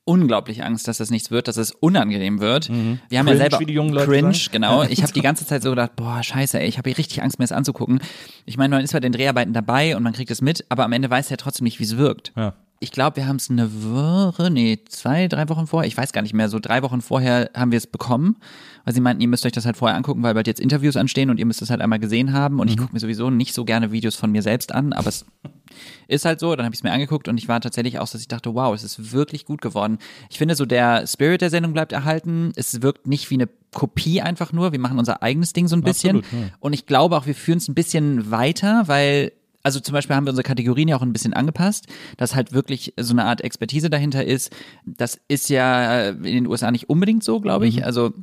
unglaublich 0.08 0.64
Angst, 0.64 0.88
dass 0.88 0.98
das 0.98 1.12
nichts 1.12 1.32
wird, 1.32 1.48
dass 1.48 1.58
es 1.58 1.72
unangenehm 1.72 2.40
wird. 2.40 2.70
Wir 2.70 3.20
haben 3.20 3.28
ja 3.28 3.34
Cringe, 3.34 3.38
selber 3.38 3.62
jungen 3.70 3.94
Leute 3.94 4.08
cringe, 4.08 4.34
sagen. 4.34 4.52
genau. 4.52 4.84
Ich 4.90 5.04
habe 5.04 5.14
die 5.14 5.22
ganze 5.22 5.46
Zeit 5.46 5.62
so 5.64 5.72
gedacht, 5.72 5.96
boah, 5.96 6.24
scheiße, 6.24 6.60
ey, 6.60 6.68
ich 6.68 6.78
habe 6.78 6.90
hier 6.90 6.98
richtig 6.98 7.22
Angst, 7.22 7.40
mir 7.40 7.44
das 7.44 7.52
anzugucken. 7.52 8.00
Ich 8.46 8.58
meine, 8.58 8.76
man 8.76 8.84
ist 8.84 8.94
bei 8.94 9.00
den 9.00 9.12
Dreharbeiten 9.12 9.54
dabei 9.54 9.96
und 9.96 10.04
man 10.04 10.14
kriegt 10.14 10.32
es 10.32 10.42
mit, 10.42 10.66
aber 10.70 10.86
am 10.86 10.94
Ende 10.94 11.10
weiß 11.10 11.30
er 11.30 11.38
trotzdem 11.38 11.66
nicht, 11.66 11.80
wie 11.80 11.84
es 11.84 11.98
wirkt. 11.98 12.32
Ja. 12.36 12.54
Ich 12.80 12.92
glaube, 12.92 13.18
wir 13.18 13.28
haben 13.28 13.38
es 13.38 13.50
eine 13.50 13.70
Woche, 13.84 14.52
nee, 14.52 14.80
zwei, 14.88 15.28
drei 15.28 15.50
Wochen 15.50 15.66
vorher, 15.66 15.88
ich 15.88 15.98
weiß 15.98 16.14
gar 16.14 16.22
nicht 16.22 16.34
mehr, 16.34 16.48
so 16.48 16.60
drei 16.60 16.84
Wochen 16.84 17.02
vorher 17.02 17.50
haben 17.56 17.72
wir 17.72 17.78
es 17.78 17.88
bekommen, 17.88 18.38
weil 18.86 18.94
sie 18.94 19.02
meinten, 19.02 19.22
ihr 19.22 19.28
müsst 19.28 19.46
euch 19.46 19.52
das 19.52 19.66
halt 19.66 19.78
vorher 19.78 19.98
angucken, 19.98 20.22
weil 20.22 20.36
bald 20.36 20.46
jetzt 20.46 20.60
Interviews 20.60 20.96
anstehen 20.96 21.32
und 21.32 21.40
ihr 21.40 21.46
müsst 21.48 21.62
es 21.62 21.72
halt 21.72 21.82
einmal 21.82 21.98
gesehen 21.98 22.34
haben 22.34 22.60
und 22.60 22.70
ich 22.70 22.78
gucke 22.78 22.94
mir 22.94 23.00
sowieso 23.00 23.32
nicht 23.32 23.56
so 23.56 23.66
gerne 23.66 23.92
Videos 23.92 24.16
von 24.16 24.32
mir 24.32 24.44
selbst 24.44 24.74
an, 24.74 24.94
aber 24.94 25.10
es 25.10 25.26
ist 26.08 26.26
halt 26.26 26.40
so, 26.40 26.56
dann 26.56 26.66
habe 26.66 26.74
ich 26.74 26.80
es 26.80 26.84
mir 26.84 26.92
angeguckt 26.92 27.28
und 27.28 27.38
ich 27.38 27.48
war 27.48 27.60
tatsächlich 27.62 27.98
auch, 28.00 28.08
dass 28.08 28.22
ich 28.22 28.28
dachte, 28.28 28.54
wow, 28.54 28.76
es 28.76 28.84
ist 28.84 29.12
wirklich 29.12 29.46
gut 29.46 29.62
geworden. 29.62 29.98
Ich 30.30 30.38
finde 30.38 30.56
so, 30.56 30.66
der 30.66 31.08
Spirit 31.08 31.42
der 31.42 31.50
Sendung 31.50 31.74
bleibt 31.74 31.92
erhalten. 31.92 32.52
Es 32.56 32.82
wirkt 32.82 33.08
nicht 33.08 33.30
wie 33.30 33.36
eine 33.36 33.50
Kopie 33.74 34.22
einfach 34.22 34.54
nur. 34.54 34.72
Wir 34.72 34.80
machen 34.80 35.00
unser 35.00 35.22
eigenes 35.22 35.54
Ding 35.54 35.68
so 35.68 35.76
ein 35.76 35.82
bisschen. 35.82 36.18
Absolut, 36.18 36.46
ja. 36.46 36.54
Und 36.60 36.74
ich 36.74 36.86
glaube 36.86 37.18
auch, 37.18 37.26
wir 37.26 37.36
führen 37.36 37.58
es 37.58 37.68
ein 37.68 37.76
bisschen 37.76 38.32
weiter, 38.32 38.88
weil 38.88 39.32
also 39.68 39.82
zum 39.82 39.92
Beispiel 39.92 40.16
haben 40.16 40.26
wir 40.26 40.30
unsere 40.30 40.48
Kategorien 40.48 40.88
ja 40.88 40.96
auch 40.96 41.02
ein 41.02 41.12
bisschen 41.12 41.34
angepasst, 41.34 41.88
dass 42.16 42.36
halt 42.36 42.54
wirklich 42.54 42.94
so 42.98 43.12
eine 43.12 43.26
Art 43.26 43.42
Expertise 43.42 43.90
dahinter 43.90 44.24
ist. 44.24 44.56
Das 44.86 45.20
ist 45.28 45.50
ja 45.50 46.12
in 46.12 46.24
den 46.24 46.48
USA 46.48 46.72
nicht 46.72 46.90
unbedingt 46.90 47.22
so, 47.22 47.42
glaube 47.42 47.68
ich. 47.68 47.84
Also 47.84 48.14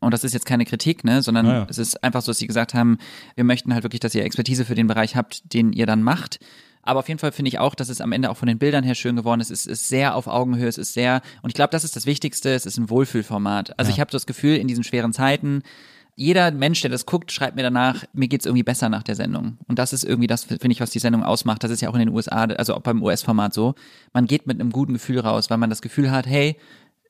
und 0.00 0.14
das 0.14 0.24
ist 0.24 0.32
jetzt 0.32 0.46
keine 0.46 0.64
Kritik, 0.64 1.04
ne, 1.04 1.20
sondern 1.20 1.44
Ja, 1.44 1.52
ja. 1.52 1.66
es 1.68 1.76
ist 1.76 2.02
einfach 2.02 2.22
so, 2.22 2.30
dass 2.30 2.38
sie 2.38 2.46
gesagt 2.46 2.72
haben, 2.72 2.96
wir 3.34 3.44
möchten 3.44 3.74
halt 3.74 3.82
wirklich, 3.82 4.00
dass 4.00 4.14
ihr 4.14 4.24
Expertise 4.24 4.64
für 4.64 4.74
den 4.74 4.86
Bereich 4.86 5.16
habt, 5.16 5.52
den 5.52 5.74
ihr 5.74 5.84
dann 5.84 6.02
macht. 6.02 6.40
Aber 6.80 7.00
auf 7.00 7.08
jeden 7.08 7.18
Fall 7.18 7.32
finde 7.32 7.50
ich 7.50 7.58
auch, 7.58 7.74
dass 7.74 7.90
es 7.90 8.00
am 8.00 8.12
Ende 8.12 8.30
auch 8.30 8.38
von 8.38 8.48
den 8.48 8.58
Bildern 8.58 8.84
her 8.84 8.94
schön 8.94 9.16
geworden 9.16 9.42
ist. 9.42 9.50
Es 9.50 9.66
ist 9.66 9.90
sehr 9.90 10.14
auf 10.14 10.28
Augenhöhe, 10.28 10.68
es 10.68 10.78
ist 10.78 10.94
sehr, 10.94 11.20
und 11.42 11.50
ich 11.50 11.54
glaube, 11.54 11.72
das 11.72 11.84
ist 11.84 11.94
das 11.94 12.06
Wichtigste, 12.06 12.54
es 12.54 12.64
ist 12.64 12.78
ein 12.78 12.88
Wohlfühlformat. 12.88 13.78
Also 13.78 13.90
ich 13.90 14.00
habe 14.00 14.10
das 14.10 14.24
Gefühl, 14.24 14.56
in 14.56 14.66
diesen 14.66 14.82
schweren 14.82 15.12
Zeiten, 15.12 15.62
jeder 16.18 16.50
Mensch, 16.50 16.80
der 16.80 16.90
das 16.90 17.04
guckt, 17.04 17.30
schreibt 17.30 17.56
mir 17.56 17.62
danach, 17.62 18.04
mir 18.14 18.26
geht's 18.26 18.46
irgendwie 18.46 18.62
besser 18.62 18.88
nach 18.88 19.02
der 19.02 19.14
Sendung. 19.14 19.58
Und 19.68 19.78
das 19.78 19.92
ist 19.92 20.02
irgendwie 20.02 20.26
das, 20.26 20.44
finde 20.44 20.72
ich, 20.72 20.80
was 20.80 20.90
die 20.90 20.98
Sendung 20.98 21.22
ausmacht. 21.22 21.62
Das 21.62 21.70
ist 21.70 21.82
ja 21.82 21.90
auch 21.90 21.94
in 21.94 22.00
den 22.00 22.08
USA, 22.08 22.44
also 22.44 22.74
auch 22.74 22.80
beim 22.80 23.02
US-Format 23.02 23.52
so. 23.52 23.74
Man 24.14 24.26
geht 24.26 24.46
mit 24.46 24.58
einem 24.58 24.72
guten 24.72 24.94
Gefühl 24.94 25.20
raus, 25.20 25.50
weil 25.50 25.58
man 25.58 25.68
das 25.68 25.82
Gefühl 25.82 26.10
hat, 26.10 26.26
hey, 26.26 26.56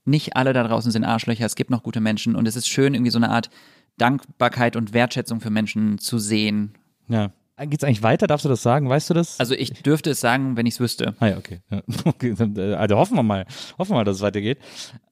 nicht 0.05 0.37
alle 0.37 0.53
da 0.53 0.65
draußen 0.65 0.91
sind 0.91 1.05
Arschlöcher, 1.05 1.47
es 1.47 1.55
gibt 1.55 1.71
noch 1.71 1.85
gute 1.85 2.01
Menschen 2.01 2.35
und 2.35 2.47
es 2.49 2.57
ist 2.57 2.69
schön, 2.69 2.95
irgendwie 2.95 3.11
so 3.11 3.19
eine 3.19 3.31
Art 3.31 3.49
Dankbarkeit 3.97 4.75
und 4.77 4.93
Wertschätzung 4.93 5.41
für 5.41 5.51
Menschen 5.51 5.99
zu 5.99 6.19
sehen. 6.19 6.75
Ja. 7.09 7.31
Geht's 7.59 7.85
eigentlich 7.85 8.03
weiter? 8.03 8.27
Darfst 8.27 8.45
du 8.45 8.51
das 8.51 8.63
sagen? 8.63 8.91
Weißt 8.91 9.09
du 9.09 9.15
das? 9.15 9.41
Also 9.41 9.55
ich 9.55 9.71
dürfte 9.83 10.11
es 10.11 10.21
sagen, 10.21 10.59
wenn 10.59 10.67
ich 10.67 10.75
es 10.75 10.81
wüsste. 10.81 11.15
Ah 11.21 11.29
ja, 11.29 11.39
okay. 11.39 11.61
Ja. 11.71 11.81
okay. 12.05 12.35
äh, 12.39 12.75
Also 12.75 12.97
hoffen 12.97 13.17
wir 13.17 13.23
mal, 13.23 13.47
hoffen 13.79 13.93
wir 13.93 13.97
mal, 13.97 14.05
dass 14.05 14.17
es 14.17 14.23
weitergeht. 14.23 14.59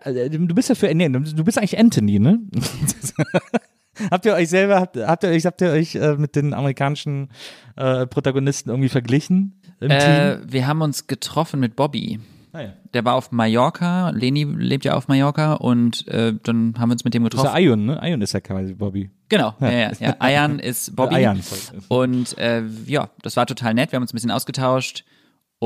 Äh, 0.00 0.28
Du 0.28 0.54
bist 0.54 0.68
ja 0.68 0.74
für, 0.74 0.92
nee, 0.94 1.08
du 1.08 1.44
bist 1.44 1.56
eigentlich 1.56 1.78
Anthony, 1.78 2.18
ne? 2.18 2.40
habt 4.10 4.26
ihr 4.26 4.34
euch 4.34 4.48
selber, 4.48 4.80
habt, 4.80 4.96
habt 4.96 5.24
ihr 5.24 5.30
euch, 5.30 5.46
habt 5.46 5.60
ihr 5.60 5.70
euch 5.70 5.94
äh, 5.94 6.16
mit 6.16 6.36
den 6.36 6.54
amerikanischen 6.54 7.30
äh, 7.76 8.06
Protagonisten 8.06 8.70
irgendwie 8.70 8.88
verglichen 8.88 9.60
Äh, 9.80 10.38
wir 10.46 10.66
haben 10.66 10.80
uns 10.82 11.06
getroffen 11.06 11.60
mit 11.60 11.76
Bobby. 11.76 12.20
Ah, 12.52 12.60
ja. 12.60 12.72
Der 12.94 13.04
war 13.04 13.14
auf 13.14 13.32
Mallorca, 13.32 14.10
Leni 14.10 14.44
lebt 14.44 14.84
ja 14.84 14.94
auf 14.94 15.08
Mallorca 15.08 15.54
und 15.54 16.06
äh, 16.06 16.34
dann 16.44 16.74
haben 16.78 16.88
wir 16.88 16.92
uns 16.92 17.04
mit 17.04 17.12
dem 17.12 17.24
Das 17.24 17.34
ist 17.34 17.38
getroffen. 17.40 17.48
ja 17.48 17.54
Ayun, 17.54 17.84
ne? 17.86 18.00
Ayun 18.00 18.22
ist 18.22 18.32
ja 18.32 18.40
quasi 18.40 18.74
Bobby. 18.74 19.10
Genau, 19.28 19.54
ja, 19.58 19.70
ja, 19.72 19.90
ja. 19.98 20.16
Ayan 20.20 20.58
ist 20.60 20.94
Bobby. 20.94 21.28
Sorry. 21.42 21.80
Und 21.88 22.38
äh, 22.38 22.62
ja, 22.86 23.10
das 23.22 23.36
war 23.36 23.46
total 23.46 23.74
nett. 23.74 23.90
Wir 23.90 23.96
haben 23.96 24.04
uns 24.04 24.12
ein 24.12 24.16
bisschen 24.16 24.30
ausgetauscht. 24.30 25.04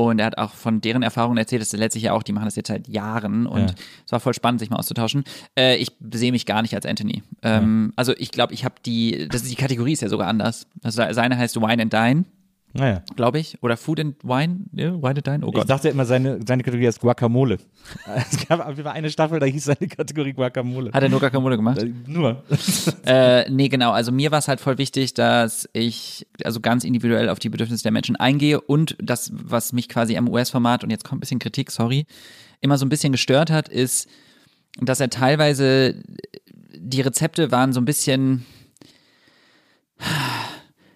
Und 0.07 0.19
er 0.19 0.27
hat 0.27 0.37
auch 0.37 0.53
von 0.53 0.81
deren 0.81 1.03
Erfahrungen 1.03 1.37
erzählt, 1.37 1.61
das 1.61 1.73
ist 1.73 1.79
letztlich 1.79 2.03
ja 2.05 2.13
auch, 2.13 2.23
die 2.23 2.31
machen 2.31 2.45
das 2.45 2.55
jetzt 2.55 2.67
seit 2.67 2.87
Jahren 2.87 3.45
und 3.47 3.59
Ja. 3.61 3.75
es 4.05 4.11
war 4.11 4.19
voll 4.19 4.33
spannend, 4.33 4.59
sich 4.59 4.69
mal 4.69 4.77
auszutauschen. 4.77 5.23
Äh, 5.57 5.75
ich 5.77 5.91
sehe 6.13 6.31
mich 6.31 6.45
gar 6.45 6.61
nicht 6.61 6.73
als 6.75 6.85
Anthony. 6.85 7.23
Ähm, 7.41 7.91
Also 7.95 8.13
ich 8.17 8.31
glaube, 8.31 8.53
ich 8.53 8.63
habe 8.65 8.75
die, 8.85 9.27
das 9.29 9.41
ist, 9.43 9.51
die 9.51 9.55
Kategorie 9.55 9.93
ist 9.93 10.01
ja 10.01 10.09
sogar 10.09 10.27
anders. 10.27 10.67
Also 10.83 11.01
seine 11.11 11.37
heißt 11.37 11.55
Wine 11.57 11.81
and 11.83 11.93
Dine, 11.93 12.25
Naja. 12.73 13.01
glaube 13.15 13.39
ich. 13.39 13.57
Oder 13.63 13.77
Food 13.77 13.99
and 13.99 14.15
Wine, 14.23 14.65
ja, 14.73 14.93
Wine 14.93 15.09
and 15.17 15.25
Dine, 15.27 15.39
oh 15.45 15.49
Ich 15.49 15.55
Gott. 15.55 15.69
dachte 15.69 15.89
immer, 15.89 16.05
seine, 16.05 16.39
seine 16.47 16.61
Kategorie 16.63 16.85
heißt 16.87 16.99
Guacamole. 16.99 17.57
Es 18.31 18.47
gab 18.47 18.59
auf 18.59 18.69
jeden 18.69 18.83
Fall 18.83 18.93
eine 18.93 19.09
Staffel, 19.09 19.39
da 19.39 19.45
hieß 19.47 19.65
seine 19.65 19.87
Kategorie 19.87 20.33
Guacamole. 20.33 20.91
Hat 20.93 21.01
er 21.01 21.09
nur 21.09 21.19
Guacamole 21.19 21.55
gemacht? 21.55 21.79
Äh, 21.81 21.91
Nur. 22.07 22.43
Äh, 23.05 23.49
nee, 23.49 23.69
genau. 23.69 23.91
Also 23.91 24.11
mir 24.11 24.29
war 24.31 24.37
es 24.39 24.47
halt 24.47 24.59
voll 24.61 24.77
wichtig, 24.77 25.13
dass 25.15 25.67
ich 25.73 26.27
also 26.43 26.59
ganz 26.59 26.83
individuell 26.83 27.29
auf 27.29 27.39
die 27.39 27.49
Bedürfnisse 27.49 27.81
der 27.83 27.91
Menschen 27.91 28.15
eingehe 28.17 28.61
und 28.61 28.95
das, 29.01 29.31
was 29.33 29.73
mich 29.73 29.89
quasi 29.89 30.15
am 30.17 30.27
US-Format, 30.29 30.83
und 30.83 30.91
jetzt 30.91 31.03
kommt 31.05 31.17
ein 31.17 31.21
bisschen 31.21 31.39
Kritik, 31.39 31.71
sorry, 31.71 32.05
immer 32.61 32.77
so 32.77 32.85
ein 32.85 32.89
bisschen 32.89 33.11
gestört 33.11 33.49
hat, 33.49 33.67
ist, 33.67 34.07
dass 34.79 34.99
er 34.99 35.09
teilweise, 35.09 35.95
die 36.75 37.01
Rezepte 37.01 37.51
waren 37.51 37.73
so 37.73 37.81
ein 37.81 37.85
bisschen 37.85 38.45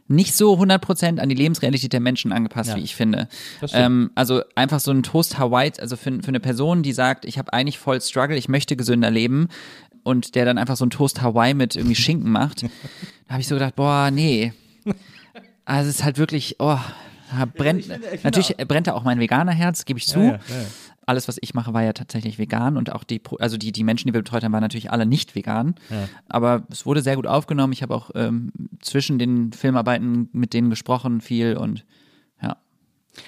nicht 0.07 0.35
so 0.35 0.55
100% 0.59 1.19
an 1.19 1.29
die 1.29 1.35
Lebensrealität 1.35 1.93
der 1.93 1.99
Menschen 1.99 2.31
angepasst, 2.31 2.71
Ja. 2.71 2.75
wie 2.75 2.81
ich 2.81 2.95
finde. 2.95 3.27
Ähm, 3.73 4.11
also 4.15 4.41
einfach 4.55 4.79
so 4.79 4.91
ein 4.91 5.01
Toast 5.03 5.37
Hawaii, 5.39 5.71
also 5.79 5.95
für, 5.95 6.11
für 6.21 6.27
eine 6.27 6.39
Person, 6.39 6.83
die 6.83 6.93
sagt, 6.93 7.25
ich 7.25 7.37
habe 7.37 7.53
eigentlich 7.53 7.79
voll 7.79 7.99
Struggle, 8.01 8.35
ich 8.37 8.49
möchte 8.49 8.75
gesünder 8.75 9.09
leben 9.09 9.47
und 10.03 10.35
der 10.35 10.45
dann 10.45 10.57
einfach 10.57 10.75
so 10.75 10.85
ein 10.85 10.89
Toast 10.89 11.21
Hawaii 11.21 11.53
mit 11.53 11.75
irgendwie 11.75 11.95
Schinken 11.95 12.31
macht, 12.31 12.63
da 13.27 13.31
habe 13.31 13.41
ich 13.41 13.47
so 13.47 13.55
gedacht, 13.55 13.75
boah, 13.75 14.11
nee. 14.11 14.53
Also 15.65 15.89
es 15.89 15.95
ist 15.97 16.03
halt 16.03 16.17
wirklich, 16.17 16.57
oh, 16.59 16.77
brennt, 17.55 17.85
natürlich 18.23 18.55
brennt 18.67 18.87
da 18.87 18.93
auch 18.93 19.03
mein 19.03 19.19
veganer 19.19 19.53
Herz, 19.53 19.85
gebe 19.85 19.97
ich 19.97 20.07
zu. 20.07 20.19
Ja, 20.19 20.25
ja, 20.25 20.31
ja. 20.33 20.65
Alles, 21.05 21.27
was 21.27 21.37
ich 21.41 21.53
mache, 21.53 21.73
war 21.73 21.83
ja 21.83 21.93
tatsächlich 21.93 22.39
vegan 22.39 22.77
und 22.77 22.91
auch 22.91 23.03
die, 23.03 23.21
also 23.39 23.57
die, 23.57 23.71
die 23.71 23.83
Menschen, 23.83 24.07
die 24.07 24.13
wir 24.13 24.21
betreut 24.21 24.43
haben, 24.43 24.53
waren 24.53 24.61
natürlich 24.61 24.91
alle 24.91 25.05
nicht 25.05 25.35
vegan. 25.35 25.75
Aber 26.29 26.63
es 26.71 26.85
wurde 26.85 27.01
sehr 27.01 27.15
gut 27.15 27.27
aufgenommen. 27.27 27.73
Ich 27.73 27.81
habe 27.81 27.93
auch 27.95 28.11
ähm, 28.15 28.51
zwischen 28.81 29.19
den 29.19 29.51
Filmarbeiten 29.53 30.29
mit 30.31 30.53
denen 30.53 30.69
gesprochen 30.69 31.21
viel 31.21 31.57
und 31.57 31.79
ja. 31.79 31.83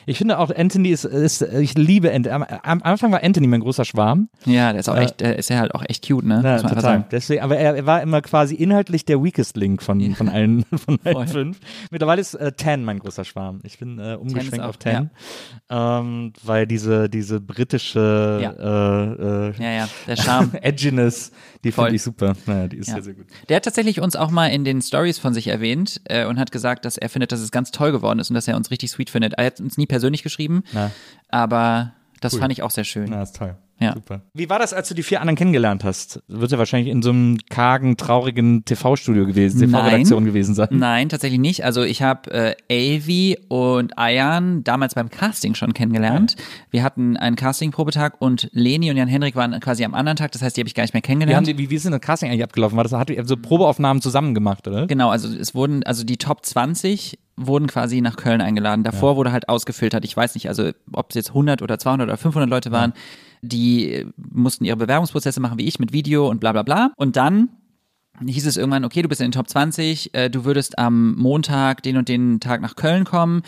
Ich 0.07 0.17
finde 0.17 0.39
auch, 0.39 0.49
Anthony 0.55 0.89
ist, 0.89 1.05
ist 1.05 1.41
ich 1.41 1.75
liebe 1.77 2.11
Anthony. 2.11 2.33
Am, 2.33 2.43
am 2.43 2.81
Anfang 2.81 3.11
war 3.11 3.23
Anthony 3.23 3.47
mein 3.47 3.59
großer 3.61 3.85
Schwarm. 3.85 4.29
Ja, 4.45 4.71
der 4.71 4.79
ist 4.79 4.89
auch 4.89 4.97
echt, 4.97 5.19
der 5.21 5.37
ist 5.37 5.49
ja 5.49 5.59
halt 5.59 5.75
auch 5.75 5.83
echt 5.87 6.07
cute, 6.07 6.25
ne? 6.25 6.41
Ja, 6.43 6.61
total. 6.61 7.05
Deswegen, 7.11 7.41
aber 7.43 7.57
er, 7.57 7.75
er 7.75 7.85
war 7.85 8.01
immer 8.01 8.21
quasi 8.21 8.55
inhaltlich 8.55 9.05
der 9.05 9.23
weakest 9.23 9.57
Link 9.57 9.83
von, 9.83 10.15
von 10.15 10.29
allen, 10.29 10.63
von 10.75 10.99
allen 11.03 11.27
fünf. 11.27 11.59
Mittlerweile 11.91 12.21
ist 12.21 12.33
äh, 12.33 12.51
Tan 12.51 12.83
mein 12.83 12.99
großer 12.99 13.25
Schwarm. 13.25 13.59
Ich 13.63 13.77
bin 13.77 13.99
äh, 13.99 14.15
umgeschwenkt 14.19 14.61
auch, 14.61 14.69
auf 14.69 14.77
Tan. 14.77 15.11
Ähm, 15.69 16.33
weil 16.43 16.67
diese, 16.67 17.09
diese 17.09 17.39
britische 17.41 18.39
Ja. 18.41 18.51
äh, 18.51 19.49
äh, 19.49 19.53
Ja, 19.63 19.71
ja, 19.71 19.89
der 20.07 20.15
Charme. 20.15 20.51
Edginess, 20.61 21.31
die 21.63 21.71
finde 21.71 21.95
ich 21.95 22.01
super. 22.03 22.33
Naja, 22.45 22.67
die 22.67 22.77
ist 22.77 22.87
Ja. 22.87 22.95
sehr, 22.95 23.03
sehr 23.03 23.13
gut. 23.13 23.25
Der 23.49 23.57
hat 23.57 23.63
tatsächlich 23.65 24.01
uns 24.01 24.15
auch 24.15 24.31
mal 24.31 24.47
in 24.47 24.63
den 24.63 24.81
Stories 24.81 25.19
von 25.19 25.33
sich 25.33 25.47
erwähnt 25.47 26.01
äh, 26.05 26.25
und 26.25 26.39
hat 26.39 26.51
gesagt, 26.51 26.85
dass 26.85 26.97
er 26.97 27.09
findet, 27.09 27.31
dass 27.31 27.39
es 27.39 27.51
ganz 27.51 27.71
toll 27.71 27.91
geworden 27.91 28.19
ist 28.19 28.29
und 28.29 28.35
dass 28.35 28.47
er 28.47 28.55
uns 28.55 28.71
richtig 28.71 28.91
sweet 28.91 29.09
findet. 29.09 29.33
Er 29.33 29.45
hat 29.45 29.59
uns 29.59 29.74
nie 29.77 29.87
persönlich 29.87 30.23
geschrieben, 30.23 30.63
Na. 30.73 30.91
aber 31.29 31.93
das 32.21 32.33
Cool. 32.33 32.39
fand 32.39 32.53
ich 32.53 32.63
auch 32.63 32.71
sehr 32.71 32.83
schön. 32.83 33.09
Na, 33.09 33.21
ist 33.21 33.35
toll. 33.35 33.55
Ja. 33.79 33.93
Super. 33.93 34.21
Wie 34.33 34.49
war 34.49 34.57
das, 34.57 34.73
als 34.73 34.87
du 34.87 34.95
die 34.95 35.03
vier 35.03 35.19
anderen 35.19 35.35
kennengelernt 35.35 35.83
hast? 35.83 36.23
Wird 36.29 36.51
ja 36.51 36.57
wahrscheinlich 36.57 36.89
in 36.91 37.01
so 37.01 37.09
einem 37.09 37.37
kargen, 37.49 37.97
traurigen 37.97 38.63
TV-Studio 38.63 39.25
gewesen, 39.25 39.59
TV-Redaktion 39.59 40.23
gewesen 40.23 40.55
sein. 40.55 40.69
Nein, 40.71 41.09
tatsächlich 41.09 41.41
nicht. 41.41 41.65
Also 41.65 41.83
ich 41.83 42.01
habe 42.01 42.31
äh, 42.31 42.55
Avi 42.97 43.37
und 43.49 43.97
Ayan 43.97 44.63
damals 44.63 44.95
beim 44.95 45.09
Casting 45.09 45.55
schon 45.55 45.73
kennengelernt. 45.73 46.37
Wir 46.71 46.83
hatten 46.83 47.17
einen 47.17 47.35
Casting-Probetag 47.35 48.21
und 48.21 48.49
Leni 48.53 48.89
und 48.91 48.97
Jan-Henrik 48.97 49.35
waren 49.35 49.59
quasi 49.59 49.83
am 49.83 49.93
anderen 49.93 50.15
Tag, 50.15 50.31
das 50.31 50.41
heißt, 50.41 50.55
die 50.55 50.61
habe 50.61 50.69
ich 50.69 50.75
gar 50.75 50.83
nicht 50.83 50.93
mehr 50.93 51.01
Wie, 51.03 51.07
haben 51.11 51.19
kennengelernt. 51.19 51.47
die, 51.47 51.57
wie, 51.57 51.69
wie 51.69 51.75
ist 51.75 51.83
denn 51.83 51.91
das 51.91 52.01
Casting 52.01 52.29
eigentlich 52.29 52.43
abgelaufen? 52.43 52.77
War 52.77 52.83
das, 52.83 52.93
hat 52.93 53.09
ihr 53.09 53.25
so 53.25 53.35
Probeaufnahmen 53.35 54.01
zusammen 54.01 54.33
gemacht, 54.33 54.67
oder? 54.69 54.87
Genau, 54.87 55.09
also 55.09 55.27
es 55.27 55.53
wurden, 55.53 55.83
also 55.83 56.05
die 56.05 56.17
Top 56.17 56.45
20 56.45 57.19
wurden 57.37 57.67
quasi 57.67 57.99
nach 57.99 58.15
Köln 58.15 58.39
eingeladen. 58.39 58.83
Davor 58.83 59.17
wurde 59.17 59.33
halt 59.33 59.49
ausgefiltert. 59.49 60.05
Ich 60.05 60.15
weiß 60.15 60.35
nicht, 60.35 60.47
also 60.47 60.71
ob 60.93 61.09
es 61.09 61.15
jetzt 61.15 61.29
100 61.29 61.61
oder 61.61 61.77
200 61.77 62.07
oder 62.07 62.17
500 62.17 62.49
Leute 62.49 62.71
waren, 62.71 62.93
die 63.45 63.91
äh, 63.91 64.05
mussten 64.17 64.65
ihre 64.65 64.77
Bewerbungsprozesse 64.77 65.39
machen 65.39 65.57
wie 65.57 65.65
ich 65.65 65.79
mit 65.79 65.93
Video 65.93 66.29
und 66.29 66.39
bla 66.39 66.51
bla 66.51 66.63
bla. 66.63 66.91
Und 66.97 67.15
dann 67.15 67.49
hieß 68.25 68.45
es 68.47 68.57
irgendwann, 68.57 68.85
okay, 68.85 69.01
du 69.01 69.09
bist 69.09 69.19
in 69.21 69.27
den 69.27 69.31
Top 69.33 69.49
20, 69.49 70.13
äh, 70.13 70.29
du 70.29 70.45
würdest 70.45 70.77
am 70.79 71.15
Montag 71.15 71.83
den 71.83 71.97
und 71.97 72.07
den 72.09 72.39
Tag 72.39 72.61
nach 72.61 72.75
Köln 72.75 73.03
kommen. 73.03 73.41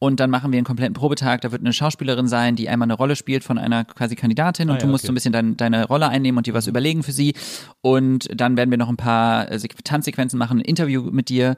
Und 0.00 0.20
dann 0.20 0.30
machen 0.30 0.52
wir 0.52 0.58
einen 0.58 0.64
kompletten 0.66 0.94
Probetag. 0.94 1.40
Da 1.40 1.50
wird 1.50 1.60
eine 1.62 1.72
Schauspielerin 1.72 2.28
sein, 2.28 2.54
die 2.54 2.68
einmal 2.68 2.86
eine 2.86 2.94
Rolle 2.94 3.16
spielt 3.16 3.42
von 3.42 3.58
einer 3.58 3.84
quasi 3.84 4.14
Kandidatin. 4.14 4.70
Und 4.70 4.76
Ah, 4.76 4.78
du 4.78 4.86
ja, 4.86 4.90
musst 4.92 5.02
okay. 5.02 5.08
so 5.08 5.12
ein 5.12 5.14
bisschen 5.16 5.32
dein, 5.32 5.56
deine 5.56 5.86
Rolle 5.88 6.08
einnehmen 6.08 6.38
und 6.38 6.46
dir 6.46 6.54
was 6.54 6.68
überlegen 6.68 7.02
für 7.02 7.10
sie. 7.10 7.34
Und 7.80 8.28
dann 8.40 8.56
werden 8.56 8.70
wir 8.70 8.78
noch 8.78 8.88
ein 8.88 8.96
paar 8.96 9.50
äh, 9.50 9.56
Sequ- 9.56 9.82
Tanzsequenzen 9.82 10.38
machen, 10.38 10.58
ein 10.58 10.64
Interview 10.64 11.02
mit 11.10 11.28
dir. 11.30 11.56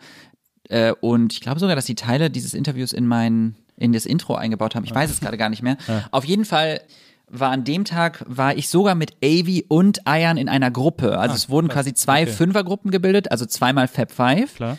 Äh, 0.70 0.92
und 1.00 1.34
ich 1.34 1.40
glaube 1.42 1.60
sogar, 1.60 1.76
dass 1.76 1.84
die 1.84 1.94
Teile 1.96 2.30
dieses 2.30 2.54
Interviews 2.54 2.94
in 2.94 3.06
mein, 3.06 3.56
in 3.76 3.92
das 3.92 4.06
Intro 4.06 4.36
eingebaut 4.36 4.74
haben. 4.74 4.84
Ich 4.84 4.94
weiß 4.94 5.10
es 5.10 5.20
gerade 5.20 5.36
gar 5.36 5.50
nicht 5.50 5.62
mehr. 5.62 5.76
Auf 6.10 6.24
jeden 6.24 6.46
Fall 6.46 6.80
war 7.30 7.50
an 7.50 7.64
dem 7.64 7.84
Tag, 7.84 8.24
war 8.26 8.56
ich 8.56 8.68
sogar 8.68 8.94
mit 8.94 9.12
Avi 9.22 9.64
und 9.68 10.06
Ayan 10.06 10.36
in 10.36 10.48
einer 10.48 10.70
Gruppe. 10.70 11.18
Also 11.18 11.34
es 11.34 11.48
wurden 11.48 11.68
quasi 11.68 11.94
zwei 11.94 12.26
Fünfergruppen 12.26 12.90
gebildet, 12.90 13.30
also 13.30 13.46
zweimal 13.46 13.88
Fab 13.88 14.10
Five. 14.10 14.56
Klar. 14.56 14.78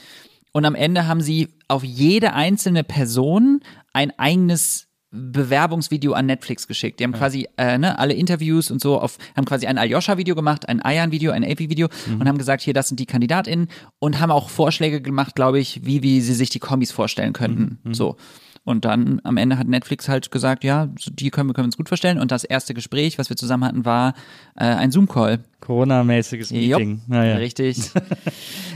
Und 0.52 0.66
am 0.66 0.76
Ende 0.76 1.08
haben 1.08 1.22
sie 1.22 1.50
auf 1.68 1.84
jede 1.84 2.34
einzelne 2.34 2.84
Person 2.84 3.62
ein 3.94 4.12
eigenes 4.20 4.88
Bewerbungsvideo 5.12 6.14
an 6.14 6.26
Netflix 6.26 6.68
geschickt. 6.68 7.00
Die 7.00 7.04
haben 7.04 7.12
quasi 7.12 7.48
äh, 7.58 7.78
ne, 7.78 8.00
alle 8.00 8.14
Interviews 8.14 8.72
und 8.72 8.82
so 8.82 9.00
auf, 9.00 9.18
haben 9.36 9.44
quasi 9.46 9.68
ein 9.68 9.78
Aljoscha-Video 9.78 10.36
gemacht, 10.36 10.70
ein 10.70 10.82
Ayan-Video, 10.82 11.34
ein 11.34 11.44
Avi-Video 11.44 11.90
und 12.20 12.28
haben 12.28 12.38
gesagt, 12.38 12.62
hier, 12.64 12.74
das 12.74 12.88
sind 12.88 13.00
die 13.00 13.06
KandidatInnen 13.06 13.68
und 14.00 14.22
haben 14.22 14.32
auch 14.32 14.50
Vorschläge 14.50 15.02
gemacht, 15.02 15.36
glaube 15.36 15.60
ich, 15.60 15.86
wie, 15.86 16.02
wie 16.02 16.22
sie 16.22 16.34
sich 16.34 16.50
die 16.50 16.60
Kombis 16.60 16.92
vorstellen 16.92 17.34
könnten. 17.34 17.80
So. 17.94 18.16
Und 18.64 18.86
dann 18.86 19.20
am 19.24 19.38
Ende 19.38 19.58
hat 19.58 19.68
Netflix 19.68 20.08
halt 20.08 20.30
gesagt, 20.30 20.64
ja, 20.64 20.88
die 21.10 21.32
können 21.32 21.50
wir, 21.50 21.54
können 21.56 21.66
uns 21.66 21.78
gut 21.78 21.88
vorstellen. 21.90 22.20
Und 22.20 22.32
das 22.32 22.44
erste 22.44 22.76
Gespräch, 22.76 23.18
was 23.18 23.30
wir 23.30 23.36
zusammen 23.36 23.66
hatten, 23.66 23.86
war 23.86 24.14
äh, 24.56 24.66
ein 24.66 24.92
Zoom-Call. 24.92 25.40
Corona-mäßiges 25.62 26.52
Meeting. 26.52 27.02
Naja. 27.08 27.38
Richtig. 27.38 27.92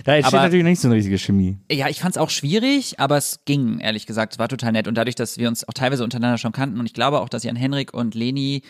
Da 0.03 0.13
entsteht 0.17 0.35
Aber- 0.35 0.43
natürlich 0.43 0.65
nicht 0.65 0.79
so 0.79 0.87
eine 0.87 0.97
richtige 0.97 1.17
Chemie. 1.17 1.57
Ja, 1.71 1.89
ich 1.89 1.99
fand's 1.99 2.17
auch 2.19 2.29
schwierig, 2.29 2.99
aber 2.99 3.17
es 3.17 3.39
ging, 3.45 3.79
ehrlich 3.79 4.05
gesagt. 4.05 4.33
Es 4.33 4.39
war 4.39 4.47
total 4.47 4.71
nett. 4.73 4.87
Und 4.87 4.93
dadurch, 4.95 5.15
dass 5.15 5.39
wir 5.39 5.47
uns 5.47 5.67
auch 5.67 5.73
teilweise 5.73 6.03
untereinander 6.03 6.37
schon 6.37 6.51
kannten 6.51 6.79
und 6.79 6.85
ich 6.85 6.93
glaube 6.93 7.21
auch, 7.21 7.27
dass 7.29 7.43
Jan 7.43 7.55
Henrik 7.55 7.91
und 7.91 8.13
Leni 8.13 8.61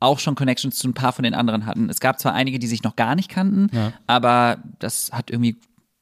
auch 0.00 0.18
schon 0.18 0.34
Connections 0.34 0.76
zu 0.76 0.86
ein 0.88 0.92
paar 0.92 1.12
von 1.14 1.22
den 1.22 1.32
anderen 1.32 1.64
hatten. 1.64 1.88
Es 1.88 2.00
gab 2.00 2.20
zwar 2.20 2.34
einige, 2.34 2.58
die 2.58 2.66
sich 2.66 2.82
noch 2.82 2.94
gar 2.94 3.14
nicht 3.14 3.30
kannten, 3.30 3.70
aber 4.06 4.58
das 4.78 5.10
hat 5.12 5.30
irgendwie 5.30 5.56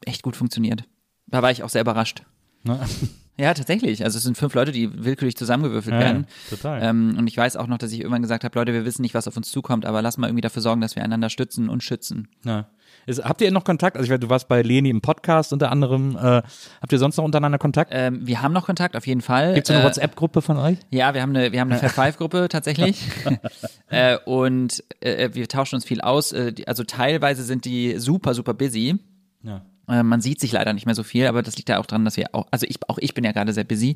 echt 0.05 0.23
gut 0.23 0.35
funktioniert. 0.35 0.83
Da 1.27 1.41
war 1.41 1.51
ich 1.51 1.63
auch 1.63 1.69
sehr 1.69 1.79
überrascht. 1.81 2.23
Ne? 2.63 2.77
Ja, 3.37 3.53
tatsächlich. 3.53 4.03
Also 4.03 4.17
es 4.17 4.23
sind 4.23 4.37
fünf 4.37 4.53
Leute, 4.53 4.71
die 4.71 5.03
willkürlich 5.03 5.35
zusammengewürfelt 5.35 5.93
Ja, 5.93 5.99
werden. 5.99 6.27
total. 6.49 6.81
Ähm, 6.81 7.15
und 7.17 7.27
ich 7.27 7.35
weiß 7.35 7.57
auch 7.57 7.67
noch, 7.67 7.77
dass 7.77 7.91
ich 7.91 7.99
irgendwann 7.99 8.21
gesagt 8.21 8.43
habe, 8.45 8.57
Leute, 8.57 8.71
wir 8.71 8.85
wissen 8.85 9.01
nicht, 9.01 9.13
was 9.13 9.27
auf 9.27 9.35
uns 9.35 9.51
zukommt, 9.51 9.85
aber 9.85 10.01
lass 10.01 10.17
mal 10.17 10.27
irgendwie 10.27 10.41
dafür 10.41 10.61
sorgen, 10.61 10.79
dass 10.79 10.95
wir 10.95 11.03
einander 11.03 11.29
stützen 11.29 11.67
und 11.67 11.83
schützen. 11.83 12.29
Ja. 12.45 12.67
Ist, 13.07 13.23
habt 13.23 13.41
ihr 13.41 13.51
noch 13.51 13.65
Kontakt? 13.65 13.97
Also 13.97 14.05
ich 14.05 14.11
weiß, 14.11 14.19
du 14.21 14.29
warst 14.29 14.47
bei 14.47 14.61
Leni 14.61 14.89
im 14.89 15.01
Podcast 15.01 15.51
unter 15.53 15.69
anderem. 15.71 16.15
Äh, 16.15 16.41
habt 16.81 16.91
ihr 16.91 16.97
sonst 16.97 17.17
noch 17.17 17.25
untereinander 17.25 17.57
Kontakt? 17.57 17.91
Ähm, 17.93 18.25
wir 18.25 18.41
haben 18.41 18.53
noch 18.53 18.65
Kontakt, 18.65 18.95
auf 18.95 19.05
jeden 19.05 19.21
Fall. 19.21 19.53
Gibt 19.53 19.67
es 19.67 19.71
eine 19.75 19.83
Äh, 19.83 19.85
WhatsApp-Gruppe 19.85 20.41
von 20.41 20.57
euch? 20.57 20.77
Ja, 20.91 21.13
wir 21.13 21.21
haben 21.21 21.35
eine, 21.35 21.51
wir 21.51 21.59
haben 21.59 21.71
eine 21.71 21.79
Fab 21.81 21.91
Five 21.91 22.17
Gruppe 22.17 22.47
tatsächlich. 22.49 23.01
äh, 23.89 24.17
und 24.25 24.83
äh, 25.01 25.29
wir 25.33 25.47
tauschen 25.49 25.75
uns 25.75 25.83
viel 25.85 25.99
aus. 26.01 26.31
Äh, 26.31 26.53
also 26.67 26.83
teilweise 26.83 27.43
sind 27.43 27.65
die 27.65 27.99
super, 27.99 28.33
super 28.33 28.53
busy. 28.53 28.97
Ja. 29.43 29.61
Äh, 29.87 30.03
man 30.03 30.21
sieht 30.21 30.39
sich 30.39 30.51
leider 30.51 30.73
nicht 30.73 30.85
mehr 30.85 30.95
so 30.95 31.03
viel, 31.03 31.27
aber 31.27 31.41
das 31.41 31.57
liegt 31.57 31.69
ja 31.69 31.79
auch 31.79 31.85
daran, 31.85 32.05
dass 32.05 32.17
wir 32.17 32.33
auch, 32.33 32.47
also 32.51 32.65
ich, 32.69 32.77
auch 32.87 32.97
ich 32.99 33.13
bin 33.13 33.23
ja 33.23 33.31
gerade 33.31 33.53
sehr 33.53 33.63
busy, 33.63 33.95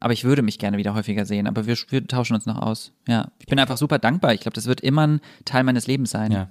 aber 0.00 0.12
ich 0.12 0.24
würde 0.24 0.42
mich 0.42 0.58
gerne 0.58 0.76
wieder 0.78 0.94
häufiger 0.94 1.24
sehen, 1.26 1.46
aber 1.46 1.66
wir, 1.66 1.76
wir 1.88 2.06
tauschen 2.06 2.34
uns 2.34 2.46
noch 2.46 2.58
aus. 2.58 2.92
Ja, 3.08 3.30
ich 3.38 3.46
bin 3.46 3.58
einfach 3.58 3.76
super 3.76 3.98
dankbar. 3.98 4.34
Ich 4.34 4.40
glaube, 4.40 4.54
das 4.54 4.66
wird 4.66 4.80
immer 4.80 5.06
ein 5.06 5.20
Teil 5.44 5.64
meines 5.64 5.86
Lebens 5.86 6.10
sein. 6.10 6.32
Ja. 6.32 6.48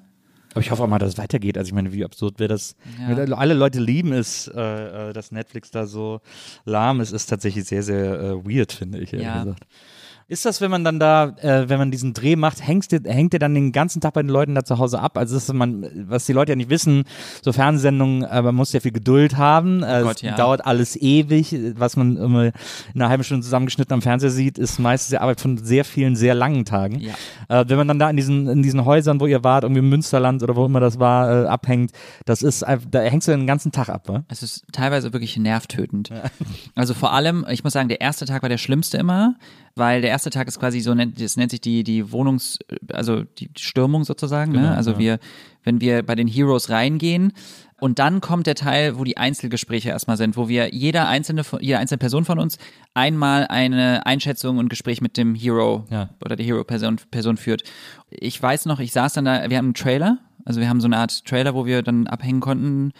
Aber 0.52 0.62
ich 0.62 0.72
hoffe 0.72 0.84
auch 0.84 0.88
mal, 0.88 0.98
dass 0.98 1.10
es 1.10 1.18
weitergeht. 1.20 1.58
Also 1.60 1.70
ich 1.70 1.74
meine, 1.76 1.94
wie 1.94 2.04
absurd 2.04 2.40
wäre 2.40 2.48
das. 2.48 2.76
Ja. 3.08 3.16
Alle 3.36 3.54
Leute 3.54 3.80
lieben 3.80 4.14
es, 4.14 4.48
äh, 4.48 5.10
äh, 5.10 5.14
dass 5.14 5.32
Netflix 5.32 5.70
da 5.70 5.86
so 5.86 6.22
lahm 6.66 7.02
ist, 7.02 7.12
ist 7.12 7.28
tatsächlich 7.28 7.66
sehr, 7.66 7.84
sehr 7.84 8.20
äh, 8.20 8.46
weird, 8.46 8.72
finde 8.72 8.98
ich, 9.00 9.14
ehrlich 9.14 9.28
Ja. 9.28 9.44
gesagt. 9.44 9.68
Ist 10.30 10.46
das, 10.46 10.62
wenn 10.62 10.70
man 10.70 10.84
dann 10.84 11.00
da, 11.00 11.34
äh, 11.42 11.68
wenn 11.70 11.80
man 11.80 11.90
diesen 11.90 12.14
Dreh 12.14 12.36
macht, 12.36 12.66
hängst 12.66 12.92
du, 12.92 13.00
hängt 13.04 13.34
der 13.34 13.40
dann 13.40 13.56
den 13.56 13.72
ganzen 13.72 14.00
Tag 14.00 14.14
bei 14.14 14.22
den 14.22 14.30
Leuten 14.30 14.54
da 14.54 14.64
zu 14.64 14.78
Hause 14.78 15.00
ab? 15.00 15.18
Also 15.18 15.34
das 15.34 15.50
ist 15.50 15.54
man, 15.54 15.90
was 16.08 16.28
die 16.28 16.34
Leute 16.34 16.52
ja 16.52 16.56
nicht 16.56 16.70
wissen, 16.70 17.06
so 17.42 17.52
Fernsehsendungen, 17.52 18.22
äh, 18.24 18.42
man 18.44 18.54
muss 18.54 18.72
ja 18.72 18.80
viel 18.80 18.92
Geduld 18.92 19.38
haben. 19.38 19.82
Äh, 19.82 20.02
Gott, 20.04 20.18
es 20.18 20.22
ja. 20.22 20.36
dauert 20.36 20.66
alles 20.68 20.96
ewig. 20.96 21.56
Was 21.78 21.98
man 21.98 22.16
immer 22.16 22.46
in 22.46 22.52
einer 22.94 23.10
halben 23.10 23.24
Stunde 23.24 23.44
zusammengeschnitten 23.44 23.92
am 23.92 24.04
Fernseher 24.04 24.30
sieht, 24.30 24.60
ist 24.60 24.78
meistens 24.80 25.10
die 25.10 25.18
Arbeit 25.18 25.42
von 25.42 25.58
sehr 25.58 25.84
vielen, 25.84 26.16
sehr 26.16 26.36
langen 26.36 26.64
Tagen. 26.64 27.00
Ja. 27.00 27.14
Äh, 27.48 27.66
wenn 27.68 27.78
man 27.78 27.88
dann 27.88 27.98
da 27.98 28.08
in 28.10 28.16
diesen, 28.16 28.48
in 28.48 28.62
diesen 28.62 28.86
Häusern, 28.86 29.20
wo 29.20 29.26
ihr 29.26 29.44
wart, 29.44 29.64
irgendwie 29.64 29.80
im 29.80 29.90
Münsterland 29.90 30.44
oder 30.44 30.56
wo 30.56 30.64
immer 30.66 30.80
das 30.80 31.00
war, 31.00 31.46
äh, 31.46 31.48
abhängt, 31.48 31.92
das 32.26 32.44
ist, 32.44 32.62
einfach- 32.64 32.88
da 32.92 33.00
hängst 33.02 33.28
du 33.28 33.32
den 33.32 33.48
ganzen 33.48 33.72
Tag 33.72 33.90
ab, 33.90 34.04
wa? 34.08 34.24
Es 34.28 34.44
ist 34.44 34.64
teilweise 34.72 35.12
wirklich 35.12 35.38
nervtötend. 35.38 36.12
Also 36.76 36.94
vor 36.94 37.14
allem, 37.14 37.48
ich 37.50 37.64
muss 37.64 37.74
sagen, 37.74 37.90
der 37.90 38.00
erste 38.00 38.26
Tag 38.26 38.44
war 38.44 38.50
der 38.50 38.60
schlimmste 38.60 38.98
immer, 38.98 39.36
weil 39.76 40.02
der 40.02 40.10
erste 40.10 40.30
Tag 40.30 40.48
ist 40.48 40.60
quasi 40.60 40.80
so, 40.82 40.94
das 40.94 41.38
nennt 41.38 41.52
sich 41.52 41.62
die, 41.62 41.84
die 41.84 42.12
Wohnungs-, 42.12 42.60
also 42.92 43.24
die 43.24 43.50
Stürmung 43.58 44.04
sozusagen. 44.04 44.52
ne? 44.52 44.76
Also 44.76 44.98
wir, 45.00 45.20
wenn 45.64 45.82
wir 45.82 46.04
bei 46.04 46.16
den 46.16 46.28
Heroes 46.28 46.70
reingehen, 46.70 47.34
und 47.82 47.98
dann 47.98 48.20
kommt 48.20 48.46
der 48.46 48.56
Teil, 48.56 49.00
wo 49.00 49.06
die 49.06 49.16
Einzelgespräche 49.16 49.88
erstmal 49.88 50.18
sind, 50.18 50.36
wo 50.36 50.50
wir 50.50 50.74
jeder 50.74 51.08
einzelne, 51.08 51.46
von- 51.46 51.62
jede 51.62 51.78
einzelne 51.80 51.98
Person 52.00 52.26
von 52.26 52.38
uns 52.38 52.58
einmal 52.94 53.48
eine 53.48 54.06
Einschätzung 54.06 54.58
und 54.58 54.68
Gespräch 54.68 55.00
mit 55.00 55.16
dem 55.16 55.34
Hero 55.34 55.86
Ja. 55.90 56.10
oder 56.22 56.36
der 56.36 56.46
Hero-Person 56.46 56.98
Person 57.10 57.38
führt. 57.38 57.64
Ich 58.10 58.42
weiß 58.42 58.66
noch, 58.66 58.82
ich 58.82 58.92
saß 58.92 59.14
dann 59.14 59.24
da, 59.24 59.50
wir 59.50 59.58
haben 59.58 59.68
einen 59.68 59.74
Trailer, 59.76 60.18
also 60.44 60.60
wir 60.60 60.68
haben 60.68 60.82
so 60.82 60.88
eine 60.88 60.98
Art 60.98 61.24
Trailer, 61.24 61.54
wo 61.56 61.66
wir 61.66 61.82
dann 61.82 62.08
abhängen 62.08 62.42
konnten. 62.42 62.92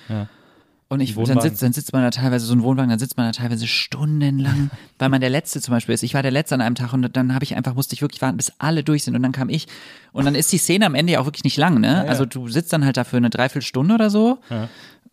Und 0.92 1.02
ich, 1.02 1.14
dann 1.14 1.40
sitzt, 1.40 1.62
dann 1.62 1.72
sitzt 1.72 1.94
man 1.94 2.02
da 2.02 2.10
teilweise, 2.10 2.48
so 2.48 2.54
ein 2.56 2.64
Wohnwagen, 2.64 2.90
dann 2.90 2.98
sitzt 2.98 3.16
man 3.16 3.28
da 3.28 3.32
teilweise 3.32 3.68
stundenlang, 3.68 4.72
weil 4.98 5.10
man 5.10 5.22
der 5.22 5.30
Letzte 5.30 5.62
zum 5.62 5.72
Beispiel 5.72 5.94
ist. 5.94 6.02
Ich 6.02 6.16
war 6.16 6.24
der 6.24 6.32
Letzte 6.32 6.56
an 6.56 6.62
einem 6.62 6.74
Tag 6.74 6.94
und 6.94 7.16
dann 7.16 7.36
habe 7.36 7.44
ich 7.44 7.56
einfach, 7.56 7.76
musste 7.76 7.94
ich 7.94 8.02
wirklich 8.02 8.24
warten, 8.24 8.38
bis 8.38 8.54
alle 8.58 8.84
durch 8.84 9.04
sind 9.04 9.16
und 9.16 9.22
dann 9.22 9.32
kam 9.32 9.50
ich. 9.50 9.68
Und 10.14 10.26
dann 10.26 10.34
ist 10.34 10.52
die 10.52 10.58
Szene 10.58 10.88
am 10.88 10.96
Ende 10.96 11.14
ja 11.14 11.20
auch 11.20 11.26
wirklich 11.26 11.44
nicht 11.44 11.58
lang, 11.58 11.80
ne? 11.80 12.06
Also 12.10 12.26
du 12.26 12.48
sitzt 12.48 12.74
dann 12.74 12.84
halt 12.86 12.98
da 12.98 13.04
für 13.04 13.18
eine 13.18 13.30
Dreiviertelstunde 13.30 13.94
oder 13.94 14.10
so, 14.10 14.40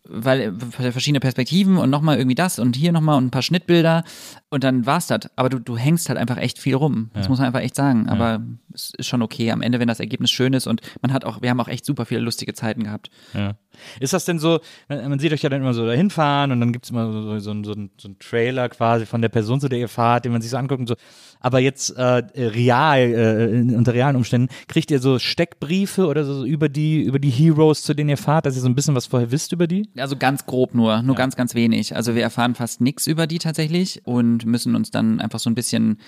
weil 0.03 0.41
äh, 0.79 0.91
verschiedene 0.91 1.19
Perspektiven 1.19 1.77
und 1.77 1.89
nochmal 1.89 2.17
irgendwie 2.17 2.35
das 2.35 2.57
und 2.59 2.75
hier 2.75 2.91
nochmal 2.91 3.17
und 3.17 3.25
ein 3.25 3.31
paar 3.31 3.41
Schnittbilder 3.41 4.03
und 4.49 4.63
dann 4.63 4.85
war's 4.85 5.07
das. 5.07 5.29
Aber 5.35 5.49
du, 5.49 5.59
du 5.59 5.77
hängst 5.77 6.09
halt 6.09 6.17
einfach 6.17 6.37
echt 6.37 6.57
viel 6.57 6.75
rum. 6.75 7.11
Das 7.13 7.29
muss 7.29 7.37
man 7.37 7.47
einfach 7.47 7.59
echt 7.61 7.75
sagen. 7.75 8.09
Aber 8.09 8.41
es 8.73 8.93
ist 8.97 9.05
schon 9.07 9.21
okay 9.21 9.51
am 9.51 9.61
Ende, 9.61 9.79
wenn 9.79 9.87
das 9.87 9.99
Ergebnis 9.99 10.31
schön 10.31 10.53
ist 10.53 10.65
und 10.65 10.81
man 11.01 11.13
hat 11.13 11.25
auch, 11.25 11.41
wir 11.41 11.49
haben 11.49 11.59
auch 11.59 11.67
echt 11.67 11.85
super 11.85 12.05
viele 12.05 12.21
lustige 12.21 12.53
Zeiten 12.53 12.83
gehabt. 12.83 13.09
Ja. 13.33 13.55
Ist 13.99 14.13
das 14.13 14.25
denn 14.25 14.39
so, 14.39 14.59
man 14.89 15.19
sieht 15.19 15.33
euch 15.33 15.41
ja 15.41 15.49
dann 15.49 15.61
immer 15.61 15.73
so 15.73 15.85
dahin 15.85 16.09
fahren 16.09 16.51
und 16.51 16.59
dann 16.59 16.71
gibt's 16.73 16.89
immer 16.89 17.11
so, 17.11 17.21
so, 17.21 17.39
so, 17.39 17.51
ein- 17.51 17.63
so, 17.63 17.71
ein- 17.73 17.89
so 17.97 18.09
ein 18.09 18.17
Trailer 18.19 18.69
quasi 18.69 19.05
von 19.05 19.21
der 19.21 19.29
Person, 19.29 19.59
zu 19.59 19.69
der 19.69 19.79
ihr 19.79 19.87
fahrt, 19.89 20.25
den 20.25 20.31
man 20.31 20.41
sich 20.41 20.51
so 20.51 20.57
anguckt 20.57 20.79
und 20.79 20.87
so. 20.87 20.95
Aber 21.39 21.59
jetzt 21.59 21.91
äh, 21.97 22.23
real, 22.35 22.99
äh, 22.99 23.75
unter 23.75 23.93
realen 23.93 24.15
Umständen, 24.15 24.49
kriegt 24.67 24.89
ihr 24.91 24.99
so 24.99 25.19
Steckbriefe 25.19 26.07
oder 26.07 26.23
so 26.23 26.43
über 26.45 26.67
die, 26.69 27.01
über 27.03 27.19
die 27.19 27.29
Heroes, 27.29 27.83
zu 27.83 27.93
denen 27.93 28.09
ihr 28.09 28.17
fahrt, 28.17 28.45
dass 28.45 28.55
ihr 28.55 28.61
so 28.61 28.67
ein 28.69 28.75
bisschen 28.75 28.95
was 28.95 29.05
vorher 29.05 29.31
wisst 29.31 29.51
über 29.51 29.67
die? 29.67 29.87
Also 29.97 30.15
ganz 30.15 30.45
grob 30.45 30.73
nur, 30.73 31.01
nur 31.03 31.15
ganz, 31.15 31.35
ganz 31.35 31.53
wenig. 31.55 31.95
Also 31.95 32.15
wir 32.15 32.23
erfahren 32.23 32.55
fast 32.55 32.81
nichts 32.81 33.05
über 33.07 33.27
die 33.27 33.37
tatsächlich 33.37 34.01
und 34.05 34.45
müssen 34.45 34.75
uns 34.75 34.89
dann 34.91 35.19
einfach 35.21 35.39
so 35.39 35.49
ein 35.49 35.55
bisschen 35.55 35.99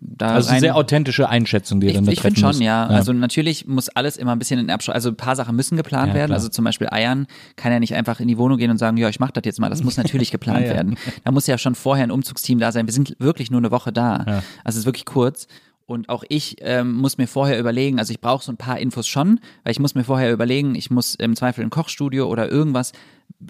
da 0.00 0.28
Also 0.28 0.46
rein 0.48 0.54
eine 0.56 0.60
sehr 0.60 0.76
authentische 0.76 1.28
Einschätzung, 1.28 1.80
die 1.80 1.86
ihr 1.86 1.90
Ich, 1.90 1.96
dann 1.96 2.04
da 2.06 2.12
ich 2.12 2.20
finde 2.20 2.34
treffen 2.34 2.40
schon, 2.40 2.48
müsst. 2.58 2.60
ja. 2.62 2.86
Also 2.86 3.12
natürlich 3.12 3.66
muss 3.66 3.88
alles 3.90 4.16
immer 4.16 4.32
ein 4.32 4.38
bisschen 4.38 4.58
in 4.60 4.70
Abschluss, 4.70 4.94
also 4.94 5.10
ein 5.10 5.16
paar 5.16 5.36
Sachen 5.36 5.56
müssen 5.56 5.76
geplant 5.76 6.08
Ja, 6.08 6.14
werden. 6.14 6.28
klar. 6.28 6.36
Also 6.36 6.48
zum 6.48 6.64
Beispiel 6.64 6.88
Eiern 6.90 7.26
kann 7.56 7.72
ja 7.72 7.80
nicht 7.80 7.94
einfach 7.94 8.20
in 8.20 8.28
die 8.28 8.38
Wohnung 8.38 8.56
gehen 8.58 8.70
und 8.70 8.78
sagen, 8.78 8.96
ja, 8.96 9.08
ich 9.08 9.20
mach 9.20 9.30
das 9.30 9.44
jetzt 9.44 9.60
mal. 9.60 9.68
Das 9.68 9.82
muss 9.82 9.96
natürlich 9.96 10.30
geplant 10.32 10.60
Ja, 10.62 10.66
ja. 10.68 10.74
werden. 10.74 10.96
Da 11.24 11.32
muss 11.32 11.46
ja 11.46 11.58
schon 11.58 11.74
vorher 11.74 12.04
ein 12.04 12.10
Umzugsteam 12.10 12.58
da 12.58 12.72
sein. 12.72 12.86
Wir 12.86 12.92
sind 12.94 13.16
wirklich 13.18 13.50
nur 13.50 13.60
eine 13.60 13.70
Woche 13.70 13.92
da. 13.92 14.24
Ja. 14.26 14.32
Also 14.64 14.76
es 14.76 14.76
ist 14.76 14.86
wirklich 14.86 15.04
kurz. 15.04 15.48
Und 15.88 16.08
auch 16.08 16.24
ich 16.28 16.56
ähm, 16.60 16.94
muss 16.94 17.16
mir 17.16 17.28
vorher 17.28 17.60
überlegen, 17.60 18.00
also 18.00 18.10
ich 18.12 18.20
brauche 18.20 18.42
so 18.44 18.50
ein 18.50 18.56
paar 18.56 18.78
Infos 18.78 19.06
schon, 19.06 19.38
weil 19.62 19.70
ich 19.70 19.78
muss 19.78 19.94
mir 19.94 20.02
vorher 20.02 20.32
überlegen, 20.32 20.74
ich 20.74 20.90
muss 20.90 21.14
im 21.14 21.36
Zweifel 21.36 21.62
ein 21.62 21.70
Kochstudio 21.70 22.26
oder 22.26 22.50
irgendwas, 22.50 22.90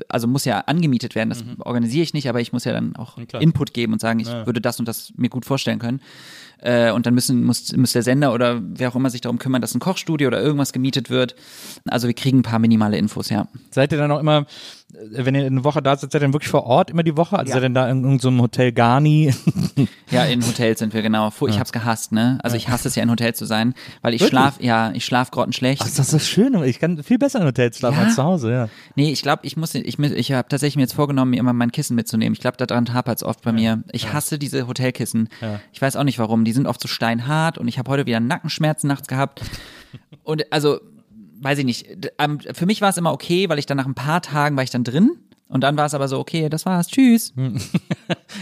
also 0.09 0.27
muss 0.27 0.45
ja 0.45 0.61
angemietet 0.61 1.14
werden, 1.14 1.29
das 1.31 1.45
organisiere 1.61 2.03
ich 2.03 2.12
nicht, 2.14 2.29
aber 2.29 2.41
ich 2.41 2.53
muss 2.53 2.64
ja 2.64 2.72
dann 2.72 2.97
auch 2.97 3.16
klar. 3.27 3.41
Input 3.43 3.72
geben 3.72 3.93
und 3.93 4.01
sagen, 4.01 4.20
ich 4.20 4.29
würde 4.29 4.61
das 4.61 4.79
und 4.79 4.87
das 4.89 5.12
mir 5.16 5.29
gut 5.29 5.45
vorstellen 5.45 5.79
können. 5.79 6.01
Äh, 6.59 6.91
und 6.91 7.05
dann 7.05 7.12
müssen, 7.14 7.45
muss, 7.45 7.77
muss 7.77 7.93
der 7.93 8.03
Sender 8.03 8.33
oder 8.33 8.61
wer 8.62 8.89
auch 8.89 8.97
immer 8.97 9.11
sich 9.11 9.20
darum 9.20 9.39
kümmern, 9.39 9.61
dass 9.61 9.74
ein 9.74 9.79
Kochstudio 9.81 10.29
oder 10.29 10.41
irgendwas 10.41 10.72
gemietet 10.72 11.11
wird. 11.11 11.35
Also 11.87 12.07
wir 12.07 12.14
kriegen 12.14 12.39
ein 12.39 12.43
paar 12.43 12.59
minimale 12.59 12.97
Infos, 12.97 13.29
ja. 13.29 13.47
Seid 13.70 13.93
ihr 13.93 13.99
dann 13.99 14.11
auch 14.11 14.18
immer, 14.20 14.47
äh, 14.95 15.24
wenn 15.27 15.35
ihr 15.35 15.45
eine 15.45 15.64
Woche 15.64 15.83
da 15.83 15.97
seid, 15.97 16.12
seid 16.12 16.14
ihr 16.14 16.24
dann 16.24 16.33
wirklich 16.33 16.51
vor 16.51 16.64
Ort 16.64 16.91
immer 16.91 17.03
die 17.03 17.16
Woche? 17.16 17.39
Also 17.39 17.53
seid 17.53 17.59
ihr 17.59 17.62
dann 17.62 17.74
da 17.74 17.91
in 17.91 18.03
irgendeinem 18.03 18.41
Hotel 18.41 18.72
Garni? 18.72 19.35
Ja, 20.11 20.24
in 20.24 20.47
Hotels 20.47 20.79
sind 20.79 20.95
wir 20.95 21.03
genau. 21.03 21.33
Ich 21.49 21.59
hab's 21.59 21.72
gehasst, 21.72 22.12
ne? 22.12 22.39
Also 22.43 22.57
ich 22.57 22.68
hasse 22.68 22.87
es 22.87 22.95
ja 22.95 23.03
in 23.03 23.11
Hotels 23.11 23.39
zu 23.39 23.45
sein, 23.45 23.74
weil 24.03 24.14
ich 24.14 24.24
schlaf, 24.24 24.61
ja, 24.61 24.93
ich 24.93 25.05
schlaf 25.05 25.33
grottenschlecht. 25.33 25.83
Ach, 25.83 25.87
ist 25.87 25.99
das 25.99 26.11
so 26.11 26.20
schön. 26.20 26.55
Ich 26.62 26.79
kann 26.79 27.03
viel 27.03 27.18
besser 27.18 27.41
in 27.41 27.47
Hotels 27.47 27.79
schlafen 27.79 27.99
Ja? 27.99 28.05
als 28.05 28.14
zu 28.14 28.22
Hause, 28.22 28.53
ja. 28.53 28.68
Nee, 28.95 29.11
ich 29.11 29.22
glaube, 29.22 29.41
ich 29.45 29.57
muss, 29.57 29.65
ich, 29.74 29.98
mi- 29.98 30.12
ich 30.12 30.32
habe 30.32 30.48
tatsächlich 30.48 30.76
mir 30.76 30.82
jetzt 30.82 30.94
vorgenommen, 30.94 31.30
mir 31.32 31.40
immer 31.40 31.52
mein 31.52 31.72
Kissen 31.72 31.94
mitzunehmen. 31.94 32.32
Ich 32.34 32.40
glaube, 32.40 32.56
daran 32.56 32.92
hapert 32.94 33.18
es 33.18 33.22
oft 33.22 33.42
bei 33.42 33.52
mir. 33.52 33.82
Ich 33.92 34.12
hasse 34.12 34.38
diese 34.38 34.66
Hotelkissen. 34.66 35.28
Ich 35.72 35.82
weiß 35.82 35.96
auch 35.96 36.04
nicht 36.04 36.18
warum. 36.18 36.44
Die 36.44 36.52
sind 36.52 36.66
oft 36.66 36.80
so 36.80 36.88
steinhart 36.88 37.58
und 37.58 37.68
ich 37.68 37.78
habe 37.78 37.90
heute 37.90 38.06
wieder 38.06 38.20
Nackenschmerzen 38.20 38.88
nachts 38.88 39.08
gehabt. 39.08 39.42
Und 40.24 40.52
also, 40.52 40.80
weiß 41.41 41.59
ich 41.59 41.64
nicht. 41.64 41.87
Für 42.53 42.66
mich 42.66 42.80
war 42.80 42.91
es 42.91 42.97
immer 42.97 43.12
okay, 43.12 43.49
weil 43.49 43.59
ich 43.59 43.66
dann 43.66 43.76
nach 43.76 43.87
ein 43.87 43.95
paar 43.95 44.22
Tagen 44.22 44.57
war 44.57 44.64
ich 44.64 44.70
dann 44.70 44.84
drin. 44.84 45.11
Und 45.49 45.61
dann 45.61 45.76
war 45.76 45.87
es 45.87 45.95
aber 45.95 46.09
so, 46.09 46.18
okay, 46.18 46.49
das 46.49 46.66
war's, 46.66 46.89
tschüss. 46.89 47.32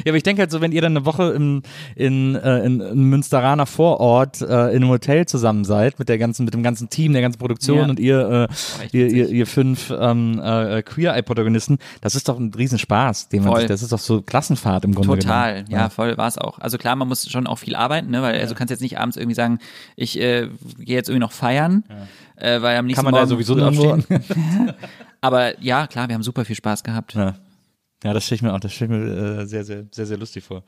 Ja, 0.05 0.11
aber 0.11 0.17
ich 0.17 0.23
denke 0.25 0.41
halt 0.43 0.51
so, 0.51 0.61
wenn 0.61 0.73
ihr 0.73 0.83
dann 0.83 0.97
eine 0.97 1.07
Woche 1.07 1.33
im, 1.33 1.63
in, 1.95 2.35
äh, 2.35 2.65
in, 2.65 2.81
in 2.81 3.05
Münsteraner 3.05 3.65
Vorort 3.65 4.41
äh, 4.41 4.45
in 4.71 4.83
einem 4.83 4.89
Hotel 4.89 5.25
zusammen 5.27 5.65
seid, 5.65 5.99
mit 5.99 6.09
der 6.09 6.19
ganzen, 6.19 6.45
mit 6.45 6.53
dem 6.53 6.63
ganzen 6.63 6.91
Team, 6.91 7.13
der 7.13 7.23
ganzen 7.23 7.39
Produktion 7.39 7.79
Ja. 7.79 7.85
und 7.85 8.01
ihr, 8.01 8.49
äh, 8.51 8.97
ihr, 8.97 9.07
ihr, 9.07 9.23
witzig. 9.25 9.37
ihr 9.37 9.47
fünf 9.47 9.91
ähm, 9.97 10.41
äh, 10.43 10.83
Queer-Eye-Protagonisten, 10.83 11.79
das 12.01 12.15
ist 12.17 12.29
doch 12.29 12.39
ein 12.41 12.53
Riesenspaß, 12.53 13.29
den 13.29 13.43
man 13.45 13.53
Voll. 13.53 13.61
sich, 13.61 13.69
das 13.69 13.83
ist 13.83 13.93
doch 13.93 13.99
so 14.01 14.21
Klassenfahrt 14.23 14.85
im 14.85 14.95
Grunde 14.95 15.19
Total, 15.21 15.65
genommen. 15.65 15.71
ja, 15.71 15.89
voll 15.91 16.17
war 16.19 16.27
es 16.29 16.39
auch. 16.39 16.59
Also 16.59 16.77
klar, 16.77 16.97
man 16.97 17.07
muss 17.07 17.31
schon 17.31 17.47
auch 17.47 17.59
viel 17.59 17.77
arbeiten, 17.77 18.11
ne? 18.11 18.21
Weil 18.23 18.41
also 18.41 18.55
du 18.55 18.59
kannst 18.59 18.71
jetzt 18.73 18.81
nicht 18.83 18.99
abends 18.99 19.17
irgendwie 19.17 19.37
sagen, 19.37 19.59
ich 19.97 20.19
äh, 20.19 20.49
gehe 20.79 20.97
jetzt 20.97 21.09
irgendwie 21.09 21.21
noch 21.25 21.33
feiern, 21.33 21.85
äh, 22.37 22.61
weil 22.61 22.77
am 22.77 22.87
nächsten 22.87 23.05
Kann 23.05 23.13
man 23.13 23.15
da 23.15 23.21
Morgen 23.21 23.31
sowieso 23.31 23.55
früh 23.55 23.63
nirgendwo- 23.63 23.95
aufstehen. 23.95 24.75
Aber 25.21 25.61
ja, 25.63 25.87
klar, 25.87 26.09
wir 26.09 26.15
haben 26.15 26.23
super 26.23 26.45
viel 26.45 26.57
Spaß 26.57 26.83
gehabt. 26.85 27.15
Ja, 27.15 27.35
ja 28.03 28.13
das 28.13 28.27
stelle 28.27 28.37
ich 28.37 28.43
mir 28.43 28.53
auch, 28.53 28.61
das 28.61 28.73
stelle 28.73 28.95
ich 28.95 29.05
mir 29.05 29.41
äh, 29.41 29.47
sehr, 29.47 29.65
sehr, 29.65 29.85
sehr, 29.91 30.07
sehr 30.07 30.19
lustig 30.19 30.45
vor. 30.45 30.63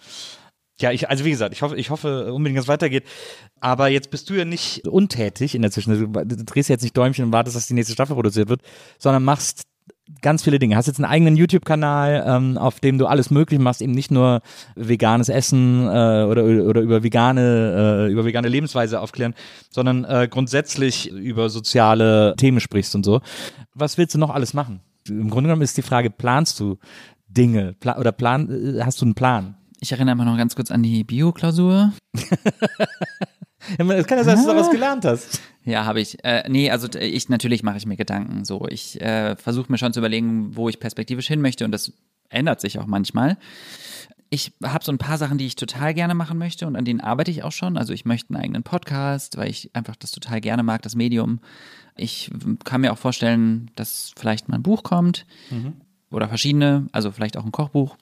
Ja, 0.80 0.92
ich, 0.92 1.08
also 1.08 1.24
wie 1.24 1.30
gesagt, 1.30 1.54
ich 1.54 1.62
hoffe, 1.62 1.76
ich 1.76 1.88
hoffe 1.90 2.32
unbedingt, 2.34 2.58
dass 2.58 2.66
es 2.66 2.68
weitergeht. 2.68 3.04
Aber 3.60 3.88
jetzt 3.88 4.10
bist 4.10 4.28
du 4.28 4.34
ja 4.34 4.44
nicht 4.44 4.86
untätig 4.86 5.54
in 5.54 5.62
der 5.62 5.70
Zwischenzeit. 5.70 6.30
Du, 6.30 6.36
du 6.36 6.44
drehst 6.44 6.68
jetzt 6.68 6.82
nicht 6.82 6.96
Däumchen 6.96 7.24
und 7.24 7.32
wartest, 7.32 7.56
dass 7.56 7.66
die 7.66 7.74
nächste 7.74 7.94
Staffel 7.94 8.14
produziert 8.14 8.48
wird, 8.48 8.60
sondern 8.98 9.24
machst 9.24 9.62
ganz 10.22 10.42
viele 10.42 10.58
Dinge. 10.58 10.76
Hast 10.76 10.86
jetzt 10.86 10.98
einen 10.98 11.10
eigenen 11.10 11.36
YouTube-Kanal, 11.36 12.24
ähm, 12.26 12.58
auf 12.58 12.80
dem 12.80 12.98
du 12.98 13.06
alles 13.06 13.30
möglich 13.30 13.58
machst, 13.58 13.82
eben 13.82 13.92
nicht 13.92 14.10
nur 14.10 14.40
veganes 14.74 15.28
Essen 15.28 15.86
äh, 15.86 16.24
oder, 16.24 16.44
oder 16.44 16.80
über 16.80 17.02
vegane, 17.02 18.06
äh, 18.08 18.12
über 18.12 18.24
vegane 18.24 18.48
Lebensweise 18.48 19.00
aufklären, 19.00 19.34
sondern 19.70 20.04
äh, 20.04 20.28
grundsätzlich 20.30 21.10
über 21.10 21.48
soziale 21.48 22.34
Themen 22.36 22.60
sprichst 22.60 22.94
und 22.94 23.04
so. 23.04 23.20
Was 23.74 23.98
willst 23.98 24.14
du 24.14 24.18
noch 24.18 24.30
alles 24.30 24.54
machen? 24.54 24.80
Im 25.08 25.30
Grunde 25.30 25.48
genommen 25.48 25.62
ist 25.62 25.76
die 25.76 25.82
Frage, 25.82 26.10
planst 26.10 26.58
du 26.60 26.78
Dinge 27.28 27.74
Pla 27.78 27.98
oder 27.98 28.12
plan, 28.12 28.48
äh, 28.50 28.82
hast 28.82 29.00
du 29.00 29.06
einen 29.06 29.14
Plan? 29.14 29.56
Ich 29.80 29.92
erinnere 29.92 30.16
mich 30.16 30.24
noch 30.24 30.38
ganz 30.38 30.56
kurz 30.56 30.70
an 30.70 30.82
die 30.82 31.04
Bio-Klausur. 31.04 31.92
Es 33.78 34.06
kann 34.06 34.18
ja 34.18 34.24
sein, 34.24 34.36
dass 34.36 34.44
du 34.44 34.52
daraus 34.52 34.70
gelernt 34.70 35.04
hast. 35.04 35.40
Ja, 35.64 35.84
habe 35.84 36.00
ich. 36.00 36.22
Äh, 36.24 36.48
nee, 36.48 36.70
also 36.70 36.88
ich 36.98 37.28
natürlich 37.28 37.62
mache 37.62 37.76
ich 37.76 37.86
mir 37.86 37.96
Gedanken. 37.96 38.44
So, 38.44 38.66
ich 38.68 39.00
äh, 39.00 39.36
versuche 39.36 39.70
mir 39.70 39.78
schon 39.78 39.92
zu 39.92 40.00
überlegen, 40.00 40.54
wo 40.56 40.68
ich 40.68 40.78
perspektivisch 40.78 41.26
hin 41.26 41.40
möchte 41.40 41.64
und 41.64 41.72
das 41.72 41.92
ändert 42.28 42.60
sich 42.60 42.78
auch 42.78 42.86
manchmal. 42.86 43.36
Ich 44.28 44.52
habe 44.64 44.84
so 44.84 44.90
ein 44.90 44.98
paar 44.98 45.18
Sachen, 45.18 45.38
die 45.38 45.46
ich 45.46 45.54
total 45.56 45.94
gerne 45.94 46.14
machen 46.14 46.38
möchte 46.38 46.66
und 46.66 46.76
an 46.76 46.84
denen 46.84 47.00
arbeite 47.00 47.30
ich 47.30 47.44
auch 47.44 47.52
schon. 47.52 47.76
Also 47.76 47.92
ich 47.92 48.04
möchte 48.04 48.34
einen 48.34 48.42
eigenen 48.42 48.62
Podcast, 48.64 49.36
weil 49.36 49.48
ich 49.50 49.70
einfach 49.74 49.94
das 49.96 50.10
total 50.10 50.40
gerne 50.40 50.62
mag, 50.64 50.82
das 50.82 50.96
Medium. 50.96 51.40
Ich 51.96 52.30
kann 52.64 52.80
mir 52.80 52.92
auch 52.92 52.98
vorstellen, 52.98 53.70
dass 53.76 54.12
vielleicht 54.16 54.48
mal 54.48 54.56
ein 54.56 54.62
Buch 54.62 54.82
kommt 54.82 55.26
oder 56.10 56.28
verschiedene, 56.28 56.88
also 56.92 57.12
vielleicht 57.12 57.36
auch 57.36 57.44
ein 57.44 57.52
Kochbuch, 57.52 57.96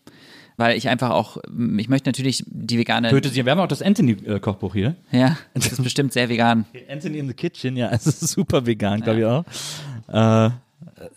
weil 0.56 0.76
ich 0.76 0.88
einfach 0.88 1.10
auch, 1.10 1.38
ich 1.78 1.88
möchte 1.88 2.08
natürlich 2.08 2.44
die 2.46 2.78
vegane, 2.78 3.10
Töte 3.10 3.28
sie. 3.28 3.44
Wir 3.44 3.52
haben 3.52 3.60
auch 3.60 3.66
das 3.68 3.82
Anthony-Kochbuch 3.82 4.74
hier. 4.74 4.94
ja, 5.10 5.36
das 5.54 5.72
ist 5.72 5.82
bestimmt 5.82 6.12
sehr 6.12 6.28
vegan. 6.28 6.66
Anthony 6.88 7.18
in 7.18 7.28
the 7.28 7.34
Kitchen, 7.34 7.76
ja, 7.76 7.90
es 7.92 8.06
ist 8.06 8.20
super 8.28 8.66
vegan, 8.66 9.00
glaube 9.00 9.20
ich 9.20 9.24
auch. 9.26 9.44
Äh, 10.46 10.50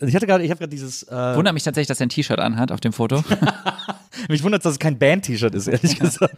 ich 0.00 0.14
hatte 0.14 0.26
gerade, 0.26 0.44
ich 0.44 0.50
habe 0.50 0.58
gerade 0.58 0.70
dieses. 0.70 1.04
Äh, 1.04 1.36
Wundert 1.36 1.54
mich 1.54 1.62
tatsächlich, 1.62 1.88
dass 1.88 2.00
er 2.00 2.06
ein 2.06 2.10
T-Shirt 2.10 2.38
anhat 2.38 2.72
auf 2.72 2.80
dem 2.80 2.92
Foto. 2.92 3.22
mich 4.28 4.42
wundert, 4.42 4.64
dass 4.64 4.72
es 4.72 4.78
kein 4.78 4.98
Band-T-Shirt 4.98 5.54
ist, 5.54 5.68
ehrlich 5.68 5.98
gesagt. 5.98 6.36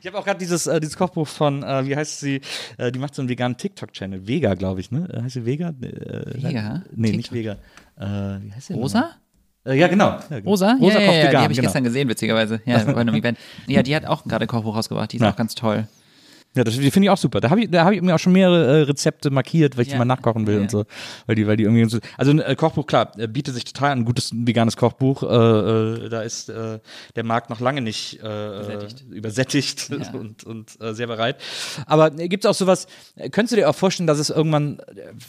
Ich 0.00 0.06
habe 0.06 0.18
auch 0.18 0.24
gerade 0.24 0.38
dieses, 0.38 0.66
äh, 0.66 0.80
dieses 0.80 0.96
Kochbuch 0.96 1.28
von, 1.28 1.62
äh, 1.62 1.86
wie 1.86 1.94
heißt 1.94 2.20
sie? 2.20 2.40
Äh, 2.78 2.90
die 2.90 2.98
macht 2.98 3.14
so 3.14 3.22
einen 3.22 3.28
veganen 3.28 3.56
TikTok-Channel. 3.56 4.26
Vega, 4.26 4.54
glaube 4.54 4.80
ich, 4.80 4.90
ne? 4.90 5.06
Äh, 5.12 5.22
Heißt 5.22 5.34
sie 5.34 5.44
Vega? 5.44 5.68
Äh, 5.68 6.42
Vega? 6.42 6.82
Nee, 6.94 7.12
nicht 7.12 7.30
TikTok? 7.30 7.58
Vega. 7.98 8.36
Äh, 8.36 8.40
wie 8.42 8.52
heißt 8.52 8.68
sie? 8.68 8.72
Rosa? 8.74 9.10
Äh, 9.64 9.78
ja, 9.78 9.88
genau. 9.88 10.08
Ja, 10.08 10.20
genau. 10.28 10.50
Rosa? 10.50 10.76
Rosa 10.80 11.00
ja, 11.00 11.04
ja, 11.04 11.12
ja, 11.12 11.30
die 11.30 11.36
habe 11.36 11.52
ich 11.52 11.58
genau. 11.58 11.66
gestern 11.66 11.84
gesehen, 11.84 12.08
witzigerweise. 12.08 12.60
Ja, 12.64 12.78
bei 12.84 12.96
einem 12.96 13.14
Event. 13.14 13.38
Ja, 13.66 13.82
die 13.82 13.94
hat 13.94 14.06
auch 14.06 14.24
gerade 14.24 14.46
Kochbuch 14.46 14.76
rausgebracht. 14.76 15.12
Die 15.12 15.18
ist 15.18 15.22
auch 15.22 15.36
ganz 15.36 15.54
toll. 15.54 15.86
Ja, 16.56 16.64
das 16.64 16.74
die 16.74 16.90
finde 16.90 17.06
ich 17.06 17.10
auch 17.10 17.16
super. 17.16 17.40
Da 17.40 17.50
habe 17.50 17.62
ich, 17.62 17.70
da 17.70 17.84
habe 17.84 17.94
ich 17.94 18.02
mir 18.02 18.12
auch 18.12 18.18
schon 18.18 18.32
mehrere 18.32 18.80
äh, 18.80 18.82
Rezepte 18.82 19.30
markiert, 19.30 19.76
weil 19.76 19.82
ich 19.82 19.88
die 19.88 19.92
Ja. 19.92 19.98
mal 19.98 20.04
nachkochen 20.04 20.48
will 20.48 20.56
Ja. 20.56 20.60
und 20.62 20.70
so. 20.70 20.84
Weil 21.26 21.36
die, 21.36 21.46
weil 21.46 21.56
die 21.56 21.62
irgendwie 21.62 21.88
so, 21.88 21.98
also 22.16 22.32
ein 22.32 22.40
äh, 22.40 22.56
Kochbuch, 22.56 22.86
klar, 22.86 23.12
äh, 23.18 23.28
bietet 23.28 23.54
sich 23.54 23.62
total 23.64 23.92
an, 23.92 24.00
ein 24.00 24.04
gutes 24.04 24.32
veganes 24.34 24.76
Kochbuch. 24.76 25.22
Äh, 25.22 25.26
äh, 25.26 26.08
da 26.08 26.22
ist 26.22 26.48
äh, 26.48 26.80
der 27.14 27.24
Markt 27.24 27.50
noch 27.50 27.60
lange 27.60 27.80
nicht 27.82 28.18
Übersättigt. 29.10 29.90
Ja. 29.90 30.10
und, 30.12 30.44
und 30.44 30.70
sehr 30.80 31.06
bereit. 31.06 31.36
Aber 31.86 32.10
gibt 32.10 32.44
es 32.44 32.50
auch 32.50 32.54
sowas, 32.54 32.86
könntest 33.30 33.52
du 33.52 33.56
dir 33.56 33.68
auch 33.70 33.74
vorstellen, 33.74 34.06
dass 34.06 34.18
es 34.18 34.30
irgendwann, 34.30 34.80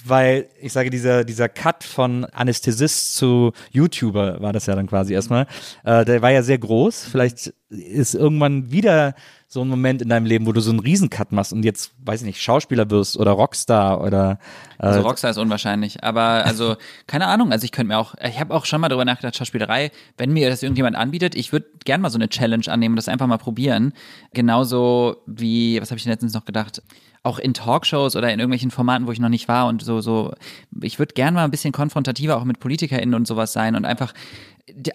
weil 0.06 0.48
ich 0.60 0.74
sage, 0.74 0.90
dieser, 0.90 1.24
dieser 1.24 1.50
Cut 1.50 1.84
von 1.84 2.26
Anästhesist 2.26 3.16
zu 3.16 3.52
YouTuber 3.72 4.42
war 4.42 4.54
das 4.54 4.66
ja 4.66 4.76
dann 4.76 4.88
quasi 4.88 5.14
erstmal, 5.14 5.48
der 5.86 6.22
war 6.22 6.32
ja 6.32 6.44
sehr 6.44 6.58
groß. 6.58 7.06
Vielleicht 7.12 7.54
ist 7.72 8.16
irgendwann 8.16 8.72
wieder 8.72 9.16
so 9.48 9.62
ein 9.62 9.68
Moment 9.68 10.02
in 10.02 10.10
deinem 10.10 10.26
Leben, 10.26 10.46
wo 10.46 10.54
du 10.54 10.62
so 10.62 10.72
einen 10.72 10.80
Riesencut 10.80 11.32
machst 11.32 11.52
und 11.52 11.64
jetzt, 11.64 11.92
weiß 12.06 12.22
ich 12.22 12.26
nicht, 12.26 12.42
Schauspieler 12.42 12.90
wirst 12.90 13.18
oder 13.18 13.32
Rockstar 13.32 14.02
oder 14.02 14.40
äh, 14.80 14.86
Also 14.86 15.02
Rockstar 15.02 15.32
ist 15.32 15.38
unwahrscheinlich. 15.38 16.04
Aber 16.04 16.46
also, 16.46 16.78
keine 17.08 17.28
Ahnung. 17.28 17.52
Also 17.52 17.66
ich 17.66 17.72
könnte 17.72 17.90
mir 17.90 17.98
auch, 17.98 18.16
ich 18.24 18.40
habe 18.40 18.54
auch 18.54 18.66
schon 18.66 18.80
mal 18.80 18.88
darüber 18.88 19.04
nachgedacht, 19.04 19.36
Schauspielerei, 19.36 19.92
wenn 20.18 20.32
mir 20.32 20.50
das 20.50 20.64
irgendjemand 20.64 20.96
anbietet, 20.96 21.36
ich 21.36 21.52
würde 21.52 21.68
gern 21.84 22.02
mal 22.02 22.10
so 22.10 22.18
eine 22.18 22.30
Challenge 22.30 22.66
annehmen 22.68 22.94
und 22.94 22.98
das 22.98 23.10
einfach 23.10 23.28
mal 23.28 23.38
probieren. 23.38 23.94
Genauso 24.34 25.18
wie, 25.26 25.82
was 25.82 25.92
habe 25.92 26.00
ich 26.00 26.06
letztens 26.06 26.34
noch 26.34 26.46
gedacht? 26.46 26.82
Auch 27.24 27.38
in 27.38 27.54
Talkshows 27.54 28.16
oder 28.16 28.32
in 28.32 28.40
irgendwelchen 28.40 28.72
Formaten, 28.72 29.06
wo 29.06 29.12
ich 29.12 29.20
noch 29.20 29.30
nicht 29.30 29.48
war 29.48 29.68
und 29.68 29.84
so, 29.84 30.02
so, 30.02 30.34
ich 30.82 30.98
würde 30.98 31.14
gern 31.14 31.34
mal 31.34 31.44
ein 31.44 31.52
bisschen 31.52 31.72
konfrontativer 31.72 32.38
auch 32.38 32.46
mit 32.46 32.60
PolitikerInnen 32.60 33.14
und 33.16 33.28
sowas 33.28 33.54
sein 33.54 33.76
und 33.76 33.86
einfach, 33.86 34.14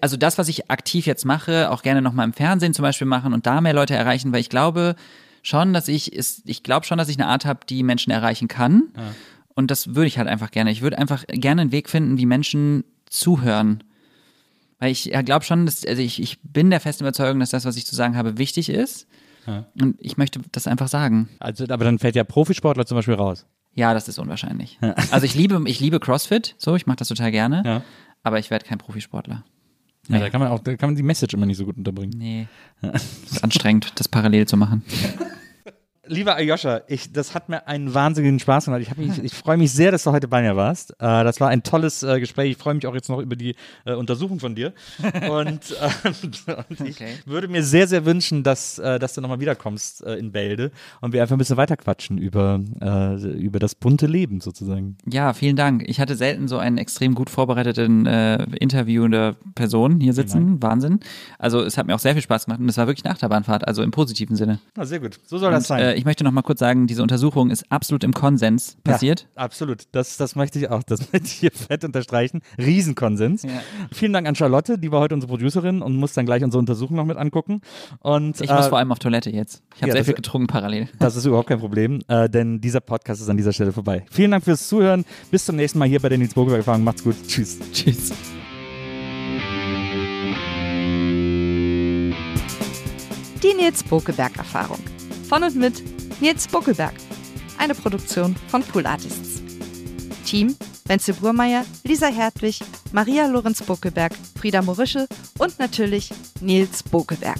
also 0.01 0.17
das, 0.17 0.37
was 0.37 0.47
ich 0.47 0.69
aktiv 0.71 1.05
jetzt 1.05 1.25
mache, 1.25 1.71
auch 1.71 1.83
gerne 1.83 2.01
nochmal 2.01 2.25
im 2.25 2.33
Fernsehen 2.33 2.73
zum 2.73 2.83
Beispiel 2.83 3.07
machen 3.07 3.33
und 3.33 3.45
da 3.45 3.61
mehr 3.61 3.73
Leute 3.73 3.95
erreichen, 3.95 4.31
weil 4.31 4.39
ich 4.41 4.49
glaube 4.49 4.95
schon, 5.43 5.73
dass 5.73 5.87
ich, 5.87 6.13
ist, 6.13 6.41
ich 6.45 6.63
glaube 6.63 6.85
schon, 6.85 6.97
dass 6.97 7.09
ich 7.09 7.17
eine 7.17 7.27
Art 7.27 7.45
habe, 7.45 7.61
die 7.69 7.83
Menschen 7.83 8.11
erreichen 8.11 8.47
kann. 8.47 8.83
Und 9.55 9.71
das 9.71 9.95
würde 9.95 10.07
ich 10.07 10.17
halt 10.17 10.27
einfach 10.27 10.51
gerne. 10.51 10.71
Ich 10.71 10.81
würde 10.81 10.97
einfach 10.97 11.25
gerne 11.27 11.61
einen 11.61 11.71
Weg 11.71 11.89
finden, 11.89 12.17
wie 12.17 12.25
Menschen 12.25 12.83
zuhören. 13.05 13.83
Weil 14.79 14.91
ich 14.91 15.05
ja, 15.05 15.21
glaube 15.21 15.45
schon, 15.45 15.65
dass, 15.65 15.85
also 15.85 16.01
ich, 16.01 16.21
ich 16.21 16.39
bin 16.43 16.69
der 16.69 16.79
festen 16.79 17.03
Überzeugung, 17.03 17.39
dass 17.39 17.49
das, 17.49 17.65
was 17.65 17.77
ich 17.77 17.85
zu 17.87 17.95
sagen 17.95 18.15
habe, 18.15 18.37
wichtig 18.37 18.69
ist. 18.69 19.07
Und 19.79 19.95
ich 19.99 20.17
möchte 20.17 20.41
das 20.51 20.67
einfach 20.67 20.89
sagen. 20.89 21.29
Also, 21.39 21.63
aber 21.69 21.85
dann 21.85 21.99
fällt 21.99 22.15
ja 22.17 22.25
Profisportler 22.25 22.85
zum 22.85 22.97
Beispiel 22.97 23.13
raus. 23.13 23.45
Ja, 23.73 23.93
das 23.93 24.09
ist 24.09 24.19
unwahrscheinlich. 24.19 24.77
Also 25.11 25.25
ich 25.25 25.35
liebe, 25.35 25.63
ich 25.67 25.79
liebe 25.79 25.99
CrossFit, 26.01 26.55
so, 26.57 26.75
ich 26.75 26.85
mache 26.85 26.97
das 26.97 27.07
total 27.07 27.31
gerne, 27.31 27.63
Ja. 27.65 27.81
aber 28.23 28.39
ich 28.39 28.49
werde 28.49 28.65
kein 28.65 28.77
Profisportler. 28.77 29.45
Ja, 30.09 30.19
da 30.19 30.29
kann 30.29 30.39
man 30.39 30.49
auch, 30.49 30.59
da 30.59 30.75
kann 30.75 30.89
man 30.89 30.95
die 30.95 31.03
Message 31.03 31.33
immer 31.33 31.45
nicht 31.45 31.57
so 31.57 31.65
gut 31.65 31.77
unterbringen. 31.77 32.17
Nee. 32.17 32.47
ist 33.25 33.43
anstrengend, 33.43 33.91
das 33.95 34.07
parallel 34.07 34.47
zu 34.47 34.57
machen. 34.57 34.83
Lieber 36.07 36.35
Ayosha, 36.35 36.81
ich, 36.87 37.11
das 37.11 37.33
hat 37.35 37.49
mir 37.49 37.67
einen 37.67 37.93
wahnsinnigen 37.93 38.39
Spaß 38.39 38.65
gemacht. 38.65 38.81
Ich, 38.81 38.95
mich, 38.97 39.23
ich 39.23 39.33
freue 39.33 39.57
mich 39.57 39.71
sehr, 39.71 39.91
dass 39.91 40.03
du 40.03 40.11
heute 40.11 40.27
bei 40.27 40.41
mir 40.41 40.55
warst. 40.55 40.91
Äh, 40.93 41.23
das 41.23 41.39
war 41.39 41.49
ein 41.49 41.63
tolles 41.63 42.03
äh, 42.03 42.19
Gespräch. 42.19 42.51
Ich 42.51 42.57
freue 42.57 42.73
mich 42.73 42.87
auch 42.87 42.93
jetzt 42.95 43.09
noch 43.09 43.19
über 43.19 43.35
die 43.35 43.55
äh, 43.85 43.93
Untersuchung 43.93 44.39
von 44.39 44.55
dir. 44.55 44.73
Und, 45.29 45.71
äh, 45.71 46.07
und 46.69 46.81
ich 46.87 46.95
Okay. 46.97 47.13
würde 47.25 47.47
mir 47.47 47.63
sehr, 47.63 47.87
sehr 47.87 48.05
wünschen, 48.05 48.43
dass, 48.43 48.79
äh, 48.79 48.97
dass 48.99 49.13
du 49.13 49.21
nochmal 49.21 49.39
wiederkommst 49.39 50.03
äh, 50.05 50.15
in 50.15 50.31
Bälde 50.31 50.71
und 51.01 51.13
wir 51.13 51.21
einfach 51.21 51.35
ein 51.35 51.39
bisschen 51.39 51.57
weiterquatschen 51.57 52.17
über, 52.17 52.59
äh, 52.81 53.15
über 53.37 53.59
das 53.59 53.75
bunte 53.75 54.07
Leben 54.07 54.41
sozusagen. 54.41 54.97
Ja, 55.05 55.33
vielen 55.33 55.55
Dank. 55.55 55.83
Ich 55.87 55.99
hatte 55.99 56.15
selten 56.15 56.47
so 56.47 56.57
einen 56.57 56.77
extrem 56.77 57.13
gut 57.15 57.29
vorbereiteten 57.29 58.05
äh, 58.05 58.43
interviewende 58.59 59.35
Person 59.55 59.99
hier 59.99 60.13
sitzen. 60.13 60.61
Wahnsinn. 60.61 60.99
Also 61.39 61.61
es 61.63 61.77
hat 61.77 61.87
mir 61.87 61.95
auch 61.95 61.99
sehr 61.99 62.13
viel 62.13 62.21
Spaß 62.21 62.45
gemacht 62.45 62.59
und 62.59 62.69
es 62.69 62.77
war 62.77 62.87
wirklich 62.87 63.05
eine 63.05 63.13
Achterbahnfahrt, 63.13 63.67
also 63.67 63.83
im 63.83 63.91
positiven 63.91 64.35
Sinne. 64.35 64.59
Na, 64.75 64.85
sehr 64.85 64.99
gut. 64.99 65.19
So 65.25 65.37
soll 65.37 65.51
das 65.51 65.63
Und, 65.63 65.77
sein. 65.77 65.96
Ich 65.97 66.05
möchte 66.05 66.23
noch 66.23 66.31
mal 66.31 66.43
kurz 66.43 66.59
sagen, 66.59 66.85
diese 66.85 67.01
Untersuchung 67.01 67.49
ist 67.49 67.71
absolut 67.71 68.03
im 68.03 68.13
Konsens 68.13 68.77
passiert. 68.83 69.27
Ja, 69.35 69.41
absolut. 69.43 69.85
Das, 69.91 70.17
das 70.17 70.35
möchte 70.35 70.59
ich 70.59 70.69
auch. 70.69 70.83
Das 70.83 70.99
möchte 71.11 71.27
ich 71.27 71.33
hier 71.33 71.51
fett 71.51 71.83
unterstreichen. 71.83 72.41
Riesenkonsens. 72.57 73.43
Ja. 73.43 73.49
Vielen 73.91 74.13
Dank 74.13 74.27
an 74.27 74.35
Charlotte, 74.35 74.77
die 74.77 74.91
war 74.91 74.99
heute 74.99 75.15
unsere 75.15 75.31
Producerin 75.31 75.81
und 75.81 75.95
muss 75.95 76.13
dann 76.13 76.25
gleich 76.25 76.43
unsere 76.43 76.59
Untersuchung 76.59 76.95
noch 76.95 77.05
mit 77.05 77.17
angucken. 77.17 77.61
Und 77.99 78.39
Ich 78.39 78.49
muss 78.49 78.67
äh, 78.67 78.69
vor 78.69 78.77
allem 78.77 78.91
auf 78.91 78.99
Toilette 78.99 79.31
jetzt. 79.31 79.63
Ich 79.75 79.81
habe 79.81 79.89
ja, 79.89 79.93
sehr 79.95 80.05
viel 80.05 80.13
getrunken 80.13 80.47
parallel. 80.47 80.87
das 80.99 81.15
ist 81.15 81.25
überhaupt 81.25 81.49
kein 81.49 81.59
Problem, 81.59 82.01
äh, 82.07 82.29
denn 82.29 82.61
dieser 82.61 82.79
Podcast 82.79 83.21
ist 83.21 83.29
an 83.29 83.37
dieser 83.37 83.53
Stelle 83.53 83.71
vorbei. 83.71 84.05
Vielen 84.11 84.31
Dank 84.31 84.43
fürs 84.43 84.67
Zuhören. 84.67 85.03
Bis 85.31 85.45
zum 85.45 85.55
nächsten 85.55 85.79
Mal 85.79 85.87
hier 85.87 85.99
bei 85.99 86.09
der 86.09 86.19
Nils 86.19 86.35
Burgerberg 86.35 86.59
Erfahrung. 86.59 86.83
Macht's 86.83 87.03
gut. 87.03 87.15
Tschüss. 87.27 87.57
Tschüss. 87.73 88.11
Die 93.43 93.53
Nils 93.53 93.83
Bokelberg 93.83 94.37
Erfahrung. 94.37 94.96
Von 95.29 95.43
und 95.43 95.55
mit 95.55 95.83
Nils 96.21 96.47
Bokelberg. 96.47 96.93
Eine 97.57 97.75
Produktion 97.75 98.35
von 98.49 98.63
Pool 98.63 98.85
Artists. 98.85 99.41
Team 100.25 100.55
Wenzel 100.87 101.15
Burmeier, 101.15 101.65
Lisa 101.83 102.07
Hertwig, 102.07 102.59
Maria 102.91 103.27
Lorenz 103.27 103.61
Bokelberg, 103.61 104.13
Frieda 104.39 104.61
Morische 104.61 105.07
und 105.37 105.59
natürlich 105.59 106.09
Nils 106.39 106.81
Bokelberg. 106.83 107.39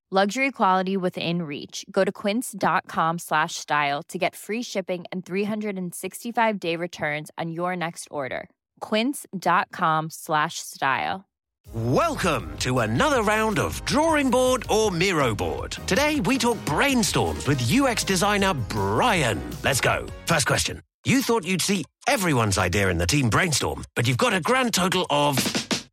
Luxury 0.13 0.51
quality 0.51 0.97
within 0.97 1.43
reach. 1.43 1.85
Go 1.89 2.03
to 2.03 2.11
quince.com 2.11 3.17
slash 3.17 3.55
style 3.55 4.03
to 4.09 4.17
get 4.17 4.35
free 4.35 4.61
shipping 4.61 5.05
and 5.09 5.25
365 5.25 6.59
day 6.59 6.75
returns 6.75 7.31
on 7.37 7.49
your 7.49 7.77
next 7.77 8.09
order. 8.11 8.49
Quince.com 8.81 10.09
slash 10.09 10.55
style. 10.55 11.29
Welcome 11.73 12.57
to 12.59 12.79
another 12.79 13.23
round 13.23 13.57
of 13.57 13.85
Drawing 13.85 14.29
Board 14.29 14.65
or 14.69 14.91
Miro 14.91 15.33
Board. 15.33 15.71
Today 15.87 16.19
we 16.19 16.37
talk 16.37 16.57
brainstorms 16.65 17.47
with 17.47 17.71
UX 17.71 18.03
designer 18.03 18.53
Brian. 18.53 19.41
Let's 19.63 19.79
go. 19.79 20.07
First 20.25 20.45
question. 20.45 20.81
You 21.05 21.21
thought 21.21 21.45
you'd 21.45 21.61
see 21.61 21.85
everyone's 22.05 22.57
idea 22.57 22.89
in 22.89 22.97
the 22.97 23.07
team 23.07 23.29
brainstorm, 23.29 23.85
but 23.95 24.09
you've 24.09 24.17
got 24.17 24.33
a 24.33 24.41
grand 24.41 24.73
total 24.73 25.05
of 25.09 25.37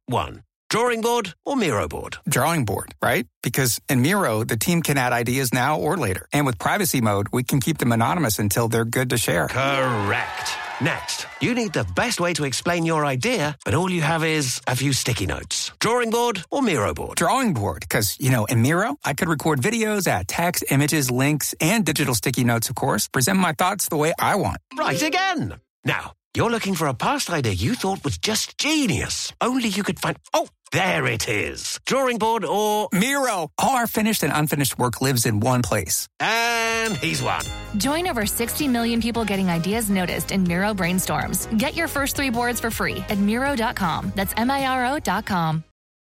one. 0.06 0.42
Drawing 0.70 1.00
board 1.00 1.32
or 1.46 1.56
Miro 1.56 1.88
board? 1.88 2.18
drawing 2.28 2.66
board, 2.66 2.94
right? 3.02 3.26
Because 3.42 3.80
in 3.88 4.02
Miro, 4.02 4.44
the 4.44 4.58
team 4.58 4.82
can 4.82 4.98
add 4.98 5.14
ideas 5.14 5.54
now 5.54 5.78
or 5.78 5.96
later. 5.96 6.28
And 6.30 6.44
with 6.44 6.58
privacy 6.58 7.00
mode, 7.00 7.28
we 7.32 7.42
can 7.42 7.58
keep 7.58 7.78
them 7.78 7.90
anonymous 7.90 8.38
until 8.38 8.68
they're 8.68 8.84
good 8.84 9.08
to 9.10 9.16
share. 9.16 9.48
Correct. 9.48 10.50
Next, 10.82 11.26
you 11.40 11.54
need 11.54 11.72
the 11.72 11.86
best 11.96 12.20
way 12.20 12.34
to 12.34 12.44
explain 12.44 12.84
your 12.84 13.06
idea, 13.06 13.56
but 13.64 13.72
all 13.74 13.90
you 13.90 14.02
have 14.02 14.22
is 14.22 14.60
a 14.66 14.76
few 14.76 14.92
sticky 14.92 15.24
notes. 15.24 15.72
Drawing 15.80 16.10
board 16.10 16.44
or 16.50 16.60
Miro 16.60 16.92
board? 16.92 17.16
Drawing 17.16 17.54
board, 17.54 17.80
because, 17.80 18.18
you 18.20 18.30
know, 18.30 18.44
in 18.44 18.60
Miro, 18.60 18.96
I 19.06 19.14
could 19.14 19.28
record 19.28 19.62
videos, 19.62 20.06
add 20.06 20.28
text, 20.28 20.64
images, 20.70 21.10
links, 21.10 21.54
and 21.62 21.82
digital 21.84 22.14
sticky 22.14 22.44
notes, 22.44 22.68
of 22.68 22.76
course, 22.76 23.08
present 23.08 23.38
my 23.38 23.54
thoughts 23.54 23.88
the 23.88 23.96
way 23.96 24.12
I 24.18 24.34
want. 24.34 24.58
Right 24.76 25.02
again. 25.02 25.58
Now, 25.84 26.12
you're 26.38 26.50
looking 26.50 26.76
for 26.76 26.86
a 26.86 26.94
past 26.94 27.30
idea 27.30 27.52
you 27.52 27.74
thought 27.74 28.04
was 28.04 28.16
just 28.16 28.56
genius. 28.58 29.32
Only 29.40 29.68
you 29.70 29.82
could 29.82 29.98
find. 29.98 30.16
Oh, 30.32 30.46
there 30.70 31.04
it 31.06 31.28
is. 31.28 31.80
Drawing 31.84 32.18
board 32.18 32.44
or. 32.44 32.88
Miro! 32.92 33.50
All 33.58 33.76
our 33.76 33.88
finished 33.88 34.22
and 34.22 34.32
unfinished 34.32 34.78
work 34.78 35.00
lives 35.00 35.26
in 35.26 35.40
one 35.40 35.62
place. 35.62 36.06
And 36.20 36.96
he's 36.96 37.20
one. 37.20 37.44
Join 37.76 38.06
over 38.06 38.24
60 38.24 38.68
million 38.68 39.00
people 39.00 39.24
getting 39.24 39.48
ideas 39.50 39.90
noticed 39.90 40.30
in 40.30 40.44
Miro 40.44 40.72
brainstorms. 40.74 41.46
Get 41.58 41.74
your 41.74 41.88
first 41.88 42.14
three 42.14 42.30
boards 42.30 42.60
for 42.60 42.70
free 42.70 42.98
at 43.08 43.18
Miro.com. 43.18 44.12
That's 44.14 44.32
M 44.36 44.48
I 44.48 44.64
R 44.66 44.86
O.com. 44.94 45.64